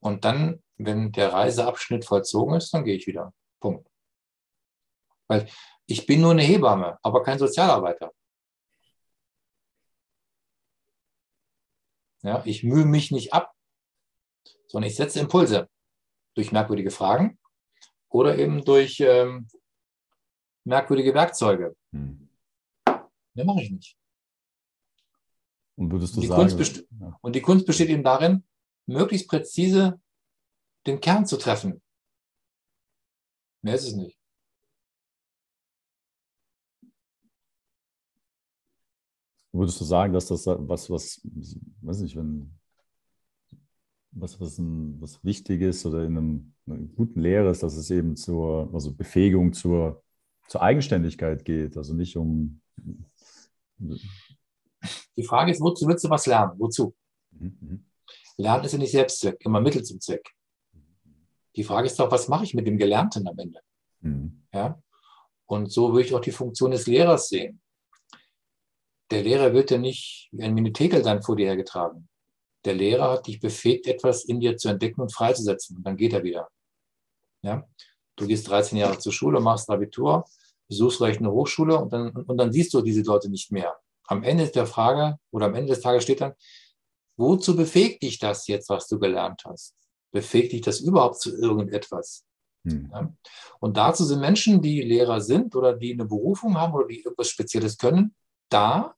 und 0.00 0.24
dann, 0.24 0.62
wenn 0.76 1.12
der 1.12 1.32
Reiseabschnitt 1.32 2.04
vollzogen 2.04 2.56
ist, 2.56 2.72
dann 2.72 2.84
gehe 2.84 2.96
ich 2.96 3.06
wieder. 3.06 3.32
Punkt. 3.60 3.88
Weil 5.28 5.48
ich 5.86 6.06
bin 6.06 6.20
nur 6.20 6.32
eine 6.32 6.42
Hebamme, 6.42 6.98
aber 7.02 7.22
kein 7.22 7.38
Sozialarbeiter. 7.38 8.12
Ja, 12.22 12.42
ich 12.44 12.64
mühe 12.64 12.84
mich 12.84 13.10
nicht 13.10 13.32
ab, 13.32 13.52
sondern 14.66 14.90
ich 14.90 14.96
setze 14.96 15.20
Impulse 15.20 15.68
durch 16.34 16.52
merkwürdige 16.52 16.90
Fragen 16.90 17.38
oder 18.08 18.36
eben 18.38 18.64
durch 18.64 19.00
ähm, 19.00 19.48
merkwürdige 20.64 21.14
Werkzeuge. 21.14 21.76
Hm. 21.92 22.28
Mehr 23.34 23.44
mache 23.44 23.62
ich 23.62 23.70
nicht. 23.70 23.96
Und 25.76 25.92
würdest 25.92 26.16
du 26.16 26.20
Die 26.20 26.26
sagen, 26.26 26.86
ja, 26.98 27.18
Und 27.20 27.36
die 27.36 27.42
Kunst 27.42 27.66
besteht 27.66 27.90
eben 27.90 28.02
darin, 28.02 28.45
möglichst 28.86 29.28
präzise 29.28 30.00
den 30.86 31.00
Kern 31.00 31.26
zu 31.26 31.36
treffen. 31.36 31.82
Mehr 33.62 33.74
ist 33.74 33.88
es 33.88 33.94
nicht. 33.94 34.16
würdest 39.56 39.80
du 39.80 39.84
sagen, 39.84 40.12
dass 40.12 40.26
das 40.26 40.46
was, 40.46 40.90
was, 40.90 41.20
weiß 41.82 42.00
nicht, 42.00 42.16
wenn 42.16 42.52
was, 44.12 44.40
was, 44.40 44.58
ein, 44.58 45.00
was 45.00 45.22
wichtig 45.24 45.60
ist 45.60 45.84
oder 45.84 46.04
in 46.04 46.16
einem, 46.16 46.52
einer 46.66 46.78
guten 46.78 47.20
Lehre 47.20 47.50
ist, 47.50 47.62
dass 47.62 47.76
es 47.76 47.90
eben 47.90 48.16
zur 48.16 48.70
also 48.72 48.94
Befähigung 48.94 49.52
zur, 49.52 50.02
zur 50.48 50.62
Eigenständigkeit 50.62 51.44
geht, 51.44 51.76
also 51.76 51.94
nicht 51.94 52.16
um 52.16 52.60
Die 55.16 55.22
Frage 55.22 55.52
ist, 55.52 55.60
wozu 55.60 55.86
willst 55.86 56.04
du 56.04 56.10
was 56.10 56.26
lernen? 56.26 56.58
Wozu? 56.58 56.94
Mhm, 57.32 57.84
Lernen 58.38 58.64
ist 58.64 58.72
ja 58.72 58.78
nicht 58.78 58.92
Selbstzweck, 58.92 59.44
immer 59.44 59.60
Mittel 59.60 59.82
zum 59.82 60.00
Zweck. 60.00 60.30
Die 61.56 61.64
Frage 61.64 61.86
ist 61.86 61.98
doch, 61.98 62.10
was 62.10 62.28
mache 62.28 62.44
ich 62.44 62.54
mit 62.54 62.66
dem 62.66 62.76
Gelernten 62.76 63.26
am 63.26 63.38
Ende? 63.38 63.60
mhm, 64.00 64.42
Ja? 64.52 64.80
Und 65.46 65.70
so 65.72 65.92
würde 65.92 66.06
ich 66.06 66.14
auch 66.14 66.20
die 66.20 66.32
Funktion 66.32 66.72
des 66.72 66.86
Lehrers 66.86 67.28
sehen. 67.28 67.60
Der 69.10 69.22
Lehrer 69.22 69.52
wird 69.52 69.70
ja 69.70 69.78
nicht 69.78 70.28
wie 70.32 70.42
ein 70.42 70.54
Minitekel 70.54 71.02
dann 71.02 71.22
vor 71.22 71.36
dir 71.36 71.46
hergetragen. 71.46 72.08
Der 72.64 72.74
Lehrer 72.74 73.12
hat 73.12 73.28
dich 73.28 73.38
befähigt, 73.38 73.86
etwas 73.86 74.24
in 74.24 74.40
dir 74.40 74.56
zu 74.56 74.68
entdecken 74.68 75.00
und 75.00 75.14
freizusetzen. 75.14 75.76
Und 75.76 75.86
dann 75.86 75.96
geht 75.96 76.12
er 76.12 76.24
wieder. 76.24 76.48
Ja? 77.42 77.64
Du 78.16 78.26
gehst 78.26 78.48
13 78.48 78.76
Jahre 78.76 78.98
zur 78.98 79.12
Schule, 79.12 79.40
machst 79.40 79.70
Abitur, 79.70 80.24
besuchst 80.68 80.98
vielleicht 80.98 81.20
eine 81.20 81.30
Hochschule 81.30 81.78
und 81.78 81.92
dann, 81.92 82.10
und 82.10 82.36
dann 82.36 82.52
siehst 82.52 82.74
du 82.74 82.82
diese 82.82 83.02
Leute 83.02 83.30
nicht 83.30 83.52
mehr. 83.52 83.76
Am 84.08 84.24
Ende 84.24 84.48
der 84.48 84.66
Frage 84.66 85.18
oder 85.30 85.46
am 85.46 85.54
Ende 85.54 85.74
des 85.74 85.80
Tages 85.82 86.02
steht 86.02 86.20
dann, 86.20 86.34
wozu 87.16 87.56
befähigt 87.56 88.02
dich 88.02 88.18
das 88.18 88.46
jetzt, 88.46 88.68
was 88.68 88.88
du 88.88 88.98
gelernt 88.98 89.42
hast? 89.44 89.74
Befähigt 90.12 90.52
dich 90.52 90.62
das 90.62 90.80
überhaupt 90.80 91.20
zu 91.20 91.36
irgendetwas? 91.36 92.26
mhm. 92.66 92.90
Ja? 92.92 93.12
Und 93.60 93.76
dazu 93.76 94.04
sind 94.04 94.20
Menschen, 94.20 94.60
die 94.60 94.82
Lehrer 94.82 95.20
sind 95.20 95.54
oder 95.56 95.74
die 95.74 95.92
eine 95.92 96.04
Berufung 96.04 96.56
haben 96.56 96.74
oder 96.74 96.88
die 96.88 97.00
irgendwas 97.02 97.30
Spezielles 97.30 97.78
können, 97.78 98.14
da, 98.48 98.94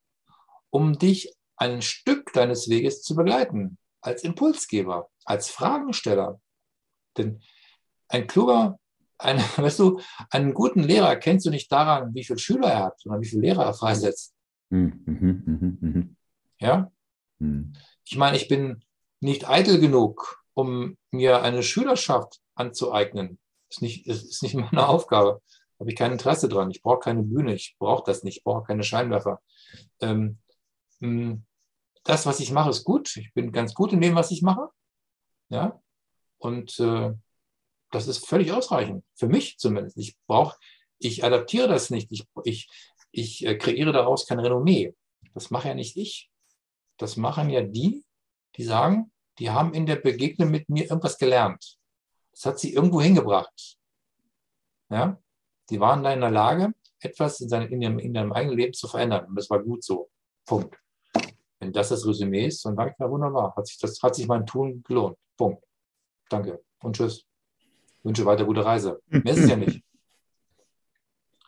um 0.71 0.99
dich 0.99 1.35
ein 1.57 1.83
Stück 1.83 2.33
deines 2.33 2.69
Weges 2.69 3.03
zu 3.03 3.15
begleiten, 3.15 3.79
als 4.01 4.25
Impulsgeber, 4.25 5.09
als 5.25 5.51
Fragensteller. 5.51 6.41
Denn 7.17 7.41
ein 8.09 8.27
kluger, 8.27 8.79
ein, 9.19 9.39
weißt 9.57 9.79
du, 9.79 10.01
einen 10.31 10.55
guten 10.55 10.83
Lehrer 10.83 11.17
kennst 11.17 11.47
du 11.47 11.51
nicht 11.51 11.71
daran, 11.71 12.15
wie 12.15 12.25
viele 12.25 12.39
Schüler 12.39 12.69
er 12.69 12.85
hat, 12.85 13.01
sondern 13.01 13.23
wie 13.23 13.29
viele 13.29 13.43
Lehrer 13.43 13.65
er 13.65 13.75
freisetzt. 13.75 14.35
Mhm, 14.71 15.03
mh, 15.05 15.43
mh, 15.47 15.77
mh. 15.81 16.07
Ja? 16.61 16.93
Mhm. 17.39 17.73
Ich 18.11 18.17
meine, 18.17 18.39
ich 18.39 18.49
bin 18.49 18.83
nicht 19.21 19.49
eitel 19.49 19.79
genug, 19.81 20.43
um 20.55 20.97
mir 21.11 21.43
eine 21.43 21.63
Schülerschaft 21.63 22.41
anzueignen. 22.55 23.39
Ist 23.69 23.83
nicht, 23.83 24.07
ist 24.07 24.43
nicht 24.43 24.55
meine 24.73 24.89
Aufgabe. 24.89 25.43
Habe 25.79 25.91
ich 25.91 25.97
kein 25.97 26.13
Interesse 26.13 26.49
dran. 26.49 26.71
Ich 26.71 26.83
brauche 26.83 27.01
keine 27.01 27.23
Bühne. 27.23 27.55
Ich 27.55 27.77
brauche 27.79 28.05
das 28.07 28.23
nicht. 28.23 28.39
Ich 28.39 28.45
brauche 28.45 28.65
keine 28.65 28.83
Scheinwerfer. 28.83 29.43
Ähm, 30.01 30.39
hm, 31.01 31.45
das, 32.05 32.25
was 32.25 32.41
ich 32.41 32.51
mache, 32.51 32.71
ist 32.71 32.85
gut. 32.85 33.15
Ich 33.17 33.33
bin 33.35 33.53
ganz 33.53 33.75
gut 33.75 33.93
in 33.93 34.01
dem, 34.01 34.15
was 34.15 34.31
ich 34.31 34.41
mache. 34.41 34.71
Ja. 35.51 35.79
Und 36.39 36.81
äh, 36.81 37.13
das 37.91 38.09
ist 38.09 38.27
völlig 38.27 38.53
ausreichend. 38.53 39.05
Für 39.17 39.29
mich 39.29 39.59
zumindest. 39.59 39.99
Ich 39.99 40.17
brauche, 40.27 40.57
ich 40.99 41.25
adaptiere 41.25 41.69
das 41.69 41.91
nicht. 41.91 42.11
Ich, 42.11 42.27
ich, 42.45 42.71
ich 43.13 43.45
äh, 43.47 43.57
kreiere 43.59 43.93
daraus 43.93 44.27
kein 44.27 44.41
Renommee. 44.41 44.95
Das 45.35 45.51
mache 45.51 45.69
ja 45.69 45.75
nicht 45.75 45.99
ich. 45.99 46.28
Das 46.99 47.17
machen 47.17 47.51
ja 47.51 47.63
die, 47.63 48.05
die 48.57 48.65
sagen, 48.65 49.13
die 49.39 49.51
haben 49.51 49.73
in 49.73 49.87
der 49.87 49.97
Begegnung 49.97 50.51
mit 50.51 50.69
mir 50.69 50.85
irgendwas 50.85 51.17
gelernt. 51.17 51.79
Das 52.33 52.45
hat 52.47 52.59
sie 52.59 52.75
irgendwo 52.75 53.01
hingebracht. 53.01 53.79
Ja? 54.91 55.19
Die 55.71 55.81
waren 55.81 56.03
da 56.03 56.13
in 56.13 56.21
der 56.21 56.31
Lage, 56.31 56.73
etwas 57.01 57.41
in, 57.41 57.49
seinem, 57.49 57.73
in, 57.73 57.83
ihrem, 57.83 57.99
in 57.99 58.15
ihrem 58.15 58.33
eigenen 58.33 58.57
Leben 58.57 58.75
zu 58.75 58.89
verändern. 58.89 59.27
Und 59.27 59.37
das 59.37 59.49
war 59.49 59.63
gut 59.63 59.85
so. 59.85 60.11
Punkt. 60.45 60.77
Wenn 61.61 61.73
das 61.73 61.89
das 61.89 62.07
Resümee 62.07 62.47
ist, 62.47 62.65
dann 62.65 62.77
sage 62.77 62.91
ich, 62.91 62.97
na 62.99 63.11
wunderbar, 63.11 63.55
hat 63.57 63.67
sich, 63.67 63.79
das, 63.79 64.01
hat 64.03 64.15
sich 64.15 64.27
mein 64.27 64.47
Tun 64.47 64.83
gelohnt. 64.83 65.17
Punkt. 65.37 65.63
Danke 66.29 66.63
und 66.83 66.97
tschüss. 66.97 67.25
Wünsche 68.03 68.25
weiter 68.25 68.45
gute 68.45 68.65
Reise. 68.65 69.03
Mehr 69.07 69.33
ist 69.33 69.41
es 69.41 69.51
ja 69.51 69.57
nicht. 69.57 69.83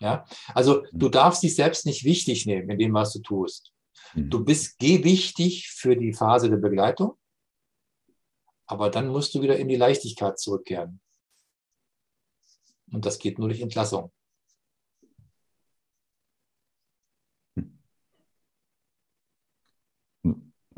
Ja? 0.00 0.24
Also 0.54 0.84
du 0.92 1.08
darfst 1.08 1.42
dich 1.42 1.54
selbst 1.54 1.86
nicht 1.86 2.04
wichtig 2.04 2.46
nehmen 2.46 2.70
in 2.70 2.78
dem, 2.78 2.94
was 2.94 3.12
du 3.12 3.20
tust. 3.20 3.69
Du 4.14 4.40
mhm. 4.40 4.44
bist 4.44 4.78
gewichtig 4.78 5.68
für 5.70 5.96
die 5.96 6.12
Phase 6.12 6.50
der 6.50 6.56
Begleitung, 6.56 7.14
aber 8.66 8.90
dann 8.90 9.08
musst 9.08 9.34
du 9.34 9.42
wieder 9.42 9.56
in 9.56 9.68
die 9.68 9.76
Leichtigkeit 9.76 10.38
zurückkehren. 10.38 11.00
Und 12.92 13.06
das 13.06 13.18
geht 13.18 13.38
nur 13.38 13.48
durch 13.48 13.60
Entlassung. 13.60 14.12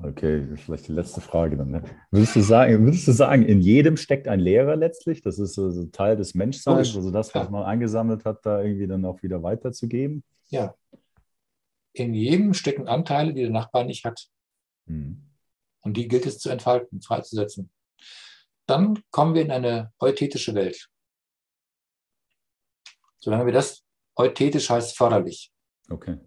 Okay, 0.04 0.56
vielleicht 0.56 0.88
die 0.88 0.92
letzte 0.92 1.20
Frage 1.20 1.56
dann. 1.56 1.70
Ne? 1.70 1.82
Würdest, 2.10 2.34
du 2.34 2.40
sagen, 2.40 2.84
würdest 2.84 3.06
du 3.06 3.12
sagen, 3.12 3.44
in 3.44 3.60
jedem 3.60 3.96
steckt 3.96 4.26
ein 4.26 4.40
Lehrer 4.40 4.74
letztlich? 4.74 5.22
Das 5.22 5.38
ist 5.38 5.58
also 5.58 5.84
Teil 5.86 6.16
des 6.16 6.34
Menschseins, 6.34 6.96
also 6.96 7.10
das, 7.12 7.32
was 7.34 7.50
man 7.50 7.62
angesammelt 7.62 8.24
hat, 8.24 8.44
da 8.44 8.62
irgendwie 8.62 8.88
dann 8.88 9.04
auch 9.04 9.22
wieder 9.22 9.42
weiterzugeben? 9.44 10.24
Ja. 10.48 10.74
In 11.92 12.14
jedem 12.14 12.54
stecken 12.54 12.88
Anteile, 12.88 13.34
die 13.34 13.42
der 13.42 13.50
Nachbar 13.50 13.84
nicht 13.84 14.04
hat. 14.04 14.28
Hm. 14.86 15.22
Und 15.82 15.96
die 15.96 16.08
gilt 16.08 16.26
es 16.26 16.38
zu 16.38 16.48
entfalten, 16.48 17.02
freizusetzen. 17.02 17.70
Dann 18.66 19.02
kommen 19.10 19.34
wir 19.34 19.42
in 19.42 19.50
eine 19.50 19.92
euthetische 19.98 20.54
Welt. 20.54 20.88
Solange 23.18 23.46
wir 23.46 23.52
das, 23.52 23.84
euthetisch 24.16 24.70
heißt 24.70 24.96
förderlich. 24.96 25.52
Okay. 25.90 26.18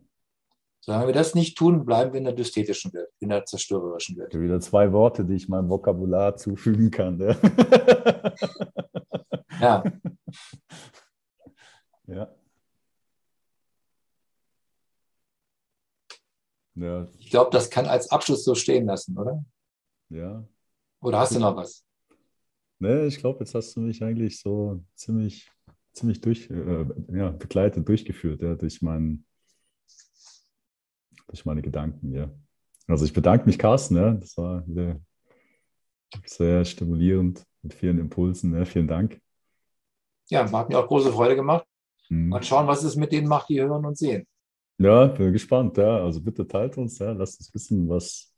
Solange 0.82 1.08
wir 1.08 1.14
das 1.14 1.34
nicht 1.34 1.58
tun, 1.58 1.86
bleiben 1.86 2.14
wir 2.14 2.20
in 2.20 2.26
der 2.26 2.34
dysthetischen 2.34 2.94
Welt, 2.94 3.10
in 3.20 3.30
der 3.30 3.46
zerstörerischen 3.46 4.18
Welt. 4.18 4.40
Wieder 4.40 4.60
zwei 4.60 4.92
Worte, 4.92 5.26
die 5.26 5.34
ich 5.34 5.50
meinem 5.50 5.70
Vokabular 5.70 6.36
zufügen 6.36 6.92
kann. 6.92 7.20
Ja. 9.60 9.84
ja. 12.08 12.36
Ja. 16.76 17.08
Ich 17.18 17.30
glaube, 17.30 17.52
das 17.52 17.70
kann 17.70 17.86
als 17.86 18.12
Abschluss 18.12 18.44
so 18.44 18.56
stehen 18.56 18.86
lassen, 18.86 19.18
oder? 19.18 19.44
Ja. 20.10 20.44
Oder 21.02 21.20
hast 21.20 21.36
du 21.36 21.40
noch 21.40 21.56
was? 21.56 21.86
Ne, 22.80 23.06
ich 23.06 23.18
glaube, 23.18 23.40
jetzt 23.40 23.56
hast 23.56 23.76
du 23.76 23.82
mich 23.82 24.04
eigentlich 24.04 24.40
so 24.40 24.84
ziemlich, 24.96 25.50
ziemlich 25.94 26.20
durch, 26.22 26.50
äh, 26.50 26.86
ja, 27.14 27.32
begleitet, 27.32 27.88
durchgeführt, 27.88 28.42
ja, 28.42 28.56
durch 28.56 28.82
meinen 28.82 29.26
durch 31.28 31.46
meine 31.46 31.62
Gedanken, 31.62 32.14
ja. 32.14 32.30
Also 32.88 33.06
ich 33.06 33.14
bedanke 33.14 33.46
mich, 33.46 33.58
Carsten, 33.58 33.96
ja. 33.96 34.12
Das 34.14 34.38
war 34.38 34.68
wieder 34.68 35.00
sehr 36.26 36.64
stimulierend 36.66 37.44
mit 37.62 37.74
vielen 37.74 38.00
Impulsen. 38.00 38.54
Ja. 38.56 38.66
Vielen 38.66 38.88
Dank. 38.88 39.20
Ja, 40.30 40.50
hat 40.52 40.70
mir 40.70 40.80
auch 40.80 40.88
große 40.88 41.12
Freude 41.12 41.36
gemacht. 41.36 41.66
Mhm. 42.10 42.30
Mal 42.30 42.44
schauen, 42.44 42.68
was 42.68 42.84
es 42.84 42.96
mit 42.96 43.12
denen 43.12 43.28
macht, 43.28 43.50
die 43.50 43.62
hören 43.62 43.86
und 43.86 43.98
sehen. 43.98 44.28
Ja, 44.78 45.08
bin 45.08 45.34
gespannt. 45.34 45.78
Ja. 45.78 46.04
Also 46.04 46.22
bitte 46.22 46.48
teilt 46.48 46.78
uns, 46.78 47.00
ja. 47.00 47.12
lasst 47.12 47.40
uns 47.40 47.54
wissen, 47.54 47.88
was, 47.90 48.34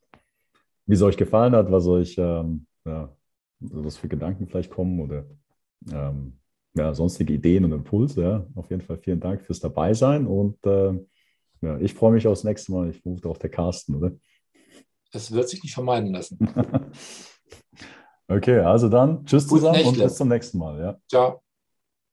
wie 0.86 0.94
es 0.94 1.02
euch 1.02 1.18
gefallen 1.18 1.56
hat, 1.56 1.72
was 1.72 1.88
euch, 1.88 2.16
ähm, 2.18 2.68
ja, 2.86 3.16
was 3.60 3.98
für 3.98 4.08
Gedanken 4.08 4.48
vielleicht 4.48 4.72
kommen 4.72 5.00
oder 5.00 5.26
ähm, 5.92 6.40
ja, 6.76 6.94
sonstige 6.94 7.34
Ideen 7.34 7.66
und 7.66 7.72
Impulse. 7.72 8.22
Ja. 8.22 8.48
Auf 8.56 8.70
jeden 8.70 8.82
Fall 8.82 8.98
vielen 8.98 9.20
Dank 9.20 9.42
fürs 9.42 9.60
Dabeisein 9.60 10.28
und 10.28 10.64
äh, 10.66 10.94
ja, 11.62 11.80
ich 11.80 11.94
freue 11.94 12.12
mich 12.12 12.28
aufs 12.28 12.44
nächste 12.44 12.72
Mal. 12.72 12.90
Ich 12.90 13.04
rufe 13.04 13.28
auch 13.28 13.38
der 13.38 13.50
Carsten, 13.50 13.96
oder? 13.96 14.12
Das 15.12 15.32
wird 15.32 15.50
sich 15.50 15.64
nicht 15.64 15.74
vermeiden 15.74 16.14
lassen. 16.14 16.38
okay, 18.28 18.60
also 18.60 18.90
dann 18.90 19.26
tschüss 19.26 19.48
zusammen 19.48 19.84
und 19.86 19.98
bis 19.98 20.16
zum 20.16 20.30
nächsten 20.30 20.60
Mal. 20.60 20.80
Ja. 20.80 20.98
Ciao. 21.08 21.42